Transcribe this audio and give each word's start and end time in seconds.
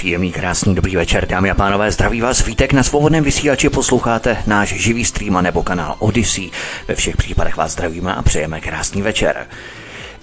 Příjemný, 0.00 0.32
krásný, 0.32 0.74
dobrý 0.74 0.96
večer, 0.96 1.26
dámy 1.26 1.50
a 1.50 1.54
pánové, 1.54 1.92
zdraví 1.92 2.20
vás 2.20 2.44
Vítek 2.44 2.72
na 2.72 2.82
svobodném 2.82 3.24
vysílači, 3.24 3.68
posloucháte 3.68 4.36
náš 4.46 4.68
živý 4.68 5.04
stream 5.04 5.42
nebo 5.42 5.62
kanál 5.62 5.96
Odyssey. 5.98 6.50
Ve 6.88 6.94
všech 6.94 7.16
případech 7.16 7.56
vás 7.56 7.72
zdravíme 7.72 8.14
a 8.14 8.22
přejeme 8.22 8.60
krásný 8.60 9.02
večer. 9.02 9.46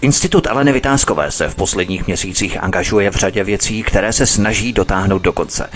Institut 0.01 0.47
Aleny 0.47 0.71
Vytázkové 0.71 1.31
se 1.31 1.49
v 1.49 1.55
posledních 1.55 2.07
měsících 2.07 2.63
angažuje 2.63 3.09
v 3.09 3.15
řadě 3.15 3.43
věcí, 3.43 3.83
které 3.83 4.13
se 4.13 4.25
snaží 4.25 4.73
dotáhnout 4.73 5.21
do 5.21 5.33
konce. 5.33 5.69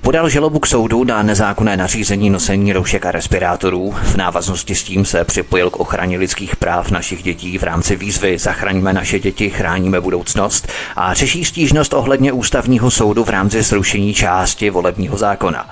Podal 0.00 0.28
žalobu 0.28 0.58
k 0.58 0.66
soudu 0.66 1.04
na 1.04 1.22
nezákonné 1.22 1.76
nařízení 1.76 2.30
nosení 2.30 2.72
roušek 2.72 3.06
a 3.06 3.10
respirátorů. 3.10 3.94
V 4.02 4.16
návaznosti 4.16 4.74
s 4.74 4.82
tím 4.82 5.04
se 5.04 5.24
připojil 5.24 5.70
k 5.70 5.76
ochraně 5.76 6.18
lidských 6.18 6.56
práv 6.56 6.90
našich 6.90 7.22
dětí 7.22 7.58
v 7.58 7.62
rámci 7.62 7.96
výzvy 7.96 8.38
Zachraňme 8.38 8.92
naše 8.92 9.18
děti, 9.18 9.50
chráníme 9.50 10.00
budoucnost 10.00 10.68
a 10.96 11.14
řeší 11.14 11.44
stížnost 11.44 11.94
ohledně 11.94 12.32
ústavního 12.32 12.90
soudu 12.90 13.24
v 13.24 13.28
rámci 13.28 13.62
zrušení 13.62 14.14
části 14.14 14.70
volebního 14.70 15.16
zákona. 15.16 15.70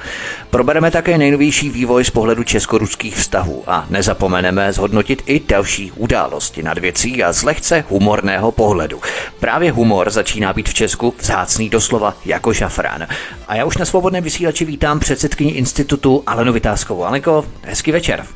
Probereme 0.51 0.91
také 0.91 1.19
nejnovější 1.19 1.71
vývoj 1.71 2.05
z 2.05 2.11
pohledu 2.11 2.45
česko-ruských 2.45 3.17
vztahů 3.17 3.65
a 3.67 3.87
nezapomeneme 3.91 4.73
zhodnotit 4.73 5.23
i 5.27 5.41
další 5.49 5.93
události 5.93 6.63
nad 6.63 6.79
věcí 6.79 7.25
a 7.25 7.33
z 7.33 7.43
lehce 7.43 7.85
humorného 7.89 8.53
pohledu. 8.53 9.01
Právě 9.41 9.73
humor 9.73 10.11
začíná 10.11 10.53
být 10.53 10.69
v 10.69 10.75
Česku 10.75 11.15
vzácný 11.19 11.69
doslova 11.69 12.15
jako 12.25 12.53
žafrán. 12.53 13.07
A 13.49 13.55
já 13.55 13.65
už 13.65 13.77
na 13.77 13.85
svobodném 14.17 14.25
vysílači 14.25 14.65
vítám 14.65 15.01
předsedkyni 15.01 15.51
institutu 15.51 16.23
Alenu 16.27 16.53
Vytázkovou. 16.53 17.05
Alenko, 17.05 17.45
hezký 17.63 17.93
večer. 17.93 18.27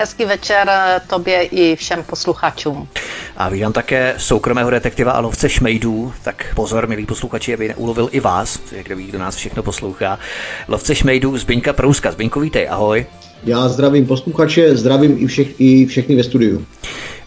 Hezký 0.00 0.24
večer 0.24 0.70
tobě 1.06 1.42
i 1.42 1.76
všem 1.76 2.02
posluchačům. 2.02 2.88
A 3.36 3.48
vítám 3.48 3.72
také 3.72 4.14
soukromého 4.16 4.70
detektiva 4.70 5.12
a 5.12 5.20
lovce 5.20 5.48
šmejdů. 5.48 6.12
Tak 6.22 6.52
pozor, 6.54 6.88
milí 6.88 7.06
posluchači, 7.06 7.54
aby 7.54 7.74
ulovil 7.74 8.08
i 8.12 8.20
vás, 8.20 8.58
kdo 8.82 8.96
ví, 8.96 9.06
kdo 9.06 9.18
nás 9.18 9.36
všechno 9.36 9.62
poslouchá. 9.62 10.18
Lovce 10.68 10.94
šmejdů 10.94 11.38
Zbyňka 11.38 11.72
Prouska. 11.72 12.12
Zbyňko, 12.12 12.40
vítej, 12.40 12.68
ahoj. 12.70 13.06
Já 13.44 13.68
zdravím 13.68 14.06
posluchače, 14.06 14.76
zdravím 14.76 15.16
i, 15.18 15.26
všech, 15.26 15.60
i 15.60 15.86
všechny 15.86 16.16
ve 16.16 16.22
studiu. 16.24 16.66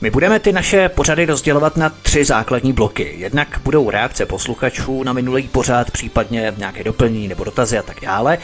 My 0.02 0.12
budeme 0.12 0.40
ty 0.40 0.52
naše 0.52 0.90
pořady 0.90 1.26
rozdělovat 1.26 1.78
na 1.78 1.90
tři 1.90 2.26
základní 2.26 2.74
bloky. 2.74 3.16
Jednak 3.18 3.62
budou 3.64 3.90
reakce 3.90 4.26
posluchačů 4.26 5.04
na 5.04 5.14
minulý 5.14 5.48
pořád, 5.48 5.92
případně 5.92 6.54
nějaké 6.58 6.84
doplnění 6.84 7.28
nebo 7.28 7.44
dotazy 7.44 7.78
a 7.78 7.82
tak 7.82 7.98
dále. 8.02 8.38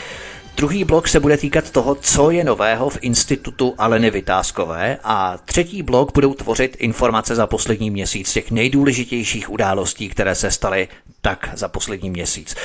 Druhý 0.59 0.83
blok 0.83 1.07
se 1.07 1.19
bude 1.19 1.37
týkat 1.37 1.71
toho, 1.71 1.95
co 1.95 2.31
je 2.31 2.43
nového 2.43 2.89
v 2.89 2.97
institutu 3.01 3.75
Aleny 3.77 4.11
Vytázkové 4.11 4.97
a 5.03 5.37
třetí 5.45 5.83
blok 5.83 6.13
budou 6.13 6.33
tvořit 6.33 6.77
informace 6.79 7.35
za 7.35 7.47
poslední 7.47 7.91
měsíc 7.91 8.33
těch 8.33 8.51
nejdůležitějších 8.51 9.49
událostí, 9.49 10.09
které 10.09 10.35
se 10.35 10.51
staly 10.51 10.87
tak 11.21 11.49
za 11.53 11.67
poslední 11.67 12.09
měsíc. 12.09 12.55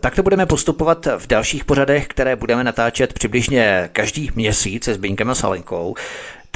Tak 0.00 0.14
to 0.14 0.22
budeme 0.22 0.46
postupovat 0.46 1.06
v 1.18 1.26
dalších 1.26 1.64
pořadech, 1.64 2.06
které 2.06 2.36
budeme 2.36 2.64
natáčet 2.64 3.12
přibližně 3.12 3.90
každý 3.92 4.30
měsíc 4.34 4.84
se 4.84 4.94
Zbyňkem 4.94 5.30
a 5.30 5.34
Salenkou. 5.34 5.94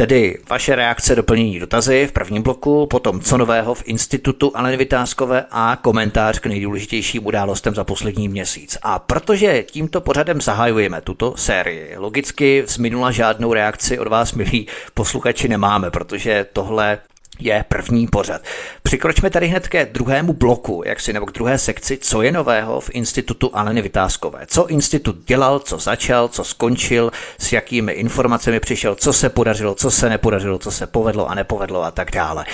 Tedy 0.00 0.38
vaše 0.50 0.74
reakce, 0.74 1.16
doplnění 1.16 1.58
dotazy 1.58 2.06
v 2.06 2.12
prvním 2.12 2.42
bloku, 2.42 2.86
potom 2.86 3.20
co 3.20 3.38
nového 3.38 3.74
v 3.74 3.82
institutu 3.86 4.52
Aleny 4.54 4.76
Vytázkové 4.76 5.44
a 5.50 5.78
komentář 5.82 6.38
k 6.38 6.46
nejdůležitějším 6.46 7.26
událostem 7.26 7.74
za 7.74 7.84
poslední 7.84 8.28
měsíc. 8.28 8.78
A 8.82 8.98
protože 8.98 9.62
tímto 9.62 10.00
pořadem 10.00 10.40
zahajujeme 10.40 11.00
tuto 11.00 11.34
sérii, 11.36 11.96
logicky 11.96 12.62
z 12.66 12.78
minula 12.78 13.10
žádnou 13.10 13.52
reakci 13.52 13.98
od 13.98 14.08
vás, 14.08 14.32
milí 14.32 14.66
posluchači, 14.94 15.48
nemáme, 15.48 15.90
protože 15.90 16.46
tohle 16.52 16.98
je 17.38 17.64
první 17.68 18.06
pořad. 18.06 18.42
Přikročme 18.82 19.30
tady 19.30 19.46
hned 19.46 19.68
ke 19.68 19.86
druhému 19.86 20.32
bloku, 20.32 20.82
jak 20.86 21.00
si 21.00 21.12
nebo 21.12 21.26
k 21.26 21.32
druhé 21.32 21.58
sekci, 21.58 21.98
co 21.98 22.22
je 22.22 22.32
nového 22.32 22.80
v 22.80 22.90
institutu 22.92 23.50
Aleny 23.52 23.82
Vytázkové. 23.82 24.40
Co 24.46 24.66
institut 24.66 25.16
dělal, 25.26 25.58
co 25.58 25.78
začal, 25.78 26.28
co 26.28 26.44
skončil, 26.44 27.10
s 27.38 27.52
jakými 27.52 27.92
informacemi 27.92 28.60
přišel, 28.60 28.94
co 28.94 29.12
se 29.12 29.28
podařilo, 29.28 29.74
co 29.74 29.90
se 29.90 30.08
nepodařilo, 30.08 30.58
co 30.58 30.70
se 30.70 30.86
povedlo 30.86 31.30
a 31.30 31.34
nepovedlo 31.34 31.82
a 31.82 31.90
tak 31.90 32.10
dále. 32.10 32.44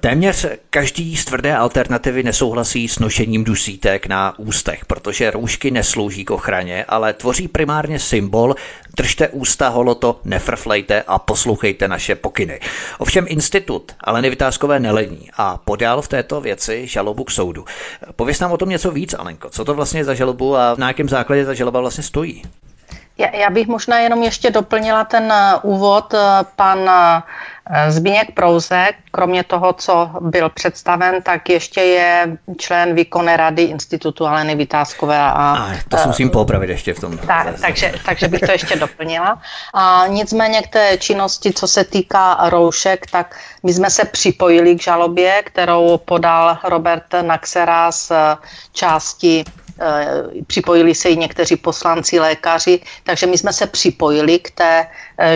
Téměř 0.00 0.46
každý 0.70 1.16
z 1.16 1.24
tvrdé 1.24 1.56
alternativy 1.56 2.22
nesouhlasí 2.22 2.88
s 2.88 2.98
nošením 2.98 3.44
dusítek 3.44 4.06
na 4.06 4.38
ústech, 4.38 4.84
protože 4.84 5.30
roušky 5.30 5.70
neslouží 5.70 6.24
k 6.24 6.30
ochraně, 6.30 6.84
ale 6.88 7.12
tvoří 7.12 7.48
primárně 7.48 7.98
symbol 7.98 8.54
držte 8.96 9.28
ústa 9.28 9.68
holoto, 9.68 10.20
nefrflejte 10.24 11.02
a 11.02 11.18
poslouchejte 11.18 11.88
naše 11.88 12.14
pokyny. 12.14 12.60
Ovšem 12.98 13.24
institut 13.28 13.92
ale 14.00 14.22
nevytázkové 14.22 14.80
nelení 14.80 15.30
a 15.36 15.56
podal 15.56 16.02
v 16.02 16.08
této 16.08 16.40
věci 16.40 16.86
žalobu 16.86 17.24
k 17.24 17.30
soudu. 17.30 17.64
Pověz 18.16 18.40
nám 18.40 18.52
o 18.52 18.56
tom 18.56 18.68
něco 18.68 18.90
víc, 18.90 19.14
Alenko. 19.14 19.50
Co 19.50 19.64
to 19.64 19.74
vlastně 19.74 20.04
za 20.04 20.14
žalobu 20.14 20.56
a 20.56 20.74
na 20.78 20.88
jakém 20.88 21.08
základě 21.08 21.46
ta 21.46 21.54
žaloba 21.54 21.80
vlastně 21.80 22.04
stojí? 22.04 22.42
Já 23.18 23.50
bych 23.50 23.66
možná 23.66 23.98
jenom 23.98 24.22
ještě 24.22 24.50
doplnila 24.50 25.04
ten 25.04 25.32
úvod. 25.62 26.14
Pan 26.56 26.90
Zbigněk 27.88 28.34
Prouzek, 28.34 28.96
kromě 29.10 29.44
toho, 29.44 29.72
co 29.72 30.10
byl 30.20 30.50
představen, 30.50 31.22
tak 31.22 31.48
ještě 31.50 31.80
je 31.80 32.36
člen 32.58 32.94
výkonné 32.94 33.36
rady 33.36 33.62
Institutu 33.62 34.26
Aleny 34.26 34.54
Vytázkové. 34.54 35.18
A, 35.18 35.30
a 35.32 35.70
to 35.88 35.96
si 35.96 36.08
musím 36.08 36.30
popravit 36.30 36.70
ještě 36.70 36.94
v 36.94 37.00
tom. 37.00 37.18
Tak, 37.18 37.60
takže, 37.60 37.92
takže 38.06 38.28
bych 38.28 38.40
to 38.40 38.52
ještě 38.52 38.76
doplnila. 38.76 39.42
A 39.74 40.04
nicméně 40.08 40.62
k 40.62 40.66
té 40.66 40.98
činnosti, 40.98 41.52
co 41.52 41.66
se 41.66 41.84
týká 41.84 42.38
roušek, 42.48 43.06
tak 43.10 43.36
my 43.62 43.72
jsme 43.72 43.90
se 43.90 44.04
připojili 44.04 44.76
k 44.76 44.82
žalobě, 44.82 45.42
kterou 45.42 45.98
podal 46.04 46.58
Robert 46.64 47.04
Naxera 47.22 47.92
z 47.92 48.12
části 48.72 49.44
Eh, 49.44 49.61
připojili 50.46 50.94
se 50.94 51.08
i 51.08 51.16
někteří 51.16 51.56
poslanci, 51.56 52.20
lékaři, 52.20 52.80
takže 53.02 53.26
my 53.26 53.38
jsme 53.38 53.52
se 53.52 53.66
připojili 53.66 54.38
k 54.38 54.50
té 54.50 54.80
eh, 54.80 54.86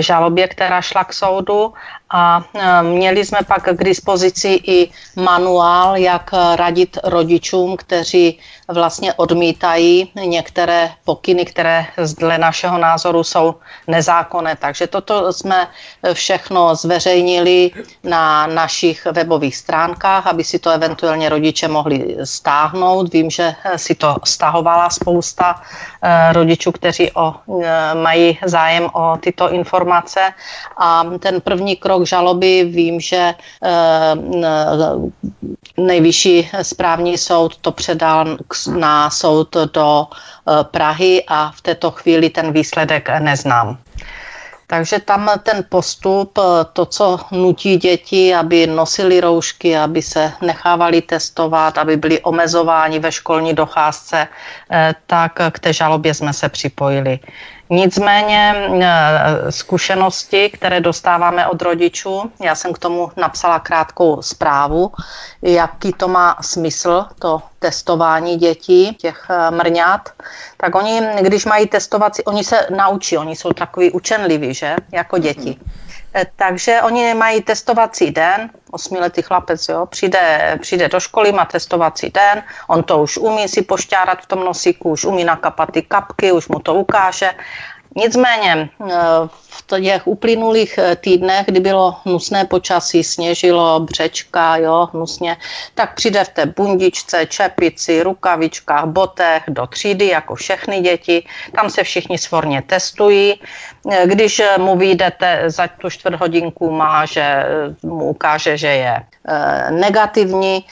žalobě, 0.01 0.49
která 0.49 0.81
šla 0.81 1.05
k 1.05 1.13
soudu 1.13 1.73
a 2.11 2.45
e, 2.55 2.83
měli 2.83 3.25
jsme 3.25 3.39
pak 3.47 3.63
k 3.63 3.85
dispozici 3.85 4.61
i 4.67 4.91
manuál, 5.17 5.97
jak 5.97 6.31
radit 6.55 6.99
rodičům, 7.05 7.77
kteří 7.77 8.39
vlastně 8.69 9.15
odmítají 9.15 10.13
některé 10.15 10.91
pokyny, 11.05 11.45
které 11.45 11.87
dle 12.19 12.39
našeho 12.39 12.79
názoru 12.79 13.25
jsou 13.25 13.55
nezákonné. 13.87 14.57
Takže 14.57 14.87
toto 14.87 15.33
jsme 15.33 15.69
všechno 16.13 16.75
zveřejnili 16.75 17.71
na 18.05 18.47
našich 18.47 19.07
webových 19.07 19.57
stránkách, 19.57 20.27
aby 20.27 20.45
si 20.45 20.59
to 20.59 20.71
eventuálně 20.71 21.29
rodiče 21.29 21.69
mohli 21.69 22.17
stáhnout. 22.25 23.13
Vím, 23.13 23.31
že 23.31 23.55
si 23.77 23.95
to 23.95 24.17
stahovala 24.25 24.91
spousta 24.91 25.63
e, 26.03 26.33
rodičů, 26.33 26.73
kteří 26.73 27.13
o, 27.13 27.35
mají 27.95 28.39
zájem 28.45 28.89
o 28.93 29.17
tyto 29.17 29.51
informace. 29.51 29.66
A 30.77 31.05
ten 31.19 31.41
první 31.41 31.77
krok 31.77 31.97
krok 31.97 32.07
žaloby. 32.07 32.65
Vím, 32.65 33.01
že 33.01 33.33
eh, 33.33 34.15
nejvyšší 35.77 36.51
správní 36.63 37.19
soud 37.19 37.57
to 37.57 37.73
předal 37.73 38.37
na 38.77 39.11
soud 39.11 39.57
do 39.73 40.07
eh, 40.13 40.65
Prahy 40.65 41.25
a 41.29 41.51
v 41.57 41.61
této 41.61 41.91
chvíli 41.91 42.31
ten 42.31 42.53
výsledek 42.53 43.09
neznám. 43.19 43.79
Takže 44.67 44.99
tam 44.99 45.31
ten 45.43 45.65
postup, 45.69 46.39
eh, 46.39 46.43
to, 46.73 46.85
co 46.87 47.19
nutí 47.33 47.77
děti, 47.77 48.35
aby 48.35 48.67
nosili 48.67 49.21
roušky, 49.21 49.73
aby 49.73 50.03
se 50.03 50.33
nechávali 50.45 51.01
testovat, 51.01 51.79
aby 51.79 51.97
byli 51.97 52.21
omezováni 52.21 52.99
ve 52.99 53.13
školní 53.13 53.55
docházce, 53.55 54.29
tak 55.07 55.33
k 55.33 55.59
té 55.59 55.73
žalobě 55.73 56.15
jsme 56.15 56.33
se 56.33 56.49
připojili. 56.49 57.19
Nicméně 57.71 58.55
eh, 58.83 59.53
zkušenosti, 59.53 60.51
které 60.51 60.81
dostáváme 60.81 61.47
od 61.47 61.63
rodičů, 61.63 62.31
já 62.43 62.55
jsem 62.55 62.73
k 62.73 62.79
tomu 62.79 63.11
napsala 63.17 63.59
krátkou 63.59 64.23
zprávu, 64.23 64.93
jaký 65.43 65.93
to 65.93 66.09
má 66.09 66.37
smysl, 66.41 67.05
to 67.19 67.43
testování 67.59 68.37
dětí, 68.37 68.95
těch 68.95 69.27
eh, 69.31 69.51
mrňat, 69.51 70.09
tak 70.57 70.75
oni, 70.75 71.01
když 71.21 71.45
mají 71.45 71.67
testovací, 71.67 72.25
oni 72.25 72.45
se 72.45 72.67
naučí, 72.77 73.19
oni 73.19 73.37
jsou 73.37 73.53
takový 73.53 73.91
učenliví, 73.91 74.55
že, 74.55 74.77
jako 74.93 75.19
děti. 75.19 75.59
Eh, 75.61 75.86
takže 76.37 76.83
oni 76.83 77.15
mají 77.15 77.43
testovací 77.43 78.11
den, 78.11 78.51
osmiletý 78.71 79.23
chlapec, 79.23 79.69
jo, 79.69 79.87
přijde, 79.87 80.59
přijde 80.61 80.89
do 80.89 81.01
školy, 81.01 81.33
má 81.33 81.45
testovací 81.45 82.11
den, 82.11 82.43
on 82.69 82.83
to 82.83 82.99
už 83.03 83.19
umí 83.19 83.49
si 83.49 83.63
pošťárat 83.63 84.23
v 84.23 84.27
tom 84.27 84.45
nosíku, 84.45 84.91
už 84.91 85.05
umí 85.05 85.25
nakapat 85.25 85.71
ty 85.73 85.83
kapky, 85.83 86.33
už 86.33 86.49
mu 86.49 86.59
to 86.59 86.75
ukáže. 86.75 87.33
Nicméně 87.97 88.69
eh, 88.91 88.93
těch 89.67 90.07
uplynulých 90.07 90.79
eh, 90.79 90.97
týdnech, 90.97 91.47
kdy 91.47 91.61
bylo 91.61 91.97
hnusné 92.05 92.45
počasí, 92.45 93.05
sněžilo, 93.05 93.81
břečka, 93.81 94.57
jo, 94.57 94.89
hnusně, 94.93 95.37
tak 95.75 95.95
přijde 95.95 96.25
v 96.25 96.29
té 96.29 96.47
bundičce, 96.47 97.27
čepici, 97.27 98.03
rukavičkách, 98.03 98.85
botech 98.85 99.43
do 99.49 99.67
třídy, 99.67 100.07
jako 100.07 100.35
všechny 100.35 100.81
děti. 100.81 101.27
Tam 101.55 101.71
se 101.71 101.83
všichni 101.83 102.19
svorně 102.19 102.63
testují. 102.63 103.41
Eh, 103.91 104.07
když 104.07 104.43
mu 104.59 104.77
vyjdete 104.77 105.43
za 105.47 105.69
tu 105.69 105.91
čtvrt 105.91 106.15
hodinku 106.15 106.71
má, 106.71 107.07
že 107.07 107.45
mu 107.83 108.05
ukáže, 108.05 108.57
že 108.57 108.67
je 108.67 108.97
negativní, 109.71 110.65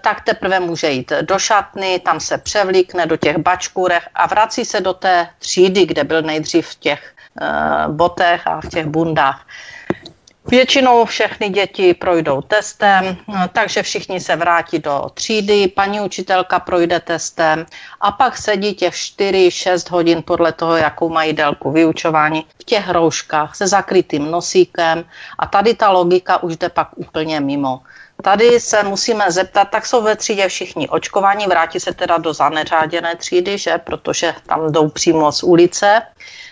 tak 0.00 0.20
teprve 0.20 0.60
může 0.60 0.90
jít 0.90 1.12
do 1.22 1.38
šatny, 1.38 1.98
tam 1.98 2.20
se 2.20 2.38
převlíkne 2.38 3.06
do 3.06 3.16
těch 3.16 3.38
bačkůrech 3.38 4.08
a 4.14 4.26
vrací 4.26 4.64
se 4.64 4.80
do 4.80 4.94
té 4.94 5.28
třídy, 5.38 5.86
kde 5.86 6.04
byl 6.04 6.22
nejdřív 6.22 6.66
v 6.66 6.74
těch 6.74 7.14
Eh, 7.19 7.19
botech 7.88 8.46
a 8.46 8.60
v 8.60 8.68
těch 8.68 8.86
bundách. 8.86 9.46
Většinou 10.46 11.04
všechny 11.04 11.48
děti 11.48 11.94
projdou 11.94 12.40
testem, 12.40 13.16
eh, 13.34 13.48
takže 13.52 13.82
všichni 13.82 14.20
se 14.20 14.36
vrátí 14.36 14.78
do 14.78 15.10
třídy, 15.14 15.68
paní 15.68 16.00
učitelka 16.00 16.58
projde 16.58 17.00
testem 17.00 17.66
a 18.00 18.12
pak 18.12 18.36
sedí 18.36 18.74
těch 18.74 18.94
4-6 18.94 19.90
hodin 19.90 20.22
podle 20.22 20.52
toho, 20.52 20.76
jakou 20.76 21.08
mají 21.08 21.32
délku 21.32 21.70
vyučování 21.70 22.46
v 22.60 22.64
těch 22.64 22.88
rouškách 22.88 23.56
se 23.56 23.66
zakrytým 23.68 24.30
nosíkem 24.30 25.04
a 25.38 25.46
tady 25.46 25.74
ta 25.74 25.90
logika 25.90 26.42
už 26.42 26.56
jde 26.56 26.68
pak 26.68 26.88
úplně 26.96 27.40
mimo. 27.40 27.80
Tady 28.22 28.60
se 28.60 28.82
musíme 28.82 29.30
zeptat, 29.30 29.64
tak 29.64 29.86
jsou 29.86 30.02
ve 30.02 30.16
třídě 30.16 30.48
všichni 30.48 30.88
očkovaní, 30.88 31.46
vrátí 31.46 31.80
se 31.80 31.94
teda 31.94 32.18
do 32.18 32.34
zaneřáděné 32.34 33.16
třídy, 33.16 33.58
že? 33.58 33.78
protože 33.78 34.34
tam 34.46 34.72
jdou 34.72 34.88
přímo 34.88 35.32
z 35.32 35.42
ulice 35.42 36.02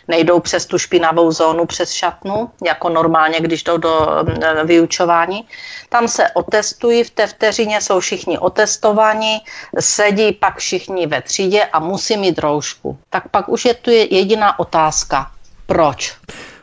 nejdou 0.08 0.40
přes 0.40 0.66
tu 0.66 0.78
špinavou 0.78 1.32
zónu, 1.32 1.66
přes 1.66 1.92
šatnu, 1.92 2.50
jako 2.64 2.88
normálně, 2.88 3.40
když 3.40 3.62
jdou 3.62 3.76
do 3.76 4.08
mm, 4.22 4.66
vyučování. 4.66 5.48
Tam 5.88 6.08
se 6.08 6.30
otestují, 6.30 7.04
v 7.04 7.10
té 7.10 7.26
vteřině 7.26 7.80
jsou 7.80 8.00
všichni 8.00 8.38
otestovaní, 8.38 9.38
sedí 9.80 10.32
pak 10.32 10.56
všichni 10.56 11.06
ve 11.06 11.22
třídě 11.22 11.64
a 11.64 11.78
musí 11.78 12.16
mít 12.16 12.38
roušku. 12.38 12.98
Tak 13.10 13.28
pak 13.28 13.48
už 13.48 13.64
je 13.64 13.74
tu 13.74 13.90
jediná 13.90 14.58
otázka. 14.58 15.30
Proč? 15.66 16.16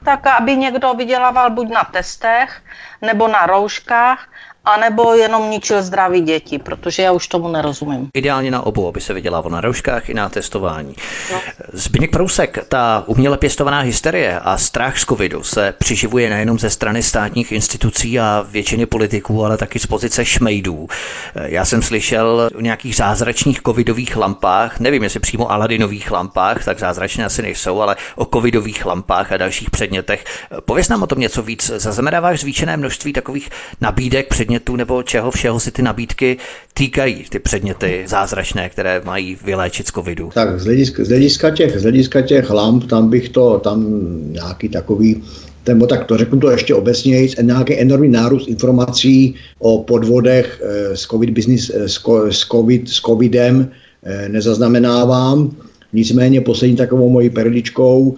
Tak, 0.05 0.27
aby 0.27 0.57
někdo 0.57 0.93
vydělával 0.93 1.49
buď 1.49 1.69
na 1.69 1.83
testech, 1.83 2.61
nebo 3.01 3.27
na 3.27 3.45
rouškách, 3.45 4.27
anebo 4.65 5.13
jenom 5.13 5.49
ničil 5.49 5.83
zdraví 5.83 6.21
děti, 6.21 6.59
protože 6.59 7.03
já 7.03 7.11
už 7.11 7.27
tomu 7.27 7.47
nerozumím. 7.47 8.09
Ideálně 8.13 8.51
na 8.51 8.65
obou, 8.65 8.87
aby 8.87 9.01
se 9.01 9.13
vydělávalo 9.13 9.55
na 9.55 9.61
rouškách 9.61 10.09
i 10.09 10.13
na 10.13 10.29
testování. 10.29 10.95
No. 11.31 11.39
Zbigněk 11.73 12.11
Prousek, 12.11 12.65
ta 12.69 13.03
uměle 13.05 13.37
pěstovaná 13.37 13.79
hysterie 13.79 14.39
a 14.39 14.57
strach 14.57 14.97
z 14.97 15.05
covidu 15.05 15.43
se 15.43 15.73
přiživuje 15.77 16.29
nejenom 16.29 16.59
ze 16.59 16.69
strany 16.69 17.03
státních 17.03 17.51
institucí 17.51 18.19
a 18.19 18.45
většiny 18.49 18.85
politiků, 18.85 19.45
ale 19.45 19.57
taky 19.57 19.79
z 19.79 19.85
pozice 19.85 20.25
šmejdů. 20.25 20.87
Já 21.35 21.65
jsem 21.65 21.81
slyšel 21.81 22.49
o 22.55 22.61
nějakých 22.61 22.95
zázračných 22.95 23.61
covidových 23.61 24.17
lampách, 24.17 24.79
nevím, 24.79 25.03
jestli 25.03 25.19
přímo 25.19 25.51
Aladinových 25.51 26.11
lampách, 26.11 26.65
tak 26.65 26.79
zázračné 26.79 27.25
asi 27.25 27.41
nejsou, 27.41 27.81
ale 27.81 27.95
o 28.15 28.25
covidových 28.25 28.85
lampách 28.85 29.31
a 29.31 29.37
dalších 29.37 29.69
předmětech. 29.69 30.25
Pověz 30.65 30.89
nám 30.89 31.03
o 31.03 31.07
tom 31.07 31.19
něco 31.19 31.41
víc. 31.41 31.71
Zaznamenáváš 31.75 32.39
zvýšené 32.39 32.77
množství 32.77 33.13
takových 33.13 33.49
nabídek 33.81 34.27
předmětů 34.27 34.54
předmětů 34.55 34.75
nebo 34.75 35.03
čeho 35.03 35.31
všeho 35.31 35.59
si 35.59 35.71
ty 35.71 35.81
nabídky 35.81 36.37
týkají, 36.73 37.25
ty 37.29 37.39
předměty 37.39 38.03
zázračné, 38.07 38.69
které 38.69 39.01
mají 39.05 39.37
vyléčit 39.43 39.87
z 39.87 39.91
covidu? 39.91 40.29
Tak 40.33 40.59
z 40.59 40.65
hlediska, 40.65 41.03
z 41.03 41.07
hlediska, 41.07 41.49
těch, 41.51 41.79
z 41.79 41.83
hlediska 41.83 42.21
těch 42.21 42.49
lamp, 42.49 42.87
tam 42.87 43.09
bych 43.09 43.29
to, 43.29 43.59
tam 43.59 43.85
nějaký 44.31 44.69
takový 44.69 45.23
nebo 45.67 45.87
tak 45.87 46.05
to 46.05 46.17
řeknu 46.17 46.39
to 46.39 46.51
ještě 46.51 46.75
obecněji, 46.75 47.29
nějaký 47.41 47.79
enormní 47.79 48.09
nárůst 48.09 48.47
informací 48.47 49.35
o 49.59 49.83
podvodech 49.83 50.61
eh, 50.63 50.95
s, 50.95 51.07
COVID 51.09 51.29
business, 51.29 51.71
eh, 51.73 51.89
s, 52.29 52.45
COVID, 52.51 52.89
s 52.89 53.01
covidem 53.01 53.67
eh, 54.03 54.29
nezaznamenávám. 54.29 55.51
Nicméně 55.93 56.41
poslední 56.41 56.75
takovou 56.75 57.09
mojí 57.09 57.29
perličkou, 57.29 58.17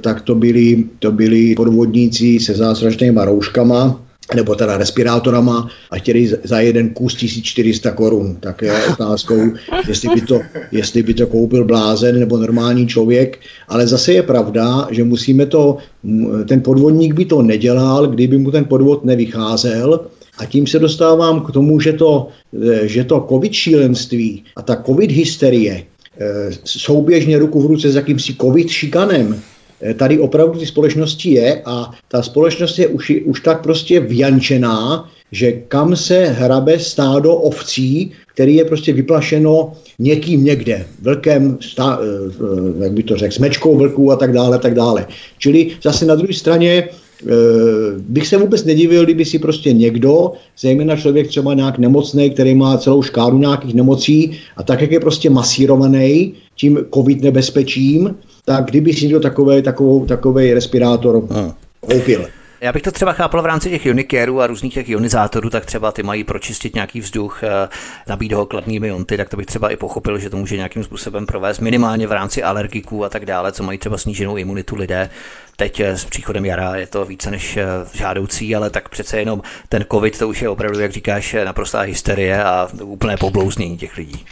tak 0.00 0.20
to 0.22 0.34
byli, 0.34 0.84
to 0.98 1.12
byli 1.12 1.54
podvodníci 1.54 2.38
se 2.38 2.54
zázračnými 2.54 3.20
rouškama, 3.24 3.98
nebo 4.34 4.54
teda 4.54 4.76
respirátorama 4.76 5.68
a 5.90 5.96
chtěli 5.96 6.30
za 6.44 6.60
jeden 6.60 6.90
kus 6.90 7.14
1400 7.14 7.90
korun. 7.90 8.36
Tak 8.40 8.62
je 8.62 8.84
otázkou, 8.92 9.52
jestli 9.88 10.08
by, 10.08 10.20
to, 10.20 10.40
jestli 10.72 11.02
by 11.02 11.14
to 11.14 11.26
koupil 11.26 11.64
blázen 11.64 12.20
nebo 12.20 12.36
normální 12.36 12.86
člověk. 12.86 13.38
Ale 13.68 13.86
zase 13.86 14.12
je 14.12 14.22
pravda, 14.22 14.88
že 14.90 15.04
musíme 15.04 15.46
to, 15.46 15.76
ten 16.48 16.60
podvodník 16.60 17.14
by 17.14 17.24
to 17.24 17.42
nedělal, 17.42 18.06
kdyby 18.06 18.38
mu 18.38 18.50
ten 18.50 18.64
podvod 18.64 19.04
nevycházel. 19.04 20.00
A 20.38 20.46
tím 20.46 20.66
se 20.66 20.78
dostávám 20.78 21.40
k 21.40 21.50
tomu, 21.50 21.80
že 21.80 21.92
to, 21.92 22.28
že 22.82 23.04
to 23.04 23.26
covid 23.28 23.52
šílenství 23.52 24.44
a 24.56 24.62
ta 24.62 24.76
covid 24.76 25.10
hysterie 25.10 25.82
eh, 26.20 26.50
souběžně 26.64 27.38
ruku 27.38 27.62
v 27.62 27.66
ruce 27.66 27.92
s 27.92 27.94
jakýmsi 27.94 28.34
covid 28.40 28.68
šikanem, 28.68 29.42
tady 29.94 30.18
opravdu 30.18 30.58
ty 30.58 30.66
společnosti 30.66 31.30
je 31.30 31.62
a 31.64 31.90
ta 32.08 32.22
společnost 32.22 32.78
je 32.78 32.86
už, 32.86 33.12
už 33.24 33.40
tak 33.40 33.62
prostě 33.62 34.00
vjančená, 34.00 35.08
že 35.32 35.52
kam 35.52 35.96
se 35.96 36.24
hrabe 36.26 36.78
stádo 36.78 37.36
ovcí, 37.36 38.12
který 38.34 38.54
je 38.54 38.64
prostě 38.64 38.92
vyplašeno 38.92 39.72
někým 39.98 40.44
někde, 40.44 40.86
vlkem, 41.02 41.58
stá, 41.60 42.00
eh, 42.02 42.32
eh, 42.80 42.84
jak 42.84 42.92
by 42.92 43.02
to 43.02 43.16
řekl, 43.16 43.34
smečkou 43.34 43.76
vlků 43.76 44.12
a 44.12 44.16
tak 44.16 44.32
dále, 44.32 44.58
tak 44.58 44.74
dále. 44.74 45.06
Čili 45.38 45.70
zase 45.82 46.06
na 46.06 46.14
druhé 46.14 46.34
straně 46.34 46.88
bych 47.98 48.26
se 48.26 48.36
vůbec 48.36 48.64
nedivil, 48.64 49.04
kdyby 49.04 49.24
si 49.24 49.38
prostě 49.38 49.72
někdo, 49.72 50.32
zejména 50.58 50.96
člověk 50.96 51.28
třeba 51.28 51.54
nějak 51.54 51.78
nemocný, 51.78 52.30
který 52.30 52.54
má 52.54 52.78
celou 52.78 53.02
škálu 53.02 53.38
nějakých 53.38 53.74
nemocí 53.74 54.38
a 54.56 54.62
tak, 54.62 54.80
jak 54.80 54.90
je 54.90 55.00
prostě 55.00 55.30
masírovaný 55.30 56.34
tím 56.56 56.78
covid 56.94 57.22
nebezpečím, 57.22 58.14
tak 58.44 58.64
kdyby 58.64 58.92
si 58.92 59.04
někdo 59.04 59.20
takové, 59.20 59.62
takovou, 59.62 60.06
takový 60.06 60.54
respirátor 60.54 61.22
koupil. 61.80 62.26
Já 62.62 62.72
bych 62.72 62.82
to 62.82 62.90
třeba 62.90 63.12
chápal 63.12 63.42
v 63.42 63.46
rámci 63.46 63.70
těch 63.70 63.86
unikérů 63.86 64.40
a 64.40 64.46
různých 64.46 64.74
těch 64.74 64.88
ionizátorů, 64.88 65.50
tak 65.50 65.66
třeba 65.66 65.92
ty 65.92 66.02
mají 66.02 66.24
pročistit 66.24 66.74
nějaký 66.74 67.00
vzduch, 67.00 67.42
eh, 67.42 67.68
nabít 68.08 68.32
ho 68.32 68.46
kladnými 68.46 68.88
jonty, 68.88 69.16
tak 69.16 69.28
to 69.28 69.36
bych 69.36 69.46
třeba 69.46 69.70
i 69.70 69.76
pochopil, 69.76 70.18
že 70.18 70.30
to 70.30 70.36
může 70.36 70.56
nějakým 70.56 70.84
způsobem 70.84 71.26
provést 71.26 71.60
minimálně 71.60 72.06
v 72.06 72.12
rámci 72.12 72.42
alergiků 72.42 73.04
a 73.04 73.08
tak 73.08 73.26
dále, 73.26 73.52
co 73.52 73.62
mají 73.62 73.78
třeba 73.78 73.98
sníženou 73.98 74.36
imunitu 74.36 74.76
lidé. 74.76 75.10
Teď 75.56 75.80
eh, 75.80 75.98
s 75.98 76.04
příchodem 76.04 76.44
jara 76.44 76.76
je 76.76 76.86
to 76.86 77.04
více 77.04 77.30
než 77.30 77.56
eh, 77.56 77.66
žádoucí, 77.92 78.56
ale 78.56 78.70
tak 78.70 78.88
přece 78.88 79.18
jenom 79.18 79.42
ten 79.68 79.84
covid, 79.92 80.18
to 80.18 80.28
už 80.28 80.42
je 80.42 80.48
opravdu, 80.48 80.80
jak 80.80 80.92
říkáš, 80.92 81.36
naprostá 81.44 81.80
hysterie 81.80 82.44
a 82.44 82.68
úplné 82.82 83.16
poblouznění 83.16 83.76
těch 83.76 83.96
lidí. 83.96 84.24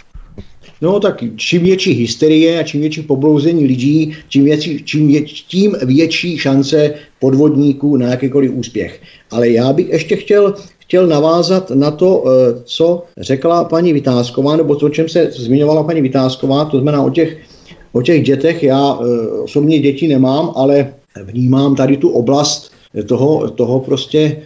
No 0.83 1.01
tak 1.01 1.25
čím 1.37 1.63
větší 1.63 1.93
hysterie 1.93 2.61
a 2.61 2.63
čím 2.63 2.81
větší 2.81 3.03
poblouzení 3.03 3.67
lidí, 3.67 4.17
čím 4.29 4.45
větší, 4.45 4.83
čím 4.85 5.09
vě, 5.09 5.21
tím 5.23 5.77
větší 5.83 6.39
šance 6.39 6.95
podvodníků 7.19 7.97
na 7.97 8.09
jakýkoliv 8.09 8.53
úspěch. 8.55 9.01
Ale 9.31 9.49
já 9.49 9.73
bych 9.73 9.89
ještě 9.89 10.17
chtěl, 10.17 10.55
chtěl 10.79 11.07
navázat 11.07 11.71
na 11.71 11.91
to, 11.91 12.25
eh, 12.27 12.63
co 12.65 13.03
řekla 13.19 13.65
paní 13.65 13.93
Vytázková, 13.93 14.57
nebo 14.57 14.77
to, 14.77 14.87
o 14.87 14.89
čem 14.89 15.09
se 15.09 15.31
zmiňovala 15.31 15.83
paní 15.83 16.01
Vytázková, 16.01 16.65
to 16.65 16.77
znamená 16.77 17.03
o 17.03 17.11
těch, 17.11 17.39
o 17.93 18.03
těch 18.03 18.25
dětech. 18.25 18.63
Já 18.63 18.99
eh, 19.01 19.29
osobně 19.29 19.79
děti 19.79 20.09
nemám, 20.09 20.53
ale 20.57 20.95
vnímám 21.25 21.77
tady 21.77 21.97
tu 21.97 22.09
oblast 22.09 22.73
toho, 23.07 23.51
toho 23.51 23.81
prostě 23.81 24.43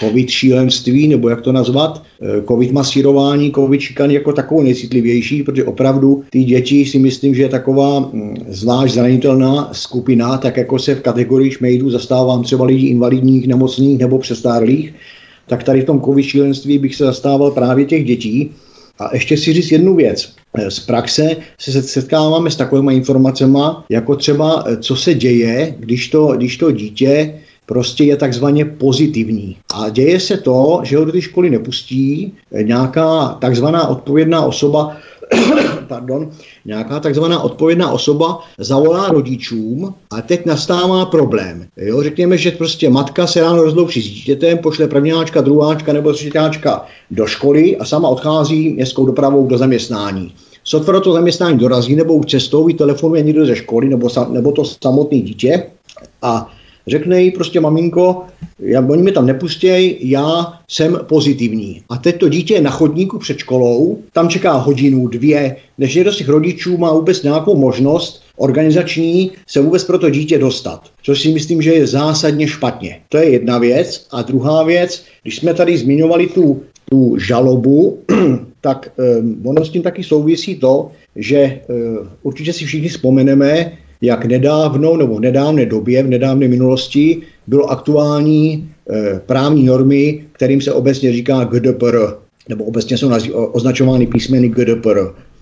covid 0.00 0.30
šílenství, 0.30 1.08
nebo 1.08 1.28
jak 1.28 1.40
to 1.40 1.52
nazvat, 1.52 2.02
eh, 2.22 2.42
covid 2.48 2.72
masírování, 2.72 3.52
covid 3.52 3.80
šikany 3.80 4.14
jako 4.14 4.32
takovou 4.32 4.62
nejcitlivější, 4.62 5.42
protože 5.42 5.64
opravdu 5.64 6.22
ty 6.30 6.44
děti 6.44 6.86
si 6.86 6.98
myslím, 6.98 7.34
že 7.34 7.42
je 7.42 7.48
taková 7.48 8.00
hm, 8.00 8.34
zvlášť 8.48 8.94
zranitelná 8.94 9.68
skupina, 9.72 10.38
tak 10.38 10.56
jako 10.56 10.78
se 10.78 10.94
v 10.94 11.00
kategorii 11.00 11.50
šmejdů 11.50 11.90
zastávám 11.90 12.42
třeba 12.42 12.64
lidí 12.64 12.86
invalidních, 12.86 13.48
nemocných 13.48 13.98
nebo 13.98 14.18
přestárlých, 14.18 14.94
tak 15.46 15.62
tady 15.62 15.80
v 15.80 15.84
tom 15.84 16.00
covid 16.00 16.24
šílenství 16.24 16.78
bych 16.78 16.94
se 16.94 17.04
zastával 17.04 17.50
právě 17.50 17.84
těch 17.84 18.04
dětí. 18.04 18.50
A 18.98 19.10
ještě 19.14 19.36
si 19.36 19.52
říct 19.52 19.72
jednu 19.72 19.94
věc. 19.94 20.32
Eh, 20.54 20.70
z 20.70 20.80
praxe 20.80 21.36
se 21.58 21.82
setkáváme 21.82 22.50
s 22.50 22.56
takovými 22.56 22.94
informacemi, 22.94 23.58
jako 23.90 24.16
třeba, 24.16 24.64
co 24.80 24.96
se 24.96 25.14
děje, 25.14 25.74
když 25.78 26.08
to, 26.08 26.26
když 26.26 26.56
to 26.56 26.70
dítě 26.70 27.34
prostě 27.66 28.04
je 28.04 28.16
takzvaně 28.16 28.64
pozitivní. 28.64 29.56
A 29.74 29.88
děje 29.88 30.20
se 30.20 30.36
to, 30.36 30.80
že 30.82 30.96
ho 30.96 31.04
do 31.04 31.12
té 31.12 31.20
školy 31.20 31.50
nepustí 31.50 32.32
nějaká 32.62 33.36
takzvaná 33.40 33.88
odpovědná 33.88 34.44
osoba, 34.44 34.96
pardon, 35.88 36.30
nějaká 36.64 37.00
takzvaná 37.00 37.40
odpovědná 37.40 37.92
osoba 37.92 38.40
zavolá 38.58 39.08
rodičům 39.08 39.94
a 40.10 40.22
teď 40.22 40.46
nastává 40.46 41.06
problém. 41.06 41.66
Jo, 41.76 42.02
řekněme, 42.02 42.38
že 42.38 42.50
prostě 42.50 42.90
matka 42.90 43.26
se 43.26 43.40
ráno 43.40 43.62
rozloučí 43.62 44.02
s 44.02 44.04
dítětem, 44.04 44.58
pošle 44.58 44.88
prvňáčka, 44.88 45.40
druháčka 45.40 45.92
nebo 45.92 46.12
třetíáčka 46.12 46.84
do 47.10 47.26
školy 47.26 47.76
a 47.76 47.84
sama 47.84 48.08
odchází 48.08 48.68
městskou 48.68 49.06
dopravou 49.06 49.46
do 49.46 49.58
zaměstnání. 49.58 50.34
Sotva 50.64 51.00
to 51.00 51.12
zaměstnání 51.12 51.58
dorazí 51.58 51.96
nebo 51.96 52.14
už 52.14 52.26
cestou 52.26 52.68
telefonuje 52.68 53.22
někdo 53.22 53.46
ze 53.46 53.56
školy 53.56 53.88
nebo, 53.88 54.08
nebo 54.30 54.52
to 54.52 54.64
samotné 54.64 55.18
dítě 55.18 55.66
a 56.22 56.50
řekne 56.86 57.22
jí 57.22 57.30
prostě 57.30 57.60
maminko, 57.60 58.22
já, 58.58 58.86
oni 58.88 59.02
mě 59.02 59.12
tam 59.12 59.26
nepustějí, 59.26 60.10
já 60.10 60.60
jsem 60.68 60.98
pozitivní. 61.06 61.82
A 61.88 61.96
teď 61.96 62.18
to 62.18 62.28
dítě 62.28 62.54
je 62.54 62.60
na 62.60 62.70
chodníku 62.70 63.18
před 63.18 63.38
školou, 63.38 63.98
tam 64.12 64.28
čeká 64.28 64.52
hodinu, 64.52 65.08
dvě, 65.08 65.56
než 65.78 65.94
někdo 65.94 66.12
z 66.12 66.16
těch 66.16 66.28
rodičů 66.28 66.76
má 66.76 66.92
vůbec 66.92 67.22
nějakou 67.22 67.56
možnost 67.56 68.22
organizační 68.36 69.30
se 69.46 69.60
vůbec 69.60 69.84
pro 69.84 69.98
to 69.98 70.10
dítě 70.10 70.38
dostat. 70.38 70.90
Což 71.02 71.20
si 71.20 71.32
myslím, 71.32 71.62
že 71.62 71.72
je 71.72 71.86
zásadně 71.86 72.48
špatně. 72.48 73.00
To 73.08 73.16
je 73.16 73.30
jedna 73.30 73.58
věc. 73.58 74.06
A 74.10 74.22
druhá 74.22 74.62
věc, 74.62 75.04
když 75.22 75.36
jsme 75.36 75.54
tady 75.54 75.78
zmiňovali 75.78 76.26
tu, 76.26 76.62
tu 76.90 77.18
žalobu, 77.18 77.98
tak 78.60 78.92
um, 78.96 79.42
ono 79.46 79.64
s 79.64 79.70
tím 79.70 79.82
taky 79.82 80.04
souvisí 80.04 80.56
to, 80.56 80.90
že 81.16 81.60
uh, 81.68 82.06
určitě 82.22 82.52
si 82.52 82.64
všichni 82.64 82.88
vzpomeneme, 82.88 83.72
jak 84.04 84.24
nedávno 84.24 84.96
nebo 84.96 85.16
v 85.16 85.20
nedávné 85.20 85.66
době, 85.66 86.02
v 86.02 86.08
nedávné 86.08 86.48
minulosti 86.48 87.22
bylo 87.46 87.70
aktuální 87.70 88.70
e, 88.90 89.20
právní 89.26 89.64
normy, 89.64 90.24
kterým 90.32 90.60
se 90.60 90.72
obecně 90.72 91.12
říká 91.12 91.44
GDPR, 91.44 91.98
nebo 92.48 92.64
obecně 92.64 92.98
jsou 92.98 93.10
nazv- 93.10 93.48
označovány 93.52 94.06
písmeny 94.06 94.48
GDPR. 94.48 94.98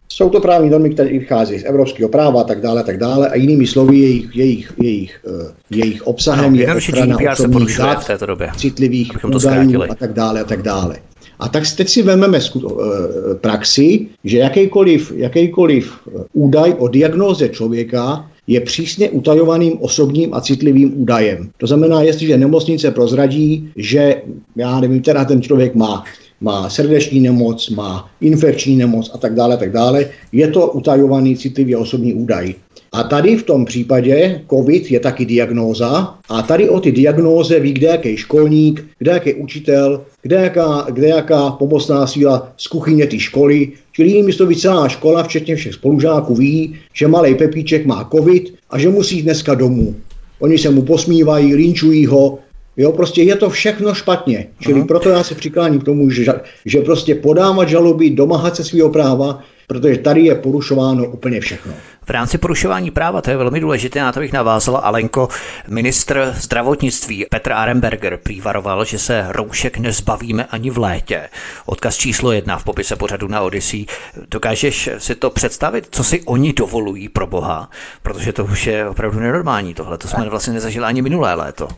Jsou 0.09 0.31
to 0.31 0.41
právní 0.41 0.71
normy, 0.71 0.91
které 0.91 1.09
vychází 1.09 1.59
z 1.59 1.65
evropského 1.65 2.09
práva 2.09 2.41
a 2.41 2.45
tak 2.45 2.61
dále, 2.61 2.81
a 2.81 2.85
tak 2.85 2.99
dále. 2.99 3.29
A 3.29 3.35
jinými 3.35 3.67
slovy, 3.67 3.99
jejich, 3.99 4.37
jejich, 4.37 4.73
jejich, 4.83 5.21
uh, 5.25 5.47
jejich 5.71 6.03
obsahem 6.03 6.45
ano, 6.45 6.57
je 6.57 6.75
ochrana 6.75 7.17
osobních 7.33 7.79
dat, 7.79 8.05
v 8.05 8.07
této 8.07 8.27
době, 8.27 8.51
citlivých 8.57 9.25
údajů 9.25 9.83
a 9.83 9.95
tak 9.95 10.13
dále, 10.13 10.41
a 10.41 10.45
tak 10.45 10.63
dále. 10.63 10.97
A 11.39 11.49
tak 11.49 11.63
teď 11.77 11.89
si 11.89 12.03
vezmeme 12.03 12.39
praxi, 13.41 14.07
že 14.25 14.39
jakýkoliv, 14.39 15.13
jakýkoliv 15.17 15.93
údaj 16.33 16.75
o 16.79 16.89
diagnóze 16.89 17.49
člověka 17.49 18.31
je 18.47 18.61
přísně 18.61 19.11
utajovaným 19.11 19.79
osobním 19.81 20.35
a 20.35 20.41
citlivým 20.41 21.03
údajem. 21.03 21.51
To 21.59 21.67
znamená, 21.67 22.03
jestliže 22.03 22.39
nemocnice 22.39 22.91
prozradí, 22.91 23.71
že, 23.77 24.23
já 24.57 24.81
nevím, 24.81 25.03
teda 25.03 25.25
ten 25.25 25.43
člověk 25.43 25.75
má 25.75 26.05
má 26.43 26.71
srdeční 26.71 27.21
nemoc, 27.21 27.71
má 27.71 28.11
infekční 28.21 28.77
nemoc 28.77 29.11
a 29.15 29.19
tak 29.19 29.35
dále, 29.35 29.57
tak 29.57 29.73
dále, 29.73 30.07
je 30.33 30.49
to 30.49 30.71
utajovaný 30.71 31.37
citlivý 31.37 31.77
osobní 31.77 32.15
údaj. 32.15 32.55
A 32.93 33.03
tady 33.03 33.37
v 33.37 33.43
tom 33.43 33.65
případě 33.65 34.41
COVID 34.51 34.91
je 34.91 35.01
taky 35.01 35.25
diagnóza 35.25 36.15
a 36.29 36.43
tady 36.43 36.69
o 36.69 36.81
ty 36.81 36.93
diagnóze 36.93 37.61
ví 37.61 37.73
kde 37.73 37.87
jaký 37.87 38.17
školník, 38.17 38.85
kde 38.99 39.11
jaký 39.13 39.35
učitel, 39.35 40.05
kde 40.23 40.37
jaká, 40.37 40.87
kde 40.91 41.09
jaká 41.09 41.51
pomocná 41.51 42.07
síla 42.07 42.53
z 42.57 42.67
kuchyně 42.67 43.07
té 43.07 43.19
školy. 43.19 43.69
Čili 43.93 44.09
jinými 44.09 44.33
slovy 44.33 44.57
celá 44.57 44.89
škola, 44.89 45.23
včetně 45.23 45.57
všech 45.57 45.75
spolužáků, 45.75 46.35
ví, 46.35 46.75
že 46.93 47.09
malý 47.09 47.35
Pepíček 47.35 47.87
má 47.87 48.09
covid 48.13 48.55
a 48.71 48.79
že 48.79 48.89
musí 48.89 49.17
jít 49.17 49.23
dneska 49.23 49.55
domů. 49.55 49.95
Oni 50.39 50.59
se 50.59 50.71
mu 50.71 50.83
posmívají, 50.83 51.55
linčují 51.55 52.07
ho, 52.07 52.39
Jo, 52.77 52.93
prostě 52.93 53.23
je 53.23 53.37
to 53.37 53.51
všechno 53.51 53.95
špatně. 53.95 54.47
Čili 54.61 54.79
Aha. 54.79 54.87
proto 54.87 55.09
já 55.09 55.25
se 55.25 55.35
přikláním 55.35 55.81
k 55.81 55.85
tomu, 55.85 56.11
že, 56.11 56.27
že 56.67 56.81
prostě 56.81 57.15
podávat 57.15 57.69
žaloby, 57.69 58.11
domáhat 58.11 58.57
se 58.57 58.65
svého 58.65 58.91
práva, 58.91 59.43
protože 59.73 59.99
tady 59.99 60.21
je 60.21 60.35
porušováno 60.35 61.05
úplně 61.05 61.41
všechno. 61.41 61.73
V 62.05 62.11
rámci 62.11 62.39
porušování 62.39 62.91
práva, 62.91 63.23
to 63.23 63.31
je 63.31 63.37
velmi 63.37 63.61
důležité, 63.61 64.01
na 64.01 64.13
to 64.13 64.21
bych 64.21 64.33
navázala 64.33 64.79
Alenko, 64.79 65.29
ministr 65.69 66.35
zdravotnictví 66.37 67.27
Petr 67.31 67.53
Aremberger 67.53 68.17
přivaroval, 68.17 68.85
že 68.85 68.99
se 68.99 69.27
roušek 69.29 69.79
nezbavíme 69.79 70.45
ani 70.45 70.71
v 70.71 70.79
létě. 70.79 71.29
Odkaz 71.67 71.97
číslo 71.97 72.33
jedna 72.33 72.59
v 72.59 72.65
popise 72.65 72.97
pořadu 72.97 73.29
na 73.29 73.41
Odyssey. 73.41 73.87
Dokážeš 74.29 74.91
si 74.99 75.15
to 75.15 75.31
představit, 75.31 75.89
co 75.91 76.05
si 76.05 76.23
oni 76.23 76.53
dovolují 76.53 77.09
pro 77.09 77.27
boha? 77.27 77.71
Protože 78.03 78.33
to 78.33 78.45
už 78.45 78.67
je 78.67 78.89
opravdu 78.89 79.21
nenormální 79.21 79.75
tohle, 79.75 79.99
to 79.99 80.09
jsme 80.09 80.29
vlastně 80.29 80.53
nezažili 80.53 80.87
ani 80.87 81.03
minulé 81.03 81.35
léto. 81.35 81.69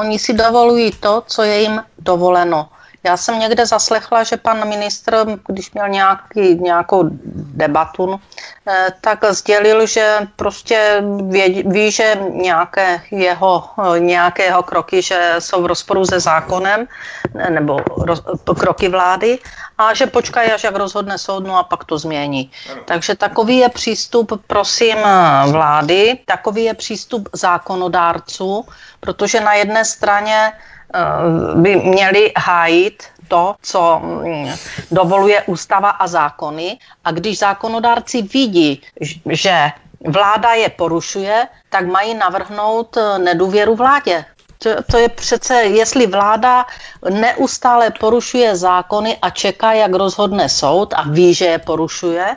Oni 0.00 0.18
si 0.18 0.32
dovolují 0.32 0.92
to, 1.00 1.22
co 1.26 1.42
je 1.42 1.60
jim 1.60 1.80
dovoleno. 1.98 2.68
Já 3.04 3.16
jsem 3.16 3.38
někde 3.38 3.66
zaslechla, 3.66 4.22
že 4.22 4.36
pan 4.36 4.68
ministr, 4.68 5.26
když 5.46 5.72
měl 5.72 5.88
nějaký, 5.88 6.54
nějakou 6.54 7.04
debatu, 7.34 8.20
eh, 8.68 8.86
tak 9.00 9.18
sdělil, 9.30 9.86
že 9.86 10.18
prostě 10.36 11.02
ví, 11.28 11.62
ví 11.66 11.90
že 11.90 12.16
nějaké 12.30 13.00
jeho, 13.10 13.64
nějaké 13.98 14.42
jeho 14.42 14.62
kroky, 14.62 15.02
že 15.02 15.34
jsou 15.38 15.62
v 15.62 15.66
rozporu 15.66 16.04
se 16.06 16.20
zákonem, 16.20 16.86
nebo 17.48 17.80
roz, 17.96 18.22
kroky 18.58 18.88
vlády, 18.88 19.38
a 19.78 19.94
že 19.94 20.06
počkají, 20.06 20.52
až 20.52 20.64
jak 20.64 20.76
rozhodne 20.76 21.18
soud, 21.18 21.46
no 21.46 21.58
a 21.58 21.62
pak 21.62 21.84
to 21.84 21.98
změní. 21.98 22.50
Takže 22.84 23.14
takový 23.14 23.56
je 23.56 23.68
přístup, 23.68 24.42
prosím, 24.46 24.96
vlády, 25.50 26.18
takový 26.24 26.64
je 26.64 26.74
přístup 26.74 27.28
zákonodárců, 27.32 28.64
protože 29.00 29.40
na 29.40 29.54
jedné 29.54 29.84
straně 29.84 30.52
Eh, 30.52 30.73
by 31.54 31.76
měli 31.76 32.32
hájit 32.36 33.02
to, 33.28 33.54
co 33.62 34.00
mm, 34.02 34.50
dovoluje 34.90 35.42
ústava 35.42 35.90
a 35.90 36.06
zákony. 36.06 36.78
A 37.04 37.10
když 37.10 37.38
zákonodárci 37.38 38.22
vidí, 38.22 38.82
že 39.30 39.70
vláda 40.06 40.52
je 40.52 40.68
porušuje, 40.68 41.48
tak 41.70 41.86
mají 41.86 42.14
navrhnout 42.14 42.96
eh, 42.96 43.18
nedůvěru 43.18 43.74
vládě. 43.74 44.24
To, 44.58 44.70
to 44.90 44.98
je 44.98 45.08
přece, 45.08 45.54
jestli 45.54 46.06
vláda 46.06 46.66
neustále 47.10 47.90
porušuje 47.90 48.56
zákony 48.56 49.16
a 49.22 49.30
čeká, 49.30 49.72
jak 49.72 49.94
rozhodne 49.94 50.48
soud 50.48 50.94
a 50.96 51.02
ví, 51.08 51.34
že 51.34 51.44
je 51.44 51.58
porušuje, 51.58 52.36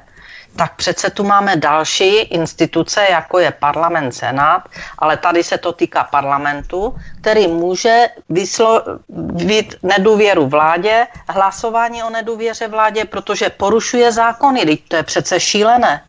tak 0.58 0.76
přece 0.76 1.10
tu 1.10 1.24
máme 1.24 1.56
další 1.56 2.16
instituce, 2.20 3.08
jako 3.10 3.40
je 3.40 3.52
parlament, 3.52 4.12
senát, 4.12 4.62
ale 5.00 5.18
tady 5.18 5.44
se 5.44 5.58
to 5.58 5.72
týká 5.72 6.04
parlamentu, 6.04 6.96
který 7.22 7.48
může 7.48 8.08
vyslovit 8.30 9.76
nedůvěru 9.84 10.48
vládě, 10.48 11.08
hlasování 11.30 12.04
o 12.04 12.10
nedůvěře 12.10 12.68
vládě, 12.68 13.06
protože 13.06 13.50
porušuje 13.50 14.12
zákony. 14.12 14.66
Teď 14.66 14.82
to 14.88 14.96
je 14.96 15.04
přece 15.04 15.40
šílené. 15.40 16.02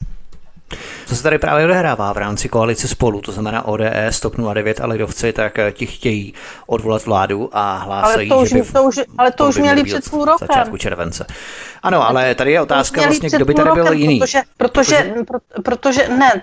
Co 1.06 1.16
se 1.16 1.22
tady 1.22 1.38
právě 1.38 1.64
odehrává 1.64 2.12
v 2.12 2.16
rámci 2.16 2.48
koalice 2.48 2.88
spolu, 2.88 3.20
to 3.20 3.32
znamená 3.32 3.64
ODS, 3.68 4.20
TOP 4.20 4.34
09 4.54 4.80
a 4.80 4.86
Lidovci, 4.86 5.32
tak 5.32 5.58
eh, 5.58 5.72
ti 5.72 5.86
chtějí 5.86 6.34
odvolat 6.66 7.04
vládu 7.04 7.50
a 7.52 7.76
hlásají, 7.76 8.30
ale 8.30 8.38
to 8.38 8.42
už, 8.42 8.48
že 8.48 8.62
by, 8.62 8.72
to 8.72 8.82
už, 8.82 9.00
ale 9.18 9.30
to, 9.30 9.36
to 9.36 9.48
už 9.48 9.56
měli 9.56 9.84
před 9.84 10.10
půl 10.10 10.24
rokem. 10.24 10.48
Začátku 10.50 10.76
července. 10.76 11.26
Ano, 11.82 12.08
ale 12.08 12.34
tady 12.34 12.52
je 12.52 12.60
otázka 12.60 13.02
vlastně, 13.02 13.28
kdo 13.28 13.44
by 13.44 13.54
tady 13.54 13.70
byl 13.70 13.84
rokem, 13.84 13.98
jiný. 13.98 14.18
Protože, 14.18 14.42
protože, 14.56 15.14
protože, 15.26 15.62
protože 15.62 16.08
ne, 16.08 16.42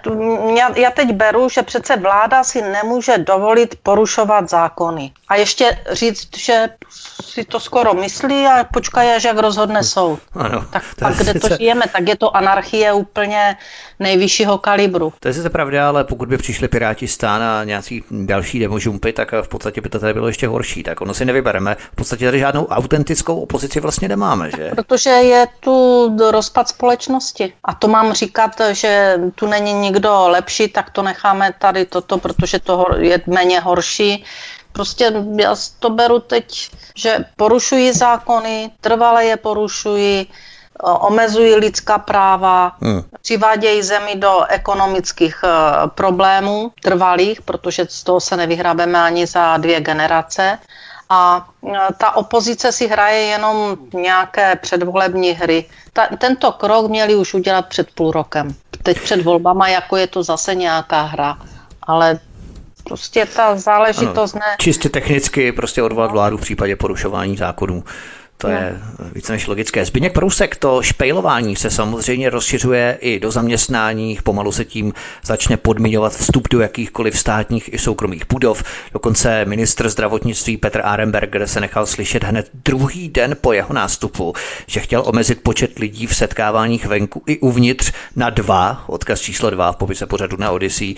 já, 0.58 0.78
já 0.78 0.92
teď 0.92 1.12
beru, 1.12 1.50
že 1.50 1.62
přece 1.62 1.96
vláda 1.96 2.44
si 2.44 2.62
nemůže 2.62 3.18
dovolit 3.18 3.76
porušovat 3.84 4.50
zákony. 4.50 5.12
A 5.28 5.36
ještě 5.36 5.80
říct, 5.92 6.38
že 6.38 6.70
si 7.22 7.46
to 7.46 7.60
skoro 7.60 7.94
myslí 7.94 8.46
a 8.46 8.64
počkají, 8.64 9.10
až 9.10 9.24
jak 9.24 9.38
rozhodne 9.38 9.84
soud. 9.84 10.20
Ano, 10.34 10.66
tak 10.72 10.84
to 10.96 11.06
pak, 11.06 11.16
kde 11.18 11.34
to 11.34 11.48
žijeme, 11.58 11.86
tak 11.94 12.08
je 12.08 12.16
to 12.16 12.38
anarchie 12.38 12.94
úplně 12.94 13.58
nejvyššího 14.16 14.58
kalibru. 14.58 15.14
To 15.20 15.28
je 15.28 15.34
sice 15.34 15.50
pravda, 15.50 15.88
ale 15.88 16.04
pokud 16.04 16.30
by 16.30 16.38
přišli 16.38 16.68
Piráti 16.68 17.08
stán 17.08 17.44
a 17.44 17.64
nějací 17.64 18.04
další 18.12 18.60
demožumpy, 18.60 19.14
tak 19.14 19.32
v 19.42 19.48
podstatě 19.48 19.82
by 19.82 19.90
to 19.90 20.00
tady 20.00 20.14
bylo 20.14 20.28
ještě 20.28 20.48
horší. 20.48 20.84
Tak 20.84 21.02
ono 21.02 21.14
si 21.14 21.26
nevybereme. 21.26 21.76
V 21.92 21.96
podstatě 21.96 22.26
tady 22.26 22.40
žádnou 22.40 22.66
autentickou 22.66 23.40
opozici 23.40 23.80
vlastně 23.80 24.08
nemáme, 24.08 24.52
že? 24.52 24.72
Protože 24.76 25.10
je 25.10 25.48
tu 25.60 26.10
rozpad 26.32 26.70
společnosti. 26.70 27.54
A 27.64 27.74
to 27.74 27.88
mám 27.88 28.14
říkat, 28.14 28.52
že 28.72 29.18
tu 29.36 29.48
není 29.48 29.74
nikdo 29.74 30.28
lepší, 30.28 30.68
tak 30.68 30.90
to 30.90 31.02
necháme 31.02 31.54
tady 31.60 31.86
toto, 31.86 32.18
protože 32.18 32.60
to 32.60 32.86
je 32.98 33.22
méně 33.28 33.60
horší 33.60 34.26
Prostě 34.76 35.12
já 35.40 35.56
to 35.80 35.90
beru 35.90 36.20
teď, 36.20 36.70
že 36.96 37.18
porušují 37.36 37.92
zákony, 37.92 38.72
trvale 38.82 39.26
je 39.26 39.38
porušují, 39.38 40.28
omezují 40.84 41.56
lidská 41.56 41.98
práva, 41.98 42.76
hmm. 42.82 43.04
přivádějí 43.22 43.82
zemi 43.82 44.16
do 44.16 44.44
ekonomických 44.50 45.42
e, 45.44 45.48
problémů 45.88 46.72
trvalých, 46.82 47.42
protože 47.42 47.86
z 47.90 48.04
toho 48.04 48.20
se 48.20 48.38
nevyhrábeme 48.38 49.02
ani 49.02 49.28
za 49.28 49.58
dvě 49.58 49.82
generace. 49.82 50.60
A 51.10 51.50
e, 51.68 51.94
ta 51.98 52.16
opozice 52.16 52.72
si 52.72 52.88
hraje 52.88 53.20
jenom 53.22 53.78
nějaké 53.94 54.56
předvolební 54.56 55.32
hry. 55.32 55.66
Ta, 55.94 56.08
tento 56.18 56.52
krok 56.52 56.90
měli 56.90 57.16
už 57.16 57.34
udělat 57.34 57.66
před 57.66 57.92
půl 57.92 58.12
rokem. 58.12 58.56
Teď 58.84 59.02
před 59.02 59.22
volbama, 59.22 59.68
jako 59.68 59.98
je 59.98 60.08
to 60.08 60.24
zase 60.24 60.56
nějaká 60.56 61.02
hra. 61.02 61.38
Ale 61.84 62.20
Prostě 62.88 63.26
ta 63.26 63.58
záležitost 63.58 64.36
ano, 64.36 64.46
ne. 64.48 64.56
Čistě 64.60 64.90
technicky 64.90 65.52
prostě 65.52 65.84
odvolat 65.84 66.12
vládu 66.12 66.38
v 66.38 66.42
případě 66.42 66.76
porušování 66.76 67.38
zákonů. 67.38 67.84
To 68.38 68.48
je 68.48 68.82
více 69.14 69.34
než 69.34 69.48
logické. 69.48 69.86
Zbyněk 69.86 70.14
Prousek, 70.14 70.56
to 70.56 70.82
špejlování 70.82 71.56
se 71.56 71.70
samozřejmě 71.70 72.30
rozšiřuje 72.30 72.98
i 73.02 73.20
do 73.20 73.32
zaměstnání, 73.32 74.20
pomalu 74.24 74.52
se 74.52 74.66
tím 74.66 74.94
začne 75.24 75.58
podmiňovat 75.58 76.16
vstup 76.16 76.48
do 76.50 76.62
jakýchkoliv 76.62 77.20
státních 77.20 77.74
i 77.74 77.78
soukromých 77.78 78.24
budov. 78.30 78.64
Dokonce 78.94 79.46
ministr 79.46 79.90
zdravotnictví 79.90 80.58
Petr 80.58 80.82
Arenberger 80.84 81.48
se 81.48 81.60
nechal 81.60 81.86
slyšet 81.86 82.24
hned 82.24 82.50
druhý 82.54 83.10
den 83.10 83.36
po 83.42 83.54
jeho 83.54 83.74
nástupu, 83.74 84.34
že 84.68 84.80
chtěl 84.80 85.04
omezit 85.06 85.42
počet 85.44 85.80
lidí 85.80 86.08
v 86.08 86.16
setkáváních 86.16 86.86
venku 86.86 87.24
i 87.28 87.40
uvnitř 87.40 87.92
na 88.16 88.30
dva, 88.30 88.84
odkaz 88.88 89.20
číslo 89.20 89.50
dva 89.50 89.72
v 89.72 89.76
popise 89.76 90.06
pořadu 90.06 90.38
na 90.38 90.52
Odyssey. 90.52 90.96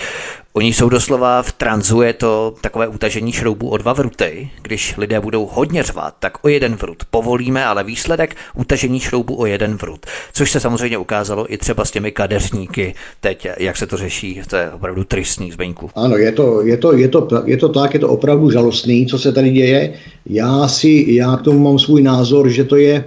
Oni 0.54 0.74
jsou 0.74 0.90
doslova 0.90 1.42
v 1.42 1.52
tranzu, 1.52 2.02
je 2.02 2.14
to 2.14 2.56
takové 2.62 2.88
utažení 2.88 3.32
šroubů 3.32 3.70
o 3.70 3.78
dva 3.78 3.94
vruty. 3.94 4.50
Když 4.62 4.98
lidé 4.98 5.20
budou 5.20 5.46
hodně 5.46 5.84
řvat, 5.84 6.16
tak 6.20 6.46
o 6.46 6.48
jeden 6.48 6.76
vrut 6.76 7.06
povolíme, 7.28 7.66
ale 7.66 7.84
výsledek 7.84 8.36
utažení 8.56 9.00
šroubu 9.00 9.36
o 9.36 9.46
jeden 9.46 9.76
vrut. 9.76 10.06
Což 10.34 10.52
se 10.52 10.60
samozřejmě 10.60 10.98
ukázalo 10.98 11.54
i 11.54 11.58
třeba 11.58 11.86
s 11.86 11.92
těmi 11.92 12.12
kadeřníky 12.12 12.94
teď, 13.22 13.48
jak 13.60 13.78
se 13.78 13.88
to 13.88 13.98
řeší, 13.98 14.42
to 14.48 14.56
je 14.56 14.72
opravdu 14.72 15.04
tristní 15.04 15.52
zbeňku. 15.52 15.90
Ano, 15.96 16.16
je 16.18 16.32
to, 16.32 16.62
je, 16.64 16.78
to, 16.78 16.94
je, 16.96 17.08
to, 17.08 17.28
je 17.46 17.58
to 17.58 17.70
tak, 17.70 17.94
je 17.94 18.00
to 18.00 18.10
opravdu 18.10 18.52
žalostný, 18.52 19.06
co 19.06 19.20
se 19.20 19.32
tady 19.32 19.50
děje. 19.50 19.94
Já 20.26 20.68
si, 20.68 21.06
já 21.20 21.38
k 21.38 21.42
tomu 21.42 21.60
mám 21.60 21.80
svůj 21.80 22.02
názor, 22.02 22.50
že 22.50 22.64
to 22.64 22.76
je 22.76 23.06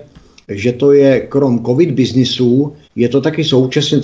že 0.51 0.73
to 0.73 0.93
je 0.93 1.21
krom 1.31 1.63
covid 1.65 1.91
biznisu, 1.91 2.73
je 2.97 3.09
to 3.09 3.21
taky 3.21 3.45
současně 3.45 4.01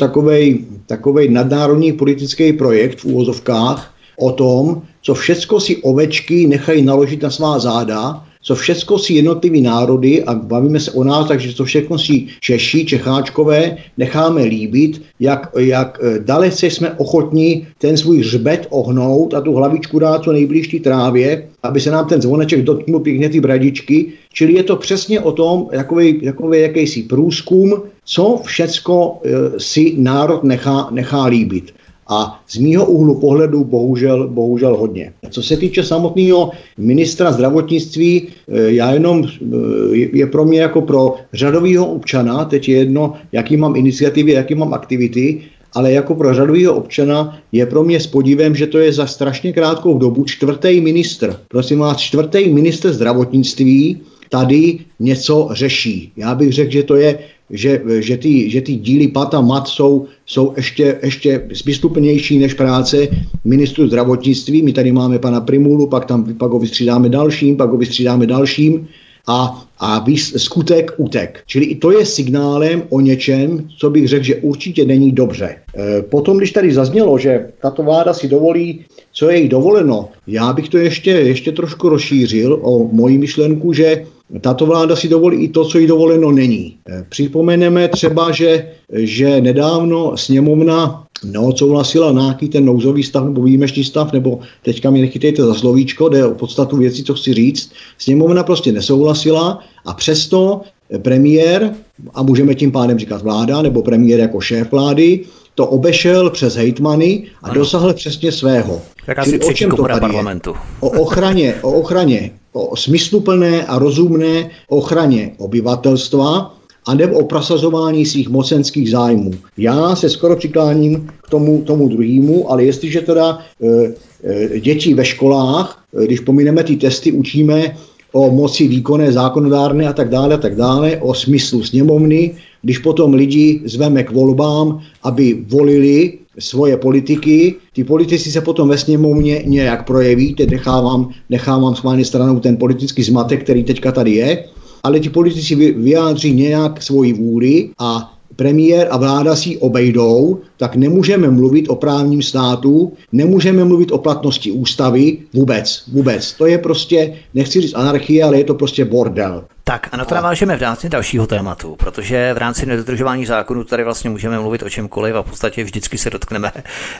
takový 0.87 1.29
nadnárodní 1.29 1.93
politický 1.93 2.53
projekt 2.53 3.03
v 3.03 3.05
úvozovkách 3.05 3.95
o 4.19 4.31
tom, 4.33 4.83
co 5.03 5.15
všecko 5.15 5.61
si 5.61 5.77
ovečky 5.77 6.47
nechají 6.47 6.83
naložit 6.83 7.23
na 7.23 7.31
svá 7.31 7.59
záda, 7.59 8.26
co 8.47 8.55
všecko 8.55 8.99
si 8.99 9.13
jednotlivý 9.13 9.61
národy, 9.61 10.25
a 10.25 10.35
bavíme 10.35 10.81
se 10.81 10.91
o 10.91 11.05
nás, 11.05 11.29
takže 11.29 11.57
to 11.57 11.65
všechno 11.65 11.99
si 11.99 12.27
Češi, 12.41 12.85
Čecháčkové 12.85 13.77
necháme 13.99 14.43
líbit, 14.43 15.03
jak, 15.21 15.51
jak 15.59 15.99
eh, 16.03 16.19
dalece 16.19 16.67
jsme 16.67 16.91
ochotní 16.91 17.67
ten 17.79 17.97
svůj 17.97 18.19
hřbet 18.19 18.67
ohnout 18.71 19.35
a 19.35 19.41
tu 19.41 19.55
hlavičku 19.55 19.99
dát 19.99 20.23
co 20.23 20.33
nejblíž 20.33 20.77
trávě, 20.83 21.49
aby 21.63 21.81
se 21.81 21.91
nám 21.91 22.09
ten 22.09 22.23
zvoneček 22.23 22.63
dotknul 22.63 23.01
pěkně 23.01 23.29
ty 23.29 23.41
bradičky. 23.41 24.07
Čili 24.33 24.53
je 24.53 24.63
to 24.63 24.77
přesně 24.77 25.21
o 25.21 25.33
tom, 25.33 25.69
jakový, 25.73 26.21
jakýsi 26.53 27.03
průzkum, 27.03 27.83
co 28.05 28.41
všecko 28.45 29.19
e, 29.25 29.61
si 29.61 29.95
národ 29.99 30.45
nechá, 30.45 30.89
nechá 30.91 31.25
líbit. 31.25 31.73
A 32.09 32.41
z 32.49 32.57
mýho 32.57 32.87
úhlu 32.87 33.21
pohledu 33.21 33.65
bohužel, 33.65 34.29
bohužel 34.29 34.77
hodně. 34.77 35.13
Co 35.31 35.43
se 35.43 35.57
týče 35.57 35.83
samotného 35.83 36.51
ministra 36.79 37.33
zdravotnictví, 37.33 38.29
eh, 38.49 38.73
já 38.73 38.93
jenom 38.93 39.25
eh, 39.25 39.97
je 39.97 40.27
pro 40.27 40.45
mě 40.45 40.61
jako 40.61 40.83
pro 40.83 41.15
řadového 41.33 41.87
občana, 41.87 42.45
teď 42.45 42.69
je 42.69 42.77
jedno, 42.77 43.13
jaký 43.33 43.57
mám 43.57 43.77
iniciativy, 43.77 44.33
jaký 44.33 44.55
mám 44.55 44.75
aktivity, 44.75 45.41
ale 45.73 45.93
jako 45.93 46.15
pro 46.15 46.35
řadového 46.35 46.75
občana 46.75 47.39
je 47.53 47.67
pro 47.67 47.85
mě 47.85 48.01
s 48.01 48.07
podívem, 48.07 48.55
že 48.55 48.67
to 48.67 48.79
je 48.79 48.93
za 48.93 49.07
strašně 49.07 49.53
krátkou 49.53 49.99
dobu 49.99 50.25
čtvrtý 50.25 50.81
ministr. 50.81 51.37
Prosím 51.49 51.79
vás, 51.79 51.97
čtvrtý 51.97 52.49
ministr 52.49 52.93
zdravotnictví 52.93 54.01
tady 54.31 54.79
něco 55.01 55.49
řeší. 55.53 56.13
Já 56.17 56.35
bych 56.35 56.53
řekl, 56.53 56.73
že 56.73 56.83
to 56.83 56.97
je 56.97 57.19
že, 57.51 57.83
že, 57.99 58.17
ty, 58.17 58.51
že 58.51 58.61
ty 58.61 58.75
díly 58.75 59.09
pat 59.09 59.35
a 59.35 59.41
mat 59.41 59.69
jsou, 59.69 60.07
jsou 60.27 60.53
ještě, 60.57 60.99
ještě 61.03 61.49
smysluplnější 61.53 62.39
než 62.39 62.55
práce 62.55 63.09
ministru 63.45 63.87
zdravotnictví. 63.87 64.63
My 64.63 64.73
tady 64.73 64.93
máme 64.93 65.19
pana 65.19 65.41
Primulu, 65.41 65.87
pak, 65.87 66.05
tam, 66.05 66.35
pak 66.35 66.51
ho 66.51 66.59
vystřídáme 66.59 67.09
dalším, 67.09 67.57
pak 67.57 67.71
ho 67.71 67.77
vystřídáme 67.77 68.27
dalším 68.27 68.89
a, 69.27 69.66
a 69.79 69.99
výs, 69.99 70.35
skutek 70.37 70.93
utek. 70.97 71.43
Čili 71.47 71.65
i 71.65 71.75
to 71.77 71.93
je 71.93 72.07
signálem 72.07 72.83
o 72.89 73.01
něčem, 73.01 73.69
co 73.79 73.91
bych 73.91 74.09
řekl, 74.09 74.25
že 74.25 74.37
určitě 74.37 74.85
není 74.85 75.13
dobře. 75.13 75.57
E, 75.77 76.03
potom, 76.03 76.37
když 76.37 76.53
tady 76.53 76.75
zaznělo, 76.75 77.19
že 77.19 77.47
tato 77.63 77.83
vláda 77.83 78.15
si 78.15 78.29
dovolí, 78.29 78.85
co 79.13 79.31
je 79.31 79.39
jí 79.39 79.49
dovoleno, 79.49 80.09
já 80.27 80.53
bych 80.53 80.69
to 80.69 80.79
ještě, 80.79 81.11
ještě 81.11 81.53
trošku 81.53 81.89
rozšířil 81.89 82.61
o 82.63 82.89
moji 82.93 83.19
myšlenku, 83.19 83.73
že 83.73 84.05
tato 84.41 84.67
vláda 84.67 84.97
si 84.97 85.09
dovolí 85.09 85.45
i 85.45 85.49
to, 85.49 85.65
co 85.65 85.79
jí 85.79 85.87
dovoleno 85.87 86.33
není. 86.33 86.77
Eh, 86.89 87.05
připomeneme 87.09 87.89
třeba, 87.89 88.33
že, 88.33 88.69
že 88.93 89.41
nedávno 89.41 90.17
sněmovna 90.17 91.07
neodsouhlasila 91.25 92.13
nějaký 92.13 92.49
ten 92.49 92.65
nouzový 92.65 93.03
stav 93.03 93.25
nebo 93.25 93.43
výjimečný 93.43 93.85
stav, 93.85 94.13
nebo 94.13 94.41
teďka 94.63 94.91
mi 94.91 95.01
nechytejte 95.01 95.43
za 95.43 95.55
slovíčko, 95.55 96.09
jde 96.09 96.27
o 96.27 96.35
podstatu 96.35 96.77
věcí, 96.77 97.05
co 97.05 97.15
chci 97.15 97.35
říct. 97.35 97.73
Sněmovna 97.99 98.43
prostě 98.43 98.73
nesouhlasila 98.73 99.65
a 99.87 99.95
přesto 99.95 100.61
premiér, 101.03 101.75
a 102.15 102.23
můžeme 102.23 102.55
tím 102.55 102.73
pádem 102.73 102.99
říkat 102.99 103.23
vláda, 103.23 103.63
nebo 103.63 103.83
premiér 103.83 104.21
jako 104.21 104.41
šéf 104.41 104.71
vlády, 104.71 105.21
to 105.55 105.67
obešel 105.67 106.31
přes 106.31 106.55
hejtmany 106.55 107.25
a 107.43 107.47
ano. 107.47 107.55
dosáhl 107.55 107.95
přesně 107.95 108.33
svého. 108.33 108.83
Tak 109.07 109.19
asi 109.19 109.41
o 109.41 109.53
čem 109.53 109.71
to 109.71 109.83
tady 109.83 110.01
parlamentu. 110.01 110.51
Je? 110.51 110.57
O 110.81 110.89
ochraně, 110.89 111.55
o 111.63 111.73
ochraně, 111.73 112.31
o 112.53 112.77
smysluplné 112.77 113.67
a 113.67 113.79
rozumné 113.79 114.51
ochraně 114.69 115.33
obyvatelstva 115.39 116.55
a 116.87 116.95
nebo 116.95 117.19
o 117.19 117.25
prosazování 117.25 118.07
svých 118.07 118.29
mocenských 118.29 118.91
zájmů. 118.91 119.31
Já 119.57 119.97
se 119.97 120.11
skoro 120.11 120.37
přikláním 120.37 121.11
k 121.23 121.31
tomu, 121.31 121.63
tomu 121.63 121.89
druhému, 121.89 122.51
ale 122.51 122.65
jestliže 122.65 123.01
teda 123.01 123.39
e, 123.63 123.95
e, 124.25 124.61
děti 124.61 124.95
ve 124.95 125.05
školách, 125.05 125.85
e, 126.03 126.07
když 126.07 126.21
pomineme 126.21 126.65
ty 126.65 126.77
testy, 126.77 127.13
učíme 127.13 127.77
o 128.17 128.33
moci 128.33 128.65
výkonné, 128.69 129.13
zákonodárné 129.13 129.85
a 129.89 129.93
tak 129.93 130.09
dále, 130.09 130.35
a 130.35 130.41
tak 130.41 130.57
dále, 130.57 130.97
o 131.05 131.15
smyslu 131.15 131.63
sněmovny, 131.63 132.33
když 132.63 132.79
potom 132.79 133.15
lidi 133.15 133.61
zveme 133.65 134.03
k 134.09 134.11
volbám, 134.11 134.81
aby 135.05 135.45
volili 135.49 136.25
svoje 136.39 136.77
politiky, 136.77 137.55
ty 137.73 137.85
politici 137.85 138.33
se 138.33 138.41
potom 138.41 138.69
ve 138.69 138.79
sněmovně 138.79 139.43
nějak 139.45 139.87
projeví, 139.87 140.35
teď 140.35 140.51
nechávám, 140.51 141.11
nechávám 141.31 141.77
schválně 141.77 142.05
stranou 142.05 142.41
ten 142.41 142.57
politický 142.57 143.03
zmatek, 143.03 143.45
který 143.45 143.65
teďka 143.65 143.93
tady 143.93 144.11
je, 144.11 144.45
ale 144.83 145.01
ti 145.01 145.09
politici 145.09 145.55
vyjádří 145.73 146.33
nějak 146.33 146.83
svoji 146.83 147.13
vůli 147.13 147.71
a 147.79 148.13
premiér 148.37 148.89
a 148.91 148.97
vláda 148.97 149.37
si 149.37 149.57
obejdou, 149.57 150.39
tak 150.57 150.77
nemůžeme 150.77 151.31
mluvit 151.31 151.69
o 151.69 151.77
právním 151.77 152.23
státu, 152.23 152.93
nemůžeme 153.13 153.65
mluvit 153.65 153.93
o 153.93 153.99
platnosti 153.99 154.51
ústavy, 154.51 155.19
vůbec, 155.35 155.83
vůbec. 155.93 156.33
To 156.33 156.47
je 156.47 156.59
prostě, 156.59 157.15
nechci 157.35 157.61
říct 157.61 157.75
anarchie, 157.75 158.25
ale 158.25 158.39
je 158.39 158.45
to 158.45 158.55
prostě 158.55 158.85
bordel. 158.85 159.45
Tak 159.69 159.89
a 159.93 159.97
na 159.97 160.05
to 160.05 160.15
navážeme 160.15 160.57
v 160.57 160.63
rámci 160.63 160.89
dalšího 160.89 161.27
tématu, 161.27 161.77
protože 161.77 162.35
v 162.35 162.39
rámci 162.39 162.67
nedodržování 162.67 163.27
zákonu 163.27 163.65
tady 163.65 163.85
vlastně 163.85 164.11
můžeme 164.11 164.41
mluvit 164.41 164.63
o 164.63 164.71
čemkoliv 164.71 165.15
a 165.15 165.23
v 165.23 165.27
podstatě 165.31 165.65
vždycky 165.65 165.99
se 165.99 166.11
dotkneme 166.11 166.53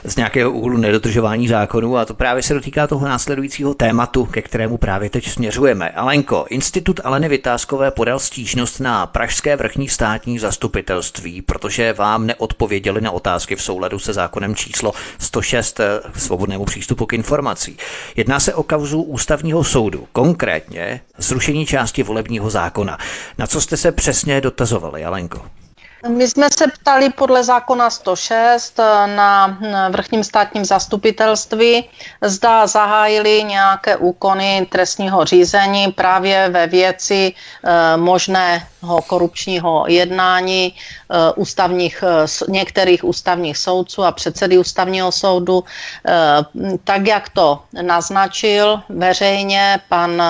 z 0.03 0.15
nějakého 0.15 0.51
úhlu 0.51 0.77
nedodržování 0.77 1.47
zákonu 1.47 1.97
a 1.97 2.05
to 2.05 2.13
právě 2.13 2.43
se 2.43 2.53
dotýká 2.53 2.87
toho 2.87 3.07
následujícího 3.07 3.73
tématu, 3.73 4.25
ke 4.25 4.41
kterému 4.41 4.77
právě 4.77 5.09
teď 5.09 5.29
směřujeme. 5.29 5.89
Alenko, 5.89 6.45
Institut 6.49 6.99
Aleny 7.03 7.29
Vytázkové 7.29 7.91
podal 7.91 8.19
stížnost 8.19 8.79
na 8.79 9.05
Pražské 9.05 9.55
vrchní 9.55 9.89
státní 9.89 10.39
zastupitelství, 10.39 11.41
protože 11.41 11.93
vám 11.93 12.25
neodpověděli 12.25 13.01
na 13.01 13.11
otázky 13.47 13.55
v 13.55 13.63
souladu 13.63 13.99
se 13.99 14.13
zákonem 14.13 14.55
číslo 14.55 14.93
106 15.19 15.79
eh, 15.79 16.01
svobodnému 16.17 16.65
přístupu 16.65 17.05
k 17.05 17.13
informací. 17.13 17.77
Jedná 18.15 18.39
se 18.39 18.53
o 18.53 18.63
kauzu 18.63 19.01
ústavního 19.01 19.63
soudu, 19.63 20.07
konkrétně 20.11 21.01
zrušení 21.17 21.65
části 21.65 22.03
volebního 22.03 22.49
zákona. 22.49 22.97
Na 23.37 23.47
co 23.47 23.61
jste 23.61 23.77
se 23.77 23.91
přesně 23.91 24.41
dotazovali, 24.41 25.05
Alenko? 25.05 25.56
My 26.05 26.27
jsme 26.27 26.47
se 26.57 26.67
ptali 26.67 27.09
podle 27.09 27.43
zákona 27.43 27.89
106 27.89 28.79
na 29.05 29.57
vrchním 29.89 30.23
státním 30.23 30.65
zastupitelství, 30.65 31.89
zda 32.21 32.67
zahájili 32.67 33.43
nějaké 33.43 33.97
úkony 33.97 34.67
trestního 34.71 35.25
řízení 35.25 35.91
právě 35.91 36.49
ve 36.49 36.67
věci 36.67 37.33
e, 37.33 37.97
možného 37.97 39.01
korupčního 39.07 39.85
jednání 39.87 40.65
e, 40.65 40.73
ústavních, 41.35 42.03
některých 42.49 43.03
ústavních 43.03 43.57
soudců 43.57 44.03
a 44.03 44.11
předsedy 44.11 44.57
ústavního 44.57 45.11
soudu. 45.11 45.63
Tak, 46.83 47.07
jak 47.07 47.29
to 47.29 47.59
naznačil 47.81 48.81
veřejně 48.89 49.79
pan 49.89 50.23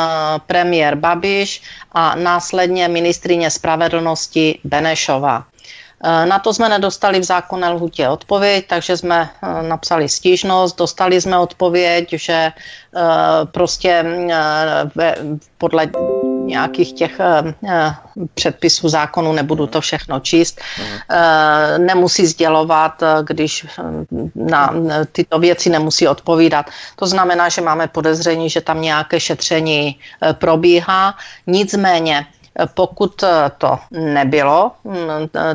premiér 0.47 0.95
Babiš 0.95 1.61
a 1.91 2.15
následně 2.15 2.87
ministrině 2.87 3.51
spravedlnosti 3.51 4.59
Benešová. 4.63 5.45
Eh, 6.03 6.25
na 6.25 6.39
to 6.39 6.53
jsme 6.53 6.69
nedostali 6.69 7.19
v 7.19 7.23
zákonné 7.23 7.69
lhutě 7.69 8.09
odpověď, 8.09 8.65
takže 8.69 8.97
jsme 8.97 9.29
eh, 9.43 9.63
napsali 9.63 10.09
stížnost, 10.09 10.77
dostali 10.77 11.21
jsme 11.21 11.37
odpověď, 11.37 12.09
že 12.11 12.33
eh, 12.33 13.01
prostě 13.45 14.05
podle 15.57 15.87
nějakých 16.45 16.93
těch 16.93 17.19
předpisů 18.33 18.89
zákonu, 18.89 19.33
nebudu 19.33 19.67
to 19.67 19.81
všechno 19.81 20.19
číst, 20.19 20.61
nemusí 21.77 22.25
sdělovat, 22.25 23.03
když 23.23 23.65
na 24.35 24.73
tyto 25.11 25.39
věci 25.39 25.69
nemusí 25.69 26.07
odpovídat. 26.07 26.65
To 26.95 27.07
znamená, 27.07 27.49
že 27.49 27.61
máme 27.61 27.87
podezření, 27.87 28.49
že 28.49 28.61
tam 28.61 28.81
nějaké 28.81 29.19
šetření 29.19 29.99
probíhá. 30.39 31.15
Nicméně 31.47 32.25
Pokud 32.73 33.23
to 33.57 33.79
nebylo 33.91 34.71
mm, 34.83 34.95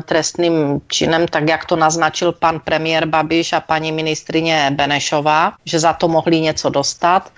trestným 0.05 0.81
činem, 0.87 1.27
tak 1.27 1.49
jak 1.49 1.65
to 1.65 1.75
naznačil 1.75 2.31
pan 2.31 2.59
premiér 2.59 3.05
Babiš 3.05 3.53
a 3.53 3.59
paní 3.59 3.91
ministrině 3.91 4.71
Benešová, 4.75 5.53
že 5.65 5.79
za 5.79 5.93
to 5.93 6.07
mohli 6.07 6.39
něco 6.39 6.69
dostat, 6.69 7.31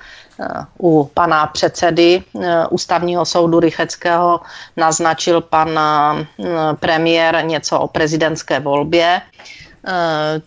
u 0.80 1.12
pana 1.13 1.47
předsedy 1.47 2.23
ústavního 2.69 3.25
soudu 3.25 3.60
Rycheckého 3.60 4.39
naznačil 4.78 5.41
pan 5.41 5.80
premiér 6.80 7.45
něco 7.45 7.80
o 7.80 7.88
prezidentské 7.88 8.60
volbě. 8.60 9.21
Eh, 9.88 10.41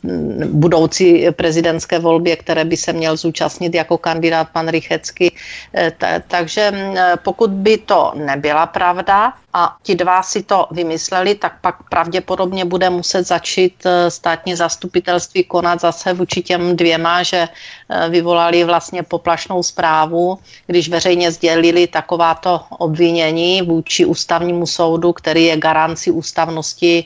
budoucí 0.46 1.26
prezidentské 1.36 1.98
volbě, 1.98 2.36
které 2.36 2.64
by 2.64 2.76
se 2.76 2.92
měl 2.92 3.16
zúčastnit 3.16 3.74
jako 3.74 3.98
kandidát 3.98 4.48
pan 4.52 4.68
Rychecky. 4.68 5.32
Eh, 5.74 5.92
takže 6.28 6.70
mm, 6.70 6.96
pokud 7.22 7.50
by 7.50 7.78
to 7.78 8.12
nebyla 8.14 8.66
pravda, 8.66 9.32
a 9.52 9.76
ti 9.82 9.94
dva 9.94 10.22
si 10.22 10.42
to 10.42 10.66
vymysleli, 10.70 11.34
tak 11.34 11.60
pak 11.60 11.76
pravděpodobně 11.88 12.64
bude 12.64 12.90
muset 12.90 13.26
začít 13.26 13.74
eh, 13.86 14.10
státní 14.10 14.54
zastupitelství 14.54 15.44
konat 15.44 15.80
zase 15.80 16.12
vůči 16.12 16.42
těm 16.42 16.76
dvěma, 16.76 17.22
že 17.22 17.48
vyvolali 18.08 18.64
vlastně 18.64 19.02
poplašnou 19.02 19.62
zprávu, 19.62 20.38
když 20.66 20.88
veřejně 20.88 21.30
sdělili 21.30 21.86
takováto 21.86 22.60
obvinění 22.78 23.62
vůči 23.62 24.04
ústavnímu 24.04 24.66
soudu, 24.66 25.12
který 25.12 25.44
je 25.44 25.56
garancí 25.56 26.10
ústavnosti 26.10 27.04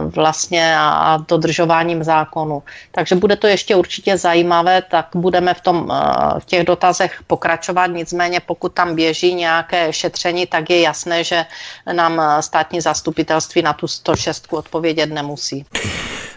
vlastně 0.00 0.76
a 0.78 1.18
dodržováním 1.28 2.04
zákonu. 2.04 2.62
Takže 2.92 3.14
bude 3.14 3.36
to 3.36 3.46
ještě 3.46 3.76
určitě 3.76 4.16
zajímavé, 4.16 4.82
tak 4.82 5.08
budeme 5.14 5.54
v, 5.54 5.60
tom, 5.60 5.92
v 6.38 6.44
těch 6.44 6.64
dotazech 6.64 7.20
pokračovat. 7.26 7.86
Nicméně 7.86 8.40
pokud 8.40 8.72
tam 8.72 8.94
běží 8.94 9.34
nějaké 9.34 9.92
šetření, 9.92 10.46
tak 10.46 10.70
je 10.70 10.80
jasné, 10.80 11.24
že 11.24 11.46
nám 11.92 12.22
státní 12.40 12.80
zastupitelství 12.80 13.62
na 13.62 13.72
tu 13.72 13.86
106 13.86 14.46
odpovědět 14.50 15.06
nemusí. 15.06 15.66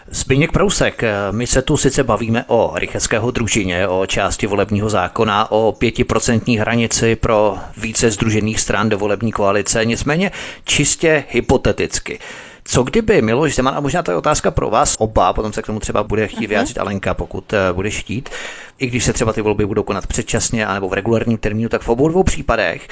Zbigněk 0.08 0.52
Prousek, 0.52 1.02
my 1.30 1.46
se 1.46 1.62
tu 1.62 1.76
sice 1.76 2.04
bavíme 2.04 2.44
o 2.46 2.72
rycheckého 2.74 3.30
družině, 3.30 3.88
o 3.88 4.06
části 4.06 4.46
volebního 4.46 4.90
zákona, 4.90 5.50
o 5.50 5.72
pětiprocentní 5.72 6.58
hranici 6.58 7.16
pro 7.16 7.58
více 7.76 8.10
združených 8.10 8.60
stran 8.60 8.88
do 8.88 8.98
volební 8.98 9.32
koalice, 9.32 9.84
nicméně 9.84 10.30
čistě 10.64 11.24
hypoteticky. 11.28 12.18
Co 12.64 12.82
kdyby 12.82 13.22
Miloš 13.22 13.54
Zeman, 13.54 13.74
a 13.76 13.80
možná 13.80 14.02
to 14.02 14.10
je 14.10 14.16
otázka 14.16 14.50
pro 14.50 14.70
vás 14.70 14.96
oba, 14.98 15.32
potom 15.32 15.52
se 15.52 15.62
k 15.62 15.66
tomu 15.66 15.80
třeba 15.80 16.02
bude 16.02 16.28
chtít 16.28 16.40
mhm. 16.40 16.48
vyjádřit 16.48 16.78
Alenka, 16.78 17.14
pokud 17.14 17.52
uh, 17.52 17.58
budeš 17.72 17.98
chtít, 17.98 18.28
i 18.78 18.86
když 18.86 19.04
se 19.04 19.12
třeba 19.12 19.32
ty 19.32 19.42
volby 19.42 19.66
budou 19.66 19.82
konat 19.82 20.06
předčasně 20.06 20.66
anebo 20.66 20.88
v 20.88 20.92
regulárním 20.92 21.38
termínu, 21.38 21.68
tak 21.68 21.82
v 21.82 21.88
obou 21.88 22.08
dvou 22.08 22.22
případech 22.22 22.88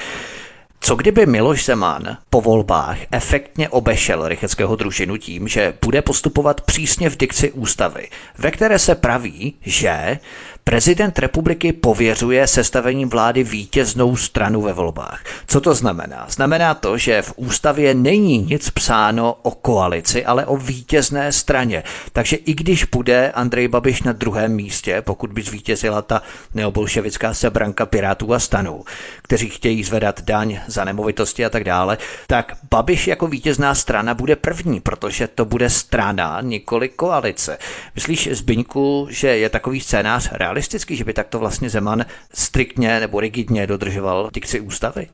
co 0.85 0.95
kdyby 0.95 1.25
Miloš 1.25 1.65
Zeman 1.65 2.17
po 2.29 2.41
volbách 2.41 2.97
efektně 3.11 3.69
obešel 3.69 4.27
rycheckého 4.27 4.75
družinu 4.75 5.17
tím, 5.17 5.47
že 5.47 5.73
bude 5.85 6.01
postupovat 6.01 6.61
přísně 6.61 7.09
v 7.09 7.17
dikci 7.17 7.51
ústavy, 7.51 8.09
ve 8.37 8.51
které 8.51 8.79
se 8.79 8.95
praví, 8.95 9.53
že 9.61 10.19
Prezident 10.65 11.19
republiky 11.19 11.73
pověřuje 11.73 12.47
sestavením 12.47 13.09
vlády 13.09 13.43
vítěznou 13.43 14.15
stranu 14.15 14.61
ve 14.61 14.73
volbách. 14.73 15.23
Co 15.47 15.61
to 15.61 15.73
znamená? 15.73 16.25
Znamená 16.29 16.73
to, 16.73 16.97
že 16.97 17.21
v 17.21 17.33
ústavě 17.35 17.93
není 17.93 18.37
nic 18.37 18.69
psáno 18.69 19.37
o 19.41 19.51
koalici, 19.51 20.25
ale 20.25 20.45
o 20.45 20.57
vítězné 20.57 21.31
straně. 21.31 21.83
Takže 22.11 22.35
i 22.35 22.53
když 22.53 22.83
bude 22.83 23.31
Andrej 23.31 23.67
Babiš 23.67 24.03
na 24.03 24.11
druhém 24.11 24.55
místě, 24.55 25.01
pokud 25.01 25.33
by 25.33 25.41
zvítězila 25.41 26.01
ta 26.01 26.21
neobolševická 26.53 27.33
sebranka 27.33 27.85
Pirátů 27.85 28.33
a 28.33 28.39
stanů, 28.39 28.83
kteří 29.21 29.49
chtějí 29.49 29.83
zvedat 29.83 30.21
daň 30.21 30.59
za 30.67 30.83
nemovitosti 30.83 31.45
a 31.45 31.49
tak 31.49 31.63
dále, 31.63 31.97
tak 32.27 32.57
Babiš 32.71 33.07
jako 33.07 33.27
vítězná 33.27 33.75
strana 33.75 34.13
bude 34.13 34.35
první, 34.35 34.79
protože 34.79 35.27
to 35.27 35.45
bude 35.45 35.69
strana, 35.69 36.41
nikoli 36.41 36.89
koalice. 36.89 37.57
Myslíš, 37.95 38.29
Zbyňku, 38.31 39.07
že 39.09 39.27
je 39.27 39.49
takový 39.49 39.81
scénář 39.81 40.29
reálný? 40.31 40.52
Realistický, 40.53 40.95
že 40.95 41.03
by 41.03 41.13
takto 41.13 41.39
vlastně 41.39 41.69
Zeman 41.69 42.05
striktně 42.33 42.99
nebo 42.99 43.19
rigidně 43.19 43.67
dodržoval 43.67 44.29
dikci 44.33 44.59
ústavy? 44.59 45.07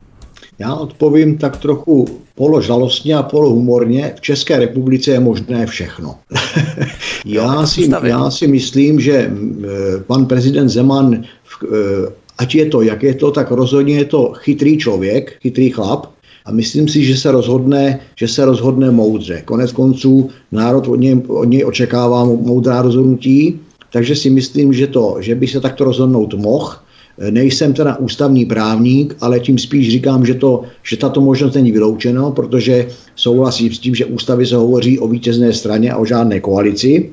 Já 0.60 0.76
odpovím 0.76 1.38
tak 1.38 1.58
trochu 1.58 2.08
položalostně 2.36 3.16
a 3.16 3.24
polohumorně. 3.24 4.14
V 4.18 4.22
České 4.22 4.60
republice 4.60 5.12
je 5.12 5.20
možné 5.20 5.66
všechno. 5.66 6.16
já, 7.26 7.68
si, 7.68 7.90
já 8.04 8.32
si 8.32 8.48
myslím, 8.48 9.00
že 9.00 9.32
pan 10.08 10.26
prezident 10.26 10.70
Zeman, 10.70 11.14
e, 11.14 11.24
ať 12.38 12.56
je 12.56 12.66
to, 12.66 12.82
jak 12.82 13.04
je 13.04 13.14
to, 13.16 13.32
tak 13.32 13.52
rozhodně 13.52 13.96
je 13.96 14.06
to 14.06 14.34
chytrý 14.36 14.78
člověk, 14.78 15.34
chytrý 15.42 15.70
chlap, 15.70 16.06
a 16.46 16.52
myslím 16.52 16.88
si, 16.88 17.06
že 17.06 17.18
se 17.18 17.32
rozhodne, 17.32 18.00
že 18.16 18.28
se 18.28 18.46
rozhodne 18.46 18.92
moudře. 18.92 19.42
Konec 19.46 19.72
konců 19.72 20.30
národ 20.52 20.88
od 20.88 20.96
něj, 20.96 21.22
od 21.28 21.44
něj 21.44 21.66
očekává 21.66 22.26
moudrá 22.26 22.82
rozhodnutí 22.82 23.60
takže 23.92 24.16
si 24.16 24.30
myslím, 24.30 24.74
že, 24.74 24.88
to, 24.88 25.18
že 25.20 25.36
by 25.36 25.48
se 25.48 25.62
takto 25.62 25.84
rozhodnout 25.84 26.34
mohl. 26.34 26.76
Nejsem 27.30 27.74
teda 27.74 27.98
ústavní 27.98 28.46
právník, 28.46 29.16
ale 29.22 29.40
tím 29.40 29.58
spíš 29.58 29.92
říkám, 29.92 30.26
že, 30.26 30.34
to, 30.34 30.64
že 30.84 30.98
tato 30.98 31.22
možnost 31.22 31.56
není 31.56 31.72
vyloučeno, 31.72 32.32
protože 32.32 32.88
souhlasím 33.16 33.74
s 33.74 33.80
tím, 33.80 33.96
že 33.96 34.06
ústavy 34.06 34.46
se 34.46 34.56
hovoří 34.56 35.00
o 35.00 35.08
vítězné 35.08 35.54
straně 35.54 35.92
a 35.92 35.98
o 35.98 36.06
žádné 36.06 36.40
koalici. 36.40 37.10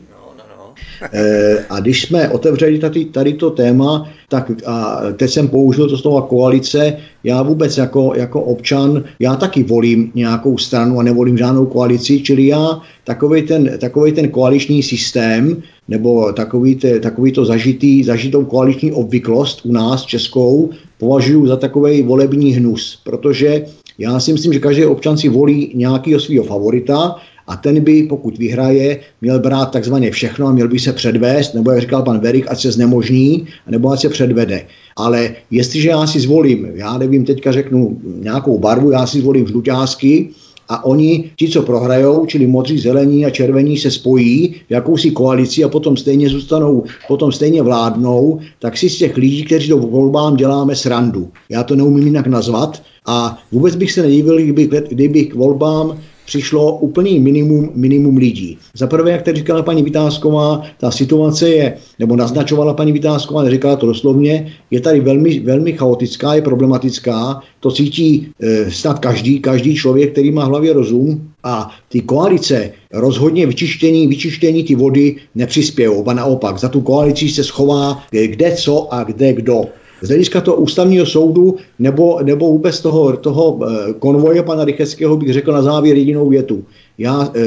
Eh, 1.13 1.65
a 1.71 1.81
když 1.81 2.03
jsme 2.03 2.29
otevřeli 2.29 2.79
tady, 2.79 3.05
tady 3.05 3.33
to 3.33 3.51
téma, 3.51 4.09
tak 4.29 4.51
a 4.67 5.01
teď 5.17 5.31
jsem 5.31 5.49
použil 5.49 5.89
to 5.89 5.99
slova 5.99 6.23
koalice, 6.23 6.97
já 7.25 7.43
vůbec 7.43 7.79
jako, 7.79 8.13
jako 8.17 8.41
občan, 8.41 9.05
já 9.21 9.37
taky 9.37 9.63
volím 9.63 10.13
nějakou 10.15 10.59
stranu 10.59 11.01
a 11.01 11.03
nevolím 11.03 11.39
žádnou 11.39 11.67
koalici, 11.67 12.21
čili 12.21 12.47
já 12.47 12.81
takový 13.05 13.43
ten, 13.43 13.79
takový 13.79 14.13
ten 14.13 14.29
koaliční 14.29 14.83
systém, 14.83 15.63
nebo 15.89 16.33
takový, 16.33 16.75
te, 16.75 17.01
takový 17.01 17.33
to 17.33 17.45
zažitý, 17.45 18.05
zažitou 18.05 18.45
koaliční 18.45 18.93
obvyklost 18.93 19.67
u 19.67 19.73
nás 19.73 20.03
českou 20.03 20.71
považuji 20.99 21.47
za 21.47 21.57
takový 21.57 22.03
volební 22.03 22.53
hnus, 22.53 23.01
protože 23.05 23.65
já 23.99 24.21
si 24.21 24.33
myslím, 24.33 24.53
že 24.53 24.59
každý 24.59 24.85
občan 24.85 25.19
si 25.19 25.29
volí 25.29 25.73
nějakého 25.75 26.21
svého 26.21 26.45
favorita 26.45 27.17
a 27.47 27.57
ten 27.57 27.81
by, 27.81 28.03
pokud 28.03 28.39
vyhraje, 28.39 29.01
měl 29.21 29.39
brát 29.41 29.71
takzvaně 29.71 30.11
všechno 30.11 30.47
a 30.47 30.53
měl 30.53 30.69
by 30.69 30.79
se 30.79 30.93
předvést, 30.93 31.55
nebo 31.55 31.71
jak 31.71 31.81
říkal 31.81 32.03
pan 32.03 32.19
Verik, 32.19 32.47
ať 32.49 32.61
se 32.61 32.73
znemožní, 32.73 33.47
nebo 33.71 33.91
ať 33.91 34.01
se 34.01 34.09
předvede. 34.09 34.67
Ale 34.97 35.35
jestliže 35.51 35.89
já 35.89 36.07
si 36.07 36.21
zvolím, 36.21 36.69
já 36.75 36.99
nevím, 36.99 37.25
teďka 37.25 37.53
řeknu 37.53 38.01
nějakou 38.21 38.59
barvu, 38.59 38.91
já 38.91 39.07
si 39.07 39.21
zvolím 39.21 39.47
žluťásky, 39.47 40.29
a 40.69 40.85
oni, 40.85 41.31
ti, 41.37 41.49
co 41.49 41.63
prohrajou, 41.63 42.27
čili 42.27 42.47
modří, 42.47 42.79
zelení 42.79 43.27
a 43.27 43.31
červení, 43.31 43.79
se 43.79 43.91
spojí 43.91 44.55
v 44.69 44.71
jakousi 44.71 45.11
koalici 45.11 45.65
a 45.65 45.69
potom 45.69 45.97
stejně 45.97 46.29
zůstanou, 46.29 46.85
potom 47.09 47.33
stejně 47.33 47.63
vládnou, 47.63 48.41
tak 48.59 48.77
si 48.77 48.91
z 48.91 48.99
těch 48.99 49.17
lidí, 49.17 49.45
kteří 49.45 49.69
to 49.69 49.79
volbám 49.79 50.37
děláme 50.37 50.77
srandu. 50.77 51.29
Já 51.49 51.63
to 51.63 51.77
neumím 51.77 52.07
jinak 52.07 52.27
nazvat 52.27 52.83
a 53.07 53.39
vůbec 53.53 53.77
bych 53.77 53.93
se 53.93 54.03
nedivil, 54.03 54.39
kdyby, 54.39 54.71
kdyby 54.89 55.25
k 55.25 55.35
volbám 55.35 55.99
přišlo 56.27 56.77
úplný 56.77 57.21
minimum, 57.21 57.71
minimum 57.75 58.17
lidí. 58.17 58.59
Za 58.75 58.87
prvé, 58.87 59.11
jak 59.11 59.23
tady 59.23 59.37
říkala 59.37 59.63
paní 59.63 59.83
Vytázková, 59.83 60.63
ta 60.79 60.91
situace 60.91 61.49
je, 61.49 61.75
nebo 61.99 62.17
naznačovala 62.17 62.75
paní 62.75 62.93
Vytázková, 62.93 63.43
neříkala 63.43 63.77
to 63.77 63.87
doslovně, 63.87 64.53
je 64.71 64.81
tady 64.81 65.01
velmi, 65.01 65.41
velmi 65.41 65.73
chaotická, 65.73 66.35
je 66.35 66.43
problematická, 66.43 67.41
to 67.61 67.71
cítí 67.71 68.29
e, 68.41 68.71
snad 68.71 68.99
každý, 68.99 69.41
každý 69.41 69.75
člověk, 69.75 70.13
který 70.13 70.31
má 70.31 70.45
v 70.45 70.49
hlavě 70.49 70.73
rozum. 70.73 71.31
A 71.45 71.71
ty 71.89 72.01
koalice 72.01 72.73
rozhodně 72.93 73.47
vyčištění, 73.47 74.07
vyčištění 74.07 74.65
ty 74.65 74.75
vody 74.75 75.17
nepřispějou, 75.35 76.09
a 76.09 76.13
naopak, 76.13 76.59
za 76.59 76.69
tu 76.69 76.81
koalici 76.81 77.29
se 77.29 77.45
schová 77.45 78.03
kde 78.11 78.53
co 78.53 78.95
a 78.95 79.05
kde 79.05 79.33
kdo 79.33 79.65
z 80.03 80.09
hlediska 80.09 80.41
toho 80.41 80.57
ústavního 80.57 81.07
soudu 81.07 81.57
nebo, 81.79 82.19
nebo 82.23 82.47
vůbec 82.47 82.81
toho, 82.81 83.17
toho 83.17 83.59
eh, 83.63 83.93
konvoje 83.93 84.43
pana 84.43 84.65
Rycheckého 84.65 85.17
bych 85.17 85.33
řekl 85.33 85.53
na 85.53 85.63
závěr 85.63 85.97
jedinou 85.97 86.29
větu. 86.29 86.65
Já 86.99 87.31
e, 87.35 87.41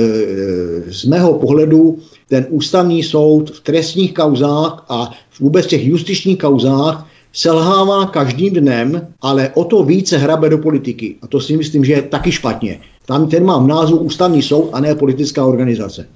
z 0.92 1.06
mého 1.06 1.34
pohledu 1.34 1.98
ten 2.28 2.46
ústavní 2.50 3.04
soud 3.04 3.52
v 3.52 3.60
trestních 3.60 4.14
kauzách 4.14 4.86
a 4.90 5.12
vůbec 5.40 5.68
těch 5.68 5.86
justičních 5.86 6.38
kauzách 6.38 7.08
selhává 7.34 8.06
každým 8.06 8.54
dnem, 8.54 9.08
ale 9.22 9.52
o 9.54 9.64
to 9.64 9.84
více 9.84 10.18
hrabe 10.18 10.50
do 10.50 10.58
politiky. 10.58 11.16
A 11.22 11.28
to 11.28 11.40
si 11.40 11.58
myslím, 11.58 11.86
že 11.86 11.94
je 11.94 12.02
taky 12.02 12.32
špatně. 12.32 12.80
Tam 13.06 13.28
ten 13.28 13.46
má 13.46 13.58
v 13.58 13.68
názvu 13.68 13.98
ústavní 13.98 14.42
soud 14.42 14.70
a 14.74 14.80
ne 14.80 14.96
politická 14.96 15.46
organizace. 15.46 16.08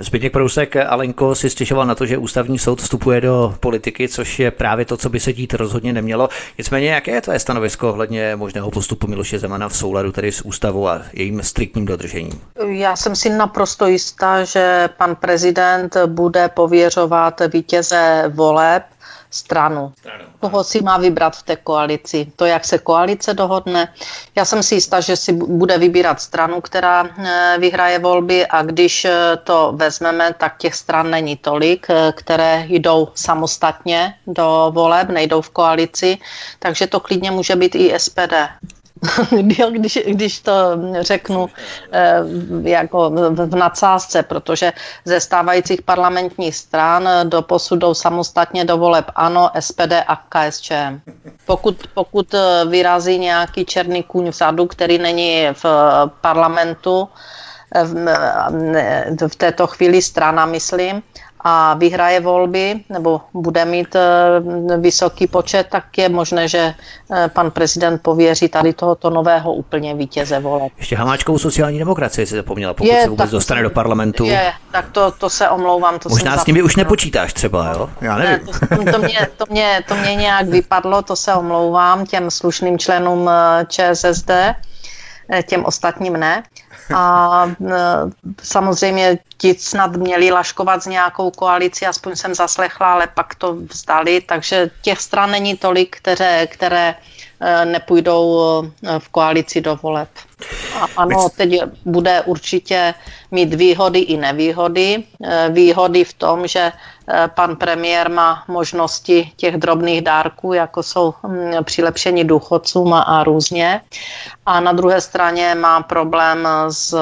Zbytěk 0.00 0.32
Prousek, 0.32 0.76
Alenko 0.76 1.34
si 1.34 1.50
stěžoval 1.50 1.86
na 1.86 1.94
to, 1.94 2.06
že 2.06 2.18
ústavní 2.18 2.58
soud 2.58 2.82
vstupuje 2.82 3.20
do 3.20 3.54
politiky, 3.60 4.08
což 4.08 4.38
je 4.38 4.50
právě 4.50 4.84
to, 4.84 4.96
co 4.96 5.08
by 5.08 5.20
se 5.20 5.32
dít 5.32 5.54
rozhodně 5.54 5.92
nemělo. 5.92 6.28
Nicméně, 6.58 6.90
jaké 6.90 7.10
je 7.10 7.20
tvoje 7.20 7.38
stanovisko 7.38 7.90
ohledně 7.90 8.36
možného 8.36 8.70
postupu 8.70 9.06
Miloše 9.06 9.38
Zemana 9.38 9.68
v 9.68 9.76
souladu 9.76 10.12
tedy 10.12 10.32
s 10.32 10.44
ústavou 10.44 10.88
a 10.88 11.02
jejím 11.12 11.42
striktním 11.42 11.86
dodržením? 11.86 12.40
Já 12.68 12.96
jsem 12.96 13.16
si 13.16 13.30
naprosto 13.30 13.86
jistá, 13.86 14.44
že 14.44 14.88
pan 14.96 15.16
prezident 15.16 15.96
bude 16.06 16.48
pověřovat 16.48 17.40
vítěze 17.52 18.24
voleb 18.28 18.82
stranu. 19.30 19.92
Koho 20.40 20.64
si 20.64 20.82
má 20.82 20.98
vybrat 20.98 21.36
v 21.36 21.42
té 21.42 21.56
koalici? 21.56 22.32
To, 22.36 22.44
jak 22.44 22.64
se 22.64 22.78
koalice 22.78 23.34
dohodne. 23.34 23.92
Já 24.34 24.44
jsem 24.44 24.62
si 24.62 24.74
jistá, 24.74 25.00
že 25.00 25.16
si 25.16 25.32
bude 25.32 25.78
vybírat 25.78 26.20
stranu, 26.20 26.60
která 26.60 27.04
eh, 27.04 27.56
vyhraje 27.58 27.98
volby 27.98 28.46
a 28.46 28.62
když 28.62 29.04
eh, 29.04 29.12
to 29.44 29.72
vezmeme, 29.76 30.34
tak 30.38 30.58
těch 30.58 30.74
stran 30.74 31.10
není 31.10 31.36
tolik, 31.36 31.86
eh, 31.90 32.12
které 32.12 32.64
jdou 32.68 33.08
samostatně 33.14 34.14
do 34.26 34.70
voleb, 34.74 35.08
nejdou 35.08 35.40
v 35.40 35.50
koalici, 35.50 36.18
takže 36.58 36.86
to 36.86 37.00
klidně 37.00 37.30
může 37.30 37.56
být 37.56 37.74
i 37.74 37.94
SPD. 37.98 38.34
když, 39.70 39.98
když 40.06 40.40
to 40.40 40.52
řeknu 41.00 41.48
eh, 41.92 42.20
jako 42.62 43.10
v 43.30 43.54
nadsázce, 43.56 44.22
protože 44.22 44.72
ze 45.04 45.20
stávajících 45.20 45.82
parlamentních 45.82 46.56
stran 46.56 47.08
do 47.24 47.42
posudou 47.42 47.94
samostatně 47.94 48.64
do 48.64 48.76
voleb 48.76 49.04
ANO, 49.14 49.50
SPD 49.60 49.92
a 50.06 50.16
KSČM. 50.28 51.00
Pokud, 51.46 51.76
pokud 51.94 52.34
eh, 52.34 52.64
vyrazí 52.68 53.18
nějaký 53.18 53.64
černý 53.64 54.02
kůň 54.02 54.28
vzadu, 54.28 54.66
který 54.66 54.98
není 54.98 55.46
v 55.52 55.64
parlamentu, 56.20 57.08
eh, 57.74 57.84
v, 57.84 59.28
v 59.28 59.36
této 59.36 59.66
chvíli 59.66 60.02
strana, 60.02 60.46
myslím, 60.46 61.02
a 61.48 61.74
vyhraje 61.74 62.20
volby 62.20 62.80
nebo 62.88 63.20
bude 63.34 63.64
mít 63.64 63.96
eh, 63.96 64.76
vysoký 64.78 65.26
počet, 65.26 65.66
tak 65.70 65.98
je 65.98 66.08
možné, 66.08 66.48
že 66.48 66.74
eh, 67.12 67.28
pan 67.28 67.50
prezident 67.50 68.02
pověří 68.02 68.48
tady 68.48 68.72
tohoto 68.72 69.10
nového 69.10 69.52
úplně 69.52 69.94
vítěze 69.94 70.40
voleb. 70.40 70.72
Ještě 70.78 70.96
Hamáčkovou 70.96 71.38
sociální 71.38 71.78
demokracii 71.78 72.26
si 72.26 72.34
zapomněla, 72.34 72.74
pokud 72.74 72.88
je, 72.88 73.02
se 73.02 73.08
vůbec 73.08 73.30
dostane 73.30 73.62
do 73.62 73.70
parlamentu. 73.70 74.24
Je, 74.24 74.52
tak 74.72 74.90
to, 74.92 75.10
to 75.10 75.30
se 75.30 75.48
omlouvám. 75.48 75.98
To 75.98 76.08
Možná 76.08 76.36
s 76.36 76.46
nimi 76.46 76.62
už 76.62 76.76
nepočítáš 76.76 77.32
třeba, 77.32 77.72
jo? 77.72 77.90
Já 78.00 78.16
nevím. 78.18 78.46
Ne, 78.70 78.92
to, 78.92 78.92
to, 78.92 78.98
mě, 78.98 79.28
to, 79.36 79.44
mě, 79.50 79.84
to 79.88 79.94
mě 79.96 80.14
nějak 80.14 80.48
vypadlo, 80.48 81.02
to 81.02 81.16
se 81.16 81.34
omlouvám 81.34 82.06
těm 82.06 82.30
slušným 82.30 82.78
členům 82.78 83.30
eh, 83.30 83.66
ČSSD, 83.68 84.30
těm 85.46 85.64
ostatním 85.64 86.12
ne. 86.12 86.42
A 86.94 87.46
samozřejmě 88.42 89.18
ti 89.36 89.54
snad 89.54 89.96
měli 89.96 90.30
laškovat 90.30 90.82
s 90.82 90.86
nějakou 90.86 91.30
koalici, 91.30 91.86
aspoň 91.86 92.16
jsem 92.16 92.34
zaslechla, 92.34 92.92
ale 92.92 93.06
pak 93.06 93.34
to 93.34 93.54
vzdali, 93.54 94.20
takže 94.20 94.70
těch 94.82 95.00
stran 95.00 95.30
není 95.30 95.56
tolik, 95.56 95.96
které, 95.96 96.46
které 96.46 96.94
e, 97.40 97.64
nepůjdou 97.64 98.40
e, 98.42 98.98
v 98.98 99.08
koalici 99.08 99.60
do 99.60 99.76
voleb. 99.82 100.08
A 100.80 100.88
ano, 100.96 101.28
teď 101.36 101.60
bude 101.84 102.22
určitě 102.22 102.94
mít 103.30 103.54
výhody 103.54 103.98
i 103.98 104.16
nevýhody. 104.16 105.04
E, 105.24 105.48
výhody 105.48 106.04
v 106.04 106.12
tom, 106.14 106.46
že 106.46 106.72
pan 107.34 107.56
premiér 107.56 108.10
má 108.10 108.44
možnosti 108.48 109.32
těch 109.36 109.56
drobných 109.56 110.00
dárků, 110.02 110.52
jako 110.52 110.82
jsou 110.82 111.14
mm, 111.22 111.52
přilepšení 111.64 112.24
důchodcům 112.24 112.94
a 112.94 113.24
různě. 113.24 113.80
A 114.46 114.60
na 114.60 114.72
druhé 114.72 115.00
straně 115.00 115.54
má 115.54 115.82
problém 115.82 116.48
s 116.68 116.96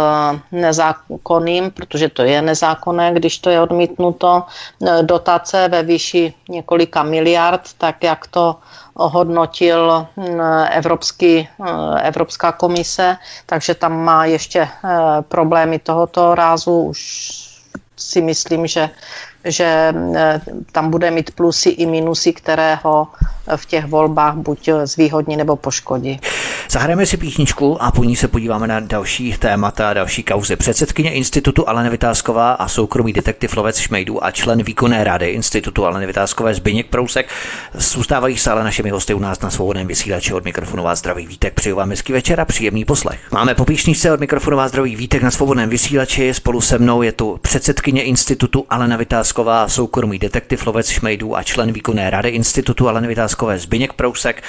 nezákonným, 0.53 1.71
protože 1.71 2.09
to 2.09 2.23
je 2.23 2.43
nezákonné, 2.43 3.13
když 3.15 3.39
to 3.39 3.51
je 3.51 3.61
odmítnuto, 3.61 4.43
e, 4.87 5.03
dotace 5.03 5.69
ve 5.69 5.83
výši 5.83 6.35
několika 6.49 7.03
miliard, 7.03 7.63
tak 7.79 8.03
jak 8.05 8.27
to 8.27 8.57
ohodnotil 8.95 10.07
Evropský, 10.71 11.39
e, 11.39 11.49
Evropská 12.03 12.53
komise, 12.53 13.17
takže 13.47 13.75
tam 13.75 14.01
má 14.05 14.25
ještě 14.25 14.69
problémy 15.29 15.79
tohoto 15.79 16.35
rázu. 16.35 16.81
Už 16.81 17.01
si 17.97 18.21
myslím, 18.21 18.67
že 18.67 18.91
že 19.47 19.95
eh, 20.17 20.41
tam 20.73 20.91
bude 20.91 21.11
mít 21.11 21.31
plusy 21.35 21.69
i 21.69 21.87
minusy, 21.87 22.33
které 22.33 22.75
ho 22.75 23.09
v 23.57 23.67
těch 23.67 23.87
volbách 23.87 24.35
buď 24.35 24.69
zvýhodní 24.85 25.37
nebo 25.37 25.57
poškodí. 25.57 26.21
Zahrajeme 26.71 27.07
si 27.07 27.17
písničku 27.17 27.83
a 27.83 27.91
po 27.91 28.05
ní 28.05 28.17
se 28.17 28.29
podíváme 28.29 28.67
na 28.67 28.81
další 28.81 29.37
témata, 29.39 29.95
další 29.95 30.23
kauzy. 30.23 30.57
Předsedkyně 30.57 31.13
institutu 31.13 31.69
Alena 31.69 31.91
Vytázková 31.91 32.53
a 32.53 32.69
soukromý 32.69 33.13
detektiv 33.13 33.57
Lovec 33.57 33.79
Šmejdů 33.79 34.25
a 34.25 34.31
člen 34.31 34.63
výkonné 34.63 35.05
rady 35.05 35.27
institutu 35.27 35.87
Aleny 35.87 36.07
Vytázkové 36.07 36.55
Zbyněk 36.55 36.87
Prousek 36.87 37.29
zůstávají 37.75 38.39
stále 38.39 38.65
našimi 38.65 38.91
hosty 38.91 39.15
u 39.15 39.19
nás 39.19 39.41
na 39.41 39.51
svobodném 39.51 39.87
vysílači 39.87 40.35
od 40.35 40.45
mikrofonu 40.45 40.83
vás 40.83 40.99
zdraví 40.99 41.27
Vítek. 41.27 41.55
Přeju 41.55 41.77
vám 41.77 41.91
hezký 41.91 42.13
večer 42.13 42.41
a 42.41 42.45
příjemný 42.45 42.85
poslech. 42.85 43.21
Máme 43.33 43.55
po 43.55 43.65
píšničce 43.65 44.13
od 44.13 44.21
mikrofonu 44.21 44.57
vás 44.57 44.71
zdraví 44.71 44.97
Vítek 44.97 45.23
na 45.23 45.31
svobodném 45.31 45.69
vysílači. 45.69 46.35
Spolu 46.35 46.61
se 46.61 46.79
mnou 46.79 47.03
je 47.03 47.13
tu 47.13 47.39
předsedkyně 47.43 48.03
institutu 48.03 48.67
Alena 48.71 48.97
Vytázková, 48.97 49.36
soukromý 49.67 50.19
detektiv 50.19 50.67
Lovec 50.67 50.89
Šmejdů 50.89 51.37
a 51.37 51.43
člen 51.43 51.73
výkonné 51.73 52.11
rady 52.11 52.29
institutu 52.29 52.89
Aleny 52.89 53.09
Vytázkové 53.09 53.59
Zbyněk 53.59 53.93
Prousek. 53.93 54.43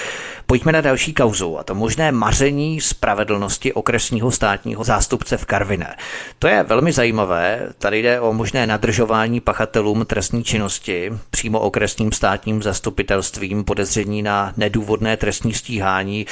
Pojďme 0.45 0.71
na 0.71 0.81
další 0.81 1.13
kauzu 1.13 1.59
a 1.59 1.63
to 1.63 1.75
možné 1.75 2.11
maření 2.11 2.81
spravedlnosti 2.81 3.73
okresního 3.73 4.31
státního 4.31 4.83
zástupce 4.83 5.37
v 5.37 5.45
Karviné. 5.45 5.95
To 6.39 6.47
je 6.47 6.63
velmi 6.63 6.91
zajímavé. 6.91 7.69
Tady 7.77 8.01
jde 8.01 8.19
o 8.19 8.33
možné 8.33 8.67
nadržování 8.67 9.39
pachatelům 9.39 10.05
trestní 10.05 10.43
činnosti 10.43 11.13
přímo 11.29 11.59
okresním 11.59 12.11
státním 12.11 12.63
zastupitelstvím 12.63 13.63
podezření 13.63 14.21
na 14.21 14.53
nedůvodné 14.57 15.17
trestní 15.17 15.53
stíhání. 15.53 16.25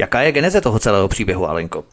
Jaká 0.00 0.20
je 0.20 0.32
geneze 0.32 0.60
toho 0.60 0.78
celého 0.78 1.08
příběhu, 1.08 1.48
Alenko? 1.48 1.84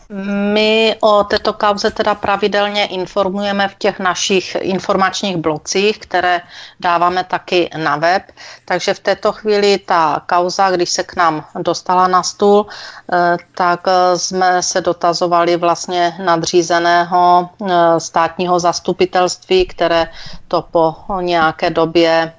My 0.54 0.96
o 1.00 1.24
této 1.24 1.54
kauze 1.54 1.92
teda 1.92 2.16
pravidelně 2.16 2.86
informujeme 2.86 3.68
v 3.68 3.76
těch 3.76 4.00
našich 4.00 4.58
informačních 4.62 5.38
blocích, 5.38 5.98
které 5.98 6.42
dáváme 6.80 7.24
taky 7.24 7.70
na 7.78 7.96
web. 7.96 8.24
Takže 8.66 8.94
v 8.94 9.00
této 9.00 9.32
chvíli 9.32 9.78
ta 9.78 10.22
kauza, 10.26 10.72
když 10.72 10.90
se 10.90 11.04
k 11.04 11.16
nám 11.16 11.46
dostala 11.60 12.08
na 12.08 12.24
stůl, 12.24 12.66
eh, 13.12 13.38
tak 13.56 13.88
eh, 13.88 14.20
jsme 14.20 14.64
se 14.64 14.82
dotazovali 14.82 15.58
vlastně 15.58 16.16
nadřízeného 16.24 17.50
eh, 17.50 18.00
státního 18.00 18.60
zastupitelství, 18.60 19.66
které 19.66 20.08
to 20.48 20.62
po 20.62 20.96
nějaké 21.22 21.70
době 21.70 22.34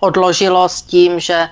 odložilo 0.00 0.68
s 0.68 0.82
tím, 0.82 1.20
že 1.20 1.48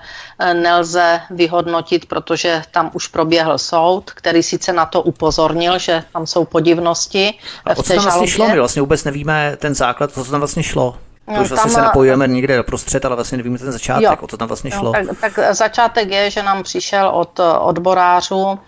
nelze 0.53 1.21
vyhodnotit, 1.31 2.07
protože 2.07 2.63
tam 2.71 2.91
už 2.93 3.07
proběhl 3.07 3.59
soud, 3.59 4.11
který 4.11 4.43
sice 4.43 4.73
na 4.73 4.87
to 4.87 5.03
upozornil, 5.03 5.79
že 5.79 6.05
tam 6.13 6.27
jsou 6.27 6.45
podivnosti. 6.45 7.35
A 7.65 7.75
v 7.75 7.83
té 7.83 7.95
tam 7.95 8.05
vlastně 8.05 8.29
šlo? 8.29 8.49
My 8.49 8.59
vlastně 8.59 8.83
vůbec 8.83 9.05
nevíme 9.05 9.57
ten 9.57 9.75
základ, 9.75 10.13
co 10.13 10.25
tam 10.25 10.41
vlastně 10.41 10.63
šlo. 10.63 10.97
To 11.35 11.43
už 11.43 11.49
vlastně 11.49 11.71
se 11.71 11.81
napojujeme 11.81 12.29
někde 12.29 12.63
prostřed, 12.63 13.05
ale 13.05 13.15
vlastně 13.15 13.39
nevíme 13.39 13.59
ten 13.59 13.73
začátek, 13.73 14.03
jo, 14.03 14.17
o 14.21 14.27
co 14.27 14.37
tam 14.37 14.49
vlastně 14.49 14.71
šlo. 14.71 14.93
tak, 14.93 15.35
tak 15.37 15.55
začátek 15.55 16.11
je, 16.11 16.31
že 16.31 16.43
nám 16.43 16.63
přišel 16.63 17.09
od 17.09 17.41
odborářů 17.61 18.59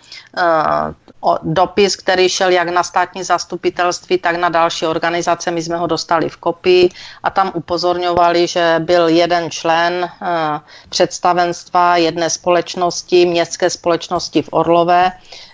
dopis, 1.42 1.96
který 1.96 2.28
šel 2.28 2.50
jak 2.50 2.68
na 2.68 2.82
státní 2.82 3.22
zastupitelství, 3.22 4.18
tak 4.18 4.36
na 4.36 4.48
další 4.48 4.86
organizace. 4.86 5.50
My 5.50 5.62
jsme 5.62 5.76
ho 5.76 5.86
dostali 5.86 6.28
v 6.28 6.36
kopii 6.36 6.88
a 7.22 7.30
tam 7.30 7.52
upozorňovali, 7.54 8.46
že 8.46 8.76
byl 8.78 9.08
jeden 9.08 9.50
člen 9.50 10.10
uh, 10.22 10.28
představenstva 10.88 11.96
jedné 11.96 12.30
společnosti, 12.30 13.26
městské 13.26 13.70
společnosti 13.70 14.42
v 14.42 14.48
Orlové, 14.52 15.12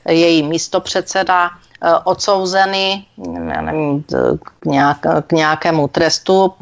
její 0.08 0.42
místopředseda, 0.42 1.50
Eh, 1.84 1.98
odsouzený 2.04 3.06
nevím, 3.60 4.04
k, 4.42 4.64
nějak, 4.64 4.98
k 5.26 5.32
nějakému 5.32 5.88
trestu 5.88 6.54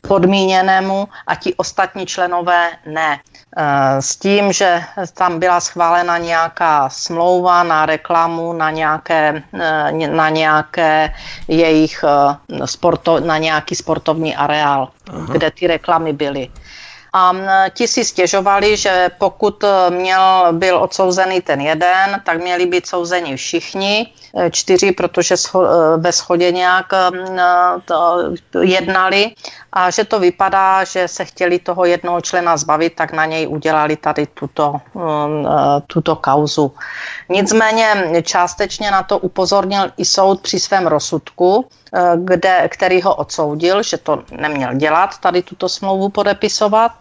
podmíněnému 0.00 1.08
a 1.26 1.34
ti 1.34 1.54
ostatní 1.54 2.06
členové 2.06 2.70
ne. 2.86 3.18
Eh, 3.56 4.02
s 4.02 4.16
tím, 4.16 4.52
že 4.52 4.82
tam 5.14 5.38
byla 5.38 5.60
schválena 5.60 6.18
nějaká 6.18 6.88
smlouva 6.88 7.62
na 7.62 7.86
reklamu, 7.86 8.52
na 8.52 8.70
nějaké, 8.70 9.42
eh, 9.60 10.08
na 10.08 10.28
nějaké 10.28 11.14
jejich 11.48 12.04
sporto, 12.64 13.20
na 13.20 13.38
nějaký 13.38 13.74
sportovní 13.74 14.36
areál, 14.36 14.88
Aha. 15.10 15.26
kde 15.32 15.50
ty 15.50 15.66
reklamy 15.66 16.12
byly. 16.12 16.48
A 17.12 17.32
ti 17.70 17.88
si 17.88 18.04
stěžovali, 18.04 18.76
že 18.76 19.10
pokud 19.18 19.64
měl, 19.90 20.48
byl 20.52 20.78
odsouzený 20.78 21.40
ten 21.40 21.60
jeden, 21.60 22.22
tak 22.24 22.38
měli 22.38 22.66
být 22.66 22.86
souzeni 22.86 23.36
všichni 23.36 24.12
Eh, 24.34 24.50
čtyři, 24.50 24.92
protože 24.92 25.34
eh, 25.34 25.58
ve 25.96 26.12
schodě 26.12 26.52
nějak 26.52 26.86
jednali 28.60 29.30
a 29.72 29.90
že 29.90 30.04
to 30.04 30.18
vypadá, 30.18 30.84
že 30.84 31.08
se 31.08 31.24
chtěli 31.24 31.58
toho 31.58 31.84
jednoho 31.84 32.20
člena 32.20 32.56
zbavit, 32.56 32.94
tak 32.94 33.12
na 33.12 33.26
něj 33.26 33.48
udělali 33.48 33.96
tady 33.96 34.26
tuto, 34.26 34.80
tuto 35.86 36.16
kauzu. 36.16 36.72
Nicméně 37.28 38.22
částečně 38.22 38.90
na 38.90 39.02
to 39.02 39.18
upozornil 39.18 39.90
i 39.96 40.04
soud 40.04 40.40
při 40.40 40.60
svém 40.60 40.86
rozsudku, 40.86 41.66
kde, 42.16 42.68
který 42.68 43.02
ho 43.02 43.14
odsoudil, 43.14 43.82
že 43.82 43.98
to 43.98 44.22
neměl 44.30 44.74
dělat, 44.74 45.18
tady 45.18 45.42
tuto 45.42 45.68
smlouvu 45.68 46.08
podepisovat 46.08 46.92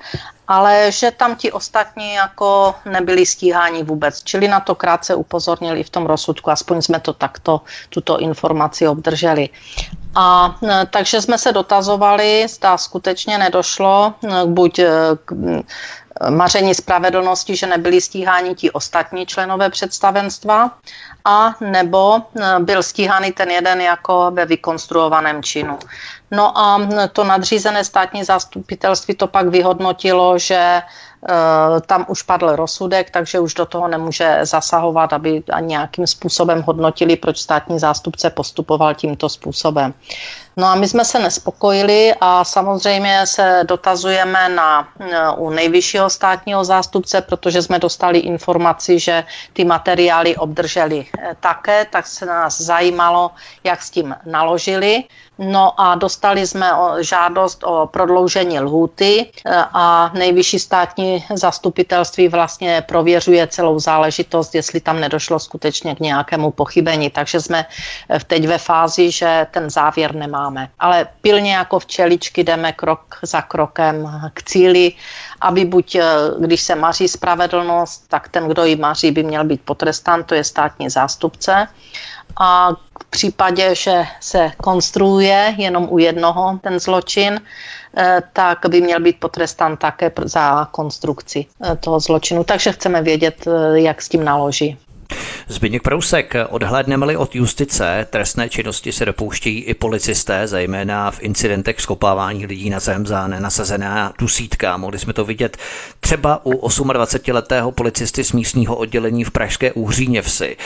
ale 0.50 0.92
že 0.92 1.12
tam 1.12 1.36
ti 1.36 1.52
ostatní 1.52 2.14
jako 2.14 2.76
nebyli 2.86 3.26
stíháni 3.26 3.84
vůbec. 3.84 4.24
Čili 4.24 4.48
na 4.48 4.60
to 4.60 4.76
krátce 4.76 5.16
upozornili 5.16 5.84
v 5.84 5.90
tom 5.90 6.06
rozsudku, 6.06 6.52
aspoň 6.52 6.82
jsme 6.82 7.00
to 7.00 7.14
takto, 7.14 7.62
tuto 7.90 8.18
informaci 8.20 8.88
obdrželi. 8.88 9.50
A 10.16 10.58
e, 10.64 10.86
takže 10.90 11.22
jsme 11.22 11.38
se 11.38 11.52
dotazovali, 11.52 12.48
zda 12.50 12.78
skutečně 12.78 13.38
nedošlo 13.38 14.14
e, 14.24 14.46
buď 14.46 14.80
k 15.26 15.34
maření 16.30 16.76
spravedlnosti, 16.76 17.56
že 17.56 17.68
nebyli 17.68 18.02
stíháni 18.02 18.56
ti 18.56 18.72
ostatní 18.72 19.26
členové 19.26 19.70
představenstva, 19.70 20.72
a 21.26 21.56
nebo 21.62 22.22
byl 22.60 22.84
stíhaný 22.84 23.32
ten 23.32 23.52
jeden 23.52 23.82
jako 23.82 24.32
ve 24.34 24.46
vykonstruovaném 24.46 25.44
činu. 25.44 25.80
No 26.32 26.58
a 26.58 26.88
to 27.14 27.24
nadřízené 27.24 27.84
státní 27.84 28.24
zastupitelství 28.24 29.16
to 29.16 29.28
pak 29.28 29.48
vyhodnotilo, 29.48 30.38
že 30.38 30.82
tam 31.86 32.06
už 32.08 32.22
padl 32.22 32.56
rozsudek, 32.56 33.10
takže 33.12 33.40
už 33.40 33.54
do 33.54 33.66
toho 33.66 33.88
nemůže 33.88 34.40
zasahovat, 34.44 35.14
aby 35.14 35.44
nějakým 35.60 36.08
způsobem 36.08 36.62
hodnotili, 36.62 37.16
proč 37.16 37.38
státní 37.38 37.80
zástupce 37.80 38.30
postupoval 38.30 38.94
tímto 38.94 39.30
způsobem. 39.30 39.94
No 40.58 40.68
a 40.68 40.76
my 40.76 40.88
jsme 40.88 41.06
se 41.06 41.20
nespokojili 41.20 42.14
a 42.22 42.44
samozřejmě 42.44 43.22
se 43.26 43.64
dotazujeme 43.64 44.50
na, 44.50 44.88
eh, 45.00 45.30
u 45.38 45.50
nejvyššího 45.50 46.10
státního 46.10 46.64
zástupce, 46.64 47.22
protože 47.22 47.62
jsme 47.62 47.80
dostali 47.80 48.20
informaci, 48.20 49.00
že 49.00 49.24
ty 49.54 49.66
materiály 49.66 50.36
obdrželi 50.36 51.06
eh, 51.06 51.36
také, 51.40 51.86
tak 51.86 52.08
se 52.08 52.26
nás 52.26 52.62
zajímalo, 52.62 53.32
jak 53.64 53.82
s 53.82 53.90
tím 53.90 54.16
naložili. 54.26 55.04
No 55.40 55.82
a 55.82 55.96
dostali 55.96 56.48
jsme 56.48 56.72
žádost 57.00 57.64
o 57.64 57.88
prodloužení 57.88 58.60
lhůty 58.60 59.32
a 59.74 60.12
nejvyšší 60.14 60.60
státní 60.60 61.09
zastupitelství 61.36 62.28
vlastně 62.28 62.84
prověřuje 62.88 63.48
celou 63.48 63.80
záležitost, 63.80 64.56
jestli 64.56 64.80
tam 64.80 65.00
nedošlo 65.00 65.40
skutečně 65.40 65.96
k 65.96 66.00
nějakému 66.00 66.52
pochybení. 66.52 67.10
Takže 67.10 67.42
jsme 67.42 67.66
teď 68.28 68.48
ve 68.48 68.58
fázi, 68.58 69.12
že 69.12 69.48
ten 69.52 69.70
závěr 69.70 70.16
nemáme. 70.16 70.70
Ale 70.80 71.08
pilně 71.22 71.54
jako 71.54 71.80
včeličky 71.80 72.44
jdeme 72.44 72.72
krok 72.72 73.20
za 73.22 73.42
krokem 73.42 74.10
k 74.34 74.44
cíli, 74.44 74.92
aby 75.42 75.66
buď, 75.66 75.96
eh, 75.96 76.04
když 76.40 76.62
se 76.62 76.76
maří 76.76 77.08
spravedlnost, 77.08 78.08
tak 78.08 78.30
ten, 78.30 78.48
kdo 78.48 78.64
ji 78.64 78.76
maří, 78.76 79.12
by 79.12 79.24
měl 79.24 79.44
být 79.44 79.62
potrestán, 79.66 80.24
to 80.24 80.36
je 80.36 80.44
státní 80.44 80.90
zástupce. 80.90 81.68
A 82.38 82.72
v 83.02 83.06
případě, 83.10 83.76
že 83.76 84.04
se 84.20 84.52
konstruuje 84.58 85.56
jenom 85.58 85.88
u 85.92 85.98
jednoho 85.98 86.60
ten 86.64 86.80
zločin, 86.80 87.42
Eh, 87.98 88.22
tak 88.34 88.60
by 88.70 88.82
měl 88.82 89.00
být 89.00 89.20
potrestán 89.20 89.78
také 89.78 90.12
za 90.24 90.66
konstrukci 90.72 91.46
eh, 91.64 91.76
toho 91.76 92.00
zločinu. 92.00 92.44
Takže 92.44 92.72
chceme 92.72 93.02
vědět, 93.02 93.48
eh, 93.48 93.80
jak 93.80 94.02
s 94.02 94.10
tím 94.10 94.24
naloží. 94.24 94.78
Zbigněk 95.48 95.84
Prousek, 95.84 96.34
odhlédneme-li 96.50 97.18
od 97.18 97.36
justice, 97.36 98.08
trestné 98.10 98.50
činnosti 98.50 98.92
se 98.92 99.06
dopouštějí 99.06 99.64
i 99.64 99.74
policisté, 99.74 100.48
zejména 100.48 101.12
v 101.12 101.22
incidentech 101.22 101.82
skopávání 101.82 102.46
lidí 102.46 102.70
na 102.70 102.80
zem 102.80 103.08
za 103.08 103.28
nenasazená 103.28 104.14
dusítka. 104.20 104.78
Mohli 104.78 105.00
jsme 105.00 105.14
to 105.14 105.26
vidět 105.26 105.58
třeba 106.00 106.46
u 106.46 106.68
28-letého 106.68 107.72
policisty 107.72 108.24
z 108.24 108.32
místního 108.32 108.76
oddělení 108.76 109.24
v 109.24 109.32
Pražské 109.32 109.74
Úhříně 109.74 110.22
vsi. 110.22 110.58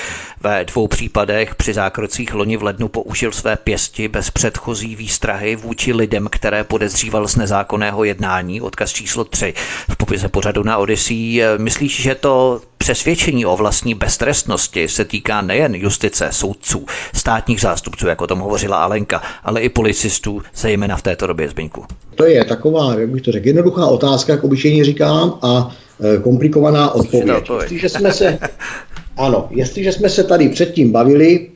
Ve 0.42 0.66
dvou 0.66 0.88
případech 0.88 1.56
při 1.56 1.74
zákrocích 1.74 2.34
loni 2.34 2.58
v 2.58 2.64
lednu 2.64 2.88
použil 2.88 3.32
své 3.32 3.56
pěsti 3.56 4.08
bez 4.08 4.32
předchozí 4.32 4.96
výstrahy 4.96 5.56
vůči 5.56 5.94
lidem, 5.94 6.28
které 6.32 6.64
podezříval 6.64 7.28
z 7.28 7.36
nezákonného 7.36 8.04
jednání. 8.04 8.62
Odkaz 8.62 8.94
číslo 8.94 9.24
3 9.24 9.54
v 9.90 9.96
popise 9.96 10.30
pořadu 10.30 10.64
na 10.64 10.78
Odyssey. 10.78 11.44
Myslíš, 11.58 12.02
že 12.02 12.16
to 12.16 12.62
přesvědčení 12.84 13.46
o 13.46 13.58
vlastní 13.58 13.94
beztrestnosti 13.94 14.88
se 14.88 15.06
týká 15.06 15.42
nejen 15.42 15.76
justice, 15.76 16.30
soudců, 16.32 16.86
státních 17.16 17.62
zástupců, 17.62 18.08
jako 18.08 18.28
tom 18.28 18.40
hovořila 18.40 18.78
Alenka, 18.78 19.22
ale 19.44 19.62
i 19.62 19.70
policistů, 19.70 20.42
zejména 20.56 20.98
v 20.98 21.02
této 21.02 21.28
době 21.28 21.50
Zbyňku. 21.50 21.84
To 22.16 22.26
je 22.26 22.46
taková, 22.46 23.00
jak 23.00 23.10
bych 23.10 23.22
to 23.22 23.32
řekl, 23.32 23.48
jednoduchá 23.48 23.86
otázka, 23.86 24.34
jak 24.34 24.44
obyčejně 24.44 24.84
říkám, 24.84 25.40
a 25.42 25.76
e, 26.16 26.18
komplikovaná 26.18 26.92
odpověď. 26.92 27.50
Jestliže 27.62 27.90
jsme 27.90 28.12
se, 28.12 28.40
ano, 29.18 29.48
jestliže 29.50 29.92
jsme 29.92 30.10
se 30.10 30.24
tady 30.24 30.50
předtím 30.50 30.92
bavili 30.92 31.48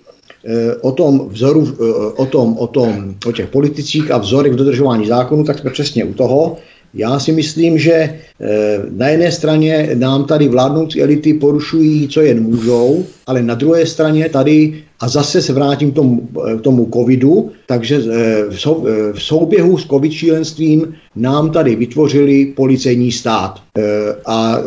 e, 0.46 0.76
o 0.76 0.92
tom 0.92 1.30
vzoru, 1.30 1.68
e, 1.68 1.84
o, 2.14 2.26
tom, 2.26 2.58
o, 2.58 2.68
tom, 2.68 3.16
o 3.28 3.32
těch 3.32 3.48
politicích 3.48 4.12
a 4.12 4.18
vzorech 4.18 4.54
v 4.54 4.56
dodržování 4.56 5.08
zákonu, 5.08 5.44
tak 5.44 5.60
jsme 5.60 5.70
přesně 5.72 6.04
u 6.06 6.14
toho. 6.14 6.58
Já 6.98 7.20
si 7.20 7.32
myslím, 7.32 7.78
že 7.78 7.94
eh, 7.94 8.18
na 8.92 9.08
jedné 9.08 9.32
straně 9.32 9.90
nám 9.94 10.26
tady 10.26 10.48
vládnoucí 10.48 11.02
elity 11.02 11.34
porušují, 11.34 12.08
co 12.08 12.22
jen 12.22 12.44
můžou, 12.44 13.06
ale 13.28 13.44
na 13.44 13.56
druhé 13.56 13.86
straně 13.86 14.30
tady, 14.30 14.84
a 15.00 15.08
zase 15.08 15.42
se 15.42 15.54
vrátím 15.54 15.92
k 15.92 15.96
tomu, 15.96 16.30
eh, 16.48 16.58
k 16.58 16.62
tomu 16.62 16.90
covidu, 16.94 17.52
takže 17.68 18.02
eh, 18.12 18.44
v 19.14 19.22
souběhu 19.22 19.78
s 19.78 19.88
covid 19.88 20.12
šílenstvím 20.12 20.94
nám 21.16 21.52
tady 21.52 21.76
vytvořili 21.76 22.46
policejní 22.46 23.12
stát. 23.12 23.62
A 24.26 24.58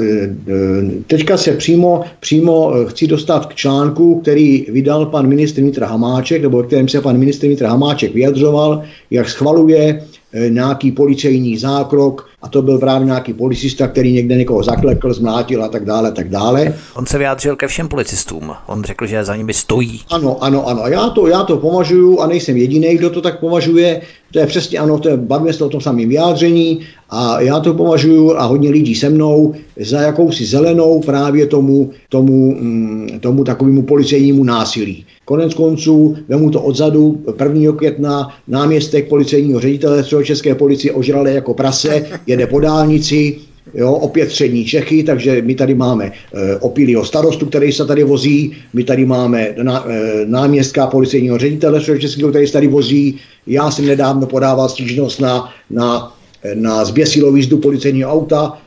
teďka 1.07 1.37
se 1.37 1.53
přímo, 1.53 2.03
přímo 2.21 2.73
chci 2.87 3.07
dostat 3.07 3.47
k 3.47 3.55
článku, 3.55 4.21
který 4.21 4.67
vydal 4.69 5.07
pan 5.07 5.27
ministr 5.27 5.61
vnitra 5.61 5.87
Hamáček, 5.87 6.43
nebo 6.43 6.63
kterým 6.63 6.89
se 6.89 7.01
pan 7.01 7.19
ministr 7.19 7.47
vnitra 7.47 7.71
Hamáček 7.71 8.15
vyjadřoval, 8.15 8.83
jak 9.11 9.29
schvaluje 9.29 10.03
nějaký 10.49 10.93
policejní 10.93 11.59
zákrok 11.59 12.29
a 12.43 12.49
to 12.49 12.63
byl 12.63 12.79
právě 12.79 13.07
nějaký 13.07 13.33
policista, 13.33 13.89
který 13.89 14.13
někde 14.13 14.37
někoho 14.37 14.63
zaklekl, 14.63 15.13
zmlátil 15.13 15.65
a 15.65 15.69
tak 15.69 15.85
dále, 15.85 16.13
tak 16.13 16.29
dále. 16.29 16.75
On 16.95 17.07
se 17.07 17.19
vyjádřil 17.19 17.57
ke 17.57 17.67
všem 17.67 17.89
policistům. 17.89 18.53
On 18.67 18.85
řekl, 18.85 19.07
že 19.07 19.25
za 19.25 19.37
nimi 19.37 19.55
stojí. 19.55 20.01
Ano, 20.11 20.45
ano, 20.45 20.69
ano. 20.69 20.83
Já 20.87 21.09
to, 21.09 21.27
já 21.27 21.43
to 21.43 21.57
považuji 21.57 22.21
a 22.21 22.27
nejsem 22.27 22.57
jediný, 22.57 22.97
kdo 22.97 23.11
to 23.11 23.21
tak 23.21 23.41
považuje. 23.41 24.01
To 24.33 24.39
je 24.39 24.47
přesně 24.47 24.79
ano, 24.79 24.99
to 24.99 25.09
je, 25.09 25.17
bavíme 25.17 25.53
se 25.53 25.65
o 25.65 25.69
tom 25.69 25.81
samém 25.81 26.09
vyjádření 26.09 26.81
a 27.11 27.41
já 27.41 27.61
to 27.61 27.75
považuji 27.75 28.37
a 28.37 28.45
hodně 28.45 28.71
lidí 28.71 28.95
se 28.95 29.09
mnou 29.09 29.55
za 29.81 30.01
jakousi 30.01 30.47
zelenou 30.47 31.01
právě 31.01 31.47
tomu, 31.47 31.91
tomu, 32.09 32.55
mm, 32.61 33.09
tomu 33.21 33.45
takovému 33.45 33.83
policejnímu 33.83 34.45
násilí. 34.45 35.07
Konec 35.31 35.55
konců, 35.55 36.17
vemu 36.29 36.51
to 36.51 36.63
odzadu, 36.63 37.23
1. 37.43 37.73
května 37.73 38.35
náměstek 38.49 39.09
policejního 39.09 39.61
ředitele 39.61 40.05
České 40.23 40.55
policie 40.55 40.93
ožrali 40.93 41.35
jako 41.35 41.55
prase, 41.55 42.07
jede 42.27 42.47
po 42.47 42.61
dálnici, 42.61 43.37
Jo, 43.75 43.93
opět 43.93 44.31
střední 44.31 44.65
Čechy, 44.65 45.03
takže 45.03 45.43
my 45.43 45.55
tady 45.55 45.75
máme 45.75 46.07
e, 46.07 46.57
opilýho 46.57 47.05
starostu, 47.05 47.47
který 47.47 47.73
se 47.73 47.87
tady 47.87 48.05
vozí, 48.05 48.53
my 48.73 48.85
tady 48.85 49.07
máme 49.07 49.55
na, 49.63 49.85
e, 49.89 50.27
náměstka 50.27 50.87
policejního 50.87 51.39
ředitele 51.39 51.81
Českého, 51.99 52.31
který 52.31 52.47
se 52.47 52.53
tady 52.53 52.67
vozí. 52.67 53.19
Já 53.47 53.71
jsem 53.71 53.87
nedávno 53.87 54.27
podával 54.27 54.69
stížnost 54.69 55.21
na, 55.21 55.53
na 55.71 56.13
na 56.55 56.85
zběsilou 56.85 57.37
jízdu 57.37 57.59
policejního 57.59 58.11
auta 58.11 58.59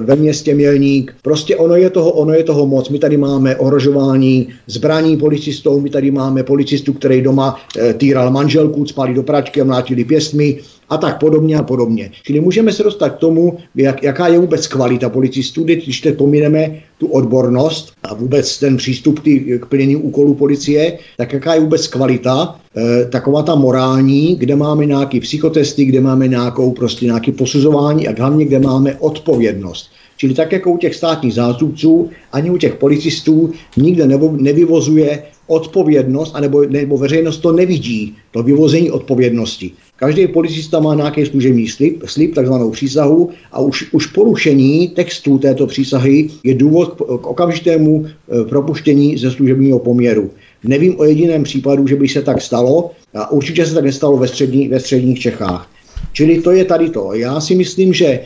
ve 0.00 0.16
městě 0.16 0.54
Mělník. 0.54 1.14
Prostě 1.22 1.56
ono 1.56 1.74
je 1.74 1.90
toho, 1.90 2.10
ono 2.10 2.32
je 2.32 2.44
toho 2.44 2.66
moc. 2.66 2.88
My 2.88 2.98
tady 2.98 3.16
máme 3.16 3.56
ohrožování 3.56 4.48
zbraní 4.66 5.16
policistou, 5.16 5.80
my 5.80 5.90
tady 5.90 6.10
máme 6.10 6.42
policistu, 6.42 6.92
který 6.92 7.22
doma 7.22 7.60
e, 7.78 7.94
týral 7.94 8.30
manželku, 8.30 8.86
spali 8.86 9.14
do 9.14 9.22
pračky 9.22 9.60
a 9.60 9.64
mlátili 9.64 10.04
pěstmi 10.04 10.58
a 10.90 10.96
tak 10.96 11.20
podobně 11.20 11.56
a 11.56 11.62
podobně. 11.62 12.10
Čili 12.22 12.40
můžeme 12.40 12.72
se 12.72 12.82
dostat 12.82 13.08
k 13.08 13.18
tomu, 13.18 13.58
jak, 13.74 14.02
jaká 14.02 14.28
je 14.28 14.38
vůbec 14.38 14.66
kvalita 14.66 15.08
policistů, 15.08 15.64
když 15.64 16.00
teď 16.00 16.16
pomineme 16.16 16.80
tu 16.98 17.06
odbornost 17.06 17.92
a 18.02 18.14
vůbec 18.14 18.58
ten 18.58 18.76
přístup 18.76 19.20
k, 19.20 19.24
k 19.60 19.66
plnění 19.66 19.96
úkolů 19.96 20.34
policie, 20.34 20.98
tak 21.16 21.32
jaká 21.32 21.54
je 21.54 21.60
vůbec 21.60 21.86
kvalita, 21.86 22.60
e, 22.76 23.04
taková 23.04 23.42
ta 23.42 23.54
morální, 23.54 24.36
kde 24.36 24.56
máme 24.56 24.86
nějaký 24.86 25.20
psychotesty, 25.20 25.84
kde 25.84 26.00
máme 26.00 26.28
nějakou 26.28 26.72
prostě 26.72 27.06
nějaké 27.06 27.32
posuzování 27.32 28.08
a 28.08 28.14
hlavně 28.18 28.44
kde 28.44 28.58
máme 28.58 28.96
odpovědnost. 28.98 29.90
Čili 30.16 30.34
tak 30.34 30.52
jako 30.52 30.70
u 30.70 30.76
těch 30.76 30.94
státních 30.94 31.34
zástupců, 31.34 32.10
ani 32.32 32.50
u 32.50 32.56
těch 32.56 32.74
policistů 32.74 33.52
nikde 33.76 34.06
nebo 34.06 34.32
nevyvozuje 34.36 35.22
odpovědnost, 35.46 36.32
anebo, 36.34 36.64
nebo 36.64 36.98
veřejnost 36.98 37.38
to 37.38 37.52
nevidí, 37.52 38.16
to 38.30 38.42
vyvození 38.42 38.90
odpovědnosti. 38.90 39.72
Každý 40.00 40.26
policista 40.26 40.80
má 40.80 40.94
nějaký 40.94 41.26
služební 41.26 41.68
slib, 41.68 42.02
slib 42.06 42.34
takzvanou 42.34 42.70
přísahu 42.70 43.30
a 43.52 43.60
už, 43.60 43.92
už 43.92 44.06
porušení 44.06 44.88
textu 44.88 45.38
této 45.38 45.66
přísahy 45.66 46.28
je 46.44 46.54
důvod 46.54 46.94
k, 46.94 47.00
okamžitému 47.26 48.06
e, 48.06 48.44
propuštění 48.44 49.18
ze 49.18 49.30
služebního 49.30 49.78
poměru. 49.78 50.30
Nevím 50.64 51.00
o 51.00 51.04
jediném 51.04 51.42
případu, 51.42 51.86
že 51.86 51.96
by 51.96 52.08
se 52.08 52.22
tak 52.22 52.42
stalo 52.42 52.90
a 53.14 53.30
určitě 53.30 53.66
se 53.66 53.74
tak 53.74 53.84
nestalo 53.84 54.16
ve, 54.16 54.28
střední, 54.28 54.68
ve 54.68 54.80
středních 54.80 55.20
Čechách. 55.20 55.70
Čili 56.12 56.40
to 56.40 56.50
je 56.50 56.64
tady 56.64 56.90
to. 56.90 57.14
Já 57.14 57.40
si 57.40 57.54
myslím, 57.54 57.92
že 57.92 58.06
e, 58.06 58.20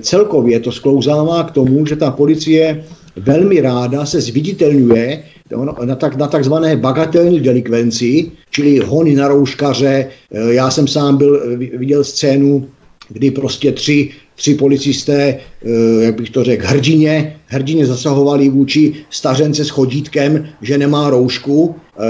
celkově 0.00 0.60
to 0.60 0.72
sklouzává 0.72 1.44
k 1.44 1.50
tomu, 1.50 1.86
že 1.86 1.96
ta 1.96 2.10
policie 2.10 2.84
velmi 3.16 3.60
ráda 3.60 4.06
se 4.06 4.20
zviditelňuje 4.20 5.22
na, 5.84 5.94
tak, 5.94 6.16
na 6.16 6.26
takzvané 6.26 6.76
bagatelní 6.76 7.40
delikvenci, 7.40 8.30
čili 8.50 8.78
hony 8.78 9.14
na 9.14 9.28
rouškaře. 9.28 10.08
E, 10.32 10.54
já 10.54 10.70
jsem 10.70 10.88
sám 10.88 11.16
byl, 11.16 11.56
viděl 11.56 12.04
scénu, 12.04 12.68
kdy 13.08 13.30
prostě 13.30 13.72
tři 13.72 14.10
tři 14.36 14.54
policisté, 14.54 15.36
eh, 15.36 16.04
jak 16.04 16.14
bych 16.14 16.30
to 16.30 16.44
řekl, 16.44 16.66
hrdině, 16.66 17.36
hrdině 17.46 17.86
zasahovali 17.86 18.48
vůči 18.48 18.94
stařence 19.10 19.64
s 19.64 19.68
chodítkem, 19.68 20.48
že 20.62 20.78
nemá 20.78 21.10
roušku. 21.10 21.74
Eh, 21.98 22.02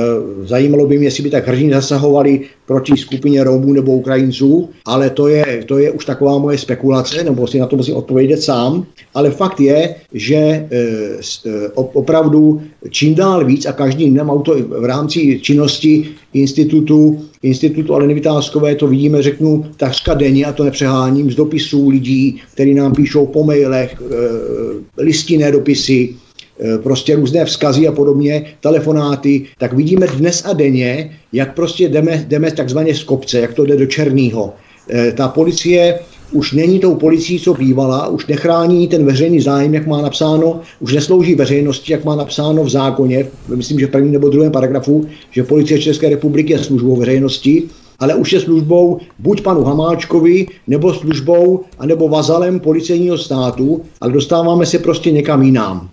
zajímalo 0.46 0.86
by 0.86 0.98
mě, 0.98 1.06
jestli 1.06 1.22
by 1.22 1.30
tak 1.30 1.48
hrdině 1.48 1.74
zasahovali 1.74 2.40
proti 2.66 2.96
skupině 2.96 3.44
Romů 3.44 3.72
nebo 3.72 3.92
Ukrajinců, 3.92 4.68
ale 4.84 5.10
to 5.10 5.28
je, 5.28 5.64
to 5.66 5.78
je 5.78 5.90
už 5.90 6.04
taková 6.04 6.38
moje 6.38 6.58
spekulace, 6.58 7.24
nebo 7.24 7.46
si 7.46 7.58
na 7.58 7.66
to 7.66 7.76
musím 7.76 7.96
odpovědět 7.96 8.42
sám. 8.42 8.86
Ale 9.14 9.30
fakt 9.30 9.60
je, 9.60 9.94
že 10.12 10.36
eh, 10.36 11.68
opravdu 11.74 12.60
čím 12.90 13.14
dál 13.14 13.44
víc 13.44 13.66
a 13.66 13.72
každý 13.72 14.10
dnem 14.10 14.30
auto 14.30 14.56
v 14.58 14.84
rámci 14.84 15.38
činnosti 15.42 16.08
institutu, 16.34 17.22
institutu 17.46 17.94
Aleny 17.94 18.14
Vytázkové 18.14 18.74
to 18.74 18.86
vidíme, 18.86 19.22
řeknu, 19.22 19.64
takřka 19.76 20.14
denně, 20.14 20.44
a 20.44 20.52
to 20.52 20.64
nepřeháním, 20.64 21.30
z 21.30 21.34
dopisů 21.34 21.88
lidí, 21.88 22.40
kteří 22.54 22.74
nám 22.74 22.92
píšou 22.92 23.26
po 23.26 23.44
mailech, 23.44 23.94
e, 24.00 25.02
listinné 25.02 25.52
dopisy, 25.52 26.14
e, 26.60 26.78
prostě 26.78 27.16
různé 27.16 27.44
vzkazy 27.44 27.88
a 27.88 27.92
podobně, 27.92 28.44
telefonáty, 28.60 29.46
tak 29.58 29.72
vidíme 29.72 30.06
dnes 30.06 30.44
a 30.44 30.52
denně, 30.52 31.18
jak 31.32 31.54
prostě 31.54 31.88
jdeme, 31.88 32.24
jdeme 32.28 32.50
takzvaně 32.50 32.94
z 32.94 33.02
kopce, 33.02 33.40
jak 33.40 33.54
to 33.54 33.64
jde 33.64 33.76
do 33.76 33.86
černého. 33.86 34.54
E, 34.90 35.12
ta 35.12 35.28
policie 35.28 35.98
už 36.30 36.52
není 36.52 36.78
tou 36.78 36.94
policií, 36.94 37.40
co 37.40 37.54
bývala, 37.54 38.08
už 38.08 38.26
nechrání 38.26 38.88
ten 38.88 39.04
veřejný 39.04 39.40
zájem, 39.40 39.74
jak 39.74 39.86
má 39.86 40.02
napsáno, 40.02 40.60
už 40.80 40.94
neslouží 40.94 41.34
veřejnosti, 41.34 41.92
jak 41.92 42.04
má 42.04 42.16
napsáno 42.16 42.64
v 42.64 42.70
zákoně, 42.70 43.30
myslím, 43.54 43.78
že 43.78 43.86
v 43.86 43.90
prvním 43.90 44.12
nebo 44.12 44.28
druhém 44.28 44.52
paragrafu, 44.52 45.06
že 45.30 45.42
policie 45.42 45.80
České 45.80 46.08
republiky 46.08 46.52
je 46.52 46.58
službou 46.58 46.96
veřejnosti, 46.96 47.68
ale 47.98 48.14
už 48.14 48.32
je 48.32 48.40
službou 48.40 48.98
buď 49.18 49.42
panu 49.42 49.64
Hamáčkovi, 49.64 50.46
nebo 50.66 50.94
službou, 50.94 51.64
anebo 51.78 52.08
vazalem 52.08 52.60
policejního 52.60 53.18
státu 53.18 53.82
a 54.00 54.08
dostáváme 54.08 54.66
se 54.66 54.78
prostě 54.78 55.10
někam 55.10 55.42
jinam. 55.42 55.90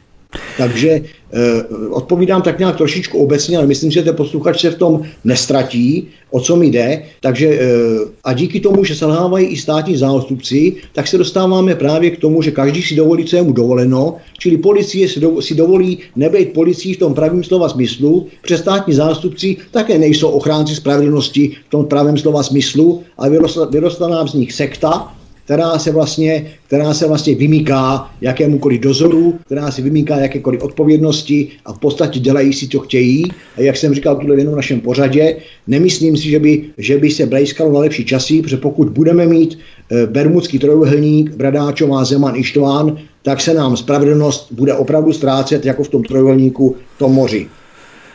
Takže 0.58 0.90
eh, 0.90 1.64
odpovídám 1.90 2.42
tak 2.42 2.60
nějak 2.60 2.76
trošičku 2.76 3.18
obecně, 3.18 3.58
ale 3.58 3.68
myslím, 3.68 3.92
že 3.92 4.02
ten 4.02 4.16
posluchač 4.16 4.62
se 4.62 4.72
v 4.72 4.78
tom 4.78 5.02
nestratí, 5.24 6.08
o 6.32 6.40
co 6.40 6.56
mi 6.56 6.68
jde. 6.68 7.04
Takže 7.22 7.48
eh, 7.48 7.68
a 8.24 8.34
díky 8.34 8.60
tomu, 8.60 8.84
že 8.84 8.96
selhávají 8.96 9.48
i 9.48 9.58
státní 9.58 9.98
zástupci, 9.98 10.76
tak 10.94 11.08
se 11.08 11.18
dostáváme 11.18 11.76
právě 11.76 12.10
k 12.12 12.20
tomu, 12.20 12.42
že 12.42 12.52
každý 12.52 12.82
si 12.82 12.96
dovolí, 12.96 13.26
co 13.26 13.36
je 13.36 13.44
mu 13.44 13.54
dovoleno, 13.54 14.18
čili 14.38 14.58
policie 14.58 15.10
si, 15.10 15.20
do, 15.20 15.42
si 15.42 15.56
dovolí 15.56 16.00
nebejt 16.16 16.54
policií 16.54 16.94
v 16.94 17.00
tom 17.00 17.14
pravém 17.14 17.44
slova 17.44 17.70
smyslu, 17.70 18.28
přes 18.42 18.60
státní 18.60 18.94
zástupci 18.94 19.58
také 19.72 19.98
nejsou 19.98 20.30
ochránci 20.30 20.76
spravedlnosti 20.76 21.52
v 21.68 21.70
tom 21.70 21.86
pravém 21.86 22.18
slova 22.18 22.44
smyslu, 22.44 23.04
ale 23.18 23.30
vyrostla, 23.30 23.66
vyrostla 23.66 24.08
nám 24.08 24.28
z 24.28 24.34
nich 24.34 24.54
sekta, 24.54 25.14
která 25.46 25.80
se 25.80 25.92
vlastně, 25.92 26.46
která 26.68 26.94
se 26.94 27.08
vlastně 27.08 27.36
vymýká 27.36 28.12
jakémukoliv 28.22 28.82
dozoru, 28.82 29.40
která 29.46 29.72
se 29.72 29.82
vymýká 29.82 30.20
jakékoliv 30.20 30.64
odpovědnosti 30.64 31.48
a 31.66 31.74
v 31.74 31.80
podstatě 31.80 32.20
dělají 32.20 32.54
si, 32.54 32.68
co 32.68 32.80
chtějí. 32.80 33.24
A 33.58 33.62
jak 33.62 33.78
jsem 33.78 33.94
říkal 33.94 34.16
tuhle 34.16 34.36
v 34.36 34.56
našem 34.56 34.80
pořadě, 34.80 35.38
nemyslím 35.68 36.18
si, 36.18 36.30
že 36.30 36.40
by, 36.40 36.64
že 36.78 36.98
by 36.98 37.12
se 37.12 37.26
blejskalo 37.26 37.74
na 37.74 37.80
lepší 37.80 38.06
časy, 38.06 38.42
protože 38.42 38.58
pokud 38.58 38.90
budeme 38.90 39.26
mít 39.26 39.60
e, 39.92 40.08
bermudský 40.08 40.60
trojuhelník, 40.60 41.36
Bradáčová, 41.36 42.06
Zeman, 42.06 42.36
Ištván, 42.36 42.98
tak 43.24 43.42
se 43.42 43.54
nám 43.54 43.78
spravedlnost 43.78 44.52
bude 44.52 44.74
opravdu 44.74 45.14
ztrácet 45.14 45.66
jako 45.66 45.84
v 45.84 45.90
tom 45.90 46.04
trojuhelníku 46.04 46.76
v 46.96 47.00
tom 47.00 47.14
moři. 47.14 47.48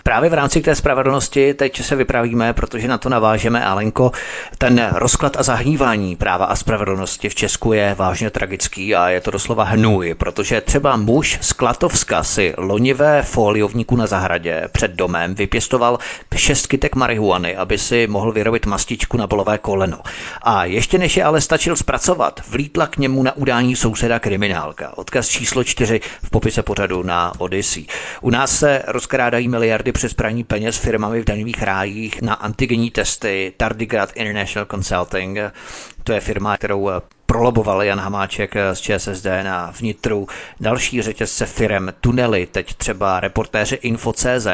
Právě 0.09 0.31
v 0.31 0.35
rámci 0.35 0.61
té 0.61 0.75
spravedlnosti 0.75 1.55
teď 1.55 1.83
se 1.83 1.97
vypravíme, 1.97 2.53
protože 2.53 2.89
na 2.89 2.99
to 2.99 3.09
navážeme, 3.09 3.65
Alenko. 3.65 4.13
Ten 4.59 4.91
rozklad 4.93 5.37
a 5.37 5.43
zahnívání 5.43 6.17
práva 6.17 6.45
a 6.45 6.57
spravedlnosti 6.57 7.29
v 7.29 7.35
Česku 7.35 7.73
je 7.73 7.95
vážně 7.99 8.31
tragický 8.31 8.95
a 8.95 9.09
je 9.09 9.21
to 9.21 9.31
doslova 9.31 9.65
hnůj, 9.65 10.15
protože 10.15 10.61
třeba 10.61 10.97
muž 10.97 11.39
z 11.41 11.53
Klatovska 11.53 12.23
si 12.23 12.55
lonivé 12.59 13.23
foliovníku 13.23 13.97
na 13.97 14.07
zahradě 14.07 14.69
před 14.73 14.91
domem 14.91 15.35
vypěstoval 15.35 15.99
šest 16.37 16.67
kytek 16.67 16.95
marihuany, 16.95 17.57
aby 17.57 17.79
si 17.79 18.07
mohl 18.07 18.33
vyrobit 18.33 18.67
mastičku 18.67 19.17
na 19.17 19.27
bolové 19.27 19.59
koleno. 19.59 19.99
A 20.43 20.65
ještě 20.65 20.99
než 20.99 21.17
je 21.17 21.25
ale 21.25 21.41
stačil 21.41 21.77
zpracovat, 21.77 22.41
vlítla 22.49 22.87
k 22.87 22.97
němu 22.97 23.23
na 23.23 23.37
udání 23.37 23.77
souseda 23.77 24.19
kriminálka. 24.19 24.93
Odkaz 24.99 25.29
číslo 25.29 25.65
čtyři 25.65 26.01
v 26.23 26.31
popise 26.31 26.63
pořadu 26.63 27.03
na 27.03 27.33
Odyssey. 27.39 27.87
U 28.21 28.31
nás 28.31 28.59
se 28.59 28.83
rozkrádají 28.87 29.49
miliardy 29.49 29.93
přes 29.99 30.15
praní 30.15 30.45
peněz 30.45 30.77
firmami 30.77 31.21
v 31.21 31.25
daňových 31.25 31.63
rájích 31.63 32.23
na 32.23 32.35
antigenní 32.35 32.91
testy 32.91 33.53
Tardigrad 33.57 34.13
International 34.15 34.67
Consulting. 34.71 35.39
To 36.05 36.13
je 36.13 36.21
firma, 36.21 36.57
kterou 36.57 36.91
eh, 36.91 36.93
proloboval 37.27 37.83
Jan 37.83 38.01
Hamáček 38.01 38.57
eh, 38.57 38.75
z 38.75 38.81
ČSSD 38.81 39.27
na 39.43 39.73
vnitru. 39.79 40.29
Další 40.61 41.03
řetězce 41.03 41.47
firem, 41.47 41.93
tunely, 42.01 42.47
teď 42.47 42.75
třeba 42.75 43.21
reportéři 43.21 43.75
Info.cz 43.75 44.47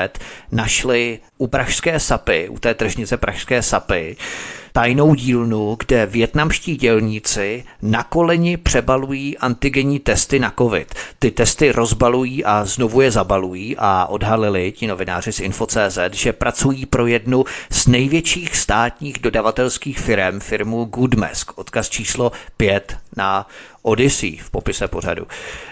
našli 0.52 1.18
u 1.38 1.46
Pražské 1.46 2.00
sapy, 2.00 2.48
u 2.48 2.58
té 2.58 2.74
tržnice 2.74 3.16
Pražské 3.16 3.62
sapy, 3.62 4.16
tajnou 4.76 5.14
dílnu, 5.14 5.76
kde 5.86 6.06
větnamští 6.06 6.76
dělníci 6.76 7.64
na 7.82 8.02
koleni 8.02 8.56
přebalují 8.56 9.38
antigenní 9.38 9.98
testy 9.98 10.38
na 10.38 10.52
COVID. 10.58 10.94
Ty 11.18 11.30
testy 11.30 11.72
rozbalují 11.72 12.44
a 12.44 12.64
znovu 12.64 13.00
je 13.00 13.10
zabalují 13.10 13.76
a 13.78 14.06
odhalili 14.06 14.72
ti 14.72 14.86
novináři 14.86 15.32
z 15.32 15.40
Info.cz, 15.40 15.98
že 16.12 16.32
pracují 16.32 16.86
pro 16.86 17.06
jednu 17.06 17.44
z 17.70 17.86
největších 17.86 18.56
státních 18.56 19.18
dodavatelských 19.18 19.98
firm, 19.98 20.40
firmu 20.40 20.84
Goodmesk. 20.84 21.58
Odkaz 21.58 21.88
číslo 21.88 22.32
5 22.56 22.96
na 23.16 23.46
Odyssey 23.86 24.36
v 24.36 24.50
popise 24.50 24.88
pořadu. 24.88 25.26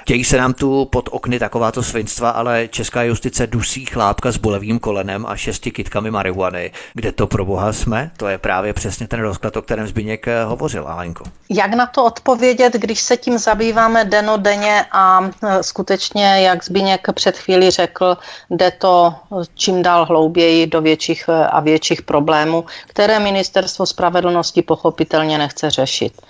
Dějí 0.08 0.24
se 0.24 0.36
nám 0.36 0.54
tu 0.54 0.84
pod 0.84 1.08
okny 1.12 1.38
takováto 1.38 1.82
svinstva, 1.82 2.30
ale 2.30 2.68
česká 2.68 3.02
justice 3.02 3.46
dusí 3.46 3.84
chlápka 3.84 4.32
s 4.32 4.36
bolevým 4.36 4.78
kolenem 4.78 5.26
a 5.26 5.36
šesti 5.36 5.70
kitkami 5.70 6.10
marihuany. 6.10 6.72
Kde 6.94 7.12
to 7.12 7.26
pro 7.26 7.44
boha 7.44 7.72
jsme? 7.72 8.10
To 8.16 8.28
je 8.28 8.38
právě 8.38 8.72
přesně 8.72 9.08
ten 9.08 9.20
rozklad, 9.20 9.56
o 9.56 9.62
kterém 9.62 9.86
Zbigněk 9.86 10.28
eh, 10.28 10.44
hovořil, 10.44 10.88
Alenko. 10.88 11.24
Jak 11.50 11.74
na 11.74 11.86
to 11.86 12.04
odpovědět, 12.04 12.72
když 12.72 13.00
se 13.00 13.16
tím 13.16 13.38
zabýváme 13.38 14.04
denodenně 14.04 14.84
a 14.92 15.30
eh, 15.44 15.62
skutečně, 15.62 16.24
jak 16.24 16.64
Zbigněk 16.64 17.08
před 17.14 17.38
chvíli 17.38 17.70
řekl, 17.70 18.16
jde 18.50 18.70
to 18.70 19.14
čím 19.54 19.82
dál 19.82 20.04
hlouběji 20.04 20.66
do 20.66 20.80
větších 20.80 21.24
eh, 21.28 21.46
a 21.46 21.60
větších 21.60 22.02
problémů, 22.02 22.64
které 22.86 23.18
ministerstvo 23.18 23.86
spravedlnosti 23.86 24.62
pochopitelně 24.62 25.38
nechce 25.38 25.70
řešit. 25.70 26.22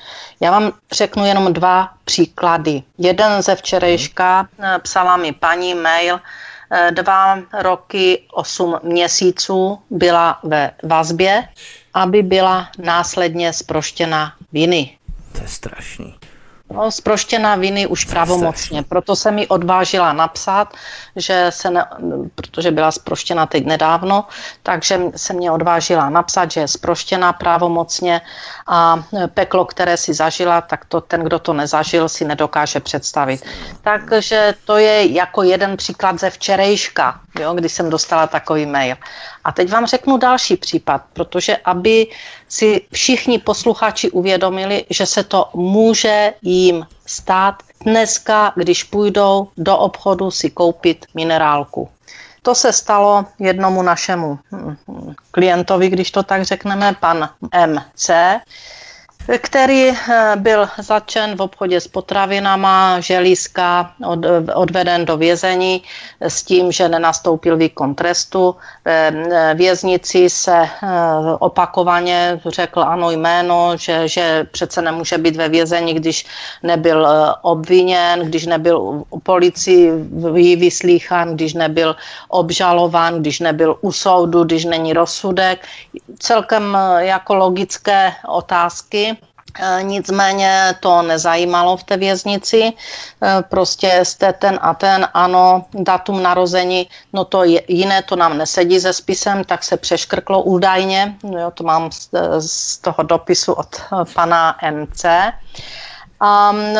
Já 0.42 0.50
vám 0.50 0.72
řeknu 0.92 1.26
jenom 1.26 1.52
dva 1.52 1.90
příklady. 2.04 2.82
Jeden 2.98 3.42
ze 3.42 3.56
včerejška 3.56 4.48
eh, 4.58 4.78
psala 4.78 5.16
mi 5.16 5.32
paní 5.32 5.74
mail, 5.74 6.20
eh, 6.70 6.90
dva 6.90 7.38
roky, 7.60 8.22
osm 8.32 8.78
měsíců 8.82 9.78
byla 9.90 10.38
ve 10.42 10.70
vazbě, 10.82 11.48
aby 11.94 12.22
byla 12.22 12.68
následně 12.78 13.52
zproštěna 13.52 14.34
viny. 14.52 14.98
To 15.32 15.42
je 15.42 15.48
strašný. 15.48 16.14
No, 16.72 16.90
zproštěna 16.90 17.54
viny 17.54 17.86
už 17.86 18.04
pravomocně, 18.04 18.82
proto 18.82 19.16
se 19.16 19.30
mi 19.30 19.48
odvážila 19.48 20.12
napsat, 20.12 20.74
že 21.16 21.46
se 21.50 21.70
ne, 21.70 21.84
protože 22.34 22.70
byla 22.70 22.90
zproštěna 22.92 23.46
teď 23.46 23.66
nedávno, 23.66 24.24
takže 24.62 25.00
se 25.16 25.32
mě 25.32 25.50
odvážila 25.50 26.10
napsat, 26.10 26.50
že 26.50 26.60
je 26.60 26.68
zproštěna 26.68 27.32
pravomocně 27.32 28.20
a 28.66 29.04
peklo, 29.34 29.64
které 29.64 29.96
si 29.96 30.14
zažila, 30.14 30.60
tak 30.60 30.84
to 30.84 31.00
ten, 31.00 31.24
kdo 31.24 31.38
to 31.38 31.52
nezažil, 31.52 32.08
si 32.08 32.24
nedokáže 32.24 32.80
představit. 32.80 33.44
Takže 33.82 34.54
to 34.64 34.76
je 34.76 35.12
jako 35.12 35.42
jeden 35.42 35.76
příklad 35.76 36.20
ze 36.20 36.30
včerejška, 36.30 37.20
jo, 37.40 37.54
kdy 37.54 37.68
jsem 37.68 37.90
dostala 37.90 38.26
takový 38.26 38.66
mail. 38.66 38.96
A 39.44 39.52
teď 39.52 39.70
vám 39.70 39.86
řeknu 39.86 40.16
další 40.16 40.56
případ, 40.56 41.02
protože 41.12 41.56
aby 41.56 42.06
si 42.48 42.80
všichni 42.92 43.38
posluchači 43.38 44.10
uvědomili, 44.10 44.84
že 44.90 45.06
se 45.06 45.24
to 45.24 45.50
může 45.54 46.34
jim 46.42 46.86
stát 47.06 47.54
dneska, 47.84 48.52
když 48.56 48.84
půjdou 48.84 49.48
do 49.56 49.78
obchodu 49.78 50.30
si 50.30 50.50
koupit 50.50 51.06
minerálku. 51.14 51.88
To 52.42 52.54
se 52.54 52.72
stalo 52.72 53.26
jednomu 53.38 53.82
našemu 53.82 54.38
hm, 54.52 54.76
hm, 54.88 55.14
klientovi, 55.30 55.88
když 55.88 56.10
to 56.10 56.22
tak 56.22 56.42
řekneme, 56.42 56.96
pan 57.00 57.28
MC 57.66 58.10
který 59.38 59.88
eh, 59.88 60.32
byl 60.36 60.68
začen 60.78 61.36
v 61.36 61.42
obchodě 61.42 61.80
s 61.80 61.88
potravinama, 61.88 63.00
želízka, 63.00 63.92
od, 64.06 64.18
odveden 64.54 65.04
do 65.04 65.16
vězení 65.16 65.82
s 66.20 66.42
tím, 66.42 66.72
že 66.72 66.88
nenastoupil 66.88 67.56
výkon 67.56 67.94
trestu. 67.94 68.56
Eh, 68.86 69.54
věznici 69.54 70.30
se 70.30 70.56
eh, 70.62 70.88
opakovaně 71.38 72.40
řekl 72.46 72.80
ano 72.80 73.10
jméno, 73.10 73.76
že, 73.76 74.08
že 74.08 74.46
přece 74.52 74.82
nemůže 74.82 75.18
být 75.18 75.36
ve 75.36 75.48
vězení, 75.48 75.94
když 75.94 76.26
nebyl 76.62 77.06
obviněn, 77.42 78.20
když 78.20 78.46
nebyl 78.46 79.04
u 79.10 79.20
policii 79.20 79.90
vyslýchan, 80.56 81.34
když 81.34 81.54
nebyl 81.54 81.96
obžalován, 82.28 83.20
když 83.20 83.40
nebyl 83.40 83.76
u 83.80 83.92
soudu, 83.92 84.44
když 84.44 84.64
není 84.64 84.92
rozsudek. 84.92 85.66
Celkem 86.18 86.78
jako 86.98 87.34
logické 87.34 88.12
otázky 88.28 89.11
nicméně 89.82 90.74
to 90.80 91.02
nezajímalo 91.02 91.76
v 91.76 91.84
té 91.84 91.96
věznici. 91.96 92.62
E, 92.62 92.72
prostě 93.42 94.00
jste 94.02 94.32
ten 94.32 94.58
a 94.62 94.74
ten, 94.74 95.08
ano, 95.14 95.64
datum 95.74 96.22
narození, 96.22 96.88
no 97.12 97.24
to 97.24 97.44
je, 97.44 97.62
jiné 97.68 98.02
to 98.02 98.16
nám 98.16 98.38
nesedí 98.38 98.80
se 98.80 98.92
spisem, 98.92 99.44
tak 99.44 99.64
se 99.64 99.76
přeškrklo 99.76 100.42
údajně. 100.42 101.14
Jo, 101.38 101.50
to 101.54 101.64
mám 101.64 101.92
z, 101.92 102.08
z 102.38 102.78
toho 102.78 103.02
dopisu 103.02 103.52
od 103.52 103.80
pana 104.14 104.56
MC. 104.70 105.04
Um, 106.22 106.76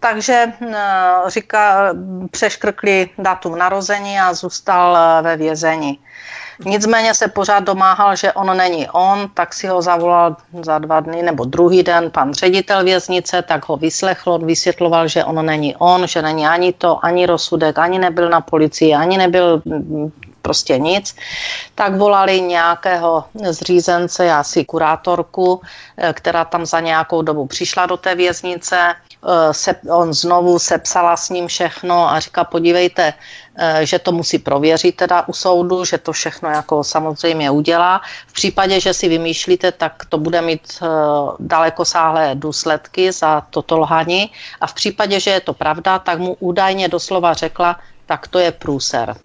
takže 0.00 0.52
říká, 1.26 1.94
přeškrkli 2.30 3.10
datum 3.18 3.58
narození 3.58 4.20
a 4.20 4.34
zůstal 4.34 4.98
ve 5.22 5.36
vězení. 5.36 5.98
Nicméně 6.64 7.14
se 7.14 7.28
pořád 7.28 7.60
domáhal, 7.60 8.16
že 8.16 8.32
on 8.32 8.56
není 8.56 8.88
on, 8.88 9.28
tak 9.34 9.54
si 9.54 9.66
ho 9.66 9.82
zavolal 9.82 10.36
za 10.62 10.78
dva 10.78 11.00
dny 11.00 11.22
nebo 11.22 11.44
druhý 11.44 11.82
den 11.82 12.10
pan 12.10 12.34
ředitel 12.34 12.84
věznice, 12.84 13.42
tak 13.42 13.68
ho 13.68 13.76
vyslechl, 13.76 14.38
vysvětloval, 14.38 15.08
že 15.08 15.24
on 15.24 15.46
není 15.46 15.76
on, 15.76 16.06
že 16.06 16.22
není 16.22 16.46
ani 16.46 16.72
to, 16.72 17.04
ani 17.04 17.26
rozsudek, 17.26 17.78
ani 17.78 17.98
nebyl 17.98 18.28
na 18.28 18.40
policii, 18.40 18.94
ani 18.94 19.18
nebyl 19.18 19.62
prostě 20.42 20.78
nic, 20.78 21.16
tak 21.74 21.96
volali 21.96 22.40
nějakého 22.40 23.24
zřízence, 23.50 24.32
asi 24.32 24.64
kurátorku, 24.64 25.60
eh, 25.96 26.12
která 26.12 26.44
tam 26.44 26.66
za 26.66 26.80
nějakou 26.80 27.22
dobu 27.22 27.46
přišla 27.46 27.86
do 27.86 27.96
té 27.96 28.14
věznice, 28.14 28.94
se, 29.52 29.74
on 29.90 30.12
znovu 30.12 30.58
sepsala 30.58 31.16
s 31.16 31.30
ním 31.30 31.46
všechno 31.46 32.10
a 32.10 32.20
říká, 32.20 32.44
podívejte, 32.44 33.14
eh, 33.56 33.86
že 33.86 33.98
to 33.98 34.12
musí 34.12 34.38
prověřit 34.38 34.96
teda 34.96 35.28
u 35.28 35.32
soudu, 35.32 35.84
že 35.84 35.98
to 35.98 36.12
všechno 36.12 36.50
jako 36.50 36.84
samozřejmě 36.84 37.50
udělá. 37.50 38.00
V 38.26 38.32
případě, 38.32 38.80
že 38.80 38.94
si 38.94 39.08
vymýšlíte, 39.08 39.72
tak 39.72 40.04
to 40.08 40.18
bude 40.18 40.42
mít 40.42 40.82
dalekosáhlé 41.38 42.34
důsledky 42.34 43.12
za 43.12 43.40
toto 43.50 43.78
lhaní 43.78 44.30
a 44.60 44.66
v 44.66 44.74
případě, 44.74 45.20
že 45.20 45.30
je 45.30 45.40
to 45.40 45.52
pravda, 45.52 45.98
tak 45.98 46.18
mu 46.18 46.36
údajně 46.40 46.88
doslova 46.88 47.34
řekla, 47.34 47.76
tak 48.06 48.28
to 48.28 48.38
je 48.38 48.52
průser. 48.52 49.16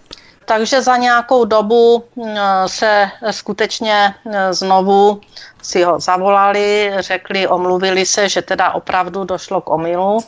Takže 0.45 0.81
za 0.81 0.97
nějakou 0.97 1.45
dobu 1.45 2.03
mm, 2.15 2.37
se 2.67 3.09
skutečně 3.31 4.15
mm, 4.25 4.33
znovu 4.51 5.21
si 5.61 5.83
ho 5.83 5.99
zavolali, 5.99 6.93
řekli, 6.99 7.47
omluvili 7.47 8.05
se, 8.05 8.29
že 8.29 8.41
teda 8.41 8.71
opravdu 8.71 9.23
došlo 9.23 9.61
k 9.61 9.69
omylu, 9.69 10.19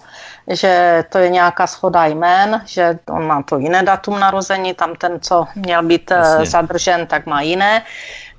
že 0.51 1.03
to 1.09 1.17
je 1.17 1.29
nějaká 1.29 1.67
schoda 1.67 2.05
jmén, 2.05 2.61
že 2.65 2.99
on 3.09 3.27
má 3.27 3.43
to 3.43 3.57
jiné 3.57 3.83
datum 3.83 4.19
narození, 4.19 4.73
tam 4.73 4.95
ten, 4.95 5.19
co 5.19 5.47
měl 5.55 5.83
být 5.83 6.11
eh, 6.11 6.15
Jasně. 6.15 6.45
zadržen, 6.45 7.07
tak 7.07 7.25
má 7.25 7.41
jiné. 7.41 7.83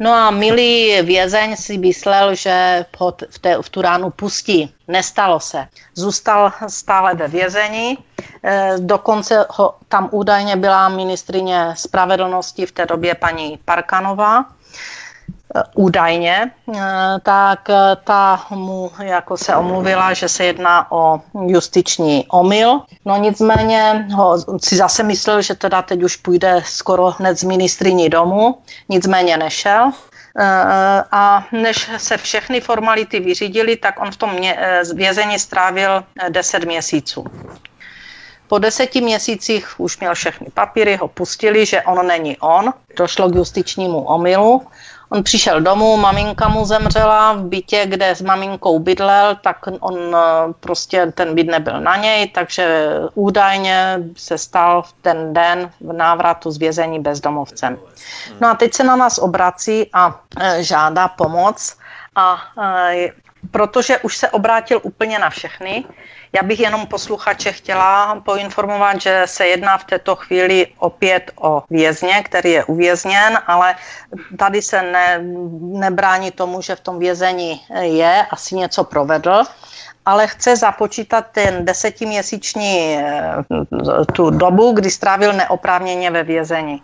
No 0.00 0.12
a 0.12 0.30
milý 0.30 1.02
vězeň 1.02 1.56
si 1.56 1.78
myslel, 1.78 2.34
že 2.34 2.86
v, 3.30 3.38
té, 3.38 3.62
v 3.62 3.68
tu 3.68 3.82
ránu 3.82 4.10
pustí. 4.10 4.74
Nestalo 4.88 5.40
se. 5.40 5.66
Zůstal 5.94 6.52
stále 6.68 7.14
ve 7.14 7.28
vězení. 7.28 7.98
E, 8.44 8.74
dokonce 8.78 9.46
ho, 9.50 9.74
tam 9.88 10.08
údajně 10.12 10.56
byla 10.56 10.88
ministrině 10.88 11.74
spravedlnosti 11.74 12.66
v 12.66 12.72
té 12.72 12.86
době 12.86 13.14
paní 13.14 13.58
Parkanová 13.64 14.44
údajně, 15.74 16.50
eh, 16.74 16.80
tak 17.22 17.70
eh, 17.70 17.96
ta 18.04 18.46
mu 18.50 18.90
jako 19.02 19.36
se 19.36 19.56
omluvila, 19.56 20.14
že 20.14 20.28
se 20.28 20.44
jedná 20.44 20.92
o 20.92 21.20
justiční 21.46 22.26
omyl. 22.30 22.80
No 23.04 23.16
nicméně 23.16 24.08
ho 24.14 24.38
si 24.62 24.76
zase 24.76 25.02
myslel, 25.02 25.42
že 25.42 25.54
teda 25.54 25.82
teď 25.82 26.02
už 26.02 26.16
půjde 26.16 26.62
skoro 26.64 27.10
hned 27.10 27.38
z 27.38 27.42
ministriní 27.42 28.08
domů, 28.08 28.58
nicméně 28.88 29.36
nešel. 29.36 29.92
Eh, 30.40 31.04
a 31.12 31.46
než 31.52 31.90
se 31.96 32.16
všechny 32.16 32.60
formality 32.60 33.20
vyřídily, 33.20 33.76
tak 33.76 34.00
on 34.00 34.10
v 34.10 34.16
tom 34.16 34.30
vězení 34.94 35.38
strávil 35.38 36.04
10 36.28 36.64
měsíců. 36.64 37.24
Po 38.48 38.58
deseti 38.58 39.00
měsících 39.00 39.80
už 39.80 39.98
měl 39.98 40.14
všechny 40.14 40.46
papíry, 40.54 40.96
ho 40.96 41.08
pustili, 41.08 41.66
že 41.66 41.82
on 41.82 42.06
není 42.06 42.36
on. 42.36 42.72
Došlo 42.96 43.28
k 43.28 43.34
justičnímu 43.34 44.00
omylu. 44.00 44.66
On 45.10 45.22
přišel 45.22 45.60
domů, 45.60 45.96
maminka 45.96 46.48
mu 46.48 46.64
zemřela 46.64 47.32
v 47.32 47.42
bytě, 47.42 47.86
kde 47.86 48.14
s 48.14 48.22
maminkou 48.22 48.78
bydlel, 48.78 49.36
tak 49.42 49.56
on 49.80 50.16
eh, 50.16 50.52
prostě 50.60 51.12
ten 51.14 51.34
byt 51.34 51.46
nebyl 51.46 51.80
na 51.80 51.96
něj, 51.96 52.28
takže 52.28 52.88
údajně 53.14 53.98
se 54.16 54.38
stal 54.38 54.82
v 54.82 54.92
ten 55.02 55.34
den 55.34 55.70
v 55.80 55.92
návratu 55.92 56.50
z 56.50 56.58
vězení 56.58 57.00
bezdomovcem. 57.00 57.78
No 58.40 58.48
a 58.48 58.54
teď 58.54 58.74
se 58.74 58.84
na 58.84 58.96
nás 58.96 59.18
obrací 59.18 59.90
a 59.92 60.20
eh, 60.40 60.62
žádá 60.62 61.08
pomoc 61.08 61.76
a 62.14 62.36
eh, 62.62 63.08
protože 63.50 63.98
už 63.98 64.16
se 64.16 64.30
obrátil 64.30 64.80
úplně 64.82 65.18
na 65.18 65.30
všechny, 65.30 65.84
já 66.32 66.42
bych 66.42 66.60
jenom 66.60 66.86
posluchače 66.86 67.52
chtěla 67.52 68.20
poinformovat, 68.24 69.00
že 69.00 69.22
se 69.24 69.46
jedná 69.46 69.78
v 69.78 69.84
této 69.84 70.16
chvíli 70.16 70.66
opět 70.78 71.30
o 71.40 71.62
vězně, 71.70 72.22
který 72.22 72.50
je 72.50 72.64
uvězněn, 72.64 73.38
ale 73.46 73.74
tady 74.38 74.62
se 74.62 74.82
ne, 74.82 75.20
nebrání 75.60 76.30
tomu, 76.30 76.62
že 76.62 76.76
v 76.76 76.80
tom 76.80 76.98
vězení 76.98 77.60
je, 77.80 78.26
asi 78.30 78.54
něco 78.56 78.84
provedl 78.84 79.44
ale 80.08 80.26
chce 80.26 80.56
započítat 80.56 81.26
ten 81.32 81.64
desetiměsíční 81.64 82.96
eh, 82.96 83.44
tu 84.12 84.30
dobu, 84.30 84.72
kdy 84.72 84.90
strávil 84.90 85.32
neoprávněně 85.32 86.10
ve 86.10 86.22
vězení 86.22 86.82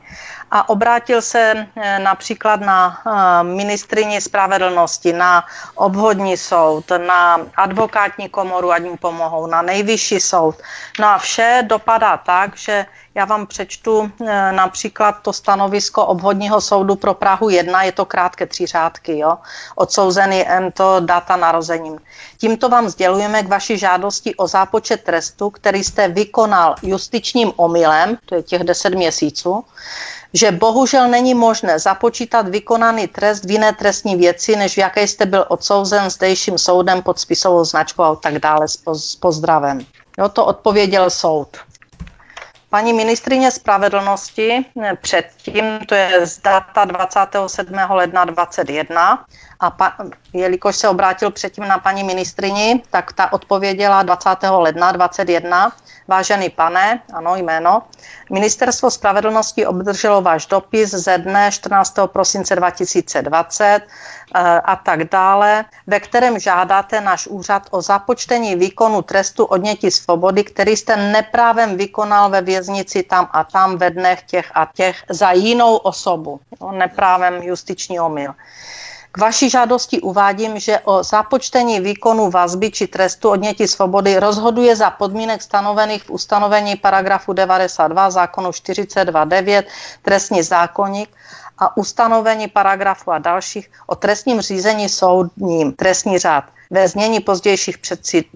a 0.54 0.68
obrátil 0.68 1.22
se 1.22 1.66
eh, 1.76 1.98
například 1.98 2.60
na 2.60 2.98
eh, 3.06 3.42
ministrině 3.44 4.20
spravedlnosti, 4.20 5.12
na 5.12 5.44
obvodní 5.74 6.36
soud, 6.36 6.84
na 7.06 7.40
advokátní 7.56 8.28
komoru, 8.28 8.72
ať 8.72 8.82
mu 8.82 8.96
pomohou, 8.96 9.46
na 9.46 9.62
nejvyšší 9.62 10.20
soud. 10.20 10.54
No 11.00 11.06
a 11.08 11.18
vše 11.18 11.62
dopadá 11.66 12.16
tak, 12.16 12.56
že 12.56 12.86
já 13.14 13.24
vám 13.24 13.46
přečtu 13.46 14.10
eh, 14.26 14.52
například 14.52 15.12
to 15.22 15.32
stanovisko 15.32 16.06
obvodního 16.06 16.60
soudu 16.60 16.94
pro 16.94 17.14
Prahu 17.14 17.48
1, 17.50 17.82
je 17.82 17.92
to 17.92 18.04
krátké 18.04 18.46
tři 18.46 18.66
řádky, 18.66 19.18
jo? 19.18 19.38
odsouzený 19.74 20.44
to 20.74 21.00
data 21.00 21.36
narozením. 21.36 21.98
Tímto 22.38 22.68
vám 22.68 22.88
sdělujeme 22.88 23.42
k 23.42 23.48
vaší 23.48 23.78
žádosti 23.78 24.34
o 24.34 24.46
zápočet 24.46 25.02
trestu, 25.02 25.50
který 25.50 25.84
jste 25.84 26.08
vykonal 26.08 26.74
justičním 26.82 27.52
omylem, 27.56 28.18
to 28.26 28.34
je 28.34 28.42
těch 28.42 28.62
10 28.62 28.94
měsíců, 28.94 29.64
že 30.34 30.52
bohužel 30.52 31.08
není 31.08 31.34
možné 31.34 31.78
započítat 31.78 32.48
vykonaný 32.48 33.06
trest 33.06 33.44
v 33.44 33.50
jiné 33.50 33.72
trestní 33.72 34.16
věci, 34.16 34.56
než 34.56 34.74
v 34.74 34.78
jaké 34.78 35.06
jste 35.06 35.26
byl 35.26 35.44
odsouzen 35.48 36.10
zdejším 36.10 36.58
soudem 36.58 37.02
pod 37.02 37.18
spisovou 37.18 37.64
značkou 37.64 38.02
a 38.02 38.16
tak 38.16 38.38
dále 38.38 38.66
s 38.92 39.16
pozdravem. 39.16 39.80
Jo, 40.18 40.28
to 40.28 40.46
odpověděl 40.46 41.10
soud. 41.10 41.48
Paní 42.70 42.92
ministrině 42.92 43.50
spravedlnosti 43.50 44.64
eh, 44.82 44.96
předtím, 45.02 45.78
to 45.88 45.94
je 45.94 46.26
z 46.26 46.38
data 46.38 46.84
27. 46.84 47.78
ledna 47.90 48.24
2021, 48.24 49.24
a 49.60 49.70
pa, 49.70 49.94
jelikož 50.32 50.76
se 50.76 50.88
obrátil 50.88 51.30
předtím 51.30 51.68
na 51.68 51.78
paní 51.78 52.04
ministrini, 52.04 52.82
tak 52.90 53.12
ta 53.12 53.32
odpověděla 53.32 54.02
20. 54.02 54.30
ledna 54.50 54.92
2021, 54.92 55.72
Vážený 56.08 56.50
pane, 56.50 57.02
ano 57.12 57.36
jméno, 57.36 57.82
Ministerstvo 58.30 58.90
spravedlnosti 58.90 59.66
obdrželo 59.66 60.22
váš 60.22 60.46
dopis 60.46 60.90
ze 60.90 61.18
dne 61.18 61.50
14. 61.50 61.94
prosince 62.06 62.56
2020 62.56 63.80
eh, 63.80 63.80
a 64.64 64.76
tak 64.76 65.04
dále, 65.04 65.64
ve 65.86 66.00
kterém 66.00 66.38
žádáte 66.38 67.00
náš 67.00 67.26
úřad 67.26 67.62
o 67.70 67.82
započtení 67.82 68.56
výkonu 68.56 69.02
trestu 69.02 69.44
odnětí 69.44 69.90
svobody, 69.90 70.44
který 70.44 70.76
jste 70.76 70.96
neprávem 70.96 71.76
vykonal 71.76 72.30
ve 72.30 72.42
věznici 72.42 73.02
tam 73.02 73.28
a 73.32 73.44
tam 73.44 73.76
ve 73.76 73.90
dnech 73.90 74.22
těch 74.22 74.50
a 74.54 74.68
těch 74.74 74.96
za 75.10 75.32
jinou 75.32 75.76
osobu. 75.76 76.40
Neprávem 76.70 77.42
justiční 77.42 78.00
omyl. 78.00 78.34
K 79.14 79.18
vaší 79.20 79.50
žádosti 79.50 80.00
uvádím, 80.00 80.58
že 80.58 80.78
o 80.84 81.02
započtení 81.02 81.80
výkonu 81.80 82.30
vazby 82.30 82.70
či 82.70 82.86
trestu 82.86 83.30
odnětí 83.30 83.68
svobody 83.68 84.18
rozhoduje 84.18 84.76
za 84.76 84.90
podmínek 84.90 85.42
stanovených 85.42 86.02
v 86.02 86.10
ustanovení 86.10 86.76
paragrafu 86.76 87.32
92 87.32 88.10
zákonu 88.10 88.50
42.9 88.50 89.62
trestní 90.02 90.42
zákonník 90.42 91.16
a 91.58 91.76
ustanovení 91.76 92.48
paragrafu 92.48 93.10
a 93.10 93.18
dalších 93.18 93.70
o 93.86 93.94
trestním 93.94 94.40
řízení 94.40 94.88
soudním. 94.88 95.72
Trestní 95.72 96.18
řád 96.18 96.44
ve 96.70 96.88
znění 96.88 97.20
pozdějších 97.20 97.78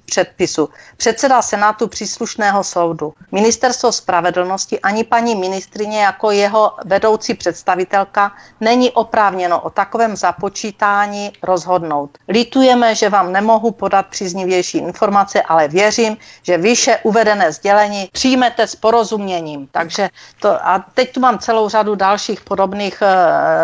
předpisů. 0.04 0.68
Předseda 0.96 1.42
Senátu 1.42 1.88
příslušného 1.88 2.64
soudu. 2.64 3.12
Ministerstvo 3.32 3.92
spravedlnosti 3.92 4.80
ani 4.80 5.04
paní 5.04 5.34
ministrině 5.34 6.02
jako 6.02 6.30
jeho 6.30 6.72
vedoucí 6.84 7.34
představitelka 7.34 8.32
není 8.60 8.90
oprávněno 8.90 9.60
o 9.60 9.70
takovém 9.70 10.16
započítání 10.16 11.32
rozhodnout. 11.42 12.18
Litujeme, 12.28 12.94
že 12.94 13.08
vám 13.08 13.32
nemohu 13.32 13.70
podat 13.70 14.06
příznivější 14.06 14.78
informace, 14.78 15.42
ale 15.42 15.68
věřím, 15.68 16.16
že 16.42 16.58
výše 16.58 16.98
uvedené 17.02 17.52
sdělení 17.52 18.08
přijmete 18.12 18.66
s 18.66 18.76
porozuměním. 18.76 19.68
Takže 19.72 20.08
to, 20.40 20.48
a 20.68 20.84
teď 20.94 21.12
tu 21.12 21.20
mám 21.20 21.38
celou 21.38 21.68
řadu 21.68 21.94
dalších 21.94 22.40
podobných 22.40 23.02
e, 23.02 23.08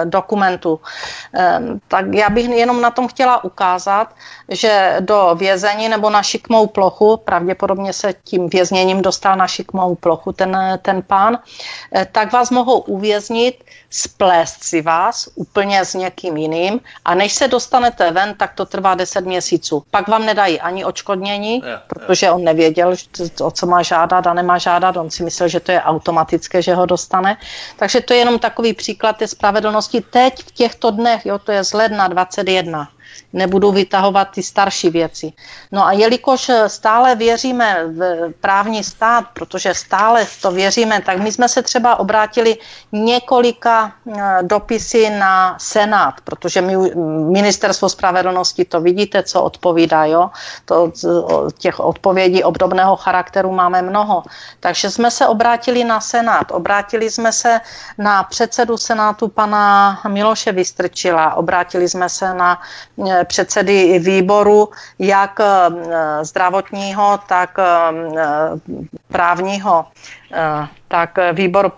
dokumentů. 0.05 0.81
E, 1.35 1.61
tak 1.89 2.15
já 2.15 2.31
bych 2.31 2.49
jenom 2.49 2.81
na 2.81 2.91
tom 2.91 3.09
chtěla 3.09 3.45
ukázat, 3.45 4.15
že 4.55 4.97
do 5.01 5.35
vězení 5.35 5.89
nebo 5.89 6.11
na 6.11 6.23
šikmou 6.23 6.67
plochu, 6.67 7.17
pravděpodobně 7.17 7.93
se 7.93 8.15
tím 8.25 8.49
vězněním 8.49 9.03
dostal 9.03 9.37
na 9.37 9.47
šikmou 9.47 9.95
plochu 9.95 10.33
ten, 10.33 10.79
ten 10.83 11.03
pán, 11.03 11.39
eh, 11.95 12.07
tak 12.13 12.33
vás 12.33 12.51
mohou 12.51 12.79
uvěznit, 12.79 13.65
splést 13.91 14.65
si 14.65 14.83
vás 14.83 15.29
úplně 15.35 15.85
s 15.85 15.95
někým 15.95 16.37
jiným 16.37 16.81
a 17.05 17.15
než 17.15 17.33
se 17.33 17.49
dostanete 17.49 18.11
ven, 18.11 18.35
tak 18.35 18.55
to 18.55 18.67
trvá 18.67 18.95
10 18.95 19.27
měsíců. 19.27 19.85
Pak 19.91 20.09
vám 20.09 20.27
nedají 20.27 20.61
ani 20.61 20.85
očkodnění, 20.85 21.63
protože 21.87 22.31
on 22.31 22.45
nevěděl, 22.45 22.95
o 23.41 23.51
co 23.51 23.67
má 23.67 23.83
žádat 23.83 24.27
a 24.27 24.35
nemá 24.35 24.59
žádat, 24.59 24.97
on 24.97 25.11
si 25.11 25.23
myslel, 25.23 25.49
že 25.49 25.61
to 25.61 25.73
je 25.73 25.83
automatické, 25.83 26.63
že 26.63 26.75
ho 26.75 26.87
dostane. 26.87 27.37
Takže 27.77 28.01
to 28.01 28.13
je 28.13 28.19
jenom 28.19 28.39
takový 28.39 28.73
příklad 28.73 29.17
té 29.17 29.29
spravedlnosti 29.29 30.01
teď 30.01 30.43
v 30.43 30.53
těchto 30.53 30.91
dnech, 30.91 31.27
jo, 31.27 31.39
to 31.39 31.53
je 31.53 31.65
z 31.65 31.73
ledna 31.73 32.09
21 32.09 32.89
nebudu 33.33 33.73
vytahovat 33.73 34.29
ty 34.31 34.43
starší 34.43 34.91
věci. 34.91 35.33
No 35.73 35.87
a 35.87 35.93
jelikož 35.93 36.51
stále 36.67 37.15
věříme 37.15 37.85
v 37.87 38.33
právní 38.41 38.85
stát, 38.85 39.25
protože 39.33 39.75
stále 39.75 40.27
to 40.43 40.51
věříme, 40.51 41.01
tak 41.01 41.19
my 41.19 41.33
jsme 41.33 41.49
se 41.49 41.62
třeba 41.62 41.97
obrátili 41.97 42.57
několika 42.93 43.93
eh, 44.07 44.39
dopisy 44.43 45.11
na 45.11 45.57
Senát, 45.59 46.15
protože 46.25 46.61
my, 46.61 46.77
ministerstvo 47.31 47.89
spravedlnosti, 47.89 48.65
to 48.65 48.81
vidíte, 48.81 49.23
co 49.23 49.43
odpovídá, 49.43 50.05
jo? 50.05 50.31
To, 50.65 50.93
těch 51.59 51.81
odpovědí 51.81 52.45
obdobného 52.45 52.97
charakteru 52.97 53.53
máme 53.53 53.83
mnoho. 53.83 54.23
Takže 54.61 54.91
jsme 54.91 55.11
se 55.11 55.27
obrátili 55.27 55.85
na 55.85 56.01
Senát, 56.01 56.47
obrátili 56.51 57.11
jsme 57.11 57.33
se 57.33 57.61
na 57.99 58.23
předsedu 58.23 58.77
Senátu 58.77 59.29
pana 59.29 60.01
Miloše 60.09 60.53
Vystrčila, 60.53 61.35
obrátili 61.35 61.89
jsme 61.89 62.09
se 62.09 62.35
na 62.35 62.61
předsedy 63.25 63.99
výboru, 63.99 64.69
jak 64.99 65.41
eh, 65.41 66.25
zdravotního, 66.25 67.19
tak 67.29 67.51
eh, 67.59 67.65
právního 69.09 69.85
tak 70.89 71.18
výbor 71.32 71.72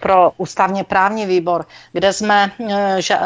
pro 0.00 0.32
ústavně 0.36 0.84
právní 0.84 1.26
výbor, 1.26 1.66
kde 1.92 2.12
jsme 2.12 2.50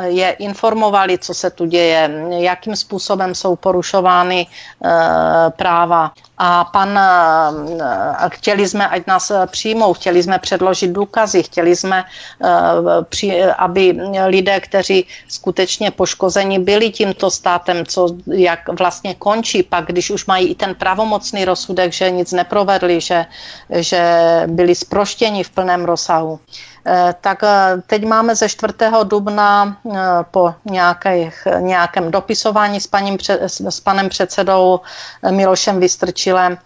je 0.05 0.31
informovali, 0.31 1.19
co 1.19 1.35
se 1.35 1.51
tu 1.51 1.67
děje, 1.67 2.11
jakým 2.29 2.77
způsobem 2.77 3.35
jsou 3.35 3.57
porušovány 3.57 4.47
práva. 5.57 6.13
A 6.39 6.65
pan, 6.65 7.01
chtěli 8.29 8.69
jsme, 8.69 8.89
ať 8.89 9.07
nás 9.07 9.33
přijmou, 9.47 9.93
chtěli 9.93 10.23
jsme 10.23 10.39
předložit 10.39 10.89
důkazy, 10.89 11.43
chtěli 11.43 11.77
jsme, 11.77 12.05
aby 13.59 13.97
lidé, 14.27 14.61
kteří 14.61 15.07
skutečně 15.29 15.91
poškozeni 15.91 16.59
byli 16.59 16.91
tímto 16.91 17.31
státem, 17.31 17.87
co, 17.87 18.09
jak 18.27 18.69
vlastně 18.79 19.15
končí 19.15 19.63
pak, 19.63 19.87
když 19.87 20.11
už 20.11 20.27
mají 20.27 20.49
i 20.49 20.55
ten 20.55 20.75
pravomocný 20.75 21.45
rozsudek, 21.45 21.93
že 21.93 22.11
nic 22.11 22.33
neprovedli, 22.33 23.01
že, 23.01 23.27
že 23.71 24.01
byli 24.47 24.75
sproštěni 24.75 25.45
v 25.45 25.51
plném 25.51 25.85
rozsahu. 25.85 26.41
Eh, 26.87 27.15
tak 27.21 27.43
eh, 27.43 27.83
teď 27.87 28.05
máme 28.07 28.35
ze 28.35 28.49
4. 28.49 28.75
dubna 29.05 29.77
eh, 29.87 29.99
po 30.31 30.55
nějakých, 30.65 31.47
nějakém 31.59 32.11
dopisování 32.11 32.81
s, 32.81 32.87
paním, 32.87 33.19
s 33.69 33.81
panem 33.81 34.09
předsedou 34.09 34.81
Milošem 35.31 35.81
Vystrčilem. 35.81 36.59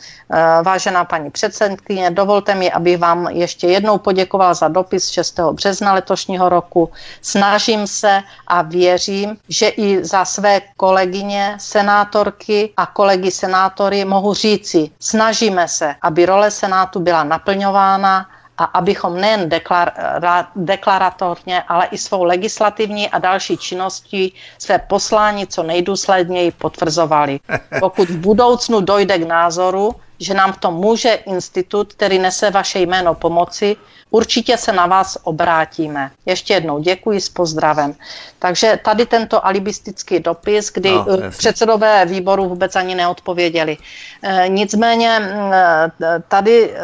Vážená 0.63 1.05
paní 1.05 1.31
předsedkyně, 1.31 2.11
dovolte 2.11 2.55
mi, 2.55 2.73
abych 2.73 2.99
vám 2.99 3.27
ještě 3.29 3.67
jednou 3.67 3.99
poděkoval 3.99 4.55
za 4.55 4.69
dopis 4.69 5.09
6. 5.09 5.41
března 5.53 5.93
letošního 5.93 6.49
roku. 6.49 6.91
Snažím 7.23 7.87
se 7.87 8.23
a 8.47 8.63
věřím, 8.63 9.37
že 9.49 9.69
i 9.69 10.05
za 10.05 10.25
své 10.25 10.61
kolegyně, 10.77 11.57
senátorky 11.61 12.73
a 12.77 12.87
kolegy 12.87 13.31
senátory 13.31 14.05
mohu 14.05 14.35
říci, 14.35 14.91
snažíme 15.01 15.69
se, 15.69 15.95
aby 16.03 16.27
role 16.27 16.51
Senátu 16.51 17.01
byla 17.01 17.25
naplňována 17.25 18.27
a 18.59 18.65
abychom 18.65 19.21
nejen 19.21 19.49
deklara, 19.49 20.49
deklaratorně, 20.57 21.63
ale 21.63 21.87
i 21.87 21.99
svou 21.99 22.25
legislativní 22.25 23.11
a 23.11 23.19
další 23.19 23.57
činností 23.57 24.35
své 24.59 24.79
poslání 24.79 25.47
co 25.47 25.63
nejdůsledněji 25.63 26.51
potvrzovali. 26.51 27.41
Pokud 27.81 28.09
v 28.09 28.19
budoucnu 28.19 28.81
dojde 28.81 29.19
k 29.19 29.27
názoru, 29.27 29.95
že 30.21 30.35
nám 30.35 30.53
v 30.53 30.59
tom 30.59 30.75
může 30.75 31.13
institut, 31.15 31.93
který 31.93 32.19
nese 32.19 32.51
vaše 32.51 32.79
jméno 32.79 33.15
pomoci, 33.15 33.77
určitě 34.11 34.57
se 34.57 34.73
na 34.73 34.87
vás 34.87 35.19
obrátíme. 35.23 36.11
Ještě 36.27 36.55
jednou 36.55 36.79
děkuji 36.79 37.21
s 37.21 37.29
pozdravem. 37.29 37.95
Takže 38.39 38.79
tady 38.85 39.07
tento 39.07 39.47
alibistický 39.47 40.21
dopis, 40.21 40.71
kdy 40.71 40.91
no, 40.91 41.07
eh, 41.11 41.31
předsedové 41.31 42.07
výboru 42.07 42.49
vůbec 42.49 42.77
ani 42.77 42.95
neodpověděli. 42.95 43.77
E, 44.23 44.49
nicméně 44.49 45.11
e, 45.11 46.23
tady 46.29 46.75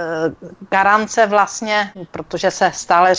garance 0.71 1.27
vlastně, 1.27 1.93
protože 2.11 2.51
se 2.51 2.73
stále 2.75 3.13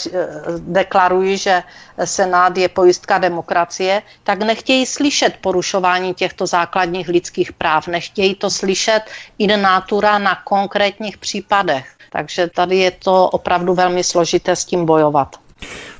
deklarují, 0.58 1.36
že 1.36 1.62
Senát 2.04 2.56
je 2.56 2.68
pojistka 2.68 3.18
demokracie, 3.18 4.02
tak 4.24 4.38
nechtějí 4.42 4.86
slyšet 4.86 5.34
porušování 5.40 6.14
těchto 6.14 6.46
základních 6.46 7.08
lidských 7.08 7.52
práv, 7.52 7.88
nechtějí 7.88 8.34
to 8.34 8.50
slyšet 8.50 9.02
in 9.38 9.62
natura 9.62 10.01
na 10.18 10.34
konkrétních 10.34 11.18
případech. 11.18 11.94
Takže 12.10 12.48
tady 12.48 12.76
je 12.76 12.90
to 12.90 13.28
opravdu 13.28 13.74
velmi 13.74 14.04
složité 14.04 14.56
s 14.56 14.64
tím 14.64 14.86
bojovat. 14.86 15.36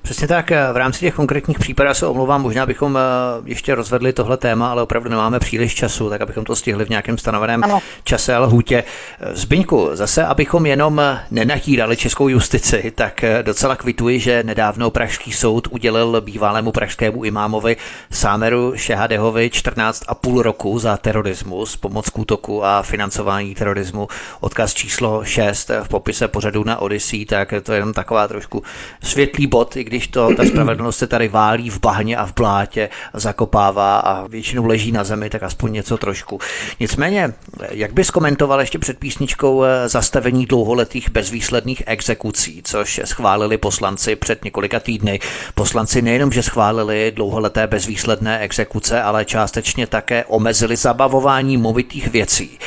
Přesně 0.02 0.28
tak, 0.28 0.50
v 0.50 0.76
rámci 0.76 1.00
těch 1.00 1.14
konkrétních 1.14 1.58
případů 1.58 1.94
se 1.94 2.06
omlouvám, 2.06 2.42
možná 2.42 2.66
bychom 2.66 2.98
eh, 2.98 3.00
ještě 3.44 3.74
rozvedli 3.74 4.12
tohle 4.12 4.36
téma, 4.36 4.70
ale 4.70 4.82
opravdu 4.82 5.10
nemáme 5.10 5.38
příliš 5.38 5.74
času, 5.74 6.10
tak 6.10 6.20
abychom 6.20 6.44
to 6.44 6.56
stihli 6.56 6.84
v 6.84 6.88
nějakém 6.88 7.18
stanoveném 7.18 7.64
ano. 7.64 7.80
čase 8.04 8.34
a 8.34 8.38
lhůtě. 8.38 8.84
Zbyňku, 9.32 9.90
zase 9.92 10.24
abychom 10.24 10.66
jenom 10.66 11.02
nenatírali 11.30 11.96
českou 11.96 12.28
justici, 12.28 12.92
tak 12.94 13.24
eh, 13.24 13.42
docela 13.42 13.76
kvituji, 13.76 14.20
že 14.20 14.42
nedávno 14.42 14.90
Pražský 14.90 15.32
soud 15.32 15.68
udělil 15.70 16.20
bývalému 16.20 16.72
pražskému 16.72 17.24
imámovi 17.24 17.76
Sámeru 18.10 18.72
Šehadehovi 18.76 19.50
14,5 19.54 20.40
roku 20.40 20.78
za 20.78 20.96
terorismus, 20.96 21.76
pomoc 21.76 22.10
k 22.10 22.18
útoku 22.18 22.64
a 22.64 22.82
financování 22.82 23.54
terorismu. 23.54 24.08
Odkaz 24.40 24.74
číslo 24.74 25.24
6 25.24 25.70
v 25.82 25.88
popise 25.88 26.28
pořadu 26.28 26.64
na 26.64 26.78
Odyssey, 26.78 27.26
tak 27.26 27.54
to 27.62 27.72
je 27.72 27.78
jenom 27.78 27.92
taková 27.92 28.28
trošku 28.28 28.62
světlý 29.02 29.46
bod, 29.46 29.76
i 29.76 29.91
když 29.92 30.08
to 30.08 30.34
ta 30.36 30.44
spravedlnost 30.44 30.98
se 30.98 31.06
tady 31.06 31.28
válí 31.28 31.70
v 31.70 31.80
bahně 31.80 32.16
a 32.16 32.26
v 32.26 32.34
blátě, 32.34 32.88
zakopává 33.14 33.98
a 33.98 34.26
většinou 34.26 34.66
leží 34.66 34.92
na 34.92 35.04
zemi, 35.04 35.30
tak 35.30 35.42
aspoň 35.42 35.72
něco 35.72 35.96
trošku. 35.96 36.38
Nicméně, 36.80 37.32
jak 37.70 37.92
bys 37.92 38.10
komentoval 38.10 38.60
ještě 38.60 38.78
před 38.78 38.98
písničkou 38.98 39.64
eh, 39.64 39.88
zastavení 39.88 40.46
dlouholetých 40.46 41.10
bezvýsledných 41.10 41.82
exekucí, 41.86 42.62
což 42.64 43.00
schválili 43.04 43.58
poslanci 43.58 44.16
před 44.16 44.44
několika 44.44 44.80
týdny. 44.80 45.20
Poslanci 45.54 46.02
nejenom, 46.02 46.32
že 46.32 46.42
schválili 46.42 47.12
dlouholeté 47.16 47.66
bezvýsledné 47.66 48.38
exekuce, 48.38 49.02
ale 49.02 49.24
částečně 49.24 49.86
také 49.86 50.24
omezili 50.24 50.76
zabavování 50.76 51.56
movitých 51.56 52.08
věcí. 52.08 52.58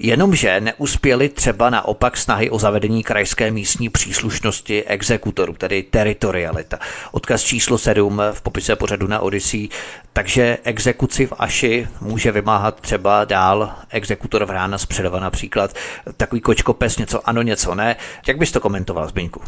Jenomže 0.00 0.60
neuspěli 0.60 1.28
třeba 1.28 1.70
naopak 1.70 2.16
snahy 2.16 2.50
o 2.50 2.58
zavedení 2.58 3.02
krajské 3.02 3.50
místní 3.50 3.88
příslušnosti 3.88 4.84
exekutorů, 4.84 5.52
tedy 5.52 5.82
teritorialita. 5.82 6.78
Odkaz 7.12 7.42
číslo 7.42 7.78
7 7.78 8.22
v 8.32 8.42
popise 8.42 8.76
pořadu 8.76 9.06
na 9.06 9.20
Odyssey. 9.20 9.68
Takže 10.12 10.58
exekuci 10.64 11.26
v 11.26 11.32
Aši 11.38 11.88
může 12.00 12.32
vymáhat 12.32 12.80
třeba 12.80 13.24
dál 13.24 13.70
exekutor 13.90 14.44
v 14.44 14.50
Rána 14.50 14.78
z 14.78 14.86
Předova 14.86 15.20
například. 15.20 15.74
Takový 16.16 16.40
kočkopes, 16.40 16.98
něco 16.98 17.28
ano, 17.28 17.42
něco 17.42 17.74
ne. 17.74 17.96
Jak 18.26 18.38
bys 18.38 18.52
to 18.52 18.60
komentoval, 18.60 19.08
Zbyňku? 19.08 19.40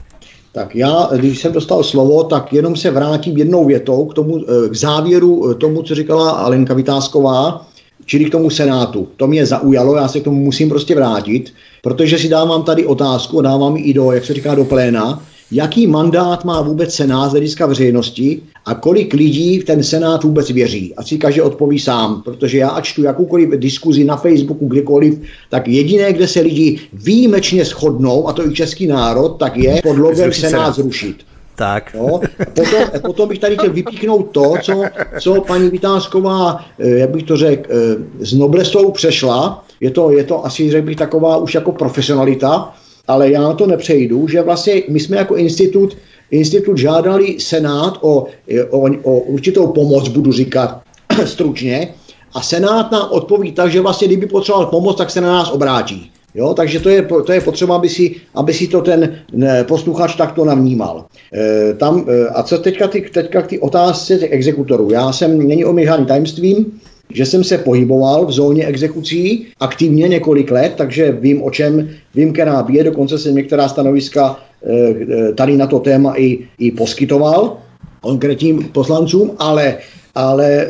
Tak 0.53 0.77
já, 0.77 1.09
když 1.17 1.39
jsem 1.39 1.53
dostal 1.53 1.83
slovo, 1.83 2.25
tak 2.25 2.53
jenom 2.53 2.77
se 2.77 2.91
vrátím 2.91 3.37
jednou 3.37 3.65
větou 3.65 4.05
k, 4.05 4.15
tomu, 4.15 4.39
eh, 4.39 4.69
k 4.69 4.75
závěru 4.77 5.51
eh, 5.51 5.55
tomu, 5.55 5.83
co 5.83 5.95
říkala 5.95 6.31
Alenka 6.31 6.75
Vytázková, 6.75 7.67
čili 8.07 8.25
k 8.25 8.33
tomu 8.33 8.51
Senátu. 8.51 9.09
To 9.17 9.27
mě 9.27 9.47
zaujalo, 9.47 9.97
já 9.97 10.09
se 10.09 10.21
k 10.21 10.25
tomu 10.25 10.45
musím 10.45 10.69
prostě 10.69 10.95
vrátit, 10.95 11.53
protože 11.83 12.19
si 12.19 12.29
dávám 12.29 12.63
tady 12.63 12.87
otázku, 12.87 13.41
dávám 13.41 13.75
i 13.77 13.93
do, 13.93 14.13
jak 14.13 14.25
se 14.25 14.35
říká, 14.35 14.55
do 14.55 14.65
pléna, 14.65 15.23
jaký 15.53 15.87
mandát 15.87 16.45
má 16.45 16.63
vůbec 16.63 16.95
Senát 16.95 17.29
z 17.29 17.31
hlediska 17.31 17.67
veřejnosti 17.67 18.41
a 18.67 18.75
kolik 18.75 19.15
lidí 19.15 19.59
v 19.59 19.65
ten 19.65 19.83
Senát 19.83 20.25
vůbec 20.25 20.51
věří. 20.51 20.95
A 20.97 21.03
si 21.03 21.19
každý 21.19 21.41
odpoví 21.41 21.79
sám, 21.79 22.23
protože 22.23 22.59
já 22.59 22.69
ať 22.69 22.85
čtu 22.85 23.03
jakoukoliv 23.03 23.51
diskuzi 23.51 24.05
na 24.05 24.17
Facebooku, 24.17 24.67
kdekoliv, 24.67 25.21
tak 25.49 25.69
jediné, 25.69 26.13
kde 26.13 26.29
se 26.29 26.41
lidi 26.41 26.79
výjimečně 26.93 27.65
shodnou, 27.65 28.29
a 28.29 28.33
to 28.33 28.47
i 28.47 28.55
český 28.55 28.87
národ, 28.87 29.29
tak 29.29 29.57
je 29.57 29.81
podlogem 29.83 30.33
Senát 30.33 30.75
zrušit. 30.75 31.17
Tak. 31.61 31.95
No, 31.95 32.21
potom, 32.55 33.01
potom 33.01 33.29
bych 33.29 33.39
tady 33.39 33.57
chtěl 33.57 33.73
vypíchnout 33.73 34.31
to, 34.31 34.55
co, 34.63 34.85
co 35.21 35.41
paní 35.41 35.69
Vytázková, 35.71 36.65
eh, 36.79 36.89
jak 36.89 37.11
bych 37.11 37.23
to 37.23 37.37
řekl, 37.37 37.71
eh, 37.71 38.25
s 38.25 38.33
noblesou 38.33 38.91
přešla. 38.91 39.65
Je 39.81 39.91
to, 39.91 40.11
je 40.11 40.25
to 40.25 40.47
asi, 40.47 40.71
řekl 40.71 40.87
bych, 40.87 40.97
taková 40.97 41.37
už 41.37 41.55
jako 41.55 41.73
profesionalita, 41.73 42.75
ale 43.09 43.31
já 43.31 43.43
na 43.43 43.53
to 43.53 43.67
nepřejdu, 43.67 44.29
že 44.29 44.43
vlastně 44.43 44.83
my 44.89 45.01
jsme 45.01 45.17
jako 45.17 45.37
institut, 45.37 45.97
institut 46.31 46.79
žádali 46.79 47.37
Senát 47.41 47.99
o, 48.01 48.27
o, 48.71 48.79
o 49.03 49.19
určitou 49.21 49.67
pomoc, 49.67 50.09
budu 50.09 50.33
říkat 50.33 50.81
stručně, 51.25 51.95
a 52.35 52.41
Senát 52.43 52.93
nám 52.93 53.09
odpoví 53.11 53.53
tak, 53.53 53.71
že 53.71 53.81
vlastně 53.81 54.07
kdyby 54.07 54.27
potřeboval 54.27 54.67
pomoc, 54.67 54.97
tak 54.97 55.11
se 55.11 55.21
na 55.21 55.29
nás 55.29 55.51
obrátí. 55.51 56.11
Jo, 56.35 56.55
takže 56.55 56.81
to 56.81 56.89
je, 56.89 57.03
to 57.27 57.33
je 57.33 57.41
potřeba, 57.41 57.77
aby 57.77 57.89
si, 57.89 58.15
aby 58.35 58.53
si 58.55 58.69
to 58.69 58.81
ten 58.81 59.19
posluchač 59.67 60.17
takto 60.17 60.45
navnímal. 60.45 61.05
E, 61.35 61.75
tam, 61.75 62.07
e, 62.09 62.29
a 62.29 62.43
co 62.43 62.59
teďka, 62.59 62.89
ty, 62.89 63.01
teďka 63.01 63.43
k 63.43 63.47
ty 63.47 63.59
otázce 63.59 64.19
těch 64.19 64.33
exekutorů. 64.33 64.91
Já 64.91 65.13
jsem, 65.13 65.49
není 65.49 65.65
o 65.65 65.75
tajemstvím, 66.07 66.81
že 67.13 67.27
jsem 67.27 67.45
se 67.45 67.59
pohyboval 67.59 68.27
v 68.27 68.33
zóně 68.33 68.67
exekucí 68.67 69.47
aktivně 69.61 70.09
několik 70.09 70.51
let, 70.51 70.73
takže 70.77 71.13
vím, 71.13 71.43
o 71.43 71.51
čem 71.51 71.91
vím, 72.15 72.33
která 72.33 72.63
bije, 72.63 72.85
dokonce 72.85 73.19
jsem 73.19 73.35
některá 73.35 73.69
stanoviska 73.69 74.39
e, 74.63 75.33
tady 75.33 75.57
na 75.57 75.67
to 75.67 75.79
téma 75.79 76.15
i, 76.17 76.39
i 76.59 76.71
poskytoval 76.71 77.59
konkrétním 78.01 78.63
poslancům, 78.65 79.31
ale, 79.39 79.77
ale 80.15 80.47
e, 80.47 80.67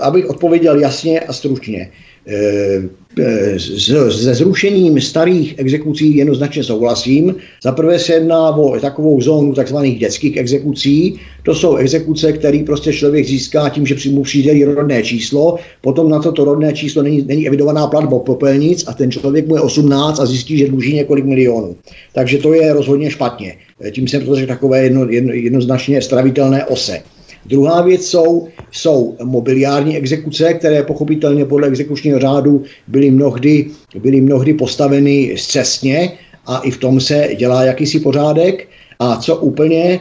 abych 0.00 0.30
odpověděl 0.30 0.80
jasně 0.80 1.20
a 1.20 1.32
stručně. 1.32 1.90
Se 4.10 4.34
zrušením 4.34 5.00
starých 5.00 5.54
exekucí 5.58 6.16
jednoznačně 6.16 6.64
souhlasím. 6.64 7.34
Za 7.62 7.72
prvé 7.72 7.98
se 7.98 8.12
jedná 8.12 8.56
o 8.56 8.80
takovou 8.80 9.20
zónu 9.20 9.54
tzv. 9.54 9.76
dětských 9.98 10.36
exekucí. 10.36 11.20
To 11.42 11.54
jsou 11.54 11.76
exekuce, 11.76 12.32
které 12.32 12.62
prostě 12.66 12.92
člověk 12.92 13.26
získá 13.26 13.68
tím, 13.68 13.86
že 13.86 14.10
mu 14.10 14.22
přijde 14.22 14.74
rodné 14.74 15.02
číslo, 15.02 15.58
potom 15.80 16.10
na 16.10 16.18
toto 16.18 16.44
rodné 16.44 16.72
číslo 16.72 17.02
není, 17.02 17.22
není 17.22 17.46
evidovaná 17.46 17.86
platba 17.86 18.18
popelnic 18.18 18.84
a 18.86 18.92
ten 18.92 19.10
člověk 19.10 19.46
mu 19.46 19.54
je 19.54 19.60
18 19.60 20.20
a 20.20 20.26
zjistí, 20.26 20.58
že 20.58 20.68
dluží 20.68 20.94
několik 20.94 21.24
milionů. 21.24 21.76
Takže 22.12 22.38
to 22.38 22.54
je 22.54 22.72
rozhodně 22.72 23.10
špatně. 23.10 23.56
Tím 23.90 24.08
jsem 24.08 24.26
to 24.26 24.46
takové 24.46 24.82
jedno, 24.82 25.10
jedno, 25.10 25.32
jednoznačně 25.32 26.02
stravitelné 26.02 26.64
ose. 26.64 27.02
Druhá 27.46 27.82
věc 27.82 28.06
jsou, 28.06 28.48
jsou 28.72 29.16
mobiliární 29.24 29.96
exekuce, 29.96 30.54
které 30.54 30.82
pochopitelně 30.82 31.44
podle 31.44 31.68
exekučního 31.68 32.18
řádu 32.18 32.62
byly 32.88 33.10
mnohdy, 33.10 33.66
byly 34.02 34.20
mnohdy 34.20 34.54
postaveny 34.54 35.34
zcestně 35.38 36.12
a 36.46 36.58
i 36.58 36.70
v 36.70 36.78
tom 36.78 37.00
se 37.00 37.28
dělá 37.38 37.64
jakýsi 37.64 38.00
pořádek. 38.00 38.68
A 38.98 39.16
co 39.16 39.36
úplně 39.36 40.00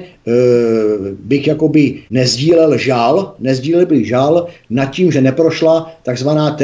bych 1.23 1.47
jakoby 1.47 1.95
nezdílel 2.09 2.77
žal, 2.77 3.33
nezdílel 3.39 3.85
bych 3.85 4.07
žal 4.07 4.47
nad 4.69 4.85
tím, 4.85 5.11
že 5.11 5.21
neprošla 5.21 5.91
takzvaná 6.03 6.57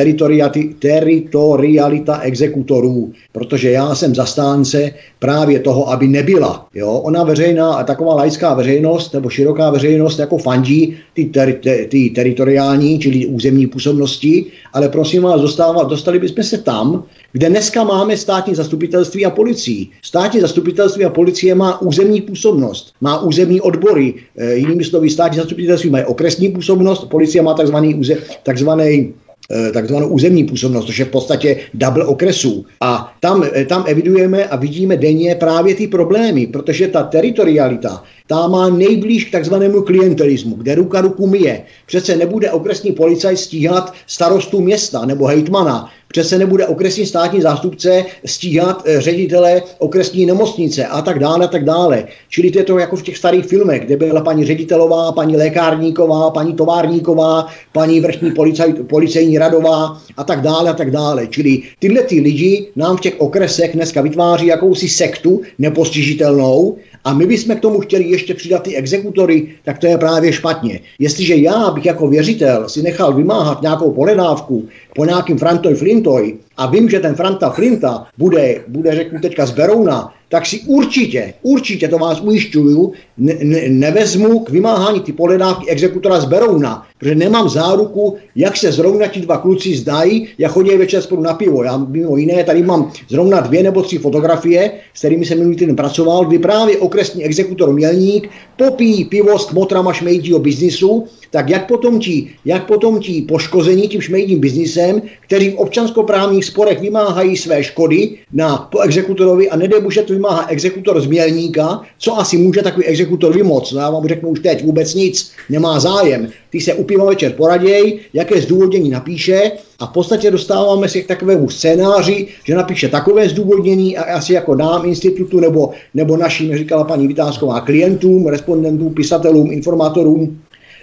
teritorialita 0.79 2.19
exekutorů, 2.21 3.11
protože 3.31 3.71
já 3.71 3.95
jsem 3.95 4.15
zastánce 4.15 4.91
právě 5.19 5.59
toho, 5.59 5.89
aby 5.89 6.07
nebyla. 6.07 6.67
Jo? 6.75 6.91
Ona 6.91 7.23
veřejná, 7.23 7.83
taková 7.83 8.15
laická 8.15 8.53
veřejnost 8.53 9.13
nebo 9.13 9.29
široká 9.29 9.69
veřejnost 9.69 10.19
jako 10.19 10.37
fandí 10.37 10.95
ty, 11.13 11.25
ter, 11.25 11.53
ty, 11.53 11.87
ty 11.91 12.09
teritoriální, 12.09 12.99
čili 12.99 13.25
územní 13.25 13.67
působnosti, 13.67 14.45
ale 14.73 14.89
prosím 14.89 15.23
vás, 15.23 15.41
dostávat, 15.41 15.89
dostali 15.89 16.19
bychom 16.19 16.43
se 16.43 16.57
tam, 16.57 17.03
kde 17.31 17.49
dneska 17.49 17.83
máme 17.83 18.17
státní 18.17 18.55
zastupitelství 18.55 19.25
a 19.25 19.29
policii. 19.29 19.87
Státní 20.01 20.39
zastupitelství 20.39 21.05
a 21.05 21.09
policie 21.09 21.55
má 21.55 21.81
územní 21.81 22.21
působnost, 22.21 22.93
má 23.01 23.21
územní 23.21 23.48
odbory, 23.57 24.13
e, 24.37 24.55
jinými 24.55 24.83
slovy 24.83 25.09
státní 25.09 25.37
zastupitelství 25.37 25.89
má 25.89 25.99
okresní 26.05 26.49
působnost, 26.49 27.09
policie 27.09 27.41
má 27.41 27.53
takzvaný, 27.53 28.01
takzvaný 28.43 29.13
Eh, 29.51 29.71
takzvanou 29.71 30.07
územní 30.07 30.43
působnost, 30.43 30.85
což 30.85 30.99
je 30.99 31.05
v 31.05 31.09
podstatě 31.09 31.57
double 31.73 32.05
okresů. 32.05 32.65
A 32.81 33.13
tam, 33.19 33.43
eh, 33.53 33.65
tam 33.65 33.83
evidujeme 33.87 34.45
a 34.45 34.55
vidíme 34.55 34.97
denně 34.97 35.35
právě 35.35 35.75
ty 35.75 35.87
problémy, 35.87 36.47
protože 36.47 36.87
ta 36.87 37.03
teritorialita, 37.03 38.03
ta 38.27 38.47
má 38.47 38.69
nejblíž 38.69 39.25
k 39.25 39.31
takzvanému 39.31 39.81
klientelismu, 39.81 40.55
kde 40.55 40.75
ruka 40.75 41.01
ruku 41.01 41.27
myje. 41.27 41.61
Přece 41.85 42.15
nebude 42.15 42.51
okresní 42.51 42.91
policajt 42.91 43.39
stíhat 43.39 43.93
starostu 44.07 44.61
města 44.61 45.05
nebo 45.05 45.25
hejtmana, 45.25 45.89
Přece 46.11 46.37
nebude 46.37 46.67
okresní 46.67 47.05
státní 47.05 47.41
zástupce 47.41 48.05
stíhat 48.25 48.83
eh, 48.85 49.01
ředitele 49.01 49.61
okresní 49.77 50.25
nemocnice 50.25 50.85
a 50.85 51.01
tak 51.01 51.19
dále, 51.19 51.45
a 51.45 51.47
tak 51.47 51.65
dále. 51.65 52.07
Čili 52.29 52.51
to 52.51 52.59
je 52.59 52.63
to 52.63 52.77
jako 52.77 52.95
v 52.95 53.03
těch 53.03 53.17
starých 53.17 53.45
filmech, 53.45 53.85
kde 53.85 53.97
byla 53.97 54.21
paní 54.21 54.45
ředitelová, 54.45 55.11
paní 55.11 55.37
lékárníková, 55.37 56.31
paní 56.31 56.53
továrníková, 56.53 57.47
paní 57.73 57.99
vrchní 57.99 58.31
policaj, 58.31 58.73
policejní 58.73 59.37
radová 59.37 60.01
a 60.17 60.23
tak 60.23 60.41
dále, 60.41 60.69
a 60.69 60.73
tak 60.73 60.91
dále. 60.91 61.27
Čili 61.27 61.61
tyhle 61.79 62.01
ty 62.01 62.19
lidi 62.19 62.67
nám 62.75 62.97
v 62.97 63.01
těch 63.01 63.15
okresech 63.17 63.73
dneska 63.73 64.01
vytváří 64.01 64.45
jakousi 64.45 64.89
sektu 64.89 65.41
nepostižitelnou, 65.59 66.77
a 67.03 67.13
my 67.13 67.25
bychom 67.25 67.55
k 67.55 67.59
tomu 67.59 67.79
chtěli 67.79 68.03
ještě 68.03 68.33
přidat 68.33 68.63
ty 68.63 68.75
exekutory, 68.75 69.47
tak 69.63 69.77
to 69.77 69.87
je 69.87 69.97
právě 69.97 70.33
špatně. 70.33 70.79
Jestliže 70.99 71.35
já 71.35 71.71
bych 71.71 71.85
jako 71.85 72.07
věřitel 72.07 72.69
si 72.69 72.81
nechal 72.81 73.13
vymáhat 73.13 73.61
nějakou 73.61 73.91
pohledávku 73.91 74.67
po 74.95 75.05
nějakým 75.05 75.37
Frantoj 75.37 75.75
Flintoj 75.99 76.37
a 76.57 76.65
vím, 76.65 76.89
že 76.89 76.99
ten 76.99 77.15
Franta 77.15 77.49
Flinta 77.49 78.07
bude, 78.17 78.63
bude 78.67 78.95
řeknu 78.95 79.19
teďka 79.19 79.45
z 79.45 79.51
Berouna, 79.51 80.13
tak 80.29 80.45
si 80.45 80.59
určitě, 80.59 81.33
určitě 81.41 81.87
to 81.87 81.97
vás 81.97 82.21
ujišťuju, 82.21 82.93
ne, 83.17 83.33
ne, 83.43 83.69
nevezmu 83.69 84.39
k 84.39 84.49
vymáhání 84.49 84.99
ty 85.01 85.13
pohledávky 85.13 85.69
exekutora 85.69 86.19
z 86.19 86.25
Berouna, 86.25 86.87
protože 86.99 87.15
nemám 87.15 87.49
záruku, 87.49 88.17
jak 88.35 88.57
se 88.57 88.71
zrovna 88.71 89.07
ti 89.07 89.19
dva 89.19 89.37
kluci 89.37 89.75
zdají, 89.75 90.27
jak 90.37 90.51
chodí 90.51 90.77
večer 90.77 91.01
spolu 91.01 91.21
na 91.21 91.33
pivo. 91.33 91.63
Já 91.63 91.77
mimo 91.77 92.17
jiné 92.17 92.43
tady 92.43 92.63
mám 92.63 92.91
zrovna 93.09 93.39
dvě 93.39 93.63
nebo 93.63 93.81
tři 93.81 93.97
fotografie, 93.97 94.71
s 94.93 94.99
kterými 94.99 95.25
jsem 95.25 95.37
minulý 95.37 95.55
týden 95.55 95.75
pracoval, 95.75 96.25
kdy 96.25 96.39
právě 96.39 96.77
okresní 96.77 97.23
exekutor 97.23 97.73
Mělník 97.73 98.29
popíjí 98.57 99.05
pivo 99.05 99.39
s 99.39 99.45
kmotrama 99.45 99.93
šmejdího 99.93 100.39
biznisu, 100.39 101.03
tak 101.31 101.49
jak 101.49 101.67
potom 101.67 101.99
ti, 101.99 102.29
jak 102.45 102.65
potom 102.65 102.99
ti 102.99 103.21
poškození 103.21 103.87
tím 103.87 104.01
šmejdím 104.01 104.39
biznisem, 104.39 105.01
kteří 105.21 105.49
v 105.49 105.55
občanskoprávních 105.55 106.45
sporech 106.45 106.81
vymáhají 106.81 107.37
své 107.37 107.63
škody 107.63 108.17
na 108.33 108.57
po 108.57 108.79
exekutorovi 108.79 109.49
a 109.49 109.55
nedej 109.55 109.79
že 109.89 110.01
to 110.01 110.13
vymáhá 110.13 110.47
exekutor 110.47 111.01
z 111.01 111.07
Mělníka, 111.07 111.81
co 111.97 112.19
asi 112.19 112.37
může 112.37 112.61
takový 112.61 112.85
exekutor 112.85 113.33
vymoc. 113.33 113.71
No 113.71 113.79
já 113.79 113.89
vám 113.89 114.07
řeknu 114.07 114.29
už 114.29 114.39
teď 114.39 114.63
vůbec 114.63 114.93
nic, 114.93 115.31
nemá 115.49 115.79
zájem. 115.79 116.27
Ty 116.49 116.61
se 116.61 116.73
upíma 116.73 117.05
večer 117.05 117.31
poraděj, 117.31 117.99
jaké 118.13 118.41
zdůvodnění 118.41 118.89
napíše 118.89 119.51
a 119.79 119.85
v 119.85 119.89
podstatě 119.89 120.31
dostáváme 120.31 120.89
se 120.89 121.01
k 121.01 121.07
takovému 121.07 121.49
scénáři, 121.49 122.27
že 122.43 122.55
napíše 122.55 122.89
takové 122.89 123.29
zdůvodnění 123.29 123.97
a 123.97 124.17
asi 124.17 124.33
jako 124.33 124.55
nám 124.55 124.85
institutu 124.85 125.39
nebo, 125.39 125.69
nebo 125.93 126.17
našim, 126.17 126.57
říkala 126.57 126.83
paní 126.83 127.07
Vytázková, 127.07 127.61
klientům, 127.61 128.27
respondentům, 128.27 128.93
pisatelům, 128.93 129.51
informátorům, 129.51 130.41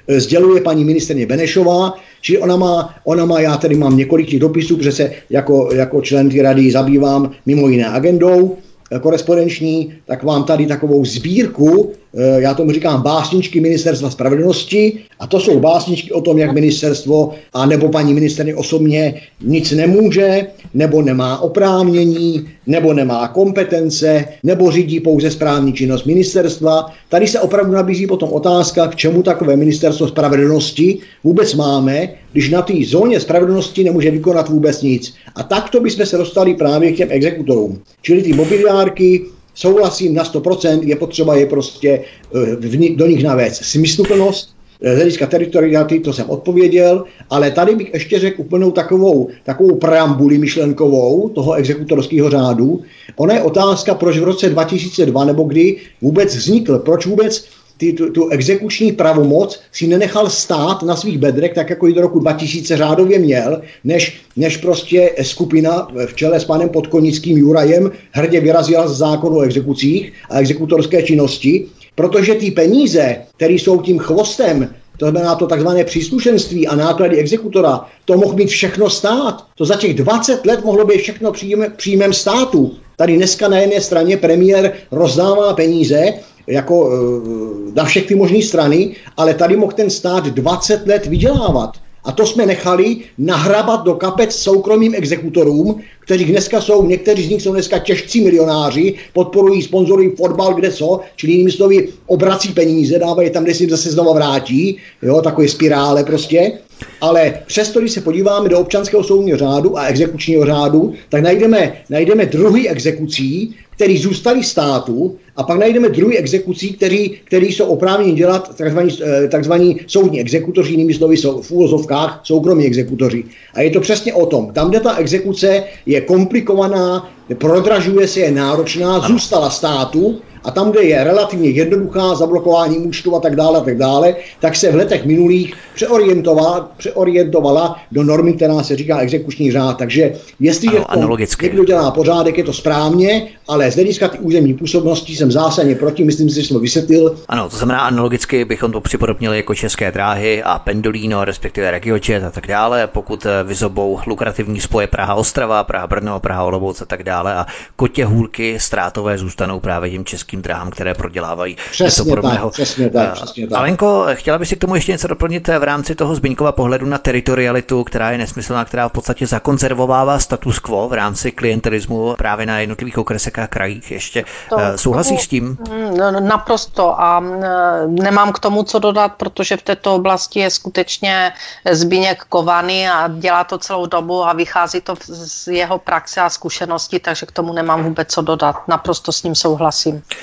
e, 0.09 0.21
sděluje 0.21 0.61
paní 0.61 0.85
ministrně 0.85 1.27
Benešová, 1.27 1.95
Čili 2.27 2.39
ona 2.39 2.57
má, 2.57 2.95
ona 3.05 3.25
má, 3.25 3.41
já 3.41 3.57
tady 3.57 3.75
mám 3.75 3.97
několik 3.97 4.29
těch 4.29 4.41
dopisů, 4.41 4.77
protože 4.77 4.93
se 4.93 5.13
jako, 5.31 5.69
jako 5.75 6.03
člen 6.03 6.29
ty 6.29 6.43
rady 6.43 6.71
zabývám 6.71 7.31
mimo 7.47 7.69
jiné 7.69 7.87
agendou 7.87 8.57
e, 8.93 8.99
korespondenční, 8.99 9.93
tak 10.07 10.25
mám 10.25 10.45
tady 10.45 10.67
takovou 10.67 11.05
sbírku 11.05 11.93
já 12.39 12.55
tomu 12.55 12.73
říkám 12.73 13.03
básničky 13.03 13.61
ministerstva 13.61 14.11
spravedlnosti 14.11 14.99
a 15.21 15.27
to 15.27 15.41
jsou 15.41 15.61
básničky 15.61 16.13
o 16.13 16.21
tom, 16.21 16.39
jak 16.39 16.53
ministerstvo 16.53 17.31
a 17.53 17.67
nebo 17.67 17.89
paní 17.89 18.15
ministerně 18.15 18.55
osobně 18.55 19.15
nic 19.43 19.73
nemůže, 19.73 20.47
nebo 20.75 21.03
nemá 21.03 21.39
oprávnění, 21.39 22.49
nebo 22.67 22.93
nemá 22.93 23.29
kompetence, 23.29 24.25
nebo 24.43 24.71
řídí 24.71 25.01
pouze 25.01 25.31
správní 25.31 25.73
činnost 25.73 26.05
ministerstva. 26.05 26.87
Tady 27.09 27.27
se 27.27 27.41
opravdu 27.41 27.73
nabízí 27.73 28.07
potom 28.07 28.33
otázka, 28.33 28.89
k 28.89 28.97
čemu 28.97 29.23
takové 29.23 29.57
ministerstvo 29.57 30.09
spravedlnosti 30.09 30.99
vůbec 31.25 31.55
máme, 31.55 32.09
když 32.33 32.51
na 32.51 32.63
té 32.63 32.75
zóně 32.85 33.21
spravedlnosti 33.21 33.85
nemůže 33.85 34.11
vykonat 34.11 34.49
vůbec 34.49 34.83
nic. 34.83 35.15
A 35.35 35.43
takto 35.43 35.81
bychom 35.81 36.07
se 36.07 36.17
dostali 36.17 36.55
právě 36.55 36.93
k 36.93 36.97
těm 36.97 37.09
exekutorům. 37.11 37.81
Čili 38.03 38.23
ty 38.23 38.33
mobiliárky, 38.33 39.23
souhlasím 39.57 40.15
na 40.15 40.25
100%, 40.25 40.83
je 40.83 40.97
potřeba 40.97 41.37
je 41.37 41.47
prostě 41.47 42.05
eh, 42.35 42.57
do 42.97 43.07
nich 43.07 43.25
navést 43.25 43.65
smysluplnost, 43.65 44.55
eh, 44.83 44.93
z 44.93 44.97
hlediska 44.97 45.27
teritoriality, 45.27 46.01
to 46.01 46.13
jsem 46.13 46.31
odpověděl, 46.31 47.05
ale 47.31 47.51
tady 47.51 47.75
bych 47.75 47.95
ještě 47.95 48.19
řekl 48.19 48.41
úplnou 48.41 48.71
takovou, 48.71 49.29
takovou 49.45 49.77
preambuli 49.77 50.39
myšlenkovou 50.39 51.29
toho 51.29 51.55
exekutorského 51.55 52.31
řádu. 52.31 52.83
Ona 53.17 53.35
je 53.35 53.43
otázka, 53.43 53.95
proč 53.95 54.19
v 54.19 54.25
roce 54.25 54.49
2002 54.49 55.25
nebo 55.25 55.45
kdy 55.45 55.77
vůbec 56.03 56.37
vznikl, 56.37 56.79
proč 56.79 57.07
vůbec 57.07 57.45
ty, 57.77 57.93
tu, 57.93 58.11
tu 58.11 58.29
exekuční 58.29 58.93
pravomoc 58.93 59.61
si 59.73 59.87
nenechal 59.87 60.31
stát 60.31 60.83
na 60.83 60.97
svých 60.97 61.19
bedrech, 61.19 61.55
tak 61.55 61.71
jako 61.71 61.89
i 61.89 61.93
do 61.93 62.01
roku 62.01 62.19
2000 62.19 62.77
řádově 62.77 63.19
měl, 63.19 63.63
než, 63.85 64.21
než 64.37 64.57
prostě 64.57 65.11
skupina 65.23 65.89
v 66.07 66.15
čele 66.15 66.41
s 66.41 66.45
panem 66.45 66.69
Podkonickým 66.69 67.39
Jurajem 67.39 67.91
hrdě 68.13 68.41
vyrazila 68.41 68.89
z 68.89 68.97
zákonu 68.97 69.37
o 69.37 69.43
exekucích 69.43 70.13
a 70.31 70.39
exekutorské 70.39 71.03
činnosti, 71.03 71.67
protože 71.95 72.35
ty 72.35 72.51
peníze, 72.51 73.17
které 73.37 73.53
jsou 73.53 73.83
tím 73.83 73.99
chvostem, 73.99 74.75
to 74.99 75.11
znamená 75.11 75.35
to 75.35 75.47
takzvané 75.47 75.85
příslušenství 75.85 76.67
a 76.67 76.77
náklady 76.77 77.17
exekutora, 77.17 77.81
to 78.05 78.17
mohl 78.17 78.35
být 78.35 78.49
všechno 78.49 78.91
stát. 78.91 79.45
To 79.55 79.65
za 79.65 79.77
těch 79.77 79.95
20 79.95 80.47
let 80.47 80.65
mohlo 80.65 80.85
být 80.85 81.01
všechno 81.01 81.33
příjem, 81.33 81.67
příjmem 81.77 82.13
státu. 82.13 82.73
Tady 82.97 83.17
dneska 83.17 83.49
na 83.49 83.59
jedné 83.59 83.81
straně 83.81 84.17
premiér 84.17 84.73
rozdává 84.91 85.55
peníze 85.55 86.13
jako 86.47 86.91
eh, 86.93 87.73
na 87.75 87.85
všechny 87.85 88.17
možné 88.17 88.43
strany, 88.43 88.97
ale 89.17 89.35
tady 89.35 89.57
mohl 89.57 89.73
ten 89.73 89.91
stát 89.91 90.27
20 90.27 90.87
let 90.87 91.07
vydělávat. 91.07 91.71
A 92.07 92.13
to 92.13 92.27
jsme 92.27 92.47
nechali 92.47 92.97
nahrabat 93.19 93.85
do 93.85 93.95
kapec 93.95 94.35
soukromým 94.35 94.95
exekutorům, 94.95 95.81
kteří 96.01 96.25
dneska 96.25 96.61
jsou, 96.61 96.87
někteří 96.87 97.27
z 97.27 97.31
nich 97.31 97.43
jsou 97.43 97.53
dneska 97.53 97.79
těžcí 97.79 98.25
milionáři, 98.25 98.95
podporují, 99.13 99.63
sponzorují 99.63 100.11
fotbal, 100.11 100.55
kde 100.55 100.73
co, 100.73 101.01
čili 101.17 101.33
jinými 101.33 101.53
slovy 101.53 101.89
obrací 102.07 102.53
peníze, 102.53 102.99
dávají 102.99 103.31
tam, 103.31 103.45
kde 103.45 103.55
si 103.55 103.69
zase 103.69 103.91
znova 103.91 104.13
vrátí, 104.13 104.79
jo, 105.03 105.23
takové 105.23 105.49
spirále 105.49 106.05
prostě. 106.05 106.53
Ale 107.01 107.35
přesto, 107.47 107.81
když 107.81 107.93
se 107.93 108.01
podíváme 108.01 108.49
do 108.49 108.59
občanského 108.59 109.05
soudního 109.05 109.39
řádu 109.39 109.79
a 109.79 109.87
exekučního 109.87 110.47
řádu, 110.47 110.93
tak 111.09 111.23
najdeme, 111.23 111.73
najdeme 111.91 112.27
druhý 112.27 112.69
exekucí, 112.69 113.55
který 113.77 113.99
zůstali 113.99 114.45
státu 114.45 115.17
a 115.37 115.43
pak 115.43 115.59
najdeme 115.59 115.89
druhý 115.89 116.19
exekucí, 116.19 116.73
který, 116.73 117.11
který 117.25 117.53
jsou 117.53 117.65
oprávněni 117.65 118.13
dělat 118.13 118.57
takzvaní, 118.57 118.91
eh, 119.03 119.29
takzvaní 119.29 119.81
soudní 119.87 120.21
exekutoři, 120.21 120.71
jinými 120.71 120.95
slovy 120.95 121.17
jsou 121.17 121.43
v 121.43 121.51
úvozovkách 121.51 122.21
soukromí 122.25 122.67
exekutoři. 122.67 123.25
A 123.55 123.61
je 123.61 123.71
to 123.71 123.81
přesně 123.81 124.15
o 124.15 124.27
tom. 124.27 124.53
Tam, 124.53 124.71
kde 124.71 124.81
ta 124.81 124.97
exekuce 124.97 125.63
je 125.87 126.01
komplikovaná, 126.01 127.11
prodražuje 127.35 128.09
se, 128.09 128.21
je 128.21 128.31
náročná, 128.31 129.01
zůstala 129.01 129.51
státu, 129.51 130.21
a 130.47 130.51
tam, 130.51 130.71
kde 130.71 130.83
je 130.83 131.05
relativně 131.05 131.51
jednoduchá 131.51 132.15
zablokování 132.15 132.79
účtu 132.79 133.17
a 133.17 133.21
tak 133.21 133.37
dále, 133.37 133.59
a 133.59 133.63
tak 133.63 133.79
dále, 133.79 134.17
tak 134.41 134.57
se 134.57 134.73
v 134.73 134.75
letech 134.75 135.05
minulých 135.05 135.55
přeorientovala, 135.75 136.71
přeorientovala 136.77 137.77
do 137.93 138.05
normy, 138.05 138.33
která 138.33 138.63
se 138.63 138.77
říká 138.77 138.99
exekuční 138.99 139.53
řád. 139.53 139.79
Takže 139.79 140.13
jestli 140.41 140.69
ano, 140.69 141.17
někdo 141.43 141.65
dělá 141.65 141.91
pořádek, 141.91 142.39
je 142.39 142.45
to 142.45 142.53
správně, 142.53 143.29
ale 143.49 143.71
z 143.71 143.75
hlediska 143.75 144.09
ty 144.09 144.19
územní 144.19 144.55
působnosti 144.55 145.17
jsem 145.17 145.33
zásadně 145.33 145.75
proti, 145.75 146.05
myslím 146.05 146.31
si, 146.31 146.41
že 146.41 146.47
jsem 146.47 146.55
to 146.55 146.61
vysvětlil. 146.61 147.19
Ano, 147.29 147.49
to 147.49 147.57
znamená 147.57 147.81
analogicky 147.81 148.45
bychom 148.45 148.73
to 148.73 148.81
připodobnili 148.81 149.37
jako 149.37 149.55
české 149.55 149.93
dráhy 149.93 150.43
a 150.43 150.59
Pendolino, 150.59 151.25
respektive 151.25 151.71
RegioJet 151.71 152.25
a 152.25 152.31
tak 152.31 152.47
dále, 152.47 152.87
pokud 152.87 153.27
eh, 153.27 153.45
vyzobou 153.45 153.99
lukrativní 154.07 154.61
spoje 154.61 154.87
Praha-Ostrava, 154.87 155.65
Praha-Brno, 155.65 156.21
Praha-Olomouc 156.21 156.83
a 156.83 156.85
tak 156.85 157.03
dále 157.03 157.35
a 157.35 157.47
kotě 157.77 158.05
hůlky 158.05 158.61
ztrátové 158.61 159.19
zůstanou 159.19 159.61
právě 159.61 159.91
těm 159.91 160.05
českým 160.05 160.36
dráhám, 160.43 160.71
které 160.71 160.95
prodělávají 160.95 161.57
přesně 161.71 161.85
něco 161.85 162.05
podobného. 162.05 162.47
Tak, 162.47 162.53
přesně 162.53 162.91
tak, 162.91 163.09
eh, 163.09 163.13
přesně 163.13 163.49
tak. 163.49 163.59
Alenko, 163.59 164.07
chtěla 164.13 164.39
bych 164.39 164.49
si 164.49 164.57
k 164.57 164.61
tomu 164.61 164.75
ještě 164.75 164.93
něco 164.93 165.09
doplnit 165.09 165.49
v 165.49 165.63
rámci 165.63 165.95
toho 165.95 166.15
Zbyňkova 166.15 166.53
pohledu 166.53 166.87
na 166.87 166.99
teritorialitu, 166.99 167.85
která 167.85 168.11
je 168.11 168.19
nesmyslná, 168.19 168.65
která 168.65 168.89
v 168.89 168.93
podstatě 168.93 169.27
zakonzervovává 169.27 170.19
status 170.19 170.59
quo 170.59 170.89
v 170.89 170.93
rámci 170.93 171.33
klientelismu 171.33 172.15
právě 172.19 172.47
na 172.47 172.59
jednotlivých 172.59 172.99
okresech 172.99 173.39
a 173.39 173.47
krajích 173.47 173.91
ještě. 173.91 174.25
To, 174.49 174.59
eh, 174.59 174.79
Souhlasíš 174.79 175.23
s 175.23 175.27
tím? 175.27 175.59
Mm, 175.71 175.97
no, 175.97 176.13
no, 176.13 176.21
naprosto 176.21 177.01
a 177.01 177.25
eh, 177.25 177.87
nemám 177.87 178.33
k 178.33 178.39
tomu 178.39 178.63
co 178.63 178.79
dodat, 178.79 179.13
protože 179.17 179.57
v 179.57 179.63
této 179.63 179.95
oblasti 179.95 180.41
je 180.41 180.51
skutečně 180.51 181.33
Zbyněk 181.71 182.25
kovaný 182.29 182.89
a 182.89 183.09
dělá 183.09 183.45
to 183.45 183.59
celou 183.59 183.87
dobu 183.87 184.25
a 184.25 184.33
vychází 184.33 184.81
to 184.81 184.95
z 185.09 185.49
jeho 185.49 185.79
praxe 185.79 186.21
a 186.21 186.31
zkušenosti, 186.31 187.01
takže 187.01 187.27
k 187.27 187.33
tomu 187.33 187.53
nemám 187.53 187.83
vůbec 187.85 188.09
co 188.13 188.23
dodat. 188.23 188.57
Naprosto 188.69 189.13
s 189.13 189.23
ním 189.23 189.35
souhlasím 189.35 190.03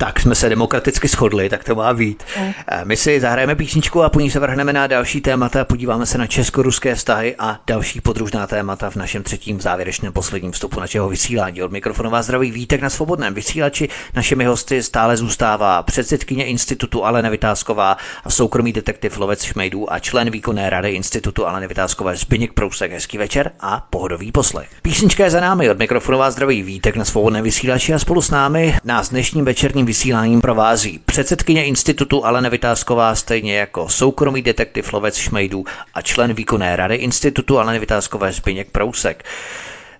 tak 0.00 0.20
jsme 0.20 0.34
se 0.34 0.48
demokraticky 0.48 1.08
shodli, 1.08 1.48
tak 1.48 1.64
to 1.64 1.74
má 1.74 1.94
být. 1.94 2.24
Mm. 2.40 2.52
My 2.84 2.96
si 2.96 3.20
zahrajeme 3.20 3.54
písničku 3.54 4.02
a 4.02 4.08
po 4.08 4.20
ní 4.20 4.30
se 4.30 4.40
vrhneme 4.40 4.72
na 4.72 4.86
další 4.86 5.20
témata, 5.20 5.64
podíváme 5.64 6.06
se 6.06 6.18
na 6.18 6.26
česko-ruské 6.26 6.94
vztahy 6.94 7.34
a 7.38 7.60
další 7.66 8.00
podružná 8.00 8.46
témata 8.46 8.90
v 8.90 8.96
našem 8.96 9.22
třetím 9.22 9.60
závěrečném 9.60 10.12
posledním 10.12 10.52
vstupu 10.52 10.80
našeho 10.80 11.08
vysílání. 11.08 11.62
Od 11.62 11.72
mikrofonu 11.72 12.10
vás 12.10 12.24
zdraví 12.24 12.50
Vítek 12.50 12.80
na 12.80 12.90
svobodném 12.90 13.34
vysílači. 13.34 13.88
Našimi 14.14 14.44
hosty 14.44 14.82
stále 14.82 15.16
zůstává 15.16 15.82
předsedkyně 15.82 16.46
institutu 16.46 17.04
Alena 17.04 17.30
Vytázková 17.30 17.96
a 18.24 18.30
soukromý 18.30 18.72
detektiv 18.72 19.18
Lovec 19.18 19.42
Šmejdů 19.42 19.92
a 19.92 19.98
člen 19.98 20.30
výkonné 20.30 20.70
rady 20.70 20.90
institutu 20.90 21.46
Alena 21.46 21.66
Vytázkové 21.66 22.16
Zbyněk 22.16 22.52
Prousek. 22.52 22.92
Hezký 22.92 23.18
večer 23.18 23.50
a 23.60 23.86
pohodový 23.90 24.32
poslech. 24.32 24.68
Písnička 24.82 25.24
je 25.24 25.30
za 25.30 25.40
námi, 25.40 25.70
od 25.70 25.78
mikrofonu 25.78 26.18
vás 26.18 26.34
zdraví 26.34 26.62
Vítek 26.62 26.96
na 26.96 27.04
svobodném 27.04 27.44
vysílači 27.44 27.94
a 27.94 27.98
spolu 27.98 28.22
s 28.22 28.30
námi 28.30 28.74
nás 28.84 29.08
dnešním 29.08 29.44
večerním 29.44 29.87
vysíláním 29.88 30.40
provází 30.40 31.00
předsedkyně 31.04 31.64
institutu 31.64 32.24
Alena 32.26 32.48
Vytázková, 32.48 33.14
stejně 33.14 33.56
jako 33.56 33.88
soukromý 33.88 34.42
detektiv 34.42 34.92
Lovec 34.92 35.16
Šmejdů 35.16 35.64
a 35.94 36.02
člen 36.02 36.32
výkonné 36.32 36.76
rady 36.76 36.94
institutu 36.94 37.58
Alena 37.58 37.78
Vytázkové 37.78 38.32
Zbyněk 38.32 38.70
Prousek. 38.70 39.24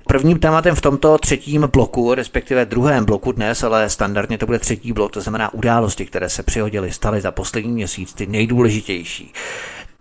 Prvním 0.07 0.39
tématem 0.39 0.75
v 0.75 0.81
tomto 0.81 1.19
třetím 1.19 1.69
bloku, 1.73 2.15
respektive 2.15 2.65
druhém 2.65 3.05
bloku 3.05 3.33
dnes, 3.33 3.63
ale 3.63 3.91
standardně 3.91 4.39
to 4.39 4.47
bude 4.47 4.59
třetí 4.59 4.93
blok, 4.93 5.13
to 5.13 5.21
znamená 5.21 5.55
události, 5.55 6.07
které 6.07 6.29
se 6.29 6.43
přihodily, 6.43 6.93
staly 6.93 7.21
za 7.21 7.33
poslední 7.33 7.73
měsíc, 7.73 8.15
ty 8.15 8.27
nejdůležitější. 8.27 9.33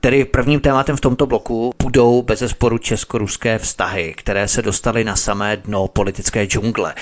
Tedy 0.01 0.25
prvním 0.25 0.59
tématem 0.59 0.95
v 0.95 1.01
tomto 1.01 1.25
bloku 1.25 1.73
budou 1.83 2.21
bez 2.21 2.39
zesporu 2.39 2.77
česko-ruské 2.77 3.59
vztahy, 3.59 4.13
které 4.17 4.47
se 4.47 4.61
dostaly 4.61 5.03
na 5.03 5.15
samé 5.15 5.57
dno 5.57 5.87
politické 5.87 6.45
džungle. 6.45 6.95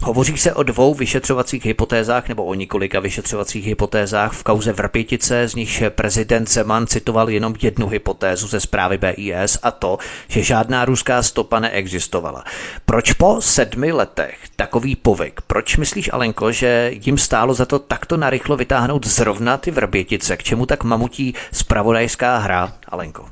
Hovoří 0.00 0.38
se 0.38 0.54
o 0.54 0.62
dvou 0.62 0.94
vyšetřovacích 0.94 1.64
hypotézách 1.64 2.28
nebo 2.28 2.44
o 2.44 2.54
několika 2.54 3.00
vyšetřovacích 3.00 3.66
hypotézách 3.66 4.32
v 4.32 4.42
kauze 4.42 4.72
Vrpětice, 4.72 5.48
z 5.48 5.54
nichž 5.54 5.82
prezident 5.88 6.50
Zeman 6.50 6.86
citoval 6.86 7.30
jenom 7.30 7.54
jednu 7.62 7.88
hypotézu 7.88 8.48
ze 8.48 8.60
zprávy 8.60 8.98
BIS 8.98 9.58
a 9.62 9.70
to, 9.70 9.98
že 10.28 10.42
žádná 10.42 10.84
ruská 10.84 11.22
stopa 11.22 11.60
neexistovala. 11.60 12.44
Proč 12.84 13.12
po 13.12 13.40
sedmi 13.40 13.92
letech 13.92 14.38
takový 14.56 14.96
povyk? 14.96 15.40
Proč 15.46 15.76
myslíš, 15.76 16.10
Alenko, 16.12 16.52
že 16.52 16.90
jim 16.94 17.18
stálo 17.18 17.54
za 17.54 17.66
to 17.66 17.78
takto 17.78 18.16
narychlo 18.16 18.56
vytáhnout 18.56 19.06
zrovna 19.06 19.56
ty 19.56 19.70
Vrbětice? 19.70 20.36
K 20.36 20.42
čemu 20.42 20.66
tak 20.66 20.84
mamutí 20.84 21.34
spravodajská 21.52 22.41
hra, 22.42 22.68
Alenko? 22.90 23.26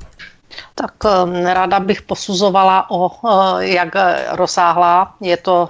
Tak 0.75 0.93
eh, 1.05 1.53
ráda 1.53 1.79
bych 1.79 2.01
posuzovala, 2.01 2.91
o 2.91 3.11
eh, 3.11 3.65
jak 3.67 3.89
rozsáhlá 4.31 5.13
je 5.21 5.37
to 5.37 5.69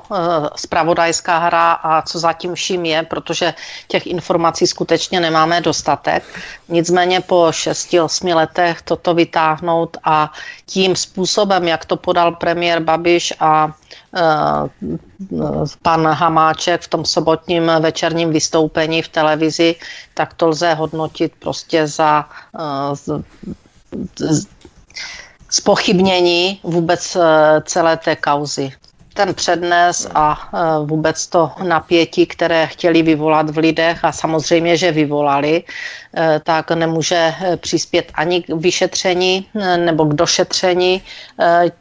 spravodajská 0.55 1.37
eh, 1.37 1.45
hra 1.45 1.71
a 1.71 2.01
co 2.01 2.19
zatím 2.19 2.55
vším 2.55 2.85
je, 2.85 3.03
protože 3.03 3.53
těch 3.87 4.07
informací 4.07 4.67
skutečně 4.67 5.19
nemáme 5.19 5.61
dostatek. 5.61 6.23
Nicméně 6.69 7.21
po 7.21 7.47
6-8 7.49 8.35
letech 8.35 8.81
toto 8.81 9.13
vytáhnout 9.13 9.97
a 10.03 10.31
tím 10.65 10.95
způsobem, 10.95 11.67
jak 11.67 11.85
to 11.85 11.97
podal 11.97 12.31
premiér 12.31 12.79
Babiš 12.79 13.33
a 13.39 13.71
pan 15.81 16.07
Hamáček 16.07 16.81
v 16.81 16.87
tom 16.87 17.05
sobotním 17.05 17.71
večerním 17.79 18.29
vystoupení 18.29 19.01
v 19.01 19.07
televizi, 19.07 19.75
tak 20.13 20.33
to 20.33 20.47
lze 20.47 20.73
hodnotit 20.73 21.31
prostě 21.39 21.87
za 21.87 22.25
spochybnění 25.49 26.59
vůbec 26.63 27.15
eh, 27.15 27.61
celé 27.65 27.97
té 27.97 28.15
kauzy. 28.15 28.71
Ten 29.13 29.33
přednes 29.33 30.07
a 30.15 30.49
e, 30.53 30.85
vůbec 30.85 31.27
to 31.27 31.51
napětí, 31.63 32.25
které 32.25 32.67
chtěli 32.67 33.01
vyvolat 33.01 33.49
v 33.49 33.57
lidech 33.57 34.05
a 34.05 34.11
samozřejmě, 34.11 34.77
že 34.77 34.91
vyvolali, 34.91 35.63
tak 36.43 36.71
nemůže 36.71 37.15
e, 37.41 37.57
přispět 37.57 38.11
ani 38.13 38.41
k 38.43 38.49
vyšetření 38.49 39.47
nebo 39.77 40.05
k 40.05 40.13
došetření 40.13 41.01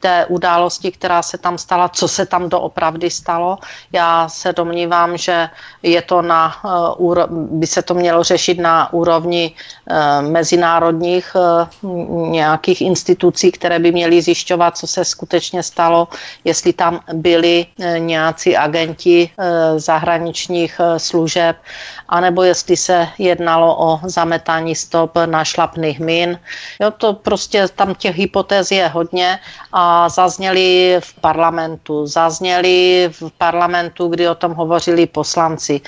té 0.00 0.26
události, 0.26 0.90
která 0.92 1.22
se 1.22 1.38
tam 1.38 1.58
stala, 1.58 1.88
co 1.88 2.08
se 2.08 2.26
tam 2.26 2.48
doopravdy 2.48 3.10
stalo. 3.10 3.58
Já 3.92 4.28
se 4.28 4.52
domnívám, 4.52 5.16
že 5.16 5.48
je 5.82 6.02
to 6.02 6.22
na, 6.22 6.54
by 7.30 7.66
se 7.66 7.82
to 7.82 7.94
mělo 7.94 8.22
řešit 8.22 8.58
na 8.58 8.92
úrovni 8.92 9.54
mezinárodních 10.20 11.36
nějakých 12.30 12.80
institucí, 12.80 13.52
které 13.52 13.78
by 13.78 13.92
měly 13.92 14.22
zjišťovat, 14.22 14.76
co 14.78 14.86
se 14.86 15.04
skutečně 15.04 15.62
stalo, 15.62 16.08
jestli 16.44 16.72
tam 16.72 17.00
byli 17.12 17.66
eh, 17.80 17.98
nějací 17.98 18.56
agenti 18.56 19.30
eh, 19.38 19.78
zahraničních 19.80 20.80
eh, 20.80 20.98
služeb, 20.98 21.56
anebo 22.10 22.42
jestli 22.42 22.76
se 22.76 23.08
jednalo 23.18 23.76
o 23.78 24.00
zametání 24.04 24.74
stop 24.74 25.12
na 25.26 25.44
šlapných 25.44 26.00
min. 26.00 26.38
Jo, 26.80 26.90
to 26.90 27.12
prostě 27.12 27.68
tam 27.68 27.94
těch 27.94 28.16
hypotéz 28.16 28.70
je 28.70 28.88
hodně 28.88 29.38
a 29.72 30.08
zazněly 30.08 30.96
v 31.00 31.14
parlamentu. 31.20 32.06
Zazněly 32.06 33.08
v 33.12 33.22
parlamentu, 33.38 34.08
kdy 34.08 34.28
o 34.28 34.34
tom 34.34 34.52
hovořili 34.52 35.06
poslanci. 35.06 35.80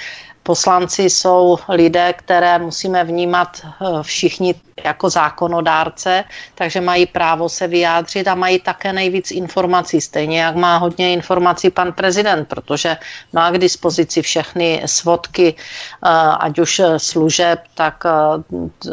Poslanci 0.42 1.02
jsou 1.02 1.58
lidé, 1.68 2.12
které 2.12 2.58
musíme 2.58 3.04
vnímat 3.04 3.60
všichni 4.02 4.54
jako 4.84 5.10
zákonodárce, 5.10 6.24
takže 6.54 6.80
mají 6.80 7.06
právo 7.06 7.48
se 7.48 7.66
vyjádřit 7.66 8.28
a 8.28 8.34
mají 8.34 8.60
také 8.60 8.92
nejvíc 8.92 9.30
informací, 9.30 10.00
stejně 10.00 10.40
jak 10.40 10.54
má 10.56 10.76
hodně 10.76 11.12
informací 11.12 11.70
pan 11.70 11.92
prezident, 11.92 12.48
protože 12.48 12.96
má 13.32 13.50
k 13.50 13.58
dispozici 13.58 14.22
všechny 14.22 14.82
svodky, 14.86 15.54
eh, 15.54 16.08
ať 16.38 16.58
už 16.58 16.80
služeb, 16.96 17.60
tak 17.74 18.04
eh, 18.06 18.90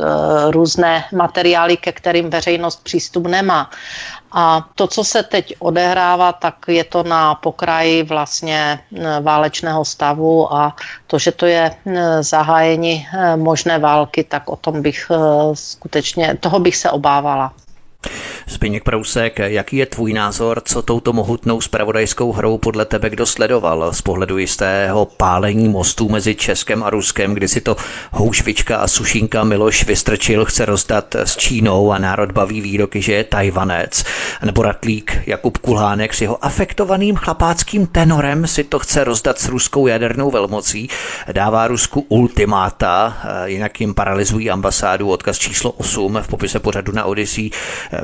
různé 0.51 1.05
materiály, 1.15 1.77
ke 1.77 1.91
kterým 1.91 2.29
veřejnost 2.29 2.83
přístup 2.83 3.27
nemá. 3.27 3.69
A 4.32 4.65
to, 4.75 4.88
co 4.88 5.03
se 5.03 5.23
teď 5.23 5.53
odehrává, 5.59 6.34
tak 6.34 6.55
je 6.67 6.84
to 6.84 7.03
na 7.03 7.36
pokraji 7.36 8.03
vlastně 8.03 8.80
eh, 8.80 9.19
válečného 9.21 9.86
stavu 9.86 10.53
a 10.53 10.75
to, 11.07 11.19
že 11.19 11.32
to 11.32 11.45
je 11.45 11.75
zahájení 12.21 13.07
možné 13.36 13.80
války, 13.80 14.23
tak 14.23 14.49
o 14.49 14.55
tom 14.55 14.82
bych 14.82 15.11
skutečně, 15.53 16.38
toho 16.39 16.59
bych 16.59 16.77
se 16.77 16.91
obávala. 16.91 17.53
Zbyněk 18.49 18.83
Prousek, 18.83 19.39
jaký 19.39 19.77
je 19.77 19.85
tvůj 19.85 20.13
názor, 20.13 20.61
co 20.65 20.81
touto 20.81 21.13
mohutnou 21.13 21.61
spravodajskou 21.61 22.31
hrou 22.31 22.57
podle 22.57 22.85
tebe 22.85 23.09
kdo 23.09 23.25
sledoval? 23.25 23.93
Z 23.93 24.01
pohledu 24.01 24.37
jistého 24.37 25.05
pálení 25.05 25.69
mostů 25.69 26.09
mezi 26.09 26.35
Českem 26.35 26.83
a 26.83 26.89
Ruskem, 26.89 27.33
kdy 27.33 27.47
si 27.47 27.61
to 27.61 27.75
houšvička 28.11 28.77
a 28.77 28.87
sušinka 28.87 29.43
Miloš 29.43 29.85
Vystrčil 29.85 30.45
chce 30.45 30.65
rozdat 30.65 31.15
s 31.15 31.37
Čínou 31.37 31.91
a 31.91 31.97
národ 31.97 32.31
baví 32.31 32.61
výroky, 32.61 33.01
že 33.01 33.13
je 33.13 33.23
Tajvanec, 33.23 34.03
nebo 34.45 34.61
ratlík 34.61 35.17
Jakub 35.25 35.57
Kulhánek 35.57 36.13
s 36.13 36.21
jeho 36.21 36.45
afektovaným 36.45 37.15
chlapáckým 37.15 37.87
tenorem 37.87 38.47
si 38.47 38.63
to 38.63 38.79
chce 38.79 39.03
rozdat 39.03 39.39
s 39.39 39.47
ruskou 39.47 39.87
jadernou 39.87 40.31
velmocí, 40.31 40.89
dává 41.31 41.67
Rusku 41.67 42.05
ultimáta, 42.09 43.17
jinak 43.45 43.81
jim 43.81 43.93
paralyzují 43.93 44.49
ambasádu, 44.49 45.09
odkaz 45.09 45.37
číslo 45.37 45.71
8 45.71 46.19
v 46.21 46.27
popise 46.27 46.59
pořadu 46.59 46.91
na 46.91 47.05
Odyssey. 47.05 47.49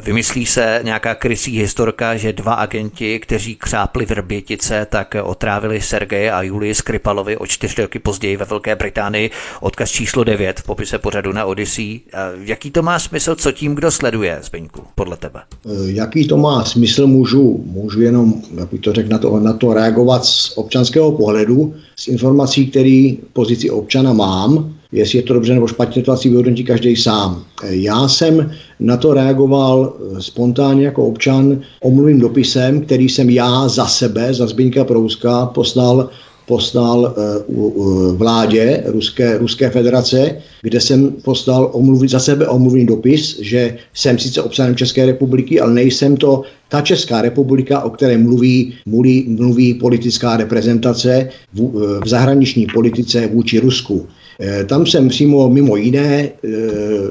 Vymyslí 0.01 0.34
se 0.43 0.79
nějaká 0.83 1.15
krysí 1.15 1.59
historka, 1.59 2.17
že 2.17 2.33
dva 2.33 2.53
agenti, 2.53 3.19
kteří 3.19 3.55
křápli 3.55 4.05
Vrbětice, 4.05 4.87
tak 4.89 5.15
otrávili 5.23 5.81
Sergeje 5.81 6.31
a 6.31 6.41
Julii 6.41 6.75
Skripalovi 6.75 7.37
o 7.37 7.47
čtyři 7.47 7.81
roky 7.81 7.99
později 7.99 8.37
ve 8.37 8.45
Velké 8.45 8.75
Británii. 8.75 9.29
Odkaz 9.61 9.89
číslo 9.89 10.23
9 10.23 10.59
v 10.59 10.63
popise 10.63 10.97
pořadu 10.97 11.31
na 11.31 11.45
Odyssey. 11.45 11.99
Jaký 12.43 12.71
to 12.71 12.81
má 12.81 12.99
smysl, 12.99 13.35
co 13.35 13.51
tím 13.51 13.75
kdo 13.75 13.91
sleduje, 13.91 14.39
Zbyňku, 14.43 14.81
podle 14.95 15.17
tebe? 15.17 15.41
Jaký 15.85 16.27
to 16.27 16.37
má 16.37 16.65
smysl, 16.65 17.07
můžu, 17.07 17.63
můžu 17.65 18.01
jenom, 18.01 18.33
jak 18.59 18.69
to 18.83 18.93
řekl, 18.93 19.09
na 19.09 19.17
to, 19.17 19.39
na 19.39 19.53
to 19.53 19.73
reagovat 19.73 20.25
z 20.25 20.57
občanského 20.57 21.11
pohledu, 21.11 21.75
z 21.95 22.07
informací, 22.07 22.67
který 22.67 23.11
v 23.11 23.33
pozici 23.33 23.69
občana 23.69 24.13
mám, 24.13 24.75
jestli 24.95 25.17
je 25.17 25.23
to 25.23 25.33
dobře 25.33 25.53
nebo 25.53 25.67
špatně, 25.67 26.01
to 26.01 26.11
asi 26.11 26.29
vyhodnotí 26.29 26.63
každý 26.63 26.95
sám. 26.95 27.43
Já 27.69 28.07
jsem 28.07 28.51
na 28.79 28.97
to 28.97 29.13
reagoval 29.13 29.93
spontánně 30.19 30.85
jako 30.85 31.05
občan 31.05 31.61
omluvým 31.81 32.19
dopisem, 32.19 32.81
který 32.81 33.09
jsem 33.09 33.29
já 33.29 33.67
za 33.67 33.85
sebe, 33.85 34.33
za 34.33 34.47
Zbyňka 34.47 34.83
Prouska, 34.83 35.45
poslal 35.45 36.09
poslal 36.45 37.15
uh, 37.47 38.15
vládě 38.15 38.83
Ruské, 38.85 39.37
Ruské 39.37 39.69
federace, 39.69 40.37
kde 40.61 40.81
jsem 40.81 41.11
poslal 41.11 41.69
omluvit 41.73 42.11
za 42.11 42.19
sebe 42.19 42.47
omluvný 42.47 42.85
dopis, 42.85 43.39
že 43.39 43.77
jsem 43.93 44.19
sice 44.19 44.41
občanem 44.41 44.75
České 44.75 45.05
republiky, 45.05 45.59
ale 45.59 45.73
nejsem 45.73 46.17
to 46.17 46.41
ta 46.69 46.81
Česká 46.81 47.21
republika, 47.21 47.81
o 47.81 47.89
které 47.89 48.17
mluví, 48.17 48.73
mluví, 48.85 49.25
mluví 49.29 49.73
politická 49.73 50.37
reprezentace 50.37 51.29
v, 51.53 51.59
v 52.03 52.07
zahraniční 52.07 52.67
politice 52.73 53.27
vůči 53.27 53.59
Rusku. 53.59 54.07
Eh, 54.39 54.63
tam 54.63 54.85
jsem 54.85 55.09
přímo 55.09 55.49
mimo 55.49 55.75
jiné 55.75 56.29
eh, 56.29 56.47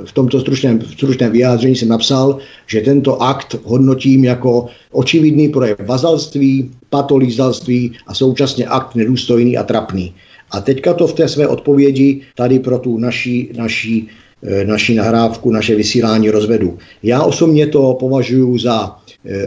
v 0.05 0.13
tomto 0.13 0.41
stručném, 0.41 0.81
stručném 0.81 1.33
vyjádření 1.33 1.77
jsem 1.77 1.89
napsal, 1.89 2.39
že 2.67 2.81
tento 2.81 3.23
akt 3.23 3.57
hodnotím 3.65 4.25
jako 4.25 4.67
očividný 4.93 5.49
projev 5.49 5.81
vazalství, 5.81 6.71
patolízalství 6.91 7.93
a 8.07 8.15
současně 8.15 8.67
akt 8.67 8.95
nedůstojný 8.95 9.57
a 9.57 9.63
trapný. 9.63 10.15
A 10.51 10.61
teďka 10.61 10.95
to 10.95 11.07
v 11.07 11.13
té 11.13 11.29
své 11.29 11.49
odpovědi 11.49 12.21
tady 12.37 12.59
pro 12.59 12.79
tu 12.79 12.99
naší, 12.99 13.51
naší, 13.57 14.09
eh, 14.45 14.65
naší 14.65 14.95
nahrávku, 14.95 15.51
naše 15.51 15.75
vysílání 15.75 16.31
rozvedu. 16.31 16.79
Já 17.03 17.23
osobně 17.23 17.67
to 17.67 17.97
považuji 18.01 18.59
za 18.59 18.97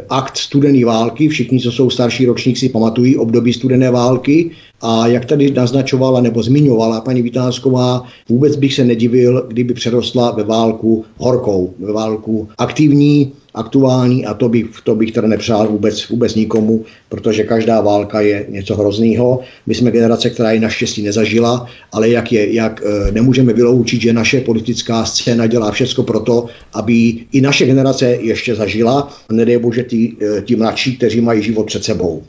akt 0.10 0.38
studené 0.38 0.86
války. 0.86 1.28
Všichni, 1.28 1.60
co 1.60 1.72
jsou 1.72 1.90
starší 1.90 2.26
ročník, 2.26 2.58
si 2.58 2.70
pamatují 2.70 3.18
období 3.18 3.54
studené 3.54 3.92
války, 3.92 4.52
a 4.82 5.08
jak 5.08 5.26
tady 5.26 5.52
naznačovala 5.52 6.22
nebo 6.22 6.44
zmiňovala 6.44 7.02
paní 7.02 7.22
Vitásková, 7.22 8.04
vůbec 8.30 8.56
bych 8.56 8.74
se 8.74 8.84
nedivil, 8.84 9.46
kdyby 9.48 9.74
přerostla 9.74 10.32
ve 10.32 10.44
válku 10.44 11.06
horkou, 11.18 11.74
ve 11.80 11.94
válku 11.94 12.50
aktivní, 12.58 13.32
aktuální 13.58 14.26
a 14.26 14.34
to 14.34 14.50
bych, 14.50 14.66
to 14.84 14.96
bych 14.96 15.12
teda 15.12 15.28
nepřál 15.28 15.68
vůbec, 15.68 16.10
vůbec 16.10 16.36
nikomu, 16.36 16.86
protože 17.10 17.44
každá 17.44 17.82
válka 17.82 18.22
je 18.22 18.46
něco 18.50 18.76
hrozného. 18.76 19.40
My 19.66 19.76
jsme 19.76 19.92
generace, 19.92 20.30
která 20.30 20.52
ji 20.52 20.60
naštěstí 20.60 21.02
nezažila, 21.04 21.68
ale 21.92 22.10
jak, 22.10 22.32
je, 22.32 22.54
jak 22.54 22.82
e, 22.86 23.12
nemůžeme 23.12 23.54
vyloučit, 23.54 24.02
že 24.02 24.14
naše 24.14 24.42
politická 24.42 25.06
scéna 25.06 25.48
dělá 25.48 25.72
všechno 25.72 26.04
pro 26.04 26.20
to, 26.20 26.46
aby 26.74 27.16
i 27.32 27.42
naše 27.42 27.66
generace 27.66 28.06
ještě 28.10 28.56
zažila, 28.56 29.14
nedej 29.32 29.58
bože 29.58 29.84
ti, 29.84 30.16
e, 30.22 30.42
ti 30.42 30.56
mladší, 30.56 30.98
kteří 30.98 31.22
mají 31.22 31.44
život 31.44 31.66
před 31.66 31.84
sebou. 31.84 32.24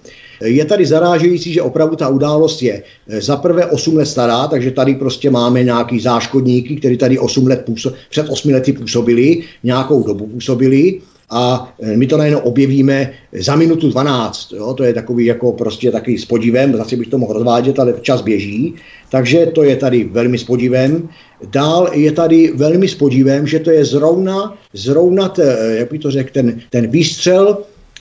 Je 0.44 0.64
tady 0.64 0.86
zarážející, 0.86 1.52
že 1.52 1.62
opravdu 1.62 1.96
ta 1.96 2.08
událost 2.08 2.62
je 2.62 2.82
eh, 3.08 3.20
za 3.20 3.36
prvé 3.36 3.66
8 3.66 3.96
let 3.96 4.06
stará, 4.06 4.46
takže 4.46 4.70
tady 4.70 4.94
prostě 4.94 5.30
máme 5.30 5.64
nějaký 5.64 6.00
záškodníky, 6.00 6.76
kteří 6.76 6.96
tady 6.96 7.18
8 7.18 7.46
let 7.46 7.62
působ, 7.66 7.94
před 8.10 8.28
8 8.28 8.52
lety 8.52 8.72
působili, 8.72 9.42
nějakou 9.64 10.02
dobu 10.02 10.26
působili 10.26 11.00
a 11.30 11.74
eh, 11.82 11.96
my 11.96 12.06
to 12.06 12.16
najednou 12.16 12.38
objevíme 12.38 13.12
za 13.32 13.56
minutu 13.56 13.90
12. 13.90 14.52
Jo? 14.52 14.74
To 14.74 14.84
je 14.84 14.94
takový 14.94 15.24
jako 15.24 15.52
prostě 15.52 15.90
takový 15.90 16.18
s 16.18 16.24
podivem, 16.24 16.76
zase 16.76 16.96
bych 16.96 17.08
to 17.08 17.18
mohl 17.18 17.32
rozvádět, 17.32 17.78
ale 17.78 17.94
čas 18.02 18.22
běží. 18.22 18.74
Takže 19.10 19.46
to 19.46 19.62
je 19.62 19.76
tady 19.76 20.04
velmi 20.04 20.38
s 20.38 20.44
podivem. 20.44 21.08
Dál 21.50 21.90
je 21.92 22.12
tady 22.12 22.52
velmi 22.54 22.88
s 22.88 22.94
podivem, 22.94 23.46
že 23.46 23.58
to 23.58 23.70
je 23.70 23.84
zrovna, 23.84 24.58
zrovna 24.72 25.28
t, 25.28 25.42
eh, 25.42 25.76
jak 25.76 25.90
bych 25.90 26.00
to 26.00 26.10
řekl, 26.10 26.30
ten, 26.32 26.60
ten 26.70 26.86
výstřel 26.86 27.58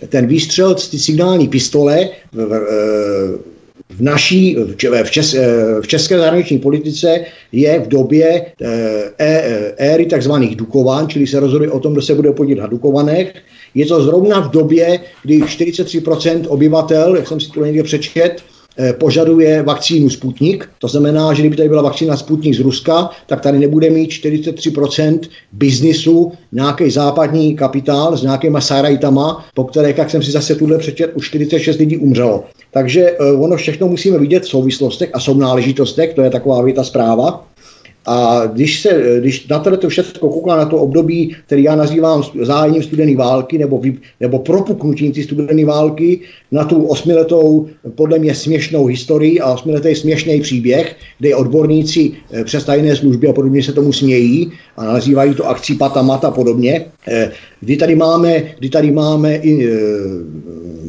ten 0.10 0.28
výstřel 0.28 0.78
z 0.78 0.90
ty 0.90 1.00
signální 1.00 1.48
pistole 1.48 2.10
v, 2.32 2.38
v, 2.38 2.50
v 2.50 3.57
naší, 4.02 4.56
v, 5.04 5.12
čes, 5.12 5.36
v 5.82 5.88
české 5.88 6.18
zahraniční 6.18 6.60
politice 6.60 7.26
je 7.52 7.80
v 7.80 7.88
době 7.88 8.46
e, 8.62 9.74
éry 9.78 10.06
takzvaných 10.06 10.56
Dukovan, 10.56 11.08
čili 11.08 11.28
se 11.28 11.40
rozhoduje 11.40 11.72
o 11.72 11.80
tom, 11.80 11.94
kdo 11.94 12.02
se 12.02 12.16
bude 12.16 12.32
podílet 12.32 12.62
na 12.62 12.68
Dukovanech. 12.68 13.34
Je 13.76 13.86
to 13.86 14.04
zrovna 14.04 14.40
v 14.40 14.52
době, 14.52 15.00
kdy 15.24 15.42
43% 15.42 16.46
obyvatel, 16.48 17.16
jak 17.16 17.28
jsem 17.28 17.40
si 17.40 17.52
to 17.52 17.66
někde 17.66 17.84
přečet, 17.84 18.42
Eh, 18.80 18.94
požaduje 18.94 19.64
vakcínu 19.64 20.10
Sputnik. 20.10 20.70
To 20.80 20.88
znamená, 20.88 21.34
že 21.34 21.42
kdyby 21.42 21.56
tady 21.56 21.70
byla 21.70 21.82
vakcína 21.82 22.18
Sputnik 22.18 22.54
z 22.56 22.60
Ruska, 22.60 23.10
tak 23.26 23.42
tady 23.42 23.60
nebude 23.60 23.90
mít 23.90 24.10
43% 24.10 25.20
biznisu 25.52 26.32
nějaký 26.52 26.92
západní 26.92 27.56
kapitál 27.56 28.18
s 28.18 28.24
nějakýma 28.24 28.62
sarajtama, 28.62 29.46
po 29.54 29.64
které, 29.64 29.94
jak 29.98 30.10
jsem 30.10 30.24
si 30.24 30.32
zase 30.32 30.56
tuhle 30.56 30.78
přečet, 30.78 31.12
už 31.16 31.28
46 31.28 31.78
lidí 31.78 31.98
umřelo. 31.98 32.44
Takže 32.78 33.02
eh, 33.10 33.34
ono 33.34 33.58
všechno 33.58 33.88
musíme 33.88 34.18
vidět 34.18 34.44
v 34.44 34.50
souvislostech 34.50 35.10
a 35.14 35.20
sounáležitostech, 35.20 36.14
to 36.14 36.22
je 36.22 36.30
taková 36.30 36.62
věta 36.62 36.84
zpráva. 36.84 37.48
A 38.06 38.46
když, 38.46 38.82
se, 38.82 39.18
když 39.20 39.48
na 39.48 39.60
tohle 39.60 39.78
to 39.78 39.90
všechno 39.90 40.30
kouká 40.30 40.56
na 40.56 40.66
to 40.66 40.78
období, 40.78 41.36
který 41.46 41.64
já 41.64 41.76
nazývám 41.76 42.24
zájením 42.42 42.84
studené 42.84 43.16
války 43.16 43.58
nebo, 43.58 43.82
nebo 44.20 44.40
propuknutím 44.40 45.12
té 45.12 45.24
studené 45.24 45.66
války, 45.66 46.20
na 46.52 46.64
tu 46.64 46.86
osmiletou, 46.86 47.68
podle 47.96 48.20
mě 48.20 48.36
směšnou 48.36 48.86
historii 48.86 49.40
a 49.40 49.54
osmiletý 49.54 49.96
směšný 49.96 50.42
příběh, 50.42 50.96
kde 51.20 51.36
odborníci 51.36 52.12
eh, 52.32 52.44
přes 52.44 52.66
tajné 52.66 52.96
služby 52.96 53.28
a 53.28 53.34
podobně 53.34 53.64
se 53.64 53.74
tomu 53.74 53.94
smějí 53.94 54.52
a 54.78 54.86
nazývají 54.86 55.36
to 55.36 55.50
akcí 55.50 55.76
Patamat 55.76 56.26
a 56.26 56.32
podobně, 56.32 56.86
kdy 57.60 57.78
tady 57.78 57.96
máme, 57.96 58.44
kdy 58.60 58.70
tady 58.70 58.92
máme 58.92 59.36
i, 59.36 59.66
e, 59.66 59.78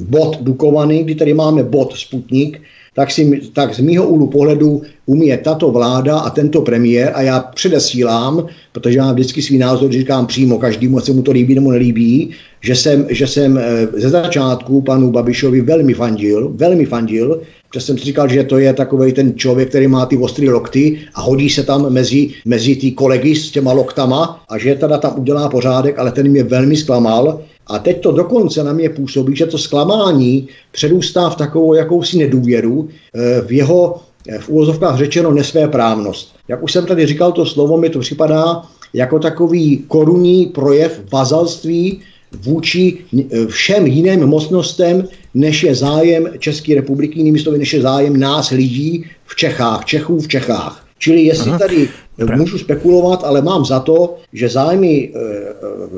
bod 0.09 0.38
Dukovany, 0.40 1.04
kdy 1.04 1.14
tady 1.14 1.34
máme 1.34 1.62
bod 1.62 1.92
Sputnik, 1.96 2.61
tak, 2.98 3.11
si, 3.11 3.40
tak 3.52 3.74
z 3.74 3.80
mýho 3.80 4.09
úhlu 4.09 4.26
pohledu 4.26 4.82
umí 5.06 5.32
tato 5.42 5.70
vláda 5.70 6.18
a 6.18 6.30
tento 6.30 6.62
premiér, 6.62 7.12
a 7.14 7.22
já 7.22 7.40
předesílám, 7.40 8.46
protože 8.72 8.98
mám 8.98 9.14
vždycky 9.14 9.42
svý 9.42 9.59
názor, 9.59 9.92
říkám 9.92 10.26
přímo 10.26 10.59
každému, 10.59 11.00
se 11.00 11.12
mu 11.12 11.22
to 11.22 11.32
líbí 11.32 11.54
nebo 11.54 11.70
nelíbí, 11.72 12.30
že 12.61 12.74
jsem, 12.74 13.06
že 13.11 13.26
jsem 13.26 13.59
eh, 13.59 13.86
ze 13.94 14.09
začátku 14.09 14.80
panu 14.80 15.11
Babišovi 15.11 15.61
velmi 15.61 15.94
fandil, 15.94 16.50
velmi 16.54 16.84
fandil, 16.84 17.40
protože 17.68 17.80
jsem 17.80 17.98
si 17.98 18.04
říkal, 18.04 18.28
že 18.28 18.44
to 18.44 18.59
je 18.59 18.72
takový 18.72 19.12
ten 19.12 19.34
člověk, 19.38 19.68
který 19.68 19.86
má 19.86 20.06
ty 20.06 20.16
ostré 20.16 20.50
lokty 20.50 20.98
a 21.14 21.20
hodí 21.20 21.50
se 21.50 21.62
tam 21.62 21.92
mezi, 21.92 22.30
mezi 22.44 22.76
ty 22.76 22.90
kolegy 22.92 23.36
s 23.36 23.50
těma 23.50 23.72
loktama 23.72 24.42
a 24.48 24.59
že 24.59 24.74
teda 24.74 24.98
tam 24.98 25.14
udělá 25.18 25.48
pořádek, 25.48 25.98
ale 25.98 26.12
ten 26.12 26.28
mě 26.28 26.42
velmi 26.42 26.76
zklamal 26.76 27.40
a 27.68 27.78
teď 27.78 28.00
to 28.00 28.12
dokonce 28.12 28.64
na 28.64 28.72
mě 28.72 28.90
působí, 28.90 29.36
že 29.36 29.46
to 29.46 29.58
zklamání 29.58 30.48
předůstá 30.72 31.30
v 31.30 31.36
takovou 31.36 31.74
jakousi 31.74 32.18
nedůvěru 32.18 32.88
eh, 33.14 33.40
v 33.46 33.52
jeho 33.52 34.00
eh, 34.28 34.38
v 34.38 34.48
úvozovkách 34.48 34.98
řečeno 34.98 35.32
nesvéprávnost. 35.32 36.34
Jak 36.48 36.62
už 36.62 36.72
jsem 36.72 36.86
tady 36.86 37.06
říkal, 37.06 37.32
to 37.32 37.46
slovo 37.46 37.76
mi 37.76 37.90
to 37.90 37.98
připadá 37.98 38.62
jako 38.94 39.18
takový 39.18 39.84
korunní 39.88 40.46
projev 40.46 41.00
vazalství 41.12 42.00
vůči 42.42 42.98
eh, 43.18 43.46
všem 43.46 43.86
jiným 43.86 44.26
mocnostem, 44.26 45.08
než 45.34 45.62
je 45.62 45.74
zájem 45.74 46.28
České 46.38 46.74
republiky, 46.74 47.18
jinými 47.18 47.38
slovy, 47.38 47.58
než 47.58 47.72
je 47.72 47.82
zájem 47.82 48.16
nás 48.16 48.50
lidí 48.50 49.04
v 49.26 49.36
Čechách, 49.36 49.84
Čechů 49.84 50.20
v 50.20 50.28
Čechách. 50.28 50.84
Čili 50.98 51.22
jestli 51.22 51.50
Aha. 51.50 51.58
tady. 51.58 51.88
Můžu 52.36 52.58
spekulovat, 52.58 53.24
ale 53.24 53.42
mám 53.42 53.64
za 53.64 53.80
to, 53.80 54.16
že 54.32 54.48
zájmy 54.48 55.10
e, 55.14 55.18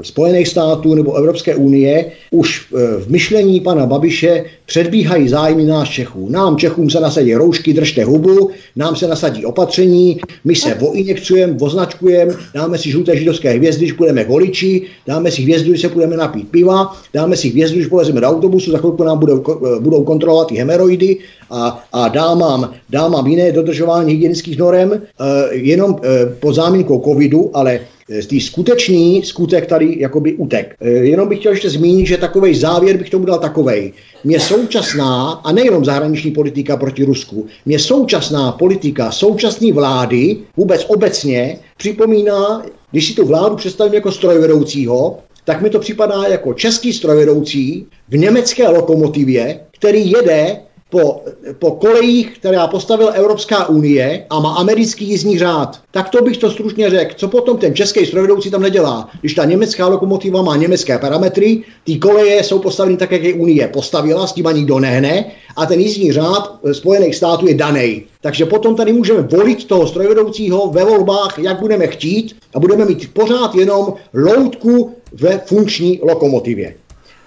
Spojených 0.03 0.49
států 0.49 0.95
nebo 0.95 1.15
Evropské 1.15 1.57
unie 1.57 2.13
už 2.31 2.61
e, 2.61 3.01
v 3.01 3.11
myšlení 3.11 3.61
pana 3.61 3.87
Babiše 3.87 4.45
předbíhají 4.67 5.29
zájmy 5.29 5.65
nás 5.65 5.89
Čechů. 5.89 6.29
Nám 6.29 6.57
Čechům 6.57 6.91
se 6.91 7.01
nasadí 7.01 7.35
roušky, 7.35 7.73
držte 7.73 8.05
hubu, 8.05 8.51
nám 8.77 8.97
se 8.97 9.09
nasadí 9.09 9.47
opatření, 9.47 10.21
my 10.45 10.55
se 10.55 10.75
voinjekcujeme, 10.75 11.57
označkujeme, 11.61 12.35
dáme 12.55 12.79
si 12.79 12.91
žluté 12.91 13.17
židovské 13.17 13.51
hvězdy, 13.51 13.81
když 13.81 13.93
budeme 13.93 14.25
voliči, 14.25 14.83
dáme 15.07 15.31
si 15.31 15.43
hvězdu, 15.43 15.71
když 15.71 15.81
se 15.81 15.89
budeme 15.89 16.17
napít 16.17 16.49
piva, 16.49 16.97
dáme 17.15 17.37
si 17.37 17.49
hvězdu, 17.49 17.77
když 17.77 17.87
polezeme 17.87 18.21
do 18.21 18.27
autobusu, 18.27 18.71
za 18.71 18.79
chvilku 18.79 19.05
nám 19.05 19.19
budou, 19.19 19.45
budou 19.81 20.05
kontrolovat 20.05 20.49
ty 20.49 20.55
hemeroidy 20.55 21.17
a, 21.51 21.85
a 21.93 22.09
dámám, 22.09 22.73
dámám 22.91 23.27
jiné 23.27 23.53
dodržování 23.53 24.13
hygienických 24.13 24.59
norem, 24.59 25.03
jenom 25.51 25.97
pod 26.41 26.53
záminkou 26.53 27.01
covidu, 27.01 27.51
ale 27.55 27.81
z 28.21 28.27
té 28.27 28.41
skutečný 28.41 29.23
skutek 29.25 29.67
tady 29.67 29.97
jakoby 29.99 30.33
utek. 30.33 30.75
E, 30.81 30.91
jenom 30.91 31.29
bych 31.29 31.39
chtěl 31.39 31.53
ještě 31.53 31.71
zmínit, 31.71 32.07
že 32.07 32.17
takový 32.17 32.55
závěr 32.55 32.97
bych 32.97 33.11
tomu 33.11 33.25
dal 33.25 33.39
takovej. 33.39 33.93
Mě 34.25 34.41
současná, 34.41 35.31
a 35.45 35.53
nejenom 35.53 35.85
zahraniční 35.85 36.31
politika 36.31 36.77
proti 36.77 37.05
Rusku, 37.05 37.47
mě 37.67 37.79
současná 37.79 38.53
politika 38.53 39.11
současné 39.11 39.73
vlády 39.73 40.37
vůbec 40.57 40.87
obecně 40.89 41.59
připomíná, 41.77 42.63
když 42.91 43.09
si 43.09 43.15
tu 43.15 43.27
vládu 43.27 43.57
představím 43.57 43.95
jako 43.95 44.13
strojvedoucího, 44.13 45.19
tak 45.45 45.63
mi 45.63 45.71
to 45.71 45.79
připadá 45.79 46.25
jako 46.27 46.55
český 46.55 46.93
strojvedoucí 46.93 47.87
v 48.09 48.17
německé 48.17 48.69
lokomotivě, 48.69 49.61
který 49.71 50.11
jede 50.11 50.57
po, 50.91 51.23
po 51.59 51.71
kolejích, 51.71 52.39
která 52.39 52.67
postavila 52.67 53.11
Evropská 53.11 53.69
unie 53.69 54.27
a 54.31 54.41
má 54.41 54.55
americký 54.55 55.09
jízdní 55.09 55.39
řád. 55.39 55.81
Tak 55.91 56.09
to 56.09 56.23
bych 56.23 56.37
to 56.37 56.51
stručně 56.51 56.91
řekl. 56.91 57.15
Co 57.17 57.29
potom 57.29 57.59
ten 57.59 57.75
český 57.75 58.07
strojvedoucí 58.07 58.51
tam 58.51 58.63
nedělá? 58.63 59.09
Když 59.21 59.35
ta 59.35 59.45
německá 59.45 59.87
lokomotiva 59.87 60.43
má 60.43 60.57
německé 60.57 60.99
parametry, 60.99 61.63
ty 61.85 61.99
koleje 61.99 62.45
jsou 62.45 62.59
postaveny 62.59 62.97
tak, 62.97 63.13
jak 63.13 63.23
je 63.23 63.35
Unie 63.35 63.69
postavila, 63.69 64.27
s 64.27 64.33
tím 64.33 64.47
ani 64.47 64.61
nikdo 64.61 64.79
nehne, 64.79 65.25
a 65.57 65.67
ten 65.67 65.81
jízdní 65.81 66.13
řád 66.13 66.59
Spojených 66.73 67.17
států 67.17 67.47
je 67.47 67.55
daný. 67.55 68.03
Takže 68.21 68.47
potom 68.47 68.77
tady 68.77 68.93
můžeme 68.93 69.23
volit 69.23 69.65
toho 69.65 69.87
strojvedoucího 69.87 70.71
ve 70.71 70.85
volbách, 70.85 71.39
jak 71.39 71.61
budeme 71.61 71.87
chtít, 71.87 72.37
a 72.55 72.61
budeme 72.61 72.85
mít 72.85 73.15
pořád 73.15 73.55
jenom 73.55 73.95
loutku 74.15 74.95
ve 75.13 75.39
funkční 75.39 76.01
lokomotivě. 76.03 76.75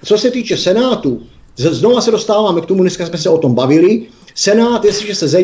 Co 0.06 0.18
se 0.18 0.32
týče 0.32 0.58
Senátu, 0.58 1.22
Znova 1.56 2.02
se 2.02 2.12
dostáváme 2.12 2.62
k 2.62 2.66
tomu, 2.66 2.82
dneska 2.82 3.06
jsme 3.06 3.18
se 3.18 3.30
o 3.30 3.38
tom 3.38 3.54
bavili. 3.56 4.02
Senát, 4.36 4.86
jestliže 4.86 5.16
se, 5.16 5.42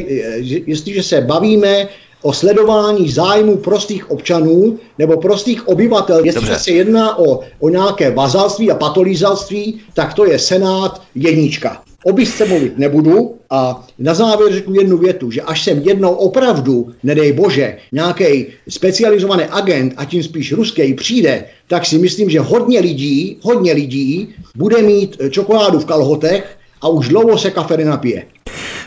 jestliže 0.67 1.03
se 1.03 1.21
bavíme 1.21 1.87
o 2.21 2.33
sledování 2.33 3.09
zájmu 3.09 3.57
prostých 3.57 4.11
občanů 4.11 4.79
nebo 4.97 5.17
prostých 5.17 5.67
obyvatel, 5.67 6.25
jestliže 6.25 6.47
Dobře. 6.47 6.63
se 6.63 6.71
jedná 6.71 7.19
o, 7.19 7.39
o 7.59 7.69
nějaké 7.69 8.11
vazalství 8.11 8.71
a 8.71 8.75
patolízalství, 8.75 9.79
tak 9.93 10.13
to 10.13 10.25
je 10.25 10.39
Senát 10.39 11.01
jednička. 11.15 11.81
O 12.03 12.13
bisce 12.13 12.45
mluvit 12.45 12.77
nebudu 12.77 13.35
a 13.49 13.87
na 13.99 14.13
závěr 14.13 14.53
řeknu 14.53 14.75
jednu 14.75 14.97
větu, 14.97 15.31
že 15.31 15.41
až 15.41 15.63
sem 15.63 15.79
jednou 15.79 16.11
opravdu, 16.11 16.91
nedej 17.03 17.33
bože, 17.33 17.77
nějaký 17.91 18.45
specializovaný 18.69 19.43
agent 19.43 19.93
a 19.97 20.05
tím 20.05 20.23
spíš 20.23 20.51
ruský 20.51 20.93
přijde, 20.93 21.45
tak 21.67 21.85
si 21.85 21.97
myslím, 21.97 22.29
že 22.29 22.39
hodně 22.39 22.79
lidí, 22.79 23.37
hodně 23.41 23.73
lidí 23.73 24.35
bude 24.55 24.81
mít 24.81 25.17
čokoládu 25.29 25.79
v 25.79 25.85
kalhotech 25.85 26.57
a 26.81 26.87
už 26.87 27.07
dlouho 27.07 27.37
se 27.37 27.51
kafe 27.51 27.77
nenapije. 27.77 28.25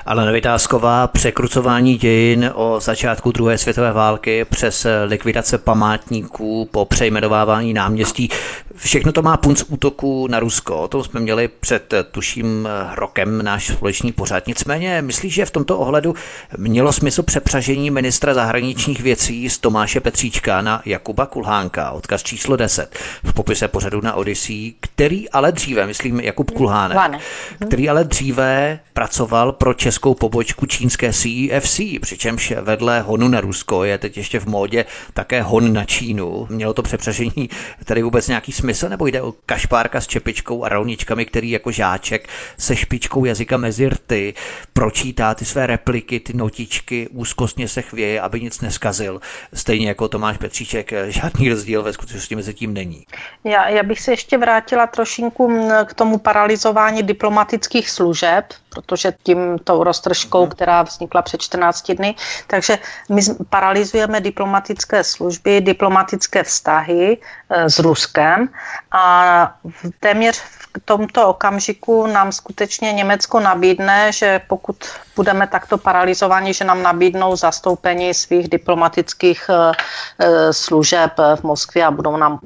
Ale 0.06 0.32
Vytázková, 0.32 1.06
překrucování 1.06 1.96
dějin 1.96 2.50
o 2.54 2.80
začátku 2.80 3.32
druhé 3.32 3.58
světové 3.58 3.92
války 3.92 4.44
přes 4.44 4.86
likvidace 5.04 5.58
památníků 5.58 6.68
po 6.70 6.84
přejmenovávání 6.84 7.74
náměstí. 7.74 8.28
Všechno 8.76 9.12
to 9.12 9.22
má 9.22 9.36
punc 9.36 9.64
útoku 9.68 10.26
na 10.26 10.40
Rusko. 10.40 10.78
O 10.78 10.88
tom 10.88 11.04
jsme 11.04 11.20
měli 11.20 11.48
před 11.48 11.94
tuším 12.10 12.68
rokem 12.94 13.42
náš 13.42 13.66
společný 13.66 14.12
pořád. 14.12 14.46
Nicméně 14.46 15.02
myslíš, 15.02 15.34
že 15.34 15.46
v 15.46 15.50
tomto 15.50 15.78
ohledu 15.78 16.14
mělo 16.56 16.92
smysl 16.92 17.22
přepřažení 17.22 17.90
ministra 17.90 18.34
zahraničních 18.34 19.00
věcí 19.00 19.50
z 19.50 19.58
Tomáše 19.58 20.00
Petříčka 20.00 20.60
na 20.60 20.82
Jakuba 20.84 21.26
Kulhánka, 21.26 21.90
odkaz 21.90 22.22
číslo 22.22 22.56
10 22.56 22.98
v 23.24 23.32
popise 23.32 23.68
pořadu 23.68 24.00
na 24.00 24.14
Odyssey, 24.14 24.74
který 24.80 25.30
ale 25.30 25.52
dříve, 25.52 25.86
myslím 25.86 26.20
Jakub 26.20 26.50
Kulhánek, 26.50 27.20
který 27.66 27.88
ale 27.88 28.04
dříve 28.04 28.78
pracoval 28.92 29.52
pro 29.52 29.74
českou 29.74 30.14
pobočku 30.14 30.66
čínské 30.66 31.12
CEFC, 31.12 31.80
přičemž 32.00 32.52
vedle 32.60 33.00
honu 33.00 33.28
na 33.28 33.40
Rusko 33.40 33.84
je 33.84 33.98
teď 33.98 34.16
ještě 34.16 34.40
v 34.40 34.46
módě 34.46 34.84
také 35.14 35.42
hon 35.42 35.72
na 35.72 35.84
Čínu. 35.84 36.46
Mělo 36.50 36.74
to 36.74 36.82
přepřažení 36.82 37.50
tady 37.84 38.02
vůbec 38.02 38.28
nějaký 38.28 38.52
smysl, 38.62 38.88
nebo 38.88 39.06
jde 39.06 39.22
o 39.22 39.34
kašpárka 39.46 40.00
s 40.00 40.06
čepičkou 40.06 40.64
a 40.64 40.68
rovničkami, 40.68 41.26
který 41.26 41.50
jako 41.50 41.70
žáček 41.70 42.28
se 42.58 42.76
špičkou 42.76 43.24
jazyka 43.24 43.56
mezi 43.56 43.88
rty 43.88 44.34
pročítá 44.72 45.34
ty 45.34 45.44
své 45.44 45.66
repliky, 45.66 46.20
ty 46.20 46.32
notičky, 46.32 47.08
úzkostně 47.08 47.68
se 47.68 47.82
chvěje, 47.82 48.20
aby 48.20 48.40
nic 48.40 48.60
neskazil. 48.60 49.20
Stejně 49.54 49.88
jako 49.88 50.08
Tomáš 50.08 50.36
Petříček, 50.36 50.92
žádný 51.06 51.48
rozdíl 51.48 51.82
ve 51.82 51.92
skutečnosti 51.92 52.36
mezi 52.36 52.54
tím 52.54 52.74
není. 52.74 53.04
Já, 53.44 53.68
já 53.68 53.82
bych 53.82 54.00
se 54.00 54.12
ještě 54.12 54.38
vrátila 54.38 54.86
trošinku 54.86 55.70
k 55.84 55.94
tomu 55.94 56.18
paralizování 56.18 57.02
diplomatických 57.02 57.90
služeb, 57.90 58.44
protože 58.68 59.12
tím 59.22 59.58
tou 59.64 59.84
roztržkou, 59.84 60.46
která 60.46 60.82
vznikla 60.82 61.22
před 61.22 61.42
14 61.42 61.92
dny. 61.92 62.14
Takže 62.46 62.78
my 63.08 63.22
paralizujeme 63.50 64.20
diplomatické 64.20 65.04
služby, 65.04 65.60
diplomatické 65.60 66.42
vztahy 66.42 67.18
eh, 67.50 67.70
s 67.70 67.78
Ruskem 67.78 68.48
a 68.92 69.56
téměř 70.00 70.42
tomto 70.84 71.28
okamžiku 71.28 72.06
nám 72.06 72.32
skutečně 72.32 72.92
Německo 72.92 73.40
nabídne, 73.40 74.12
že 74.12 74.40
pokud 74.48 74.76
budeme 75.16 75.46
takto 75.46 75.78
paralizovaní, 75.78 76.54
že 76.54 76.64
nám 76.64 76.82
nabídnou 76.82 77.36
zastoupení 77.36 78.14
svých 78.14 78.48
diplomatických 78.48 79.50
eh, 79.50 79.72
eh, 80.18 80.52
služeb 80.52 81.12
v 81.36 81.42
Moskvě 81.42 81.84
a 81.84 81.90
budou 81.90 82.16
nám, 82.16 82.38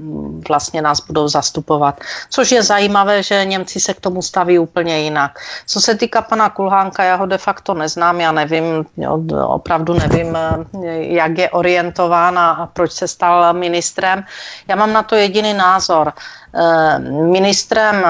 vlastně 0.49 0.83
nás 0.83 1.01
budou 1.07 1.29
zastupovat. 1.29 2.01
Což 2.31 2.53
je 2.53 2.63
zajímavé, 2.63 3.23
že 3.23 3.45
Němci 3.45 3.81
se 3.81 3.95
k 3.95 4.01
tomu 4.01 4.23
staví 4.23 4.59
úplně 4.59 4.99
jinak. 4.99 5.39
Co 5.67 5.81
se 5.81 5.95
týká 5.95 6.23
pana 6.23 6.51
Kulhánka, 6.51 7.05
já 7.05 7.17
ho 7.17 7.27
de 7.27 7.39
facto 7.39 7.75
neznám, 7.75 8.21
já 8.21 8.33
nevím, 8.33 8.87
jo, 8.97 9.21
opravdu 9.47 9.95
nevím, 9.95 10.37
eh, 10.37 10.65
jak 11.15 11.39
je 11.39 11.51
orientován 11.51 12.39
a 12.39 12.71
proč 12.73 12.93
se 12.93 13.09
stal 13.09 13.55
ministrem. 13.55 14.25
Já 14.69 14.77
mám 14.77 14.93
na 14.93 15.03
to 15.03 15.15
jediný 15.15 15.55
názor. 15.55 16.13
Ministrem 17.31 18.05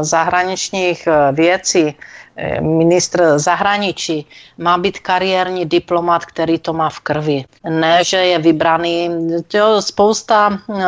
zahraničních 0.00 1.08
věcí 1.32 1.96
ministr 2.60 3.38
zahraničí 3.38 4.26
má 4.58 4.78
být 4.78 4.98
kariérní 4.98 5.66
diplomat, 5.66 6.24
který 6.24 6.58
to 6.58 6.72
má 6.72 6.90
v 6.90 7.00
krvi. 7.00 7.44
Ne, 7.68 8.04
že 8.04 8.16
je 8.16 8.38
vybraný. 8.38 9.10
To 9.48 9.82
spousta 9.82 10.58
eh, 10.70 10.84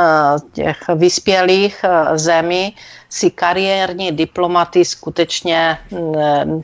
těch 0.53 0.79
vyspělých 0.95 1.85
eh, 1.85 2.18
zemí 2.18 2.76
si 3.09 3.31
kariérní 3.31 4.13
diplomaty 4.13 4.85
skutečně 4.85 5.79
mm, 5.91 6.63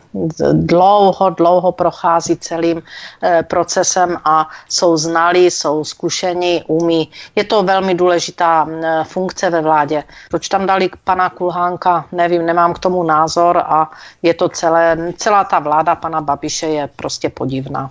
dlouho, 0.52 1.30
dlouho 1.30 1.72
prochází 1.72 2.36
celým 2.36 2.82
eh, 3.22 3.42
procesem 3.42 4.16
a 4.24 4.48
jsou 4.68 4.96
znalí, 4.96 5.50
jsou 5.50 5.84
zkušení, 5.84 6.62
umí. 6.66 7.10
Je 7.36 7.44
to 7.44 7.62
velmi 7.62 7.94
důležitá 7.94 8.64
mm, 8.64 8.82
funkce 9.04 9.50
ve 9.50 9.60
vládě. 9.60 10.04
Proč 10.30 10.48
tam 10.48 10.66
dali 10.66 10.90
pana 11.04 11.30
Kulhánka, 11.30 12.06
nevím, 12.12 12.46
nemám 12.46 12.74
k 12.74 12.78
tomu 12.78 13.02
názor 13.02 13.58
a 13.58 13.90
je 14.22 14.34
to 14.34 14.48
celé, 14.48 15.12
celá 15.16 15.44
ta 15.44 15.58
vláda 15.58 15.94
pana 15.94 16.20
Babiše 16.20 16.66
je 16.66 16.88
prostě 16.96 17.28
podivná 17.28 17.90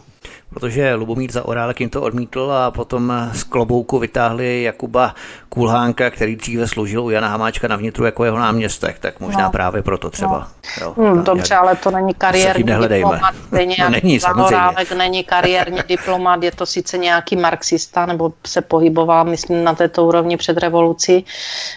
protože 0.54 0.93
Lubomír 0.93 1.32
Zaorálek 1.32 1.80
jim 1.80 1.89
to 1.89 2.01
odmítl 2.01 2.51
a 2.51 2.72
potom 2.72 3.14
z 3.34 3.43
klobouku 3.43 3.99
vytáhli 3.99 4.64
Jakuba 4.64 5.16
Kulhánka, 5.49 6.10
který 6.10 6.36
dříve 6.36 6.68
sloužil 6.68 7.04
u 7.04 7.10
Jana 7.10 7.28
Hamáčka 7.28 7.68
na 7.68 7.76
vnitru 7.76 8.06
jako 8.06 8.26
jeho 8.26 8.39
náměstek, 8.39 8.99
tak 8.99 9.20
možná 9.20 9.43
no. 9.43 9.51
právě 9.51 9.84
proto 9.84 10.10
třeba. 10.10 10.38
No. 10.38 10.47
Jo, 10.82 10.93
hmm, 10.97 11.24
dobře, 11.24 11.56
ale 11.56 11.76
to 11.76 11.91
není 11.91 12.14
kariérní 12.14 12.64
diplomat, 12.64 13.36
stejně 13.47 13.76
no, 13.80 13.89
není, 13.89 14.20
Zaorálek 14.20 14.91
není 14.97 15.24
kariérní 15.24 15.80
diplomat, 15.88 16.43
je 16.43 16.51
to 16.51 16.66
sice 16.66 16.97
nějaký 16.97 17.36
marxista, 17.36 18.06
nebo 18.06 18.34
se 18.47 18.62
pohyboval, 18.62 19.26
myslím, 19.26 19.64
na 19.64 19.76
této 19.76 20.06
úrovni 20.06 20.38
před 20.38 20.57
revolucí, 20.57 21.26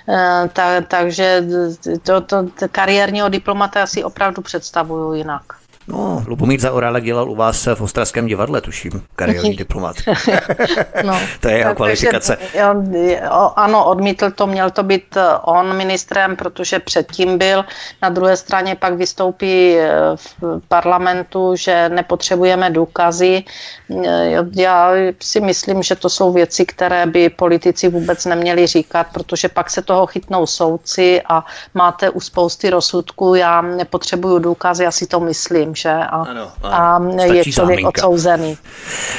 e, 0.08 0.48
ta, 0.52 0.80
takže 0.80 1.44
to, 2.02 2.20
to, 2.20 2.48
to 2.58 2.68
kariérního 2.72 3.28
diplomata 3.28 3.86
si 3.86 4.04
opravdu 4.04 4.42
představuju 4.42 5.12
jinak. 5.12 5.42
No, 5.88 6.24
Lubomír 6.26 6.60
Zaorálek 6.60 7.04
dělal 7.04 7.30
u 7.30 7.34
vás 7.34 7.66
v 7.74 7.80
Ostravském 7.80 8.26
divadle, 8.26 8.60
tuším, 8.60 9.02
kariérní 9.16 9.56
diplomat. 9.56 9.96
no, 11.04 11.20
to 11.40 11.48
je 11.48 11.58
jeho 11.58 11.74
kvalifikace. 11.74 12.38
On, 12.70 12.94
ano, 13.56 13.84
odmítl 13.84 14.30
to, 14.30 14.46
měl 14.46 14.70
to 14.70 14.82
být 14.82 15.16
eh, 15.16 15.22
on 15.42 15.76
ministrem, 15.76 16.36
protože 16.36 16.78
předtím 16.78 17.38
byl. 17.38 17.64
Na 18.02 18.08
druhé 18.08 18.36
straně 18.36 18.74
pak 18.74 18.94
vystoupí 18.94 19.76
eh, 19.76 19.90
v 20.16 20.60
parlamentu, 20.68 21.56
že 21.56 21.88
nepotřebujeme 21.88 22.70
důkazy. 22.70 23.44
Eh, 24.04 24.44
já 24.56 24.90
si 25.22 25.40
myslím, 25.40 25.82
že 25.82 25.96
to 25.96 26.10
jsou 26.10 26.32
věci, 26.32 26.66
které 26.66 27.06
by 27.06 27.28
politici 27.28 27.88
vůbec 27.88 28.24
neměli 28.24 28.66
říkat, 28.66 29.06
protože 29.12 29.48
pak 29.48 29.70
se 29.70 29.82
toho 29.82 30.06
chytnou 30.06 30.46
soudci 30.46 31.22
a 31.28 31.44
máte 31.74 32.10
u 32.10 32.20
spousty 32.20 32.70
rozsudků, 32.70 33.34
já 33.34 33.62
nepotřebuju 33.62 34.38
důkazy, 34.38 34.84
já 34.84 34.90
si 34.90 35.06
to 35.06 35.20
myslím, 35.20 35.75
že? 35.76 35.90
A, 35.90 36.06
ano, 36.06 36.52
ano. 36.62 36.74
a 37.20 37.24
je 37.24 37.44
člověk 37.44 37.54
záminka. 37.54 37.88
odsouzený. 37.88 38.58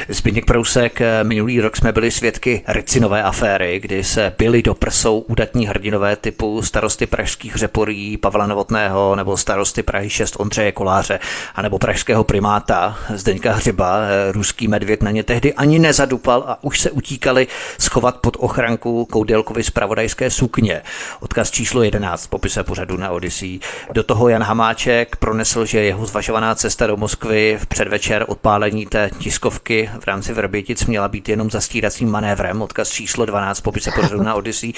Zbigněk 0.09 0.45
Prousek, 0.45 0.99
minulý 1.23 1.61
rok 1.61 1.77
jsme 1.77 1.91
byli 1.91 2.11
svědky 2.11 2.63
Ricinové 2.67 3.23
aféry, 3.23 3.79
kdy 3.79 4.03
se 4.03 4.34
byli 4.38 4.61
do 4.63 4.73
prsou 4.73 5.19
udatní 5.19 5.67
hrdinové 5.67 6.15
typu 6.15 6.61
starosty 6.61 7.05
pražských 7.05 7.55
řeporí 7.55 8.17
Pavla 8.17 8.47
Novotného 8.47 9.15
nebo 9.15 9.38
starosty 9.38 9.84
Prahy 9.84 10.09
6 10.09 10.35
Ondřeje 10.39 10.71
Koláře 10.71 11.19
anebo 11.55 11.79
pražského 11.79 12.23
primáta 12.23 12.97
Zdeňka 13.15 13.53
Hřiba. 13.53 13.97
Ruský 14.31 14.67
medvěd 14.67 15.03
na 15.03 15.11
ně 15.11 15.23
tehdy 15.23 15.53
ani 15.53 15.79
nezadupal 15.79 16.43
a 16.47 16.63
už 16.63 16.79
se 16.79 16.91
utíkali 16.91 17.47
schovat 17.79 18.17
pod 18.17 18.38
ochranku 18.39 19.05
Koudelkovi 19.05 19.63
z 19.63 19.69
pravodajské 19.69 20.29
sukně. 20.29 20.81
Odkaz 21.19 21.51
číslo 21.51 21.84
11 21.84 22.23
v 22.23 22.27
popise 22.27 22.63
pořadu 22.63 22.97
na 22.97 23.09
Odyssey. 23.09 23.59
Do 23.91 24.03
toho 24.03 24.29
Jan 24.29 24.43
Hamáček 24.43 25.15
pronesl, 25.15 25.65
že 25.65 25.84
jeho 25.84 26.05
zvažovaná 26.05 26.47
cesta 26.56 26.88
do 26.88 26.98
Moskvy 26.98 27.57
v 27.61 27.65
předvečer 27.65 28.26
odpálení 28.28 28.86
té 28.86 29.10
tiskovky 29.19 29.90
v 29.99 30.07
rámci 30.07 30.34
Vrbětic 30.34 30.86
měla 30.86 31.07
být 31.07 31.30
jenom 31.30 31.52
zastíracím 31.52 32.10
manévrem. 32.11 32.61
Odkaz 32.61 32.90
číslo 32.90 33.26
12 33.26 33.60
v 33.60 33.61
popise 33.61 33.91
pořadu 33.91 34.24
na 34.24 34.36
Odyssey. 34.36 34.74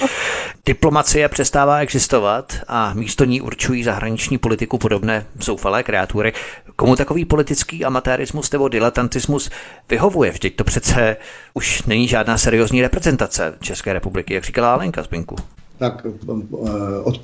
Diplomacie 0.66 1.28
přestává 1.28 1.78
existovat 1.78 2.56
a 2.68 2.94
místo 2.94 3.24
ní 3.24 3.40
určují 3.40 3.84
zahraniční 3.84 4.38
politiku 4.38 4.78
podobné 4.78 5.26
zoufalé 5.40 5.82
kreatury. 5.82 6.32
Komu 6.76 6.96
takový 6.96 7.24
politický 7.24 7.84
amatérismus 7.84 8.50
nebo 8.50 8.68
diletantismus 8.68 9.50
vyhovuje? 9.88 10.30
Vždyť 10.30 10.56
to 10.56 10.64
přece 10.64 11.16
už 11.54 11.82
není 11.82 12.08
žádná 12.08 12.38
seriózní 12.38 12.82
reprezentace 12.82 13.54
České 13.60 13.92
republiky, 13.92 14.34
jak 14.34 14.44
říkala 14.44 14.72
Alenka 14.72 15.02
Zbinku 15.02 15.36
tak 15.80 16.06
eh, 16.06 16.66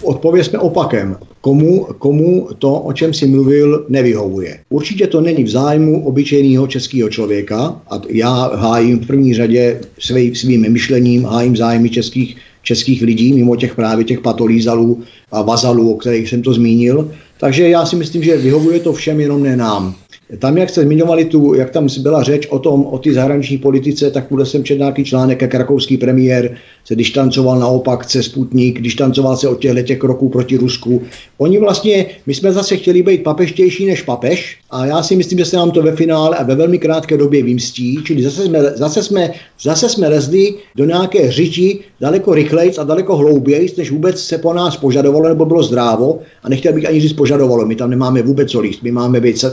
odpověsme 0.02 0.58
opakem. 0.58 1.16
Komu, 1.40 1.84
komu 1.98 2.48
to, 2.58 2.80
o 2.80 2.92
čem 2.92 3.14
si 3.14 3.26
mluvil, 3.26 3.84
nevyhovuje. 3.88 4.58
Určitě 4.68 5.06
to 5.06 5.20
není 5.20 5.44
v 5.44 5.48
zájmu 5.48 6.06
obyčejného 6.06 6.66
českého 6.66 7.08
člověka 7.08 7.80
a 7.90 8.00
já 8.08 8.56
hájím 8.56 8.98
v 8.98 9.06
první 9.06 9.34
řadě 9.34 9.80
svý, 9.98 10.34
svým 10.34 10.72
myšlením, 10.72 11.24
hájím 11.24 11.56
zájmy 11.56 11.90
českých, 11.90 12.36
českých 12.62 13.02
lidí, 13.02 13.32
mimo 13.32 13.56
těch 13.56 13.74
právě 13.74 14.04
těch 14.04 14.20
patolízalů 14.20 15.02
a 15.32 15.42
vazalů, 15.42 15.92
o 15.92 15.96
kterých 15.96 16.28
jsem 16.28 16.42
to 16.42 16.52
zmínil. 16.52 17.10
Takže 17.40 17.68
já 17.68 17.86
si 17.86 17.96
myslím, 17.96 18.22
že 18.22 18.36
vyhovuje 18.36 18.80
to 18.80 18.92
všem, 18.92 19.20
jenom 19.20 19.42
ne 19.42 19.56
nám. 19.56 19.94
Tam, 20.39 20.59
jak 20.59 20.70
jste 20.70 20.82
zmiňovali 20.82 21.24
tu, 21.24 21.55
jak 21.55 21.70
tam 21.70 21.89
byla 22.01 22.23
řeč 22.23 22.47
o 22.47 22.59
tom, 22.59 22.86
o 22.86 22.98
ty 22.98 23.15
zahraniční 23.15 23.59
politice, 23.59 24.11
tak 24.11 24.27
bude 24.31 24.47
jsem 24.47 24.65
čet 24.65 24.78
nějaký 24.78 25.05
článek, 25.05 25.43
jak 25.43 25.55
rakouský 25.55 25.97
premiér 25.97 26.57
se 26.85 26.97
distancoval 26.97 27.59
naopak 27.59 28.11
se 28.11 28.23
Sputnik, 28.23 28.81
distancoval 28.81 29.36
se 29.36 29.48
od 29.48 29.61
těchto 29.61 29.82
těch 29.82 29.98
kroků 29.98 30.28
proti 30.28 30.57
Rusku. 30.57 31.03
Oni 31.39 31.59
vlastně, 31.59 32.07
my 32.27 32.35
jsme 32.35 32.53
zase 32.53 32.77
chtěli 32.77 33.03
být 33.03 33.23
papeštější 33.23 33.86
než 33.86 34.03
papež 34.03 34.59
a 34.70 34.86
já 34.86 35.03
si 35.03 35.16
myslím, 35.16 35.39
že 35.39 35.44
se 35.44 35.57
nám 35.57 35.70
to 35.70 35.82
ve 35.82 35.97
finále 35.97 36.36
a 36.36 36.43
ve 36.43 36.55
velmi 36.55 36.78
krátké 36.78 37.16
době 37.16 37.43
vymstí, 37.43 37.98
čili 38.05 38.23
zase 38.23 38.44
jsme, 38.44 38.62
zase 38.62 39.03
jsme, 39.03 39.32
zase 39.62 39.89
jsme 39.89 40.09
lezli 40.09 40.55
do 40.77 40.85
nějaké 40.85 41.31
řiči 41.31 41.78
daleko 42.01 42.35
rychleji 42.35 42.77
a 42.77 42.85
daleko 42.85 43.16
hlouběji, 43.16 43.74
než 43.78 43.90
vůbec 43.90 44.20
se 44.20 44.39
po 44.39 44.53
nás 44.53 44.77
požadovalo 44.77 45.28
nebo 45.28 45.44
bylo 45.44 45.62
zdrávo 45.62 46.19
a 46.43 46.48
nechtěl 46.48 46.73
bych 46.73 46.89
ani 46.89 47.01
říct 47.01 47.12
požadovalo. 47.12 47.66
My 47.66 47.77
tam 47.77 47.90
nemáme 47.90 48.23
vůbec 48.23 48.51
co 48.51 48.61
líst, 48.61 48.82
my 48.82 48.93
máme 48.93 49.20
být 49.20 49.44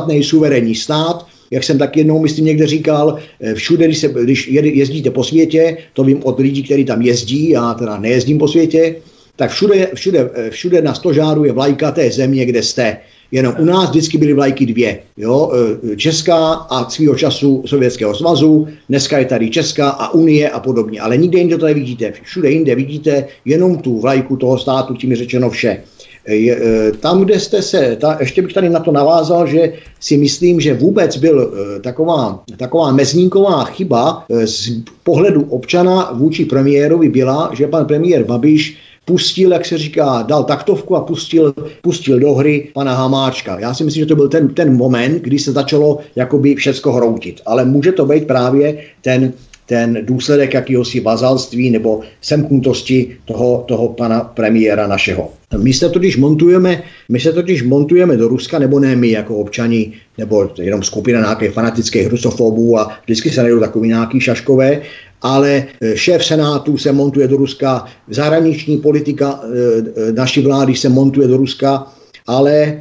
samostatný 0.00 0.24
suverénní 0.24 0.74
stát, 0.74 1.26
jak 1.50 1.64
jsem 1.64 1.78
tak 1.78 1.96
jednou, 1.96 2.18
myslím, 2.18 2.44
někde 2.44 2.66
říkal, 2.66 3.18
eh, 3.40 3.54
všude, 3.54 3.84
když, 3.84 3.98
se, 3.98 4.08
když 4.08 4.48
jezdíte 4.48 5.10
po 5.10 5.24
světě, 5.24 5.76
to 5.92 6.04
vím 6.04 6.20
od 6.24 6.38
lidí, 6.38 6.62
kteří 6.62 6.84
tam 6.84 7.02
jezdí, 7.02 7.50
já 7.50 7.74
teda 7.74 7.98
nejezdím 7.98 8.38
po 8.38 8.48
světě, 8.48 8.96
tak 9.36 9.50
všude, 9.50 9.90
všude, 9.94 10.30
eh, 10.34 10.50
všude 10.50 10.82
na 10.82 10.94
stožáru 10.94 11.44
je 11.44 11.52
vlajka 11.52 11.92
té 11.92 12.10
země, 12.10 12.46
kde 12.46 12.62
jste. 12.62 12.96
Jenom 13.32 13.54
u 13.58 13.64
nás 13.64 13.90
vždycky 13.90 14.18
byly 14.18 14.34
vlajky 14.34 14.66
dvě. 14.66 14.98
Jo? 15.16 15.52
Eh, 15.54 15.96
Česká 15.96 16.66
a 16.70 16.90
svého 16.90 17.14
času 17.14 17.62
Sovětského 17.66 18.14
svazu, 18.14 18.66
dneska 18.88 19.18
je 19.18 19.24
tady 19.24 19.50
Česká 19.50 19.90
a 19.90 20.10
Unie 20.14 20.50
a 20.50 20.60
podobně. 20.60 21.00
Ale 21.00 21.16
nikde 21.16 21.38
jinde 21.38 21.58
to 21.58 21.66
nevidíte. 21.66 22.12
Všude 22.22 22.50
jinde 22.50 22.74
vidíte 22.74 23.24
jenom 23.44 23.78
tu 23.78 24.00
vlajku 24.00 24.36
toho 24.36 24.58
státu, 24.58 24.94
tím 24.94 25.10
je 25.10 25.16
řečeno 25.16 25.50
vše. 25.50 25.82
Je, 26.28 26.56
e, 26.56 26.92
tam, 26.92 27.24
kde 27.24 27.40
jste 27.40 27.62
se, 27.62 27.96
ta, 28.00 28.16
ještě 28.20 28.42
bych 28.42 28.52
tady 28.52 28.68
na 28.68 28.80
to 28.80 28.92
navázal, 28.92 29.46
že 29.46 29.72
si 30.00 30.16
myslím, 30.16 30.60
že 30.60 30.74
vůbec 30.74 31.16
byl 31.16 31.52
e, 31.76 31.80
taková, 31.80 32.42
taková 32.56 32.92
mezníková 32.92 33.64
chyba 33.64 34.24
e, 34.30 34.46
z 34.46 34.70
pohledu 35.02 35.42
občana 35.42 36.12
vůči 36.14 36.44
premiérovi 36.44 37.08
byla, 37.08 37.50
že 37.54 37.66
pan 37.66 37.84
premiér 37.84 38.24
Babiš 38.24 38.76
pustil, 39.04 39.52
jak 39.52 39.66
se 39.66 39.78
říká, 39.78 40.22
dal 40.22 40.44
taktovku 40.44 40.96
a 40.96 41.00
pustil, 41.00 41.54
pustil 41.82 42.20
do 42.20 42.34
hry 42.34 42.68
pana 42.74 42.94
Hamáčka. 42.94 43.58
Já 43.58 43.74
si 43.74 43.84
myslím, 43.84 44.02
že 44.02 44.06
to 44.06 44.16
byl 44.16 44.28
ten, 44.28 44.48
ten 44.48 44.76
moment, 44.76 45.22
kdy 45.22 45.38
se 45.38 45.52
začalo 45.52 45.98
jakoby 46.16 46.54
všecko 46.54 46.92
hroutit. 46.92 47.40
Ale 47.46 47.64
může 47.64 47.92
to 47.92 48.06
být 48.06 48.26
právě 48.26 48.78
ten 49.02 49.32
ten 49.70 49.98
důsledek 50.02 50.54
jakýhosi 50.54 51.00
vazalství 51.00 51.70
nebo 51.70 52.00
semknutosti 52.20 53.16
toho, 53.24 53.64
toho 53.68 53.88
pana 53.88 54.20
premiéra 54.20 54.86
našeho. 54.86 55.30
My 55.62 55.72
se 55.72 55.88
totiž 55.88 56.16
montujeme, 56.16 56.82
my 57.08 57.20
se 57.20 57.32
totiž 57.32 57.62
montujeme 57.62 58.16
do 58.16 58.28
Ruska, 58.28 58.58
nebo 58.58 58.80
ne 58.80 58.96
my 58.96 59.10
jako 59.10 59.36
občani, 59.36 59.92
nebo 60.18 60.50
jenom 60.58 60.82
skupina 60.82 61.20
nějakých 61.20 61.50
fanatických 61.50 62.06
rusofobů 62.06 62.78
a 62.78 62.90
vždycky 63.04 63.30
se 63.30 63.42
najdou 63.42 63.60
takový 63.60 63.88
nějaký 63.88 64.20
šaškové, 64.20 64.82
ale 65.22 65.64
e, 65.80 65.96
šéf 65.96 66.24
Senátu 66.24 66.76
se 66.76 66.92
montuje 66.92 67.28
do 67.28 67.36
Ruska, 67.36 67.84
zahraniční 68.08 68.78
politika 68.78 69.40
e, 69.42 70.08
e, 70.08 70.12
naší 70.12 70.42
vlády 70.42 70.74
se 70.74 70.88
montuje 70.88 71.28
do 71.28 71.36
Ruska, 71.36 71.86
ale 72.30 72.54
e, 72.54 72.74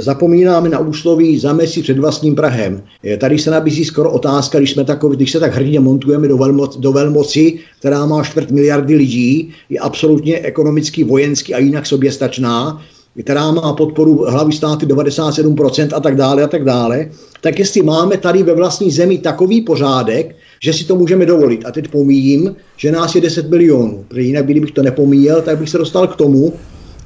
zapomínáme 0.00 0.68
na 0.68 0.78
úsloví 0.78 1.38
zamesi 1.38 1.82
před 1.82 1.98
vlastním 1.98 2.34
Prahem. 2.34 2.82
Tady 3.18 3.38
se 3.38 3.50
nabízí 3.50 3.84
skoro 3.84 4.10
otázka, 4.10 4.58
když, 4.58 4.70
jsme 4.70 4.84
takový, 4.84 5.16
když 5.16 5.30
se 5.30 5.40
tak 5.40 5.54
hrdě 5.54 5.80
montujeme 5.80 6.28
do, 6.28 6.36
velmo, 6.36 6.66
do 6.66 6.92
velmoci, 6.92 7.58
která 7.78 8.06
má 8.06 8.24
čtvrt 8.24 8.50
miliardy 8.50 8.94
lidí, 8.94 9.52
je 9.70 9.78
absolutně 9.78 10.38
ekonomicky, 10.38 11.04
vojensky 11.04 11.54
a 11.54 11.58
jinak 11.58 11.86
soběstačná, 11.86 12.82
která 13.22 13.50
má 13.52 13.72
podporu 13.72 14.24
hlavy 14.28 14.52
státy 14.52 14.86
97% 14.86 15.88
a 15.94 16.00
tak 16.00 16.16
dále 16.16 16.42
a 16.42 16.46
tak 16.46 16.64
dále, 16.64 17.10
tak 17.40 17.58
jestli 17.58 17.82
máme 17.82 18.16
tady 18.16 18.42
ve 18.42 18.54
vlastní 18.54 18.90
zemi 18.90 19.18
takový 19.18 19.60
pořádek, 19.60 20.36
že 20.62 20.72
si 20.72 20.84
to 20.84 20.96
můžeme 20.96 21.26
dovolit. 21.26 21.64
A 21.66 21.70
teď 21.70 21.88
pomíjím, 21.88 22.56
že 22.76 22.92
nás 22.92 23.14
je 23.14 23.20
10 23.20 23.50
milionů, 23.50 24.04
protože 24.08 24.22
jinak, 24.22 24.44
kdybych 24.44 24.70
to 24.70 24.82
nepomíjel, 24.82 25.42
tak 25.42 25.58
bych 25.58 25.70
se 25.70 25.78
dostal 25.78 26.06
k 26.06 26.16
tomu, 26.16 26.52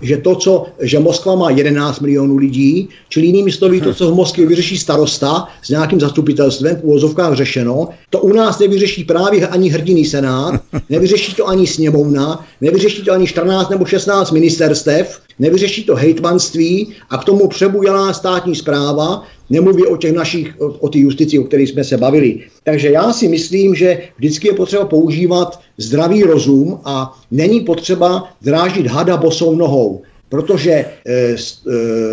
že 0.02 0.16
to, 0.16 0.34
co, 0.34 0.66
že 0.80 0.98
Moskva 0.98 1.34
má 1.34 1.50
11 1.50 2.00
milionů 2.00 2.36
lidí, 2.36 2.88
čili 3.08 3.26
jinými 3.26 3.52
slovy, 3.52 3.80
to, 3.80 3.94
co 3.94 4.10
v 4.10 4.14
Moskvě 4.14 4.46
vyřeší 4.46 4.78
starosta 4.78 5.48
s 5.62 5.68
nějakým 5.68 6.00
zastupitelstvem, 6.00 6.76
v 6.76 6.84
úvozovkách 6.84 7.34
řešeno, 7.34 7.88
to 8.10 8.20
u 8.20 8.32
nás 8.32 8.58
nevyřeší 8.58 9.04
právě 9.04 9.48
ani 9.48 9.68
hrdiný 9.68 10.04
senát, 10.04 10.60
nevyřeší 10.90 11.34
to 11.34 11.48
ani 11.48 11.66
sněmovna, 11.66 12.46
nevyřeší 12.60 13.02
to 13.02 13.12
ani 13.12 13.26
14 13.26 13.70
nebo 13.70 13.84
16 13.84 14.30
ministerstev, 14.30 15.20
nevyřeší 15.38 15.84
to 15.84 15.94
hejtmanství 15.94 16.92
a 17.10 17.18
k 17.18 17.24
tomu 17.24 17.48
přebujelá 17.48 18.12
státní 18.12 18.54
zpráva, 18.54 19.24
Nemluvě 19.50 19.86
o 19.86 19.96
těch 19.96 20.12
našich, 20.12 20.60
o, 20.60 20.66
o 20.66 20.88
té 20.88 20.98
justici, 20.98 21.38
o 21.38 21.44
kterých 21.44 21.68
jsme 21.68 21.84
se 21.84 21.96
bavili. 21.96 22.40
Takže 22.64 22.90
já 22.90 23.12
si 23.12 23.28
myslím, 23.28 23.74
že 23.74 23.98
vždycky 24.18 24.48
je 24.48 24.54
potřeba 24.54 24.84
používat 24.84 25.60
zdravý 25.78 26.22
rozum 26.22 26.80
a 26.84 27.12
není 27.30 27.60
potřeba 27.60 28.28
drážit 28.42 28.86
hada 28.86 29.16
bosou 29.16 29.54
nohou. 29.54 30.02
Protože 30.28 30.70
e, 30.72 30.86
e, 31.06 31.36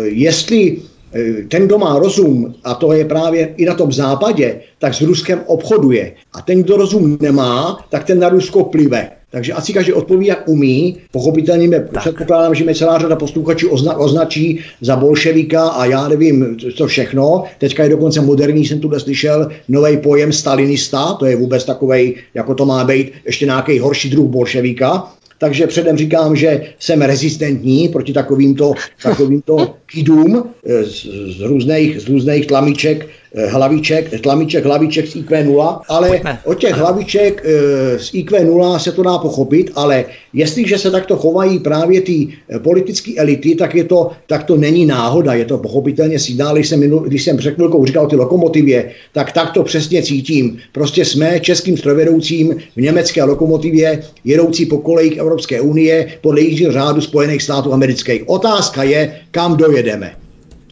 jestli 0.04 0.78
e, 1.14 1.42
ten, 1.48 1.66
kdo 1.66 1.78
má 1.78 1.98
rozum, 1.98 2.54
a 2.64 2.74
to 2.74 2.92
je 2.92 3.04
právě 3.04 3.54
i 3.56 3.64
na 3.64 3.74
tom 3.74 3.92
západě, 3.92 4.60
tak 4.78 4.94
s 4.94 5.00
Ruskem 5.00 5.40
obchoduje. 5.46 6.12
A 6.32 6.42
ten, 6.42 6.62
kdo 6.62 6.76
rozum 6.76 7.18
nemá, 7.20 7.84
tak 7.90 8.04
ten 8.04 8.18
na 8.18 8.28
Rusko 8.28 8.64
plive. 8.64 9.10
Takže 9.32 9.52
asi 9.52 9.72
každý 9.72 9.92
odpoví, 9.92 10.26
jak 10.26 10.48
umí. 10.48 10.96
Pochopitelně 11.10 11.68
mě 11.68 11.80
předpokládám, 11.98 12.54
že 12.54 12.64
mě 12.64 12.74
celá 12.74 12.98
řada 12.98 13.16
posluchačů 13.16 13.70
ozna, 13.70 13.96
označí 13.96 14.60
za 14.80 14.96
bolševika 14.96 15.68
a 15.68 15.84
já 15.84 16.08
nevím, 16.08 16.56
co 16.76 16.86
všechno. 16.86 17.44
Teďka 17.58 17.84
je 17.84 17.90
dokonce 17.90 18.20
moderní, 18.20 18.66
jsem 18.66 18.80
tuhle 18.80 19.00
slyšel, 19.00 19.48
nový 19.68 19.96
pojem 19.96 20.32
stalinista, 20.32 21.12
to 21.12 21.26
je 21.26 21.36
vůbec 21.36 21.64
takový, 21.64 22.14
jako 22.34 22.54
to 22.54 22.66
má 22.66 22.84
být, 22.84 23.12
ještě 23.26 23.44
nějaký 23.44 23.78
horší 23.78 24.10
druh 24.10 24.26
bolševika. 24.26 25.12
takže 25.38 25.66
předem 25.66 25.96
říkám, 25.96 26.36
že 26.36 26.62
jsem 26.78 27.02
rezistentní 27.02 27.88
proti 27.88 28.12
takovýmto, 28.12 28.74
takovýmto 29.02 29.74
kidům 29.86 30.44
eh, 30.66 30.84
z, 30.84 31.06
z, 31.36 31.40
různých, 31.40 32.00
z 32.00 32.08
různých 32.08 32.46
tlamiček, 32.46 33.08
eh, 33.34 33.46
hlaviček, 33.46 34.20
tlamiček, 34.20 34.64
hlaviček 34.64 35.06
z 35.06 35.16
IQ 35.16 35.44
0, 35.44 35.82
ale 35.88 36.08
Pojďme. 36.08 36.38
od 36.44 36.58
těch 36.58 36.74
hlaviček 36.74 37.42
eh, 37.44 37.98
z 37.98 38.14
IQ 38.14 38.44
0 38.44 38.78
se 38.78 38.92
to 38.92 39.02
dá 39.02 39.18
pochopit, 39.18 39.70
ale 39.74 40.04
jestliže 40.32 40.78
se 40.78 40.90
takto 40.90 41.16
chovají 41.16 41.58
právě 41.58 42.00
ty 42.00 42.28
politické 42.58 43.12
elity, 43.16 43.54
tak, 43.54 43.74
je 43.74 43.84
to, 43.84 44.10
tak 44.26 44.44
to 44.44 44.56
není 44.56 44.86
náhoda, 44.86 45.34
je 45.34 45.44
to 45.44 45.58
pochopitelně 45.58 46.18
signál, 46.18 46.54
když 46.54 46.68
jsem, 46.68 46.80
minul, 46.80 47.00
když 47.00 47.22
jsem 47.22 47.36
před 47.36 47.54
chvilkou 47.54 47.86
říkal 47.86 48.06
ty 48.06 48.16
lokomotivě, 48.16 48.90
tak 49.12 49.32
tak 49.32 49.52
to 49.52 49.62
přesně 49.62 50.02
cítím. 50.02 50.58
Prostě 50.72 51.04
jsme 51.04 51.40
českým 51.40 51.76
strojvedoucím 51.76 52.56
v 52.76 52.80
německé 52.80 53.24
lokomotivě 53.24 54.02
jedoucí 54.24 54.66
po 54.66 54.78
kolejích 54.78 55.16
Evropské 55.16 55.60
unie 55.60 56.06
podle 56.20 56.40
jízdního 56.40 56.72
řádu 56.72 57.00
Spojených 57.00 57.42
států 57.42 57.72
amerických. 57.72 58.28
Otázka 58.28 58.82
je, 58.82 59.16
kam 59.30 59.56
dojedeme. 59.56 60.21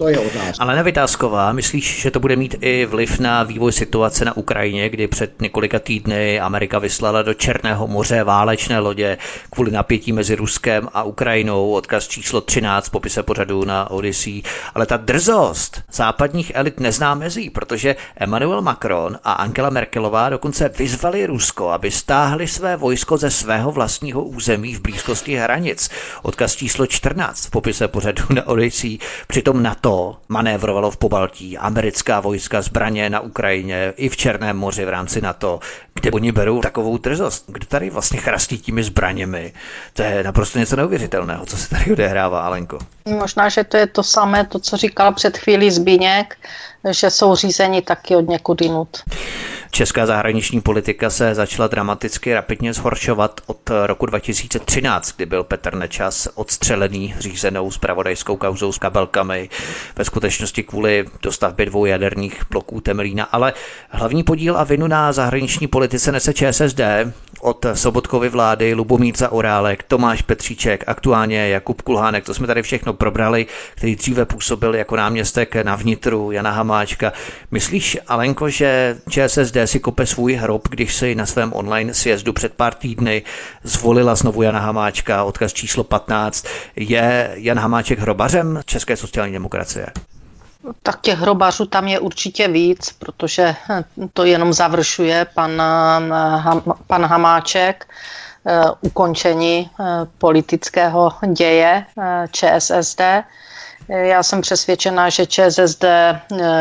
To 0.01 0.09
je 0.09 0.19
otázka. 0.19 0.65
Ale 0.65 0.77
Nevytázková, 0.77 1.53
myslíš, 1.53 2.01
že 2.01 2.11
to 2.11 2.21
bude 2.21 2.37
mít 2.37 2.57
i 2.61 2.87
vliv 2.87 3.19
na 3.19 3.43
vývoj 3.43 3.73
situace 3.73 4.25
na 4.25 4.37
Ukrajině, 4.37 4.89
kdy 4.89 5.09
před 5.09 5.41
několika 5.41 5.79
týdny 5.79 6.41
Amerika 6.41 6.79
vyslala 6.79 7.23
do 7.23 7.35
Černého 7.35 7.87
moře 7.87 8.25
válečné 8.25 8.79
lodě 8.79 9.19
kvůli 9.51 9.71
napětí 9.71 10.13
mezi 10.13 10.35
Ruskem 10.35 10.89
a 10.95 11.03
Ukrajinou, 11.03 11.73
odkaz 11.73 12.09
číslo 12.09 12.41
13 12.41 12.89
popise 12.89 13.23
pořadu 13.23 13.65
na 13.65 13.91
Odyssey. 13.91 14.43
Ale 14.75 14.87
ta 14.87 14.97
drzost 14.97 15.83
západních 15.93 16.53
elit 16.55 16.81
nezná 16.81 17.15
mezí, 17.15 17.51
protože 17.51 17.97
Emmanuel 18.17 18.63
Macron 18.63 19.19
a 19.25 19.33
Angela 19.33 19.71
Merkelová 19.71 20.29
dokonce 20.29 20.69
vyzvali 20.69 21.27
Rusko, 21.27 21.71
aby 21.71 21.91
stáhli 21.91 22.47
své 22.49 22.77
vojsko 22.77 23.17
ze 23.17 23.31
svého 23.31 23.73
vlastního 23.73 24.25
území 24.25 24.75
v 24.75 24.81
blízkosti 24.81 25.37
hranic. 25.37 25.91
Odkaz 26.23 26.57
číslo 26.57 26.87
14 26.87 27.47
v 27.47 27.51
popise 27.51 27.89
pořadu 27.89 28.23
na 28.35 28.47
Odyssey. 28.49 28.99
Přitom 29.27 29.63
na 29.63 29.75
to 29.75 29.90
NATO 29.91 30.17
manévrovalo 30.29 30.91
v 30.91 30.97
Pobaltí, 30.97 31.59
americká 31.59 32.21
vojska, 32.21 32.63
zbraně 32.63 33.11
na 33.11 33.21
Ukrajině 33.21 33.93
i 33.97 34.09
v 34.09 34.17
Černém 34.17 34.57
moři 34.57 34.85
v 34.85 34.89
rámci 34.89 35.21
NATO, 35.21 35.61
kde 35.95 36.11
oni 36.11 36.33
berou 36.33 36.61
takovou 36.61 36.99
drzost, 36.99 37.45
kde 37.49 37.67
tady 37.67 37.91
vlastně 37.91 38.21
chrastí 38.21 38.59
těmi 38.59 38.83
zbraněmi. 38.83 39.53
To 39.93 40.03
je 40.03 40.25
naprosto 40.25 40.59
něco 40.59 40.77
neuvěřitelného, 40.77 41.47
co 41.47 41.57
se 41.57 41.69
tady 41.69 41.93
odehrává, 41.93 42.41
Alenko. 42.41 42.79
Možná, 43.09 43.49
že 43.49 43.65
to 43.65 43.77
je 43.77 43.87
to 43.87 44.03
samé, 44.03 44.45
to, 44.45 44.59
co 44.59 44.77
říkal 44.77 45.15
před 45.15 45.39
chvílí 45.39 45.71
Zbíněk, 45.71 46.37
že 46.91 47.11
jsou 47.11 47.35
řízeni 47.35 47.83
taky 47.83 48.17
od 48.17 48.29
někud 48.29 48.63
jinut. 48.63 48.97
Česká 49.71 50.07
zahraniční 50.07 50.61
politika 50.61 51.11
se 51.11 51.35
začala 51.35 51.69
dramaticky 51.69 52.35
rapidně 52.35 52.73
zhoršovat 52.73 53.41
od 53.47 53.71
roku 53.87 54.07
2013, 54.07 55.13
kdy 55.17 55.27
byl 55.27 55.45
Petr 55.45 55.75
Nečas 55.75 56.29
odstřelený 56.35 57.15
řízenou 57.19 57.71
spravodajskou 57.71 58.37
kauzou 58.37 58.73
s 58.73 58.79
kabelkami, 58.79 59.49
ve 59.97 60.05
skutečnosti 60.05 60.63
kvůli 60.63 61.05
dostavbě 61.23 61.67
dvou 61.67 61.85
jaderných 61.85 62.43
bloků 62.51 62.81
Temelína, 62.81 63.25
ale 63.25 63.53
hlavní 63.91 64.23
podíl 64.23 64.57
a 64.57 64.65
vinu 64.65 64.87
na 64.87 65.13
zahraniční 65.13 65.67
politice 65.67 66.13
nese 66.13 66.35
ČSSD, 66.35 66.81
od 67.41 67.67
Sobotkovy 67.75 68.29
vlády, 68.29 68.75
Lubomír 68.75 69.15
Orálek, 69.31 69.83
Tomáš 69.83 70.23
Petříček, 70.23 70.85
aktuálně 70.87 71.49
Jakub 71.49 71.83
Kulhánek, 71.83 72.25
to 72.25 72.35
jsme 72.35 72.47
tady 72.47 72.63
všechno 72.63 72.93
probrali, 72.93 73.47
který 73.75 73.97
dříve 73.97 74.25
působil 74.25 74.75
jako 74.75 74.97
náměstek 74.97 75.57
na 75.57 75.77
vnitru 75.77 76.33
Jana 76.33 76.51
Hamáčka. 76.51 77.13
Myslíš, 77.51 77.99
Alenko, 78.09 78.49
že 78.49 78.99
ČSSD 79.09 79.57
si 79.67 79.81
kope 79.81 80.07
svůj 80.07 80.35
hrob, 80.35 80.69
když 80.69 80.95
si 80.95 81.15
na 81.15 81.27
svém 81.27 81.53
online 81.53 81.95
sjezdu 81.95 82.33
před 82.33 82.55
pár 82.55 82.75
týdny 82.75 83.23
zvolila 83.63 84.15
znovu 84.15 84.43
Jana 84.43 84.61
Hamáčka, 84.61 85.25
odkaz 85.25 85.53
číslo 85.53 85.85
15. 85.85 86.47
Je 86.77 87.31
Jan 87.35 87.59
Hamáček 87.59 87.99
hrobařem 87.99 88.61
České 88.65 88.97
sociální 88.97 89.33
demokracie? 89.33 89.87
Tak 90.83 91.01
těch 91.01 91.19
hrobařů 91.19 91.67
tam 91.67 91.89
je 91.89 91.99
určitě 91.99 92.49
víc, 92.49 92.93
protože 92.99 93.55
to 94.13 94.25
jenom 94.25 94.53
završuje 94.53 95.27
pan, 95.35 95.63
pan 96.87 97.05
Hamáček 97.05 97.87
eh, 98.47 98.63
ukončení 98.81 99.71
eh, 99.81 99.85
politického 100.19 101.13
děje 101.33 101.85
eh, 101.99 102.27
ČSSD. 102.33 103.01
Já 103.91 104.23
jsem 104.23 104.41
přesvědčená, 104.41 105.09
že 105.09 105.27
ČSSD 105.27 105.85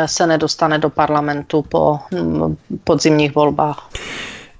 se 0.05 0.27
nedostane 0.27 0.77
do 0.77 0.89
parlamentu 0.89 1.61
po 1.61 1.99
mm, 2.11 2.57
podzimních 2.83 3.35
volbách. 3.35 3.89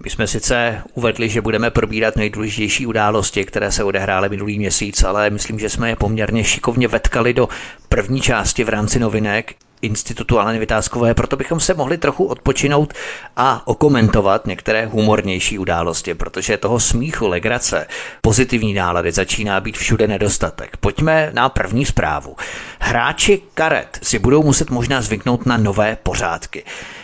My 0.03 0.09
jsme 0.09 0.27
sice 0.27 0.81
uvedli, 0.93 1.29
že 1.29 1.41
budeme 1.41 1.71
probírat 1.71 2.15
nejdůležitější 2.15 2.85
události, 2.85 3.45
které 3.45 3.71
se 3.71 3.83
odehrály 3.83 4.29
minulý 4.29 4.59
měsíc, 4.59 5.03
ale 5.03 5.29
myslím, 5.29 5.59
že 5.59 5.69
jsme 5.69 5.89
je 5.89 5.95
poměrně 5.95 6.43
šikovně 6.43 6.87
vetkali 6.87 7.33
do 7.33 7.49
první 7.89 8.21
části 8.21 8.63
v 8.63 8.69
rámci 8.69 8.99
novinek. 8.99 9.55
Institutu 9.81 10.39
Aleny 10.39 10.59
Vytázkové, 10.59 11.13
proto 11.13 11.35
bychom 11.35 11.59
se 11.59 11.73
mohli 11.73 11.97
trochu 11.97 12.25
odpočinout 12.25 12.93
a 13.35 13.67
okomentovat 13.67 14.47
některé 14.47 14.85
humornější 14.85 15.59
události, 15.59 16.13
protože 16.13 16.57
toho 16.57 16.79
smíchu, 16.79 17.27
legrace, 17.27 17.87
pozitivní 18.21 18.73
nálady 18.73 19.11
začíná 19.11 19.59
být 19.59 19.77
všude 19.77 20.07
nedostatek. 20.07 20.77
Pojďme 20.77 21.29
na 21.33 21.49
první 21.49 21.85
zprávu. 21.85 22.35
Hráči 22.79 23.41
karet 23.53 23.99
si 24.03 24.19
budou 24.19 24.43
muset 24.43 24.69
možná 24.69 25.01
zvyknout 25.01 25.45
na 25.45 25.57
nové 25.57 25.97
pořádky. 26.03 26.63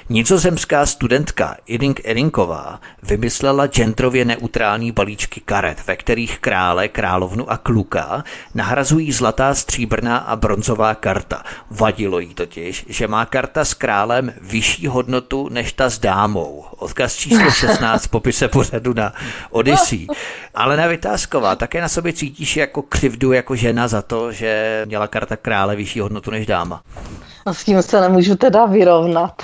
Nizozemská 0.09 0.85
studentka 0.85 1.57
Iding 1.65 2.01
Erinková 2.03 2.79
vymyslela 3.03 3.67
genderově 3.67 4.25
neutrální 4.25 4.91
balíčky 4.91 5.41
karet, 5.45 5.87
ve 5.87 5.95
kterých 5.95 6.39
krále, 6.39 6.87
královnu 6.87 7.51
a 7.51 7.57
kluka 7.57 8.23
nahrazují 8.53 9.11
zlatá, 9.11 9.53
stříbrná 9.53 10.17
a 10.17 10.35
bronzová 10.35 10.95
karta. 10.95 11.43
Vadilo 11.71 12.19
jí 12.19 12.33
totiž, 12.33 12.85
že 12.89 13.07
má 13.07 13.25
karta 13.25 13.65
s 13.65 13.73
králem 13.73 14.33
vyšší 14.41 14.87
hodnotu 14.87 15.49
než 15.49 15.73
ta 15.73 15.89
s 15.89 15.99
dámou. 15.99 16.65
Odkaz 16.77 17.15
číslo 17.15 17.51
16 17.59 18.05
v 18.05 18.09
popise 18.09 18.47
pořadu 18.47 18.93
na 18.93 19.13
Odyssey. 19.49 20.07
Ale 20.55 20.77
na 20.77 20.87
Vytázková 20.87 21.55
také 21.55 21.81
na 21.81 21.89
sobě 21.89 22.13
cítíš 22.13 22.57
jako 22.57 22.81
křivdu 22.81 23.31
jako 23.31 23.55
žena 23.55 23.87
za 23.87 24.01
to, 24.01 24.31
že 24.31 24.81
měla 24.85 25.07
karta 25.07 25.35
krále 25.35 25.75
vyšší 25.75 25.99
hodnotu 25.99 26.31
než 26.31 26.45
dáma. 26.45 26.81
A 27.45 27.53
s 27.53 27.63
tím 27.63 27.81
se 27.81 28.01
nemůžu 28.01 28.35
teda 28.35 28.65
vyrovnat. 28.65 29.33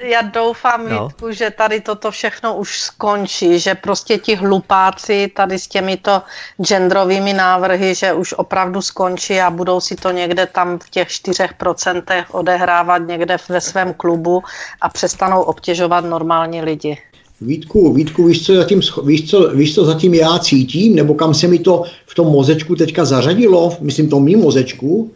Já 0.00 0.22
doufám, 0.22 0.88
no. 0.88 1.08
Vítku, 1.08 1.32
že 1.32 1.50
tady 1.50 1.80
toto 1.80 2.10
všechno 2.10 2.56
už 2.56 2.80
skončí, 2.80 3.58
že 3.58 3.74
prostě 3.74 4.18
ti 4.18 4.34
hlupáci 4.34 5.32
tady 5.36 5.58
s 5.58 5.68
těmito 5.68 6.22
genderovými 6.62 7.32
návrhy, 7.32 7.94
že 7.94 8.12
už 8.12 8.32
opravdu 8.32 8.82
skončí 8.82 9.40
a 9.40 9.50
budou 9.50 9.80
si 9.80 9.96
to 9.96 10.10
někde 10.10 10.46
tam 10.46 10.78
v 10.78 10.90
těch 10.90 11.08
4% 11.08 12.24
odehrávat 12.30 13.02
někde 13.02 13.36
ve 13.48 13.60
svém 13.60 13.94
klubu 13.94 14.42
a 14.80 14.88
přestanou 14.88 15.42
obtěžovat 15.42 16.04
normální 16.04 16.62
lidi. 16.62 17.02
Vítku, 17.40 17.92
Vítku, 17.92 18.24
víš 18.24 18.46
co, 18.46 18.54
zatím, 18.54 18.80
víš, 19.04 19.30
co, 19.30 19.50
víš, 19.54 19.74
co 19.74 19.84
zatím 19.84 20.14
já 20.14 20.38
cítím, 20.38 20.94
nebo 20.94 21.14
kam 21.14 21.34
se 21.34 21.48
mi 21.48 21.58
to 21.58 21.82
v 22.06 22.14
tom 22.14 22.26
mozečku 22.26 22.76
teďka 22.76 23.04
zařadilo, 23.04 23.76
myslím 23.80 24.08
to 24.08 24.20
mým 24.20 24.38
mozečku, 24.38 25.10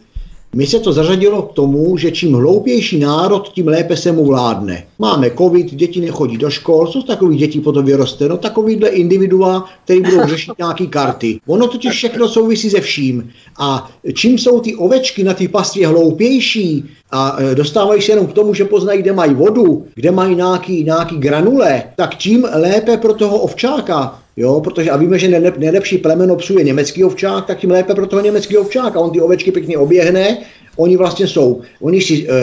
mi 0.55 0.67
se 0.67 0.79
to 0.79 0.93
zařadilo 0.93 1.41
k 1.41 1.53
tomu, 1.53 1.97
že 1.97 2.11
čím 2.11 2.33
hloupější 2.33 2.99
národ, 2.99 3.49
tím 3.49 3.67
lépe 3.67 3.97
se 3.97 4.11
mu 4.11 4.25
vládne. 4.25 4.85
Máme 4.99 5.31
covid, 5.37 5.73
děti 5.73 6.01
nechodí 6.01 6.37
do 6.37 6.49
škol, 6.49 6.87
co 6.87 7.01
z 7.01 7.05
takových 7.05 7.39
dětí 7.39 7.59
potom 7.59 7.85
vyroste? 7.85 8.29
No 8.29 8.37
takovýhle 8.37 8.89
individua, 8.89 9.65
který 9.83 10.01
budou 10.01 10.27
řešit 10.27 10.51
nějaký 10.57 10.87
karty. 10.87 11.39
Ono 11.47 11.67
totiž 11.67 11.91
všechno 11.91 12.29
souvisí 12.29 12.69
se 12.69 12.81
vším. 12.81 13.29
A 13.59 13.91
čím 14.13 14.37
jsou 14.37 14.59
ty 14.59 14.75
ovečky 14.75 15.23
na 15.23 15.33
té 15.33 15.47
pastvě 15.47 15.87
hloupější 15.87 16.85
a 17.11 17.37
e, 17.39 17.55
dostávají 17.55 18.01
se 18.01 18.11
jenom 18.11 18.27
k 18.27 18.33
tomu, 18.33 18.53
že 18.53 18.65
poznají, 18.65 19.01
kde 19.01 19.13
mají 19.13 19.33
vodu, 19.33 19.85
kde 19.95 20.11
mají 20.11 20.35
nějaký, 20.35 20.83
nějaký 20.83 21.17
granule, 21.17 21.83
tak 21.95 22.15
tím 22.15 22.47
lépe 22.53 22.97
pro 22.97 23.13
toho 23.13 23.37
ovčáka. 23.37 24.22
Jo, 24.37 24.61
protože 24.61 24.91
a 24.91 24.97
víme, 24.97 25.19
že 25.19 25.39
nejlepší 25.57 25.97
plemeno 25.97 26.35
psů 26.35 26.57
je 26.57 26.63
německý 26.63 27.03
ovčák, 27.03 27.45
tak 27.45 27.59
tím 27.59 27.71
lépe 27.71 27.95
pro 27.95 28.07
toho 28.07 28.21
německý 28.21 28.57
ovčák. 28.57 28.95
A 28.95 28.99
on 28.99 29.11
ty 29.11 29.21
ovečky 29.21 29.51
pěkně 29.51 29.77
oběhne, 29.77 30.37
oni 30.77 30.97
vlastně 30.97 31.27
jsou, 31.27 31.61
oni 31.81 32.01
si 32.01 32.27
e, 32.29 32.33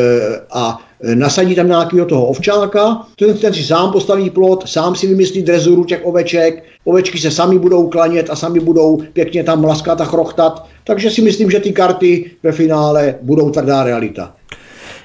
a 0.51 0.79
nasadí 1.15 1.55
tam 1.55 1.69
nějakého 1.69 2.07
toho 2.07 2.27
ovčáka, 2.27 3.07
ten, 3.17 3.39
ten 3.39 3.55
si 3.55 3.65
sám 3.65 3.93
postaví 3.93 4.31
plot, 4.31 4.69
sám 4.69 4.95
si 4.95 5.07
vymyslí 5.07 5.43
drezuru 5.43 5.85
těch 5.85 6.01
oveček, 6.07 6.65
ovečky 6.85 7.19
se 7.19 7.31
sami 7.31 7.59
budou 7.59 7.89
klanět 7.89 8.31
a 8.31 8.37
sami 8.37 8.61
budou 8.61 9.03
pěkně 9.13 9.45
tam 9.45 9.65
laskat 9.65 10.01
a 10.01 10.05
chrochtat, 10.05 10.67
takže 10.85 11.11
si 11.11 11.23
myslím, 11.23 11.51
že 11.51 11.61
ty 11.61 11.73
karty 11.73 12.31
ve 12.43 12.53
finále 12.53 13.15
budou 13.23 13.51
tvrdá 13.51 13.85
realita. 13.85 14.35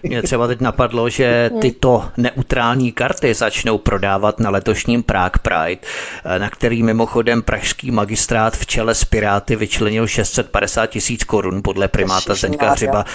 Mě 0.08 0.22
třeba 0.22 0.48
teď 0.48 0.62
napadlo, 0.62 1.10
že 1.10 1.50
tyto 1.62 2.06
neutrální 2.18 2.92
karty 2.92 3.34
začnou 3.34 3.78
prodávat 3.78 4.40
na 4.40 4.50
letošním 4.50 5.04
Prague 5.04 5.40
Pride, 5.42 5.82
na 6.38 6.50
který 6.50 6.84
mimochodem 6.84 7.42
pražský 7.42 7.92
magistrát 7.92 8.58
v 8.58 8.66
čele 8.66 8.96
s 8.96 9.06
Piráty 9.06 9.56
vyčlenil 9.56 10.08
650 10.08 10.86
tisíc 10.86 11.24
korun 11.24 11.62
podle 11.64 11.88
primáta 11.88 12.36
Zdeňka 12.36 12.72
Hřiba 12.72 13.06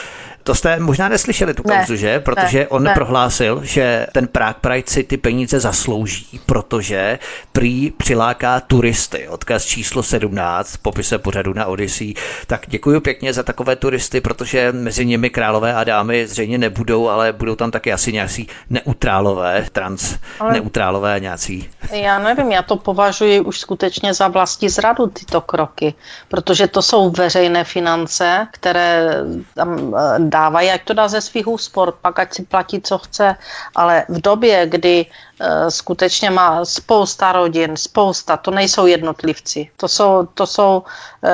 To 0.42 0.54
jste 0.54 0.78
možná 0.78 1.08
neslyšeli 1.08 1.54
tu 1.54 1.62
kauzu, 1.62 1.96
že? 1.96 2.20
Protože 2.20 2.58
ne, 2.58 2.68
on 2.68 2.82
ne. 2.82 2.94
prohlásil, 2.94 3.60
že 3.64 4.06
ten 4.12 4.28
Prague 4.28 4.60
Pride 4.60 4.90
si 4.90 5.04
ty 5.04 5.16
peníze 5.16 5.60
zaslouží, 5.60 6.40
protože 6.46 7.18
prý 7.52 7.90
přiláká 7.90 8.60
turisty. 8.60 9.28
Odkaz 9.28 9.64
číslo 9.64 10.02
17 10.02 10.74
v 10.74 10.78
popise 10.78 11.18
pořadu 11.18 11.52
na 11.52 11.66
Odyssey. 11.66 12.14
Tak 12.46 12.62
děkuji 12.66 13.00
pěkně 13.00 13.32
za 13.32 13.42
takové 13.42 13.76
turisty, 13.76 14.20
protože 14.20 14.72
mezi 14.72 15.06
nimi 15.06 15.30
králové 15.30 15.74
a 15.74 15.84
dámy 15.84 16.26
zřejmě 16.26 16.58
nebudou, 16.58 17.08
ale 17.08 17.32
budou 17.32 17.56
tam 17.56 17.70
taky 17.70 17.92
asi 17.92 18.12
nějací 18.12 18.48
neutrálové, 18.70 19.66
trans 19.72 20.16
ale 20.40 20.52
neutrálové 20.52 21.20
nějací. 21.20 21.70
Já 21.92 22.18
nevím, 22.18 22.52
já 22.52 22.62
to 22.62 22.76
považuji 22.76 23.40
už 23.40 23.60
skutečně 23.60 24.14
za 24.14 24.28
vlastní 24.28 24.68
zradu 24.68 25.06
tyto 25.06 25.40
kroky, 25.40 25.94
protože 26.28 26.68
to 26.68 26.82
jsou 26.82 27.10
veřejné 27.10 27.64
finance, 27.64 28.46
které 28.50 29.14
tam 29.54 29.94
eh, 29.98 30.18
dávají, 30.30 30.70
ať 30.70 30.84
to 30.84 30.94
dá 30.94 31.08
ze 31.08 31.20
svých 31.20 31.48
úspor, 31.48 31.92
pak 31.92 32.18
ať 32.18 32.34
si 32.34 32.42
platí, 32.42 32.80
co 32.80 32.98
chce, 32.98 33.36
ale 33.74 34.04
v 34.08 34.20
době, 34.20 34.66
kdy 34.66 35.06
Eh, 35.42 35.70
skutečně 35.70 36.30
má 36.30 36.64
spousta 36.64 37.32
rodin, 37.32 37.76
spousta, 37.76 38.36
to 38.36 38.50
nejsou 38.50 38.86
jednotlivci, 38.86 39.70
to 39.76 39.88
jsou, 39.88 40.28
to 40.34 40.46
jsou 40.46 40.82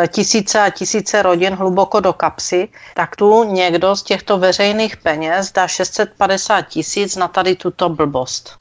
tisíce 0.08 0.60
a 0.60 0.70
tisíce 0.70 1.22
rodin 1.22 1.54
hluboko 1.54 2.00
do 2.00 2.12
kapsy, 2.12 2.68
tak 2.94 3.16
tu 3.16 3.44
někdo 3.44 3.96
z 3.96 4.02
těchto 4.02 4.38
veřejných 4.38 4.96
peněz 4.96 5.52
dá 5.52 5.68
650 5.68 6.62
tisíc 6.62 7.16
na 7.16 7.28
tady 7.28 7.54
tuto 7.56 7.88
blbost. 7.88 8.58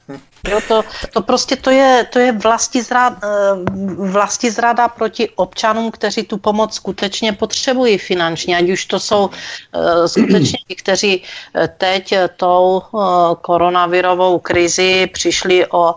Jo, 0.48 0.60
to, 0.68 0.84
to 1.12 1.22
prostě 1.22 1.56
to 1.56 1.70
je, 1.70 2.06
to 2.12 2.18
je 2.18 2.32
vlasti, 2.32 2.82
zrad, 2.82 3.12
eh, 3.24 3.28
vlasti 4.10 4.50
zrada 4.50 4.88
proti 4.88 5.28
občanům, 5.36 5.90
kteří 5.90 6.22
tu 6.22 6.38
pomoc 6.38 6.74
skutečně 6.74 7.32
potřebují 7.32 7.98
finančně, 7.98 8.56
ať 8.56 8.70
už 8.70 8.86
to 8.86 9.00
jsou 9.00 9.30
skutečně 10.06 10.58
ti, 10.68 10.74
kteří 10.74 11.22
teď 11.78 12.14
tou 12.36 12.82
koronavirovou 13.40 14.38
krizi 14.38 15.06
přišli 15.12 15.66
o 15.66 15.94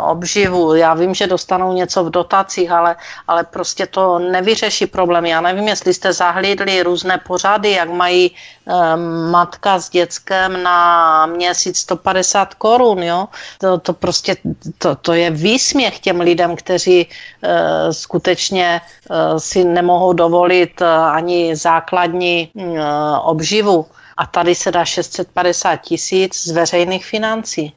obživu. 0.00 0.74
Já 0.74 0.94
vím, 0.94 1.14
že 1.14 1.26
dostanou 1.26 1.72
něco 1.72 2.04
v 2.04 2.10
dotacích, 2.10 2.70
ale, 2.70 2.96
ale 3.28 3.44
prostě 3.44 3.86
to 3.86 4.18
nevyřeší 4.46 4.86
problém. 4.86 5.26
Já 5.26 5.40
nevím, 5.40 5.68
jestli 5.68 5.94
jste 5.94 6.12
zahlídli 6.12 6.82
různé 6.82 7.18
pořady, 7.26 7.70
jak 7.70 7.90
mají 7.90 8.30
e, 8.30 8.96
matka 9.30 9.78
s 9.78 9.90
dětskem 9.90 10.62
na 10.62 11.26
měsíc 11.26 11.78
150 11.78 12.54
korun, 12.54 13.02
jo. 13.02 13.28
To, 13.58 13.78
to 13.78 13.92
prostě, 13.92 14.36
to, 14.78 14.94
to 14.94 15.12
je 15.12 15.30
výsměch 15.30 15.98
těm 15.98 16.20
lidem, 16.20 16.56
kteří 16.56 17.06
uh, 17.06 17.90
skutečně 17.90 18.80
uh, 19.10 19.38
si 19.38 19.64
nemohou 19.64 20.12
dovolit 20.12 20.80
uh, 20.80 20.86
ani 20.88 21.56
základní 21.56 22.50
uh, 22.54 22.78
obživu. 23.22 23.86
A 24.16 24.26
tady 24.26 24.54
se 24.54 24.72
dá 24.72 24.84
650 24.84 25.76
tisíc 25.76 26.46
z 26.46 26.50
veřejných 26.50 27.06
financí. 27.06 27.72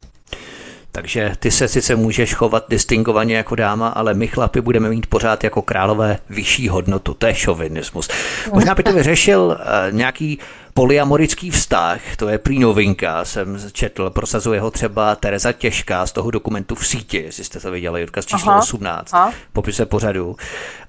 Takže 0.92 1.32
ty 1.40 1.52
se 1.52 1.68
sice 1.68 1.96
můžeš 1.96 2.34
chovat 2.34 2.66
distingovaně 2.70 3.36
jako 3.36 3.56
dáma, 3.56 3.88
ale 3.88 4.14
my 4.14 4.28
chlapi 4.28 4.62
budeme 4.62 4.90
mít 4.90 5.08
pořád 5.08 5.44
jako 5.44 5.62
králové 5.62 6.18
vyšší 6.30 6.70
hodnotu. 6.70 7.14
To 7.14 7.28
je 7.28 7.36
šovinismus. 7.36 8.10
Možná 8.54 8.76
by 8.76 8.84
to 8.84 8.94
vyřešil 8.94 9.42
uh, 9.42 9.96
nějaký 9.96 10.40
polyamorický 10.74 11.52
vztah, 11.52 12.02
to 12.18 12.30
je 12.30 12.38
prý 12.38 12.60
novinka, 12.60 13.26
jsem 13.26 13.58
četl, 13.72 14.10
prosazuje 14.10 14.60
ho 14.60 14.72
třeba 14.72 15.16
Tereza 15.16 15.52
Těžká 15.52 16.06
z 16.06 16.12
toho 16.12 16.32
dokumentu 16.32 16.76
v 16.76 16.88
síti, 16.88 17.18
jestli 17.18 17.44
jste 17.44 17.60
to 17.60 17.72
viděli, 17.72 18.04
odkaz 18.04 18.26
číslo 18.26 18.52
Aha. 18.52 18.62
18, 18.62 19.14
Aha. 19.14 19.34
popise 19.54 19.86
pořadu. 19.86 20.36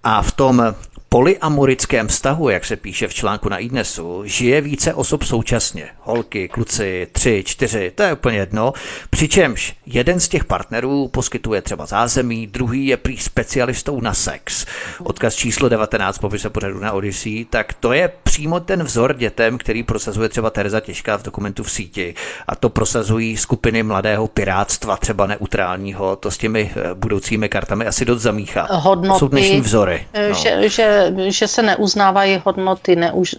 A 0.04 0.22
v 0.22 0.32
tom 0.32 0.74
polyamorickém 1.12 2.08
vztahu, 2.08 2.48
jak 2.48 2.64
se 2.64 2.76
píše 2.76 3.08
v 3.08 3.14
článku 3.14 3.48
na 3.48 3.58
iDnesu, 3.58 4.22
žije 4.24 4.60
více 4.60 4.94
osob 4.94 5.22
současně. 5.22 5.88
Holky, 6.00 6.48
kluci, 6.48 7.08
tři, 7.12 7.42
čtyři, 7.46 7.92
to 7.94 8.02
je 8.02 8.12
úplně 8.12 8.38
jedno. 8.38 8.72
Přičemž 9.10 9.76
jeden 9.86 10.20
z 10.20 10.28
těch 10.28 10.44
partnerů 10.44 11.08
poskytuje 11.08 11.62
třeba 11.62 11.86
zázemí, 11.86 12.46
druhý 12.46 12.86
je 12.86 12.96
prý 12.96 13.16
specialistou 13.16 14.00
na 14.00 14.14
sex. 14.14 14.66
Odkaz 15.02 15.34
číslo 15.34 15.68
19 15.68 16.18
popise 16.18 16.50
pořadu 16.50 16.80
na 16.80 16.92
Odyssey, 16.92 17.44
tak 17.44 17.72
to 17.72 17.92
je 17.92 18.12
přímo 18.22 18.60
ten 18.60 18.82
vzor 18.82 19.14
dětem, 19.14 19.58
který 19.58 19.82
prosazuje 19.82 20.28
třeba 20.28 20.50
Tereza 20.50 20.80
Těžká 20.80 21.16
v 21.18 21.22
dokumentu 21.22 21.62
v 21.62 21.70
síti. 21.70 22.14
A 22.48 22.56
to 22.56 22.68
prosazují 22.68 23.36
skupiny 23.36 23.82
mladého 23.82 24.28
pirátstva, 24.28 24.96
třeba 24.96 25.26
neutrálního, 25.26 26.16
to 26.16 26.30
s 26.30 26.38
těmi 26.38 26.70
eh, 26.76 26.94
budoucími 26.94 27.48
kartami 27.48 27.86
asi 27.86 28.04
dost 28.04 28.22
zamíchá. 28.22 28.68
Hodnoty, 28.70 29.18
Jsou 29.18 29.28
dnešní 29.90 30.10
vzory. 30.10 30.28
No. 30.28 30.34
Že, 30.34 30.68
že 30.68 31.12
že, 31.28 31.48
se 31.48 31.62
neuznávají 31.62 32.42
hodnoty, 32.44 32.96
neuž, 32.96 33.36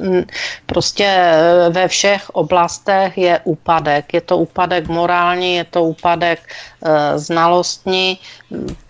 prostě 0.66 1.06
e, 1.06 1.70
ve 1.70 1.88
všech 1.88 2.30
oblastech 2.30 3.18
je 3.18 3.40
úpadek. 3.44 4.14
Je 4.14 4.22
to 4.22 4.38
úpadek 4.38 4.88
morální, 4.88 5.56
je 5.56 5.64
to 5.64 5.84
úpadek 5.84 6.40
e, 6.84 7.20
znalostní, 7.20 8.20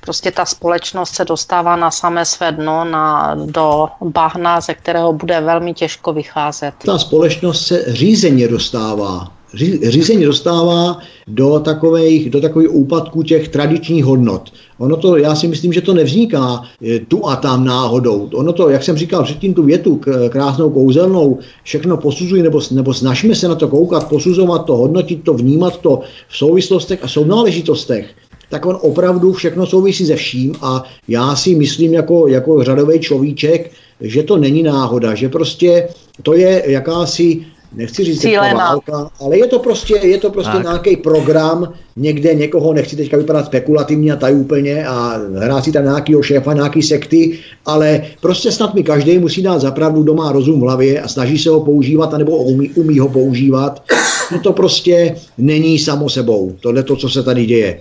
prostě 0.02 0.32
ta 0.32 0.46
společnost 0.46 1.16
se 1.16 1.26
dostává 1.26 1.76
na 1.76 1.92
samé 1.92 2.26
své 2.26 2.52
dno, 2.52 2.86
na, 2.86 3.36
do 3.36 3.90
bahna, 4.02 4.62
ze 4.62 4.74
kterého 4.74 5.14
bude 5.14 5.42
velmi 5.42 5.74
těžko 5.74 6.14
vycházet. 6.14 6.74
Ta 6.86 6.98
společnost 6.98 7.68
se 7.68 7.86
řízeně 7.88 8.48
dostává 8.48 9.41
řízení 9.84 10.26
dostává 10.26 10.98
do 11.28 11.60
takových, 11.60 12.30
do 12.30 12.42
takových 12.42 12.74
úpadků 12.74 13.24
těch 13.24 13.50
tradičních 13.50 14.06
hodnot. 14.06 14.54
Ono 14.78 14.98
to, 14.98 15.18
já 15.18 15.36
si 15.36 15.48
myslím, 15.48 15.74
že 15.74 15.82
to 15.82 15.94
nevzniká 15.94 16.64
eh, 16.86 17.00
tu 17.00 17.28
a 17.28 17.36
tam 17.36 17.66
náhodou. 17.66 18.30
Ono 18.34 18.54
to, 18.54 18.70
jak 18.70 18.84
jsem 18.84 18.98
říkal 18.98 19.24
předtím, 19.24 19.54
tu 19.54 19.64
větu 19.64 20.02
krásnou 20.30 20.70
kouzelnou, 20.70 21.40
všechno 21.64 21.98
posuzují, 21.98 22.44
nebo, 22.44 22.62
nebo 22.72 22.94
snažíme 22.94 23.36
se 23.36 23.48
na 23.48 23.56
to 23.56 23.68
koukat, 23.68 24.10
posuzovat 24.10 24.66
to, 24.66 24.78
hodnotit 24.78 25.24
to, 25.24 25.34
vnímat 25.34 25.78
to 25.82 26.02
v 26.28 26.38
souvislostech 26.38 27.04
a 27.04 27.08
sounáležitostech 27.08 28.16
tak 28.52 28.66
on 28.66 28.78
opravdu 28.82 29.34
všechno 29.34 29.66
souvisí 29.66 30.06
se 30.06 30.16
vším 30.16 30.56
a 30.62 30.84
já 31.08 31.36
si 31.36 31.56
myslím 31.56 31.94
jako, 31.94 32.28
jako 32.28 32.64
řadový 32.64 33.00
človíček, 33.00 33.72
že 34.02 34.24
to 34.24 34.38
není 34.38 34.64
náhoda, 34.64 35.16
že 35.16 35.30
prostě 35.30 35.88
to 36.24 36.34
je 36.34 36.64
jakási 36.68 37.46
nechci 37.76 38.04
říct 38.04 38.22
Cílená. 38.22 38.58
válka, 38.58 39.10
ale 39.20 39.38
je 39.38 39.48
to 39.48 39.60
prostě, 39.60 39.96
je 39.96 40.18
to 40.18 40.30
prostě 40.30 40.58
nějaký 40.62 40.98
program, 40.98 41.74
někde 41.96 42.34
někoho, 42.34 42.74
nechci 42.74 42.96
teďka 42.96 43.18
vypadat 43.18 43.46
spekulativně 43.46 44.14
a 44.14 44.16
tady 44.16 44.34
úplně 44.34 44.86
a 44.88 45.20
hrát 45.36 45.64
si 45.64 45.72
tam 45.72 45.84
nějakýho 45.84 46.24
šéfa, 46.24 46.54
nějaký 46.54 46.82
sekty, 46.82 47.40
ale 47.66 48.02
prostě 48.22 48.52
snad 48.52 48.74
mi 48.74 48.84
každý 48.84 49.20
musí 49.20 49.42
dát 49.42 49.62
zapravdu 49.62 50.04
doma 50.04 50.32
rozum 50.32 50.60
v 50.60 50.64
hlavě 50.64 51.02
a 51.02 51.08
snaží 51.08 51.38
se 51.38 51.50
ho 51.50 51.62
používat, 51.62 52.14
anebo 52.14 52.38
umí, 52.38 52.70
umí 52.70 53.00
ho 53.00 53.10
používat. 53.10 53.84
No 54.32 54.40
to 54.40 54.54
prostě 54.54 55.16
není 55.38 55.80
samo 55.80 56.10
sebou, 56.10 56.56
tohle 56.60 56.84
to, 56.84 56.96
co 56.96 57.10
se 57.10 57.24
tady 57.24 57.46
děje. 57.46 57.80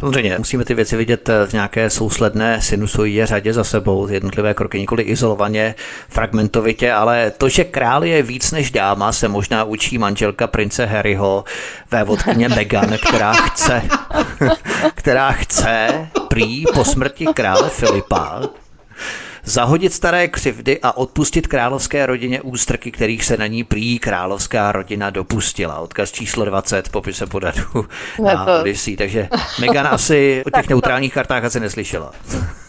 Samozřejmě 0.00 0.38
musíme 0.38 0.64
ty 0.64 0.74
věci 0.74 0.96
vidět 0.96 1.28
eh, 1.28 1.46
v 1.46 1.52
nějaké 1.52 1.90
sousledné 1.90 2.62
sinusoidě 2.62 3.26
řadě 3.26 3.52
za 3.52 3.64
sebou, 3.64 4.08
jednotlivé 4.08 4.54
kroky 4.54 4.78
nikoli 4.80 5.02
izolovaně, 5.02 5.74
fragmentovitě, 6.08 6.92
ale 6.92 7.30
to, 7.30 7.48
že 7.48 7.64
král 7.64 8.04
je 8.04 8.22
víc 8.22 8.50
než 8.50 8.70
dáma, 8.70 9.12
se 9.12 9.28
možná 9.28 9.64
učí 9.64 9.98
manželka 9.98 10.46
prince 10.46 10.86
Harryho, 10.86 11.44
vévodkyně 11.90 12.48
Meghan, 12.56 12.98
která 13.08 13.32
chce, 13.32 13.82
která 14.94 15.32
chce 15.32 16.08
prý 16.28 16.64
po 16.74 16.84
smrti 16.84 17.26
krále 17.26 17.68
Filipa 17.68 18.40
zahodit 19.46 19.92
staré 19.92 20.28
křivdy 20.28 20.78
a 20.82 20.96
odpustit 20.96 21.46
královské 21.46 22.06
rodině 22.06 22.40
ústrky, 22.40 22.90
kterých 22.90 23.24
se 23.24 23.36
na 23.36 23.46
ní 23.46 23.64
prý 23.64 23.98
královská 23.98 24.72
rodina 24.72 25.10
dopustila. 25.10 25.78
Odkaz 25.78 26.12
číslo 26.12 26.44
20 26.44 26.88
popise 26.88 27.26
podadu 27.26 27.86
na 28.22 28.46
Odyssey. 28.60 28.96
Takže 28.96 29.28
Megan 29.60 29.86
asi 29.86 30.42
o 30.46 30.50
těch 30.50 30.68
neutrálních 30.70 31.14
kartách 31.14 31.44
asi 31.44 31.60
neslyšela. 31.60 32.12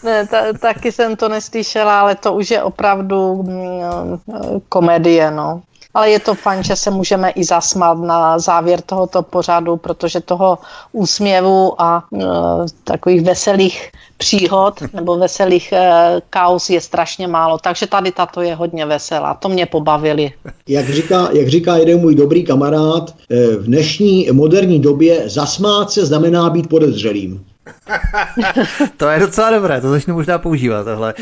Ne, 0.02 0.26
ta, 0.26 0.52
taky 0.60 0.92
jsem 0.92 1.16
to 1.16 1.28
neslyšela, 1.28 2.00
ale 2.00 2.14
to 2.14 2.32
už 2.32 2.50
je 2.50 2.62
opravdu 2.62 3.42
mm, 3.42 4.62
komedie, 4.68 5.30
no 5.30 5.62
ale 5.94 6.10
je 6.10 6.20
to 6.20 6.34
fajn, 6.34 6.62
že 6.62 6.76
se 6.76 6.90
můžeme 6.90 7.30
i 7.30 7.44
zasmát 7.44 7.98
na 7.98 8.38
závěr 8.38 8.80
tohoto 8.80 9.22
pořadu, 9.22 9.76
protože 9.76 10.20
toho 10.20 10.58
úsměvu 10.92 11.82
a 11.82 12.04
e, 12.14 12.18
takových 12.84 13.22
veselých 13.22 13.90
příhod 14.16 14.74
nebo 14.92 15.16
veselých 15.16 15.72
e, 15.72 15.90
kaus 16.30 16.70
je 16.70 16.80
strašně 16.80 17.28
málo, 17.28 17.58
takže 17.58 17.86
tady 17.86 18.12
tato 18.12 18.42
je 18.42 18.54
hodně 18.54 18.86
veselá, 18.86 19.34
to 19.34 19.48
mě 19.48 19.66
pobavili. 19.66 20.32
Jak 20.68 20.88
říká, 20.88 21.28
jak 21.32 21.48
říká 21.48 21.76
jeden 21.76 22.00
můj 22.00 22.14
dobrý 22.14 22.44
kamarád, 22.44 23.14
e, 23.30 23.56
v 23.56 23.64
dnešní 23.64 24.28
moderní 24.32 24.80
době 24.80 25.22
zasmát 25.28 25.90
se 25.90 26.06
znamená 26.06 26.50
být 26.50 26.68
podezřelým. 26.68 27.44
to 28.96 29.08
je 29.08 29.20
docela 29.20 29.50
dobré, 29.50 29.80
to 29.80 29.90
začnu 29.90 30.14
možná 30.14 30.38
používat 30.38 30.84
tohle. 30.84 31.14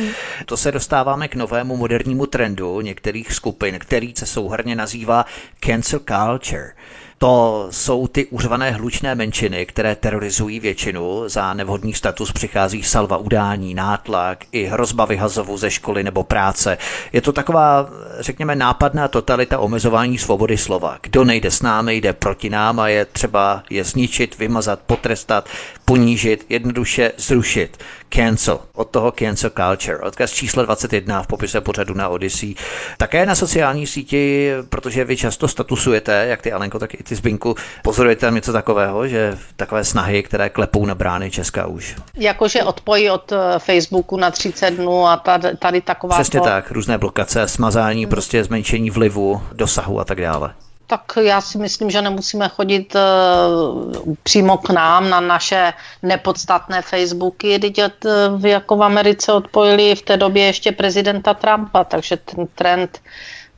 To 0.46 0.56
se 0.56 0.72
dostáváme 0.72 1.28
k 1.28 1.34
novému 1.34 1.76
modernímu 1.76 2.26
trendu 2.26 2.80
některých 2.80 3.32
skupin, 3.32 3.78
který 3.78 4.14
se 4.18 4.26
souhrně 4.26 4.76
nazývá 4.76 5.26
cancel 5.60 6.00
culture. 6.08 6.72
To 7.18 7.66
jsou 7.70 8.06
ty 8.06 8.26
uřvané 8.26 8.70
hlučné 8.70 9.14
menšiny, 9.14 9.66
které 9.66 9.96
terorizují 9.96 10.60
většinu. 10.60 11.28
Za 11.28 11.54
nevhodný 11.54 11.94
status 11.94 12.32
přichází 12.32 12.82
salva 12.82 13.16
udání, 13.16 13.74
nátlak 13.74 14.44
i 14.52 14.64
hrozba 14.64 15.04
vyhazovu 15.04 15.56
ze 15.56 15.70
školy 15.70 16.04
nebo 16.04 16.24
práce. 16.24 16.78
Je 17.12 17.20
to 17.20 17.32
taková, 17.32 17.88
řekněme, 18.20 18.56
nápadná 18.56 19.08
totalita 19.08 19.58
omezování 19.58 20.18
svobody 20.18 20.56
slova. 20.56 20.98
Kdo 21.02 21.24
nejde 21.24 21.50
s 21.50 21.62
námi, 21.62 21.96
jde 21.96 22.12
proti 22.12 22.50
nám 22.50 22.80
a 22.80 22.88
je 22.88 23.04
třeba 23.04 23.62
je 23.70 23.84
zničit, 23.84 24.38
vymazat, 24.38 24.80
potrestat, 24.86 25.48
ponížit, 25.86 26.46
jednoduše 26.48 27.12
zrušit. 27.16 27.76
Cancel. 28.10 28.58
Od 28.74 28.90
toho 28.90 29.12
cancel 29.18 29.50
culture. 29.50 29.98
Odkaz 29.98 30.30
číslo 30.30 30.64
21 30.64 31.22
v 31.22 31.26
popise 31.26 31.60
pořadu 31.60 31.94
na 31.94 32.08
Odyssey. 32.08 32.54
Také 32.96 33.26
na 33.26 33.34
sociální 33.34 33.86
síti, 33.86 34.50
protože 34.68 35.04
vy 35.04 35.16
často 35.16 35.48
statusujete, 35.48 36.26
jak 36.28 36.42
ty 36.42 36.52
Alenko, 36.52 36.78
tak 36.78 36.94
i 36.94 37.02
ty 37.02 37.14
Zbinku, 37.14 37.54
pozorujete 37.82 38.26
tam 38.26 38.34
něco 38.34 38.52
takového, 38.52 39.08
že 39.08 39.38
takové 39.56 39.84
snahy, 39.84 40.22
které 40.22 40.48
klepou 40.48 40.86
na 40.86 40.94
brány 40.94 41.30
Česka 41.30 41.66
už. 41.66 41.96
Jakože 42.14 42.62
odpojí 42.62 43.10
od 43.10 43.32
eh, 43.32 43.58
Facebooku 43.58 44.16
na 44.16 44.30
30 44.30 44.70
dnů 44.70 45.06
a 45.06 45.16
tady, 45.16 45.56
tady 45.56 45.80
taková. 45.80 46.14
Přesně 46.14 46.40
to... 46.40 46.46
tak, 46.46 46.70
různé 46.70 46.98
blokace, 46.98 47.48
smazání, 47.48 48.02
hmm. 48.02 48.10
prostě 48.10 48.44
zmenšení 48.44 48.90
vlivu, 48.90 49.42
dosahu 49.52 50.00
a 50.00 50.04
tak 50.04 50.20
dále. 50.20 50.54
Tak 50.86 51.12
já 51.20 51.40
si 51.40 51.58
myslím, 51.58 51.90
že 51.90 52.02
nemusíme 52.02 52.48
chodit 52.48 52.94
uh, 52.94 54.14
přímo 54.22 54.58
k 54.58 54.70
nám 54.70 55.10
na 55.10 55.20
naše 55.20 55.72
nepodstatné 56.02 56.82
Facebooky, 56.82 57.58
teď 57.58 57.78
uh, 57.78 58.46
jako 58.46 58.76
v 58.76 58.82
Americe 58.82 59.32
odpojili 59.32 59.94
v 59.94 60.02
té 60.02 60.16
době 60.16 60.44
ještě 60.44 60.72
prezidenta 60.72 61.34
Trumpa, 61.34 61.84
takže 61.84 62.16
ten 62.16 62.46
trend 62.54 63.00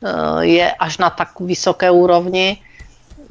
uh, 0.01 0.39
je 0.39 0.71
až 0.71 0.97
na 0.97 1.09
tak 1.09 1.39
vysoké 1.39 1.91
úrovni 1.91 2.57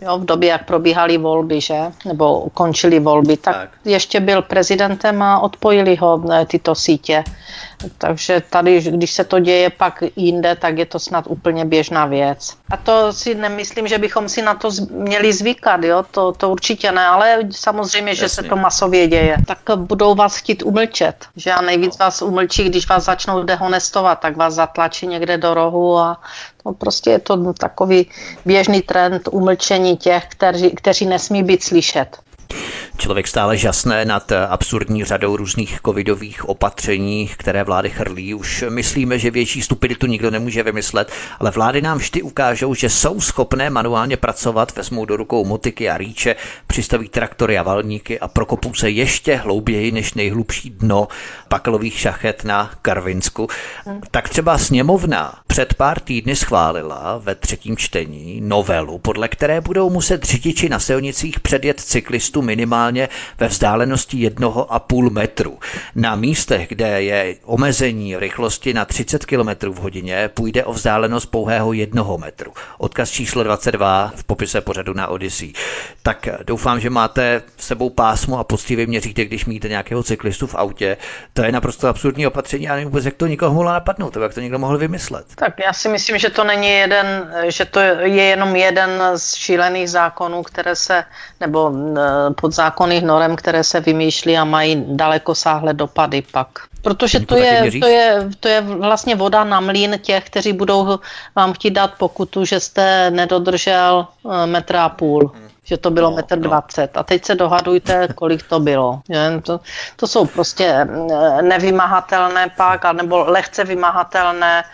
jo, 0.02 0.18
v 0.18 0.24
době, 0.24 0.48
jak 0.48 0.64
probíhaly 0.64 1.18
volby, 1.18 1.60
že? 1.60 1.78
Nebo 2.04 2.50
končily 2.54 2.98
volby, 2.98 3.36
tak, 3.36 3.56
tak 3.56 3.70
ještě 3.84 4.20
byl 4.20 4.42
prezidentem 4.42 5.22
a 5.22 5.40
odpojili 5.40 5.96
ho 5.96 6.22
tyto 6.46 6.74
sítě. 6.74 7.24
Takže 7.98 8.42
tady, 8.50 8.80
když 8.80 9.12
se 9.12 9.24
to 9.24 9.38
děje 9.38 9.70
pak 9.70 10.02
jinde, 10.16 10.56
tak 10.56 10.78
je 10.78 10.86
to 10.86 10.98
snad 10.98 11.24
úplně 11.28 11.64
běžná 11.64 12.06
věc. 12.06 12.56
A 12.70 12.76
to 12.76 13.12
si 13.12 13.34
nemyslím, 13.34 13.88
že 13.88 13.98
bychom 13.98 14.28
si 14.28 14.42
na 14.42 14.54
to 14.54 14.70
měli 14.90 15.32
zvykat, 15.32 15.84
jo? 15.84 16.04
To, 16.10 16.32
to 16.32 16.50
určitě 16.50 16.92
ne, 16.92 17.06
ale 17.06 17.38
samozřejmě, 17.50 18.14
že 18.14 18.24
Jasně. 18.24 18.42
se 18.42 18.48
to 18.48 18.56
masově 18.56 19.06
děje. 19.06 19.36
Tak 19.46 19.58
budou 19.76 20.14
vás 20.14 20.36
chtít 20.36 20.62
umlčet, 20.62 21.26
že 21.36 21.52
a 21.52 21.60
nejvíc 21.60 21.98
vás 21.98 22.22
umlčí, 22.22 22.64
když 22.64 22.88
vás 22.88 23.04
začnou 23.04 23.42
dehonestovat, 23.42 24.20
tak 24.20 24.36
vás 24.36 24.54
zatlačí 24.54 25.06
někde 25.06 25.38
do 25.38 25.54
rohu 25.54 25.98
a 25.98 26.20
to 26.62 26.72
prostě 26.72 27.10
je 27.10 27.18
to 27.18 27.52
takový 27.52 28.10
běžný 28.44 28.82
trend 28.82 29.28
umlčení 29.32 29.96
těch, 29.96 30.26
kteří, 30.28 30.70
kteří 30.70 31.06
nesmí 31.06 31.42
být 31.42 31.62
slyšet. 31.62 32.18
Člověk 32.98 33.28
stále 33.28 33.56
žasné 33.56 34.04
nad 34.04 34.32
absurdní 34.32 35.04
řadou 35.04 35.36
různých 35.36 35.80
covidových 35.86 36.48
opatření, 36.48 37.28
které 37.36 37.64
vlády 37.64 37.90
chrlí. 37.90 38.34
Už 38.34 38.64
myslíme, 38.68 39.18
že 39.18 39.30
větší 39.30 39.62
stupiditu 39.62 40.06
nikdo 40.06 40.30
nemůže 40.30 40.62
vymyslet, 40.62 41.12
ale 41.40 41.50
vlády 41.50 41.82
nám 41.82 41.98
vždy 41.98 42.22
ukážou, 42.22 42.74
že 42.74 42.90
jsou 42.90 43.20
schopné 43.20 43.70
manuálně 43.70 44.16
pracovat, 44.16 44.76
vezmou 44.76 45.04
do 45.04 45.16
rukou 45.16 45.44
motiky 45.44 45.90
a 45.90 45.98
rýče, 45.98 46.36
přistaví 46.66 47.08
traktory 47.08 47.58
a 47.58 47.62
valníky 47.62 48.20
a 48.20 48.28
prokopou 48.28 48.74
se 48.74 48.90
ještě 48.90 49.36
hlouběji 49.36 49.92
než 49.92 50.14
nejhlubší 50.14 50.70
dno 50.70 51.08
pakalových 51.48 51.98
šachet 51.98 52.44
na 52.44 52.70
Karvinsku. 52.82 53.48
Tak 54.10 54.28
třeba 54.28 54.58
sněmovna 54.58 55.34
před 55.46 55.74
pár 55.74 56.00
týdny 56.00 56.36
schválila 56.36 57.18
ve 57.18 57.34
třetím 57.34 57.76
čtení 57.76 58.40
novelu, 58.40 58.98
podle 58.98 59.28
které 59.28 59.60
budou 59.60 59.90
muset 59.90 60.24
řidiči 60.24 60.68
na 60.68 60.78
silnicích 60.78 61.40
předjet 61.40 61.80
cyklistů 61.80 62.37
minimálně 62.42 63.08
ve 63.38 63.48
vzdálenosti 63.48 64.16
jednoho 64.16 64.72
a 64.72 64.78
půl 64.78 65.10
metru. 65.10 65.58
Na 65.94 66.16
místech, 66.16 66.68
kde 66.68 67.02
je 67.02 67.34
omezení 67.44 68.16
rychlosti 68.16 68.74
na 68.74 68.84
30 68.84 69.26
km 69.26 69.48
v 69.68 69.76
hodině, 69.76 70.30
půjde 70.34 70.64
o 70.64 70.72
vzdálenost 70.72 71.26
pouhého 71.26 71.72
jednoho 71.72 72.18
metru. 72.18 72.52
Odkaz 72.78 73.10
číslo 73.10 73.42
22 73.42 74.12
v 74.16 74.24
popise 74.24 74.60
pořadu 74.60 74.94
na 74.94 75.08
Odyssey. 75.08 75.52
Tak 76.02 76.28
doufám, 76.42 76.80
že 76.80 76.90
máte 76.90 77.42
s 77.56 77.66
sebou 77.66 77.90
pásmo 77.90 78.38
a 78.38 78.44
poctivě 78.44 78.86
měříte, 78.86 79.24
když 79.24 79.46
míte 79.46 79.68
nějakého 79.68 80.02
cyklistu 80.02 80.46
v 80.46 80.54
autě. 80.54 80.96
To 81.32 81.42
je 81.42 81.52
naprosto 81.52 81.88
absurdní 81.88 82.26
opatření 82.26 82.68
a 82.68 82.74
nevím 82.74 82.88
vůbec, 82.88 83.04
jak 83.04 83.14
to 83.14 83.26
nikoho 83.26 83.54
mohlo 83.54 83.72
napadnout, 83.72 84.16
jak 84.16 84.34
to 84.34 84.40
někdo 84.40 84.58
mohl 84.58 84.78
vymyslet. 84.78 85.26
Tak 85.34 85.54
já 85.64 85.72
si 85.72 85.88
myslím, 85.88 86.18
že 86.18 86.30
to 86.30 86.44
není 86.44 86.68
jeden, 86.68 87.32
že 87.48 87.64
to 87.64 87.80
je 87.80 88.24
jenom 88.24 88.56
jeden 88.56 89.02
z 89.16 89.34
šílených 89.34 89.90
zákonů, 89.90 90.42
které 90.42 90.76
se, 90.76 91.04
nebo 91.40 91.72
podzákonných 92.34 93.04
norem, 93.04 93.36
které 93.36 93.64
se 93.64 93.80
vymýšlí 93.80 94.38
a 94.38 94.44
mají 94.44 94.84
daleko 94.88 95.34
sáhle 95.34 95.74
dopady 95.74 96.22
pak. 96.32 96.48
Protože 96.82 97.20
to 97.20 97.36
je, 97.36 97.70
to, 97.80 97.86
je, 97.86 98.28
to 98.40 98.48
je 98.48 98.60
vlastně 98.60 99.16
voda 99.16 99.44
na 99.44 99.60
mlín 99.60 99.98
těch, 100.02 100.24
kteří 100.24 100.52
budou 100.52 100.98
vám 101.36 101.52
chtít 101.52 101.70
dát 101.70 101.94
pokutu, 101.98 102.44
že 102.44 102.60
jste 102.60 103.10
nedodržel 103.10 104.06
eh, 104.24 104.46
metra 104.46 104.84
a 104.84 104.88
půl 104.88 105.32
že 105.68 105.76
to 105.76 105.90
bylo 105.90 106.10
no, 106.10 106.16
metr 106.16 106.36
no. 106.36 106.42
dvacet. 106.42 106.96
A 106.96 107.02
teď 107.02 107.24
se 107.24 107.34
dohadujte, 107.34 108.08
kolik 108.14 108.42
to 108.42 108.60
bylo. 108.60 109.00
Že? 109.08 109.40
To, 109.42 109.60
to 109.96 110.06
jsou 110.06 110.26
prostě 110.26 110.64
eh, 110.64 111.42
nevymahatelné 111.42 112.48
pak, 112.56 112.92
nebo 112.92 113.24
lehce 113.24 113.64
vymahatelné 113.64 114.54
hmm. 114.56 114.64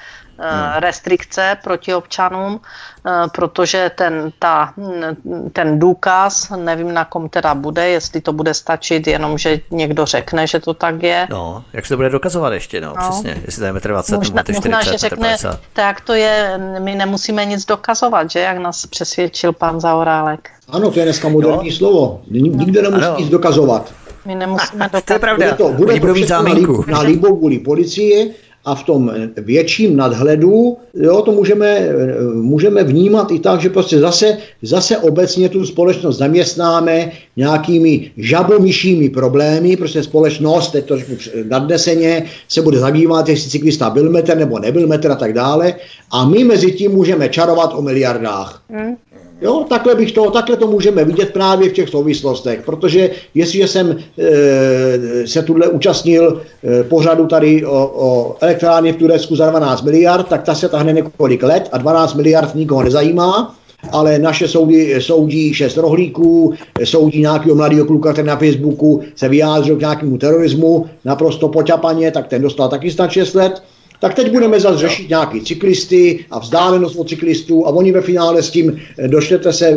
Restrikce 0.77 1.57
proti 1.65 1.95
občanům, 1.95 2.61
eh, 3.07 3.11
protože 3.35 3.91
ten, 3.95 4.33
ta, 4.39 4.75
ten 5.53 5.79
důkaz, 5.79 6.53
nevím 6.57 6.95
na 6.95 7.05
kom 7.05 7.29
teda 7.29 7.55
bude, 7.55 7.89
jestli 7.89 8.21
to 8.21 8.33
bude 8.33 8.55
stačit 8.55 9.07
jenom, 9.07 9.39
že 9.39 9.61
někdo 9.71 10.07
řekne, 10.07 10.47
že 10.47 10.61
to 10.61 10.75
tak 10.75 11.03
je. 11.03 11.27
No, 11.31 11.65
jak 11.73 11.87
se 11.87 11.89
to 11.89 11.97
bude 11.97 12.11
dokazovat 12.11 12.53
ještě, 12.53 12.81
no, 12.81 12.95
no. 13.01 13.11
přesně, 13.11 13.43
jestli 13.47 13.61
to 13.61 13.67
je 13.67 13.73
1,20 13.73 14.17
možná, 14.17 14.35
nebo 14.35 14.43
40 14.43 14.55
možná, 14.55 14.83
že 14.83 14.99
řekne, 14.99 15.37
tak 15.73 16.01
to 16.01 16.13
je, 16.13 16.61
my 16.79 16.95
nemusíme 16.95 17.45
nic 17.45 17.65
dokazovat, 17.65 18.31
že, 18.31 18.41
jak 18.41 18.59
nás 18.59 18.87
přesvědčil 18.87 19.53
pan 19.53 19.81
Zaorálek. 19.81 20.51
Ano, 20.69 20.91
to 20.91 20.99
je 20.99 21.05
dneska 21.05 21.29
moderní 21.29 21.69
jo. 21.69 21.75
slovo. 21.77 22.21
Nikdo 22.31 22.83
nemusí 22.83 23.05
ano. 23.05 23.17
nic 23.19 23.29
dokazovat. 23.29 23.93
My 24.25 24.35
nemusíme 24.35 24.85
dokazovat. 24.85 25.05
To 25.07 25.13
je 25.13 25.19
pravda. 25.19 25.47
Bude 25.47 25.57
to, 25.57 26.01
bude 26.01 26.27
to 26.27 26.33
na, 26.33 26.41
líb, 26.41 26.87
na 26.87 27.01
líbovůli 27.01 27.59
policie, 27.59 28.27
a 28.65 28.75
v 28.75 28.83
tom 28.83 29.13
větším 29.37 29.97
nadhledu 29.97 30.77
jo, 30.95 31.23
to 31.23 31.33
můžeme, 31.33 31.89
můžeme 32.35 32.85
vnímat 32.85 33.31
i 33.31 33.39
tak, 33.39 33.61
že 33.61 33.71
prostě 33.71 33.99
zase, 33.99 34.39
zase 34.63 34.99
obecně 34.99 35.49
tu 35.49 35.67
společnost 35.67 36.19
zaměstnáme 36.19 37.13
nějakými 37.37 38.11
žabomyšími 38.17 39.09
problémy, 39.09 39.77
prostě 39.77 40.03
společnost, 40.03 40.71
teď 40.71 40.85
to 40.85 40.97
nadneseně, 41.49 42.25
se 42.49 42.63
bude 42.63 42.79
zabývat, 42.79 43.29
jestli 43.29 43.51
cyklista 43.51 43.91
byl 43.91 44.11
metr 44.11 44.37
nebo 44.37 44.59
nebyl 44.59 44.87
metr 44.87 45.11
a 45.11 45.15
tak 45.15 45.33
dále 45.33 45.75
a 46.11 46.29
my 46.29 46.45
mezi 46.45 46.73
tím 46.73 46.93
můžeme 46.93 47.29
čarovat 47.29 47.75
o 47.75 47.83
miliardách. 47.83 48.63
Jo, 49.41 49.65
takhle, 49.69 49.95
bych 49.95 50.13
to, 50.13 50.31
takhle 50.31 50.57
to 50.57 50.67
můžeme 50.67 51.05
vidět 51.05 51.33
právě 51.33 51.69
v 51.69 51.73
těch 51.73 51.89
souvislostech, 51.89 52.63
protože 52.65 53.11
jestliže 53.35 53.69
jsem 53.69 53.97
e, 54.19 55.27
se 55.27 55.43
tuhle 55.43 55.69
účastnil 55.69 56.41
e, 56.65 56.85
pořadu 56.85 57.27
tady 57.27 57.67
o, 57.67 57.93
o 57.95 58.37
elektrárně 58.41 58.93
v 58.93 58.97
Turecku 58.97 59.37
za 59.37 59.51
12 59.51 59.83
miliard, 59.83 60.29
tak 60.29 60.43
ta 60.43 60.55
se 60.55 60.69
tahne 60.69 60.93
několik 60.93 61.43
let 61.43 61.69
a 61.73 61.79
12 61.79 62.15
miliard 62.15 62.55
nikoho 62.55 62.83
nezajímá, 62.83 63.55
ale 63.93 64.19
naše 64.19 64.49
soudy 64.49 65.03
soudí 65.03 65.55
šest 65.55 65.77
rohlíků, 65.77 66.55
soudí 66.85 67.21
nějakého 67.21 67.57
mladého 67.57 67.87
kluka, 67.87 68.13
který 68.13 68.29
na 68.29 68.37
Facebooku 68.37 69.01
se 69.15 69.29
vyjádřil 69.29 69.77
k 69.77 69.81
nějakému 69.81 70.19
terorismu, 70.19 70.87
naprosto 71.05 71.49
poťapaně, 71.49 72.11
tak 72.11 72.29
ten 72.29 72.43
dostal 72.43 72.69
taky 72.69 72.91
snad 72.91 73.11
6 73.11 73.35
let 73.35 73.63
tak 74.01 74.15
teď 74.15 74.31
budeme 74.31 74.61
zase 74.61 74.79
řešit 74.79 75.09
nějaký 75.09 75.41
cyklisty 75.41 76.25
a 76.31 76.39
vzdálenost 76.39 76.97
od 76.97 77.09
cyklistů 77.09 77.67
a 77.67 77.71
oni 77.71 77.93
ve 77.93 78.01
finále 78.01 78.43
s 78.43 78.51
tím 78.51 78.81
eh, 78.99 79.09
došlete 79.09 79.53
se 79.53 79.69
eh, 79.69 79.75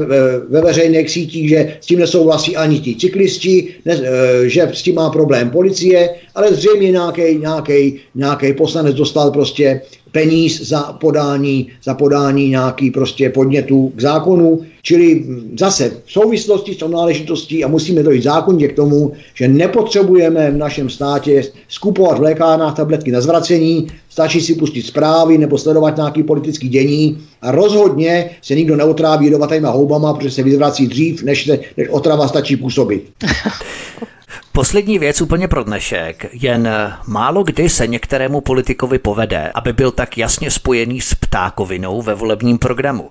ve 0.49 0.61
veřejných 0.61 1.09
sítích, 1.09 1.49
že 1.49 1.77
s 1.81 1.85
tím 1.85 1.99
nesouhlasí 1.99 2.57
ani 2.57 2.79
ti 2.79 2.95
cyklisti, 2.95 3.73
ne, 3.85 3.99
eh, 4.03 4.49
že 4.49 4.69
s 4.73 4.81
tím 4.81 4.95
má 4.95 5.09
problém 5.09 5.49
policie, 5.49 6.09
ale 6.35 6.53
zřejmě 6.53 6.91
nějaký 6.91 7.37
nějaký 7.37 7.99
nějaký 8.15 8.53
poslanec 8.53 8.95
dostal 8.95 9.31
prostě 9.31 9.81
peníz 10.17 10.61
za 10.61 10.79
podání, 10.79 11.67
za 11.83 11.93
podání 11.93 12.49
nějaký 12.49 12.91
prostě 12.91 13.29
podnětu 13.29 13.91
k 13.95 14.01
zákonu, 14.01 14.61
čili 14.81 15.25
zase 15.59 15.91
v 16.05 16.11
souvislosti 16.11 16.73
s 16.73 16.77
tou 16.77 16.87
náležitostí 16.87 17.63
a 17.63 17.67
musíme 17.67 18.03
dojít 18.03 18.23
zákonně 18.23 18.67
k 18.67 18.75
tomu, 18.75 19.11
že 19.33 19.47
nepotřebujeme 19.47 20.51
v 20.51 20.57
našem 20.57 20.89
státě 20.89 21.43
skupovat 21.67 22.17
v 22.17 22.21
lékárnách 22.21 22.75
tabletky 22.75 23.11
na 23.11 23.21
zvracení, 23.21 23.87
stačí 24.09 24.41
si 24.41 24.55
pustit 24.55 24.81
zprávy 24.81 25.37
nebo 25.37 25.57
sledovat 25.57 25.95
nějaký 25.97 26.23
politický 26.23 26.69
dění 26.69 27.17
a 27.41 27.51
rozhodně 27.51 28.29
se 28.41 28.55
nikdo 28.55 28.75
neotráví 28.75 29.25
jedovatýma 29.25 29.69
houbama, 29.69 30.13
protože 30.13 30.31
se 30.31 30.43
vyzvrací 30.43 30.87
dřív, 30.87 31.23
než, 31.23 31.45
se, 31.45 31.59
než 31.77 31.87
otrava 31.89 32.27
stačí 32.27 32.57
působit. 32.57 33.03
Poslední 34.57 34.99
věc 34.99 35.21
úplně 35.21 35.47
pro 35.47 35.63
dnešek. 35.63 36.25
Jen 36.31 36.69
málo 37.07 37.43
kdy 37.43 37.69
se 37.69 37.87
některému 37.87 38.41
politikovi 38.41 38.99
povede, 38.99 39.51
aby 39.55 39.73
byl 39.73 39.91
tak 39.91 40.17
jasně 40.17 40.51
spojený 40.51 41.01
s 41.01 41.13
ptákovinou 41.13 42.01
ve 42.01 42.15
volebním 42.15 42.57
programu. 42.57 43.09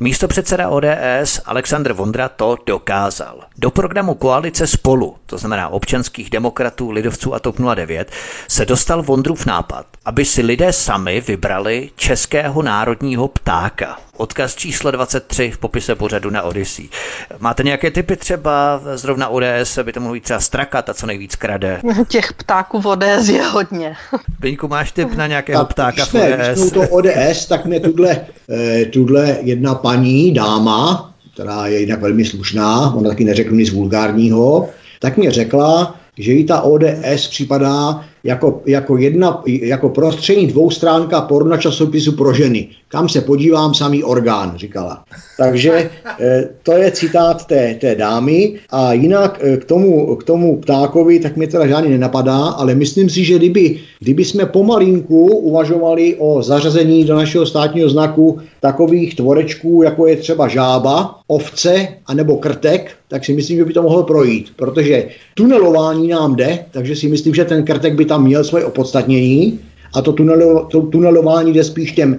Místo 0.00 0.28
předseda 0.28 0.68
ODS 0.68 1.40
Aleksandr 1.44 1.92
Vondra 1.92 2.28
to 2.28 2.56
dokázal. 2.66 3.44
Do 3.58 3.70
programu 3.70 4.14
koalice 4.14 4.66
spolu, 4.66 5.16
to 5.26 5.38
znamená 5.38 5.68
občanských 5.68 6.30
demokratů, 6.30 6.90
lidovců 6.90 7.34
a 7.34 7.38
TOP 7.38 7.56
09, 7.74 8.12
se 8.48 8.66
dostal 8.66 9.02
Vondrův 9.02 9.46
nápad, 9.46 9.86
aby 10.04 10.24
si 10.24 10.42
lidé 10.42 10.72
sami 10.72 11.20
vybrali 11.20 11.90
českého 11.96 12.62
národního 12.62 13.28
ptáka. 13.28 13.98
Odkaz 14.18 14.54
číslo 14.54 14.90
23 14.90 15.50
v 15.50 15.58
popise 15.58 15.94
pořadu 15.94 16.30
na 16.30 16.42
Odyssey. 16.42 16.88
Máte 17.38 17.62
nějaké 17.62 17.90
typy 17.90 18.16
třeba 18.16 18.80
zrovna 18.94 19.28
ODS, 19.28 19.78
by 19.82 19.92
to 19.92 20.00
mohlo 20.00 20.14
být 20.14 20.24
třeba 20.24 20.40
strakat 20.40 20.88
a 20.88 20.94
co 20.94 21.06
nejvíc 21.06 21.36
krade? 21.36 21.80
Těch 22.08 22.32
ptáků 22.32 22.80
v 22.80 22.86
ODS 22.86 23.28
je 23.28 23.42
hodně. 23.42 23.96
Beňku, 24.40 24.68
máš 24.68 24.92
tip 24.92 25.14
na 25.14 25.26
nějakého 25.26 25.64
tak, 25.64 25.68
ptáka 25.68 26.04
v 26.04 26.14
ODS? 26.14 26.60
Když 26.60 26.72
to 26.72 26.88
ODS, 26.88 27.46
tak 27.48 27.66
mě 27.66 27.80
tuhle, 27.80 28.20
eh, 28.50 28.84
tuhle 28.84 29.38
jedna 29.40 29.74
paní, 29.74 30.34
dáma, 30.34 31.12
která 31.34 31.66
je 31.66 31.80
jinak 31.80 32.00
velmi 32.00 32.24
slušná, 32.24 32.94
ona 32.94 33.10
taky 33.10 33.24
neřekl 33.24 33.54
nic 33.54 33.70
vulgárního, 33.70 34.68
tak 35.00 35.16
mě 35.16 35.30
řekla, 35.30 35.94
že 36.18 36.32
jí 36.32 36.44
ta 36.44 36.60
ODS 36.60 37.26
připadá 37.30 38.04
jako, 38.24 38.62
jako, 38.66 38.96
jedna, 38.96 39.42
jako 39.46 39.88
prostřední 39.88 40.46
dvoustránka 40.46 41.20
porna 41.20 41.56
časopisu 41.56 42.12
pro 42.12 42.34
ženy. 42.34 42.68
Kam 42.88 43.08
se 43.08 43.20
podívám, 43.20 43.74
samý 43.74 44.04
orgán, 44.04 44.52
říkala. 44.56 45.04
Takže 45.38 45.90
eh, 46.20 46.48
to 46.62 46.72
je 46.72 46.90
citát 46.90 47.46
té, 47.46 47.74
té 47.74 47.94
dámy 47.94 48.54
a 48.70 48.92
jinak 48.92 49.40
eh, 49.42 49.56
k 49.56 49.64
tomu, 49.64 50.16
k 50.16 50.24
tomu 50.24 50.56
ptákovi, 50.56 51.20
tak 51.20 51.36
mě 51.36 51.46
teda 51.46 51.66
žádný 51.66 51.90
nenapadá, 51.90 52.38
ale 52.38 52.74
myslím 52.74 53.10
si, 53.10 53.24
že 53.24 53.38
kdyby, 53.38 53.78
kdyby 54.00 54.24
jsme 54.24 54.46
pomalinku 54.46 55.26
uvažovali 55.26 56.16
o 56.18 56.42
zařazení 56.42 57.04
do 57.04 57.16
našeho 57.16 57.46
státního 57.46 57.88
znaku 57.88 58.38
takových 58.60 59.16
tvorečků, 59.16 59.82
jako 59.82 60.06
je 60.06 60.16
třeba 60.16 60.48
žába, 60.48 61.18
ovce 61.26 61.88
anebo 62.06 62.36
krtek, 62.36 62.92
tak 63.08 63.24
si 63.24 63.32
myslím, 63.32 63.56
že 63.56 63.64
by 63.64 63.72
to 63.72 63.82
mohlo 63.82 64.02
projít, 64.02 64.52
protože 64.56 65.08
tunelování 65.34 66.08
nám 66.08 66.36
jde, 66.36 66.64
takže 66.70 66.96
si 66.96 67.08
myslím, 67.08 67.34
že 67.34 67.44
ten 67.44 67.64
krtek 67.64 67.94
by 67.94 68.04
tam 68.08 68.24
měl 68.24 68.44
svoje 68.44 68.64
opodstatnění 68.64 69.60
a 69.94 70.02
to, 70.02 70.12
tunelo, 70.12 70.64
to 70.64 70.82
tunelování 70.82 71.52
jde 71.52 71.64
spíš 71.64 71.92
těm, 71.92 72.18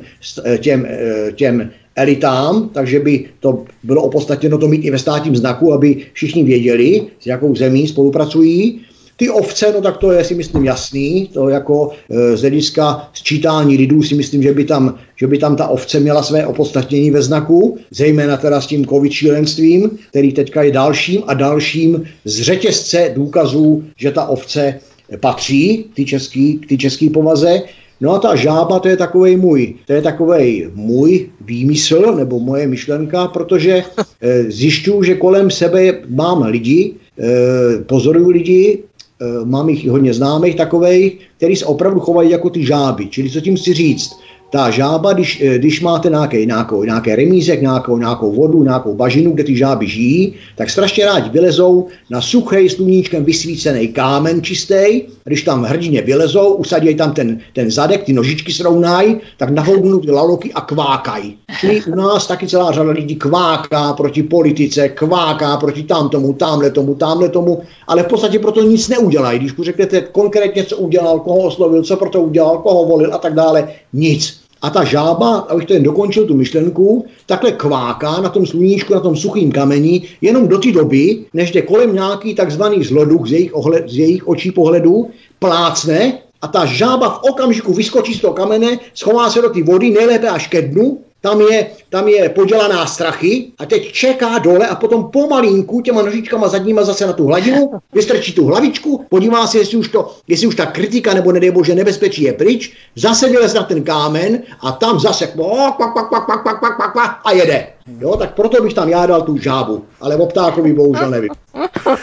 těm, 0.60 0.88
těm 1.36 1.70
elitám, 1.96 2.70
takže 2.74 3.00
by 3.00 3.26
to 3.40 3.64
bylo 3.84 4.04
opodstatněno 4.04 4.58
to 4.58 4.68
mít 4.68 4.86
i 4.86 4.92
ve 4.92 5.00
státním 5.00 5.36
znaku, 5.36 5.74
aby 5.74 5.98
všichni 6.14 6.44
věděli, 6.44 7.04
s 7.20 7.26
jakou 7.26 7.56
zemí 7.56 7.88
spolupracují. 7.88 8.82
Ty 9.20 9.30
ovce, 9.30 9.72
no 9.74 9.82
tak 9.82 9.98
to 9.98 10.12
je 10.12 10.24
si 10.24 10.36
myslím 10.36 10.64
jasný, 10.66 11.30
to 11.34 11.50
jako 11.50 11.92
e, 12.10 12.38
z 12.38 12.42
hlediska 12.42 13.10
sčítání 13.14 13.78
lidů 13.78 14.04
si 14.04 14.16
myslím, 14.16 14.44
že 14.44 14.54
by, 14.54 14.66
tam, 14.66 14.96
že 15.16 15.28
by 15.28 15.38
tam 15.38 15.56
ta 15.56 15.68
ovce 15.68 16.00
měla 16.00 16.24
své 16.24 16.48
opodstatnění 16.48 17.12
ve 17.12 17.22
znaku, 17.22 17.78
zejména 17.92 18.38
teda 18.38 18.62
s 18.62 18.68
tím 18.68 18.86
covid 18.86 19.12
šílenstvím, 19.12 20.00
který 20.10 20.32
teďka 20.32 20.64
je 20.64 20.72
dalším 20.72 21.24
a 21.28 21.34
dalším 21.34 22.04
z 22.26 22.42
řetězce 22.42 23.12
důkazů, 23.16 23.84
že 23.98 24.12
ta 24.12 24.26
ovce 24.26 24.80
patří 25.18 25.86
k 25.94 25.96
té 25.96 26.04
české 26.06 26.78
český 26.78 27.10
povaze. 27.10 27.62
No 28.02 28.16
a 28.16 28.20
ta 28.20 28.36
žába, 28.36 28.80
to 28.80 28.88
je 28.88 28.98
takový 28.98 29.36
můj, 29.36 29.76
to 29.88 29.94
je 29.94 30.02
takový 30.02 30.68
můj 30.74 31.30
výmysl 31.42 32.16
nebo 32.16 32.40
moje 32.40 32.68
myšlenka, 32.68 33.28
protože 33.28 33.84
e, 34.22 34.44
zjišťuju, 34.52 35.04
že 35.04 35.16
kolem 35.16 35.52
sebe 35.52 36.00
mám 36.08 36.44
lidi, 36.44 36.94
e, 37.20 37.84
pozoruju 37.84 38.30
lidi, 38.30 38.80
e, 38.80 39.46
mám 39.46 39.70
jich 39.70 39.90
hodně 39.90 40.14
známých 40.14 40.56
takových, 40.56 41.20
který 41.38 41.56
se 41.56 41.66
opravdu 41.66 42.00
chovají 42.00 42.30
jako 42.30 42.50
ty 42.50 42.66
žáby. 42.66 43.08
Čili 43.08 43.30
co 43.30 43.42
tím 43.42 43.56
chci 43.56 43.74
říct? 43.74 44.12
Ta 44.50 44.70
žába, 44.70 45.14
když, 45.14 45.42
eh, 45.42 45.58
když 45.58 45.82
máte 45.82 46.10
nějaké, 46.10 46.46
nějakou, 46.46 46.84
nějaké 46.84 47.16
remízek, 47.16 47.62
nějakou, 47.62 47.98
nějakou 47.98 48.32
vodu, 48.32 48.64
nějakou 48.64 48.96
bažinu, 48.96 49.32
kde 49.32 49.44
ty 49.44 49.58
žáby 49.58 49.88
žijí, 49.88 50.34
tak 50.56 50.70
strašně 50.70 51.06
rádi 51.06 51.30
vylezou 51.30 51.88
na 52.10 52.22
suchý 52.22 52.70
sluníčkem 52.70 53.24
vysvícený 53.24 53.88
kámen 53.88 54.42
čistý. 54.42 55.02
Když 55.24 55.42
tam 55.42 55.64
hrdině 55.64 56.02
vylezou, 56.02 56.54
usadí 56.54 56.96
tam 56.96 57.14
ten, 57.14 57.40
ten 57.54 57.72
zadek, 57.72 58.04
ty 58.04 58.14
nožičky 58.14 58.54
srovnají, 58.54 59.18
tak 59.38 59.50
nahoudnou 59.50 60.00
ty 60.00 60.12
laloky 60.12 60.54
a 60.54 60.62
kvákají. 60.62 61.38
Čili 61.60 61.82
u 61.84 61.96
nás 61.96 62.28
taky 62.28 62.48
celá 62.48 62.72
řada 62.72 62.92
lidí 62.92 63.16
kváká 63.16 63.94
proti 63.94 64.24
politice, 64.24 64.90
kváká 64.90 65.58
proti 65.58 65.84
tamtomu, 65.84 66.34
tamhle 66.34 66.72
tomu, 66.72 66.96
tamhle 66.96 67.30
tomu, 67.30 67.62
ale 67.88 68.04
v 68.04 68.08
podstatě 68.08 68.40
proto 68.40 68.62
nic 68.62 68.88
neudělají. 68.88 69.40
Když 69.40 69.56
mu 69.56 69.64
řeknete 69.64 70.02
konkrétně, 70.02 70.64
co 70.64 70.78
udělal, 70.78 71.20
koho 71.20 71.38
oslovil, 71.38 71.84
co 71.84 71.98
proto 71.98 72.22
udělal, 72.22 72.58
koho 72.58 72.86
volil 72.86 73.14
a 73.14 73.18
tak 73.18 73.34
dále, 73.34 73.70
nic. 73.94 74.39
A 74.62 74.70
ta 74.70 74.84
žába, 74.84 75.38
abych 75.38 75.66
to 75.66 75.74
jen 75.74 75.84
dokončil 75.84 76.26
tu 76.26 76.36
myšlenku, 76.36 77.06
takhle 77.26 77.52
kváká 77.52 78.22
na 78.22 78.30
tom 78.30 78.46
sluníčku, 78.46 78.94
na 78.94 79.00
tom 79.00 79.16
suchým 79.16 79.52
kameni, 79.52 80.02
jenom 80.22 80.48
do 80.48 80.58
té 80.58 80.72
doby, 80.72 81.26
než 81.34 81.52
jde 81.52 81.62
kolem 81.62 81.94
nějaký 81.94 82.36
takzvaný 82.36 82.84
zloduch 82.84 83.28
z 83.28 83.32
jejich, 83.32 83.56
ohled, 83.56 83.90
z 83.90 83.98
jejich 83.98 84.28
očí 84.28 84.52
pohledu, 84.52 85.10
plácne 85.40 86.14
a 86.42 86.48
ta 86.48 86.66
žába 86.66 87.10
v 87.10 87.24
okamžiku 87.30 87.74
vyskočí 87.74 88.14
z 88.14 88.22
toho 88.22 88.34
kamene, 88.34 88.80
schová 88.94 89.30
se 89.30 89.42
do 89.42 89.50
té 89.50 89.64
vody, 89.64 89.90
nejlépe 89.90 90.28
až 90.28 90.48
ke 90.48 90.62
dnu 90.62 91.00
tam 91.22 91.42
je, 91.42 91.68
tam 91.90 92.08
je 92.08 92.30
podělaná 92.30 92.86
strachy 92.86 93.52
a 93.58 93.66
teď 93.66 93.92
čeká 93.92 94.38
dole 94.38 94.68
a 94.68 94.76
potom 94.76 95.12
pomalinku 95.12 95.82
těma 95.82 96.02
nožičkama 96.02 96.48
zadníma 96.48 96.84
zase 96.84 97.08
na 97.08 97.14
tu 97.14 97.28
hladinu, 97.28 97.72
vystrčí 97.94 98.34
tu 98.34 98.46
hlavičku, 98.46 99.06
podívá 99.10 99.48
se, 99.48 99.58
jestli 99.58 99.78
už, 99.78 99.88
to, 99.88 100.16
jestli 100.28 100.48
už 100.48 100.56
ta 100.56 100.66
kritika 100.66 101.14
nebo 101.14 101.32
nedej 101.32 101.52
bože 101.52 101.76
nebezpečí 101.76 102.24
je 102.24 102.34
pryč, 102.34 102.74
zase 102.96 103.30
vylez 103.30 103.54
na 103.54 103.64
ten 103.64 103.84
kámen 103.84 104.40
a 104.62 104.72
tam 104.72 105.00
zase 105.00 105.28
kvak, 105.28 105.76
kvak, 105.76 105.92
kvak, 105.92 106.08
kvak, 106.08 106.26
kvak, 106.26 106.42
kvak, 106.42 106.76
kvak, 106.76 106.92
kvak, 106.92 107.22
a 107.26 107.32
jede. 107.32 107.68
Jo, 108.00 108.16
tak 108.18 108.34
proto 108.34 108.64
bych 108.64 108.74
tam 108.74 108.90
já 108.90 109.06
dal 109.06 109.22
tu 109.22 109.38
žábu, 109.38 109.86
ale 110.02 110.16
o 110.16 110.26
ptákovi 110.26 110.74
bohužel 110.74 111.10
nevím. 111.10 111.30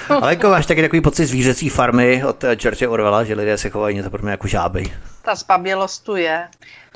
Ale 0.08 0.32
jako 0.32 0.48
máš 0.48 0.66
taky 0.66 0.82
takový 0.82 1.00
pocit 1.00 1.26
zvířecí 1.26 1.68
farmy 1.68 2.22
od 2.28 2.44
George 2.54 2.82
Orwella, 2.88 3.24
že 3.24 3.34
lidé 3.34 3.58
se 3.58 3.70
chovají 3.70 3.96
něco 3.96 4.10
podobně 4.10 4.30
jako 4.30 4.46
žáby. 4.46 4.84
Ta 5.26 5.34
zbabělost 5.34 6.04
tu 6.04 6.16
je. 6.16 6.44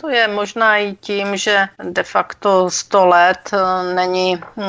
To 0.01 0.09
je 0.09 0.29
možná 0.29 0.79
i 0.79 0.97
tím, 1.01 1.37
že 1.37 1.67
de 1.83 2.03
facto 2.03 2.71
100 2.71 3.07
let 3.07 3.39
eh, 3.53 3.95
není 3.95 4.37
hm, 4.37 4.63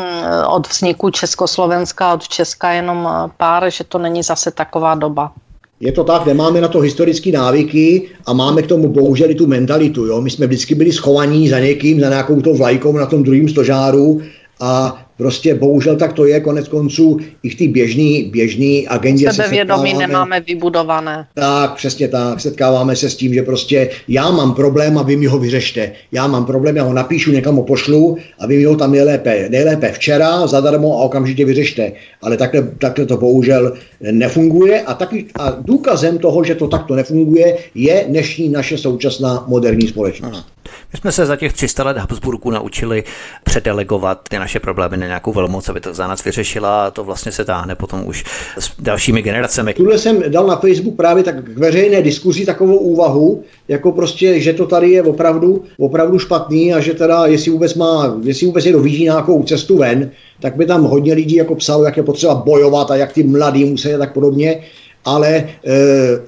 od 0.47 0.67
vzniku 0.67 1.09
Československa, 1.09 2.13
od 2.13 2.27
Česka 2.27 2.71
jenom 2.71 3.09
eh, 3.11 3.29
pár, 3.37 3.69
že 3.69 3.83
to 3.83 3.97
není 3.97 4.23
zase 4.23 4.51
taková 4.51 4.95
doba. 4.95 5.31
Je 5.79 5.91
to 5.91 6.03
tak, 6.03 6.25
nemáme 6.25 6.61
na 6.61 6.67
to 6.67 6.79
historické 6.79 7.31
návyky 7.31 8.09
a 8.25 8.33
máme 8.33 8.61
k 8.61 8.67
tomu 8.67 8.87
bohužel 8.87 9.29
i 9.29 9.35
tu 9.35 9.47
mentalitu. 9.47 10.05
Jo? 10.05 10.21
My 10.21 10.29
jsme 10.29 10.47
vždycky 10.47 10.75
byli 10.75 10.91
schovaní 10.91 11.49
za 11.49 11.59
někým, 11.59 12.01
za 12.01 12.09
nějakou 12.09 12.41
tou 12.41 12.57
vlajkou 12.57 12.97
na 12.97 13.05
tom 13.05 13.23
druhém 13.23 13.49
stožáru 13.49 14.21
a 14.59 15.01
Prostě 15.21 15.55
bohužel 15.55 15.95
tak 15.95 16.13
to 16.13 16.25
je, 16.25 16.39
konec 16.39 16.67
konců 16.67 17.19
i 17.43 17.49
v 17.49 17.55
té 17.55 17.67
běžné 17.67 18.29
běžný 18.29 18.87
agendě 18.87 19.33
Sebevědomí 19.33 19.91
se 19.91 19.97
nemáme 19.97 20.39
vybudované. 20.39 21.27
Tak, 21.33 21.75
přesně 21.75 22.07
tak. 22.07 22.39
Setkáváme 22.39 22.95
se 22.95 23.09
s 23.09 23.15
tím, 23.15 23.33
že 23.33 23.43
prostě 23.43 23.89
já 24.07 24.31
mám 24.31 24.53
problém 24.53 24.97
a 24.97 25.03
vy 25.03 25.15
mi 25.15 25.25
ho 25.25 25.39
vyřešte. 25.39 25.91
Já 26.11 26.27
mám 26.27 26.45
problém, 26.45 26.75
já 26.77 26.83
ho 26.83 26.93
napíšu, 26.93 27.31
někam 27.31 27.55
ho 27.55 27.63
pošlu 27.63 28.17
a 28.39 28.47
vy 28.47 28.57
mi 28.57 28.63
ho 28.63 28.75
tam 28.75 28.91
nejlépe, 28.91 29.49
nejlépe 29.49 29.91
včera, 29.91 30.47
zadarmo 30.47 30.99
a 30.99 31.03
okamžitě 31.03 31.45
vyřešte. 31.45 31.91
Ale 32.21 32.37
takhle, 32.37 32.71
takhle 32.77 33.05
to 33.05 33.17
bohužel 33.17 33.73
nefunguje 34.11 34.81
a, 34.81 34.93
taky, 34.93 35.25
a 35.39 35.57
důkazem 35.59 36.17
toho, 36.17 36.43
že 36.43 36.55
to 36.55 36.67
takto 36.67 36.95
nefunguje, 36.95 37.57
je 37.75 38.05
dnešní 38.07 38.49
naše 38.49 38.77
současná 38.77 39.45
moderní 39.47 39.87
společnost. 39.87 40.33
Aha. 40.33 40.60
My 40.93 40.99
jsme 40.99 41.11
se 41.11 41.25
za 41.25 41.35
těch 41.35 41.53
300 41.53 41.83
let 41.83 41.97
Habsburku 41.97 42.51
naučili 42.51 43.03
předelegovat 43.43 44.21
ty 44.29 44.39
naše 44.39 44.59
problémy 44.59 44.97
na 44.97 45.07
nějakou 45.07 45.33
velmoc, 45.33 45.69
aby 45.69 45.79
to 45.79 45.93
za 45.93 46.07
nás 46.07 46.23
vyřešila 46.23 46.85
a 46.85 46.91
to 46.91 47.03
vlastně 47.03 47.31
se 47.31 47.45
táhne 47.45 47.75
potom 47.75 48.07
už 48.07 48.23
s 48.59 48.71
dalšími 48.79 49.21
generacemi. 49.21 49.73
Tuhle 49.73 49.97
jsem 49.97 50.23
dal 50.27 50.47
na 50.47 50.55
Facebook 50.55 50.95
právě 50.95 51.23
tak 51.23 51.43
k 51.43 51.57
veřejné 51.57 52.01
diskuzi 52.01 52.45
takovou 52.45 52.77
úvahu, 52.77 53.43
jako 53.67 53.91
prostě, 53.91 54.39
že 54.39 54.53
to 54.53 54.67
tady 54.67 54.91
je 54.91 55.03
opravdu, 55.03 55.63
opravdu 55.79 56.19
špatný 56.19 56.73
a 56.73 56.79
že 56.79 56.93
teda, 56.93 57.25
jestli 57.25 57.51
vůbec 57.51 57.73
má, 57.75 58.17
jestli 58.23 58.45
vůbec 58.45 58.65
někdo 58.65 58.79
vidí 58.79 59.03
nějakou 59.03 59.43
cestu 59.43 59.77
ven, 59.77 60.11
tak 60.39 60.55
by 60.55 60.65
tam 60.65 60.83
hodně 60.83 61.13
lidí 61.13 61.35
jako 61.35 61.55
psalo, 61.55 61.83
jak 61.83 61.97
je 61.97 62.03
potřeba 62.03 62.35
bojovat 62.35 62.91
a 62.91 62.95
jak 62.95 63.13
ty 63.13 63.23
mladí 63.23 63.65
musí 63.65 63.89
tak 63.97 64.13
podobně 64.13 64.61
ale 65.05 65.29
e, 65.35 65.47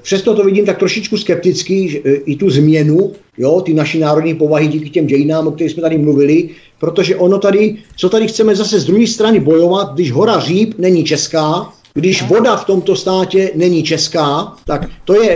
přesto 0.01 0.35
to 0.35 0.43
vidím 0.43 0.65
tak 0.65 0.77
trošičku 0.77 1.17
skepticky, 1.17 1.89
že, 1.89 1.97
e, 1.97 2.13
i 2.13 2.35
tu 2.35 2.49
změnu, 2.49 3.11
jo, 3.37 3.61
ty 3.61 3.73
naší 3.73 3.99
národní 3.99 4.35
povahy 4.35 4.67
díky 4.67 4.89
těm 4.89 5.07
dějinám, 5.07 5.47
o 5.47 5.51
kterých 5.51 5.71
jsme 5.71 5.81
tady 5.81 5.97
mluvili, 5.97 6.49
protože 6.79 7.15
ono 7.15 7.39
tady, 7.39 7.75
co 7.97 8.09
tady 8.09 8.27
chceme 8.27 8.55
zase 8.55 8.79
z 8.79 8.85
druhé 8.85 9.07
strany 9.07 9.39
bojovat, 9.39 9.93
když 9.93 10.11
hora 10.11 10.39
Říp 10.39 10.73
není 10.77 11.03
česká, 11.03 11.73
když 11.93 12.27
voda 12.27 12.55
v 12.55 12.65
tomto 12.65 12.95
státě 12.95 13.51
není 13.55 13.83
česká, 13.83 14.53
tak 14.65 14.89
to 15.05 15.21
je, 15.23 15.29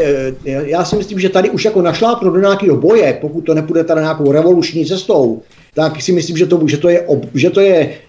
e, 0.46 0.70
já 0.70 0.86
si 0.86 0.96
myslím, 0.96 1.20
že 1.20 1.30
tady 1.30 1.50
už 1.50 1.66
jako 1.66 1.82
našlápnout 1.82 2.34
do 2.34 2.40
nějakého 2.40 2.78
boje, 2.78 3.18
pokud 3.22 3.42
to 3.42 3.54
nepůjde 3.54 3.84
tady 3.84 4.02
nějakou 4.02 4.32
revoluční 4.32 4.86
cestou, 4.86 5.42
tak 5.78 6.02
si 6.02 6.12
myslím, 6.12 6.38
že 6.38 6.46
to, 6.46 6.68
že 6.68 6.78
to, 6.78 6.90
je, 6.90 7.06
že 7.34 7.50
to 7.50 7.62
je 7.62 8.02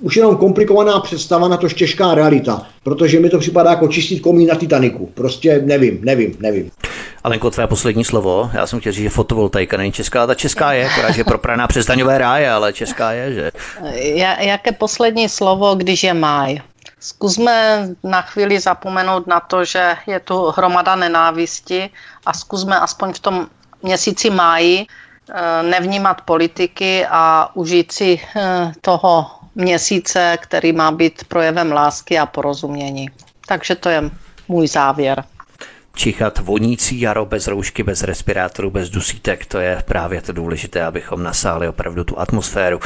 už 0.00 0.16
jenom 0.16 0.36
komplikovaná 0.36 1.00
představa 1.00 1.48
na 1.48 1.56
to 1.56 1.68
těžká 1.68 2.14
realita, 2.14 2.66
protože 2.82 3.20
mi 3.20 3.30
to 3.30 3.38
připadá 3.38 3.70
jako 3.70 3.88
čistit 3.88 4.20
komí 4.20 4.46
na 4.46 4.54
Titaniku. 4.54 5.06
Prostě 5.14 5.62
nevím, 5.64 5.98
nevím, 6.02 6.34
nevím. 6.40 6.70
Alenko, 7.24 7.50
tvé 7.50 7.66
poslední 7.66 8.04
slovo. 8.04 8.50
Já 8.54 8.66
jsem 8.66 8.80
chtěl 8.80 8.92
říct, 8.92 9.02
že 9.02 9.08
fotovoltaika 9.08 9.76
není 9.76 9.92
česká, 9.92 10.26
ta 10.26 10.34
česká 10.34 10.72
je, 10.72 10.90
akorát, 10.90 11.10
že 11.10 11.24
propraná 11.24 11.66
přes 11.66 11.86
daňové 11.86 12.18
ráje, 12.18 12.50
ale 12.50 12.72
česká 12.72 13.12
je, 13.12 13.34
že? 13.34 13.50
Jaké 14.38 14.72
poslední 14.72 15.28
slovo, 15.28 15.74
když 15.74 16.02
je 16.02 16.14
máj? 16.14 16.60
Zkusme 17.00 17.88
na 18.02 18.22
chvíli 18.22 18.60
zapomenout 18.60 19.26
na 19.26 19.40
to, 19.40 19.64
že 19.64 19.94
je 20.06 20.20
tu 20.20 20.50
hromada 20.56 20.96
nenávisti 20.96 21.90
a 22.26 22.32
zkusme 22.32 22.78
aspoň 22.78 23.12
v 23.12 23.18
tom 23.18 23.46
měsíci 23.82 24.30
máji 24.30 24.86
nevnímat 25.62 26.20
politiky 26.20 27.06
a 27.10 27.50
užít 27.54 27.92
si 27.92 28.20
eh, 28.36 28.72
toho 28.80 29.30
měsíce, 29.54 30.38
který 30.40 30.72
má 30.72 30.90
být 30.92 31.24
projevem 31.24 31.72
lásky 31.72 32.18
a 32.18 32.26
porozumění. 32.26 33.10
Takže 33.46 33.74
to 33.74 33.88
je 33.88 34.10
můj 34.48 34.68
závěr 34.68 35.24
čichat 35.94 36.38
vonící 36.38 37.00
jaro 37.00 37.24
bez 37.24 37.46
roušky, 37.46 37.82
bez 37.82 38.02
respirátoru, 38.02 38.70
bez 38.70 38.90
dusítek, 38.90 39.46
to 39.46 39.58
je 39.58 39.82
právě 39.86 40.22
to 40.22 40.32
důležité, 40.32 40.84
abychom 40.84 41.22
nasáli 41.22 41.68
opravdu 41.68 42.04
tu 42.04 42.18
atmosféru 42.18 42.80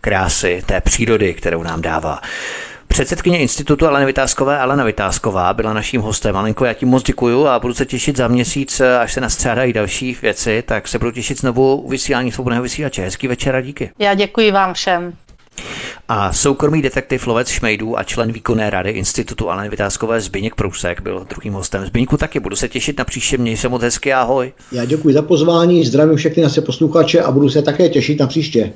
krásy 0.00 0.62
té 0.66 0.80
přírody, 0.80 1.34
kterou 1.34 1.62
nám 1.62 1.82
dává. 1.82 2.20
Předsedkyně 2.90 3.38
institutu 3.38 3.86
Alena 3.86 4.06
Vytázkové, 4.06 4.58
Alena 4.58 4.84
Vytázková, 4.84 5.54
byla 5.54 5.72
naším 5.72 6.00
hostem. 6.00 6.36
Alenko, 6.36 6.64
já 6.64 6.72
ti 6.72 6.86
moc 6.86 7.02
děkuju 7.02 7.46
a 7.46 7.58
budu 7.58 7.74
se 7.74 7.86
těšit 7.86 8.16
za 8.16 8.28
měsíc, 8.28 8.80
až 8.80 9.12
se 9.12 9.20
nastřádají 9.20 9.72
další 9.72 10.16
věci, 10.22 10.62
tak 10.66 10.88
se 10.88 10.98
budu 10.98 11.10
těšit 11.10 11.40
znovu 11.40 11.76
u 11.76 11.88
vysílání 11.88 12.32
svobodného 12.32 12.62
vysílače. 12.62 13.02
Hezký 13.02 13.28
večer 13.28 13.56
a 13.56 13.60
díky. 13.60 13.90
Já 13.98 14.14
děkuji 14.14 14.50
vám 14.50 14.74
všem. 14.74 15.12
A 16.08 16.32
soukromý 16.32 16.82
detektiv 16.82 17.26
Lovec 17.26 17.48
Šmejdů 17.48 17.98
a 17.98 18.02
člen 18.02 18.32
výkonné 18.32 18.70
rady 18.70 18.90
Institutu 18.90 19.50
Aleny 19.50 19.68
Vytázkové 19.68 20.20
Zbyněk 20.20 20.54
Prousek 20.54 21.00
byl 21.00 21.26
druhým 21.28 21.52
hostem. 21.52 21.86
Zbyňku 21.86 22.16
taky 22.16 22.40
budu 22.40 22.56
se 22.56 22.68
těšit 22.68 22.98
na 22.98 23.04
příště, 23.04 23.38
měj 23.38 23.56
se 23.56 23.68
moc 23.68 23.82
hezky, 23.82 24.12
ahoj. 24.12 24.52
Já 24.72 24.84
děkuji 24.84 25.14
za 25.14 25.22
pozvání, 25.22 25.84
zdravím 25.84 26.16
všechny 26.16 26.42
naše 26.42 26.60
posluchače 26.60 27.20
a 27.20 27.30
budu 27.30 27.50
se 27.50 27.62
také 27.62 27.88
těšit 27.88 28.20
na 28.20 28.26
příště. 28.26 28.72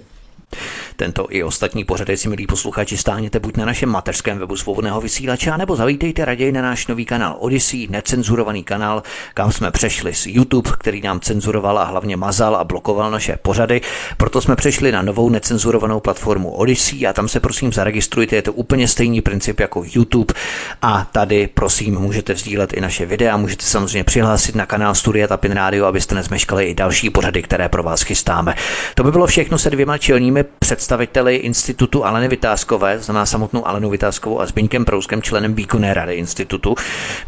Tento 0.97 1.27
i 1.31 1.43
ostatní 1.43 1.85
pořady 1.85 2.17
si, 2.17 2.29
milí 2.29 2.47
posluchači, 2.47 2.97
stáhněte 2.97 3.41
buď 3.41 3.57
na 3.57 3.65
našem 3.65 3.89
mateřském 3.89 4.39
webu 4.39 4.57
svobodného 4.57 5.01
vysílače, 5.01 5.59
nebo 5.59 5.77
zavítejte 5.77 6.25
raději 6.25 6.53
na 6.53 6.63
náš 6.63 6.87
nový 6.87 7.05
kanál 7.05 7.37
Odyssey, 7.39 7.87
necenzurovaný 7.91 8.65
kanál, 8.65 9.03
kam 9.35 9.53
jsme 9.53 9.71
přešli 9.71 10.15
z 10.15 10.27
YouTube, 10.27 10.71
který 10.79 11.01
nám 11.01 11.21
cenzuroval 11.21 11.79
a 11.79 11.85
hlavně 11.85 12.17
mazal 12.17 12.57
a 12.57 12.65
blokoval 12.65 13.11
naše 13.11 13.37
pořady. 13.43 13.81
Proto 14.17 14.41
jsme 14.41 14.57
přešli 14.57 14.93
na 14.93 15.03
novou 15.03 15.31
necenzurovanou 15.31 16.01
platformu 16.01 16.51
Odyssey 16.51 17.07
a 17.07 17.13
tam 17.13 17.29
se 17.29 17.41
prosím 17.41 17.73
zaregistrujte, 17.73 18.37
je 18.37 18.43
to 18.43 18.53
úplně 18.53 18.89
stejný 18.89 19.21
princip 19.21 19.61
jako 19.61 19.85
YouTube 19.95 20.35
a 20.83 21.09
tady 21.13 21.47
prosím 21.47 21.95
můžete 21.95 22.35
sdílet 22.35 22.73
i 22.73 22.81
naše 22.81 23.07
videa, 23.07 23.37
můžete 23.37 23.65
samozřejmě 23.65 24.05
přihlásit 24.05 24.55
na 24.55 24.67
kanál 24.67 24.95
Studia 24.95 25.29
Tapin 25.29 25.53
Radio, 25.53 25.87
abyste 25.87 26.15
nezmeškali 26.15 26.65
i 26.65 26.75
další 26.75 27.11
pořady, 27.11 27.43
které 27.43 27.69
pro 27.69 27.83
vás 27.83 28.03
chystáme. 28.03 28.55
To 28.95 29.05
by 29.05 29.11
bylo 29.13 29.27
všechno 29.27 29.59
se 29.59 29.71
dvěma 29.71 29.99
čelními 29.99 30.45
před 30.59 30.84
představiteli 30.85 31.37
institutu 31.37 32.05
Aleny 32.05 32.29
Vytázkové, 32.29 32.99
znamená 32.99 33.27
samotnou 33.27 33.69
Alenu 33.69 33.91
Vytázkovou 33.91 34.41
a 34.41 34.47
Zbyňkem 34.47 34.85
Prouskem, 34.85 35.23
členem 35.23 35.55
výkonné 35.55 35.95
rady 35.95 36.15
institutu. 36.15 36.75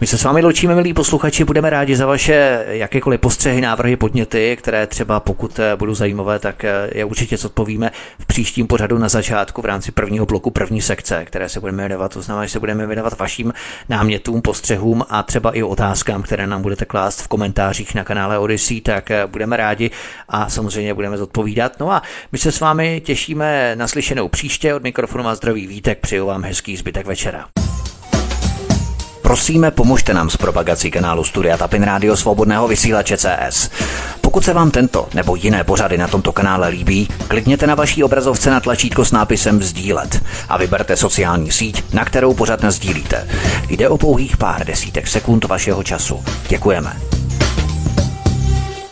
My 0.00 0.06
se 0.06 0.18
s 0.18 0.24
vámi 0.24 0.42
loučíme, 0.42 0.74
milí 0.74 0.94
posluchači, 0.94 1.44
budeme 1.44 1.70
rádi 1.70 1.96
za 1.96 2.06
vaše 2.06 2.64
jakékoliv 2.68 3.20
postřehy, 3.20 3.60
návrhy, 3.60 3.96
podněty, 3.96 4.56
které 4.56 4.86
třeba 4.86 5.20
pokud 5.20 5.58
eh, 5.58 5.76
budou 5.76 5.94
zajímavé, 5.94 6.38
tak 6.38 6.64
eh, 6.64 6.90
je 6.94 7.04
určitě 7.04 7.36
odpovíme 7.44 7.90
v 8.18 8.26
příštím 8.26 8.66
pořadu 8.66 8.98
na 8.98 9.08
začátku 9.08 9.62
v 9.62 9.64
rámci 9.64 9.92
prvního 9.92 10.26
bloku 10.26 10.50
první 10.50 10.82
sekce, 10.82 11.24
které 11.24 11.48
se 11.48 11.60
budeme 11.60 11.82
věnovat. 11.82 12.12
To 12.12 12.22
znamená, 12.22 12.46
že 12.46 12.52
se 12.52 12.60
budeme 12.60 12.86
věnovat 12.86 13.18
vašim 13.18 13.52
námětům, 13.88 14.42
postřehům 14.42 15.04
a 15.08 15.22
třeba 15.22 15.52
i 15.52 15.62
otázkám, 15.62 16.22
které 16.22 16.46
nám 16.46 16.62
budete 16.62 16.84
klást 16.84 17.22
v 17.22 17.28
komentářích 17.28 17.94
na 17.94 18.04
kanále 18.04 18.38
Odyssey, 18.38 18.80
tak 18.80 19.10
eh, 19.10 19.26
budeme 19.26 19.56
rádi 19.56 19.90
a 20.28 20.50
samozřejmě 20.50 20.94
budeme 20.94 21.16
zodpovídat. 21.16 21.80
No 21.80 21.92
a 21.92 22.02
my 22.32 22.38
se 22.38 22.52
s 22.52 22.60
vámi 22.60 23.02
těšíme 23.04 23.45
těšíme 23.46 23.76
naslyšenou 23.76 24.28
příště. 24.28 24.74
Od 24.74 24.82
mikrofonu 24.82 25.28
a 25.28 25.34
zdraví 25.34 25.66
Vítek, 25.66 25.98
přeju 26.00 26.26
vám 26.26 26.44
hezký 26.44 26.76
zbytek 26.76 27.06
večera. 27.06 27.44
Prosíme, 29.22 29.70
pomožte 29.70 30.14
nám 30.14 30.30
s 30.30 30.36
propagací 30.36 30.90
kanálu 30.90 31.24
Studia 31.24 31.56
Tapin 31.56 31.82
Radio 31.82 32.16
Svobodného 32.16 32.68
vysílače 32.68 33.16
CS. 33.16 33.70
Pokud 34.20 34.44
se 34.44 34.54
vám 34.54 34.70
tento 34.70 35.08
nebo 35.14 35.36
jiné 35.36 35.64
pořady 35.64 35.98
na 35.98 36.08
tomto 36.08 36.32
kanále 36.32 36.68
líbí, 36.68 37.08
klikněte 37.28 37.66
na 37.66 37.74
vaší 37.74 38.04
obrazovce 38.04 38.50
na 38.50 38.60
tlačítko 38.60 39.04
s 39.04 39.12
nápisem 39.12 39.62
Sdílet 39.62 40.22
a 40.48 40.56
vyberte 40.58 40.96
sociální 40.96 41.52
síť, 41.52 41.94
na 41.94 42.04
kterou 42.04 42.34
pořád 42.34 42.64
sdílíte. 42.64 43.28
Jde 43.68 43.88
o 43.88 43.98
pouhých 43.98 44.36
pár 44.36 44.66
desítek 44.66 45.08
sekund 45.08 45.44
vašeho 45.44 45.82
času. 45.82 46.24
Děkujeme. 46.48 46.96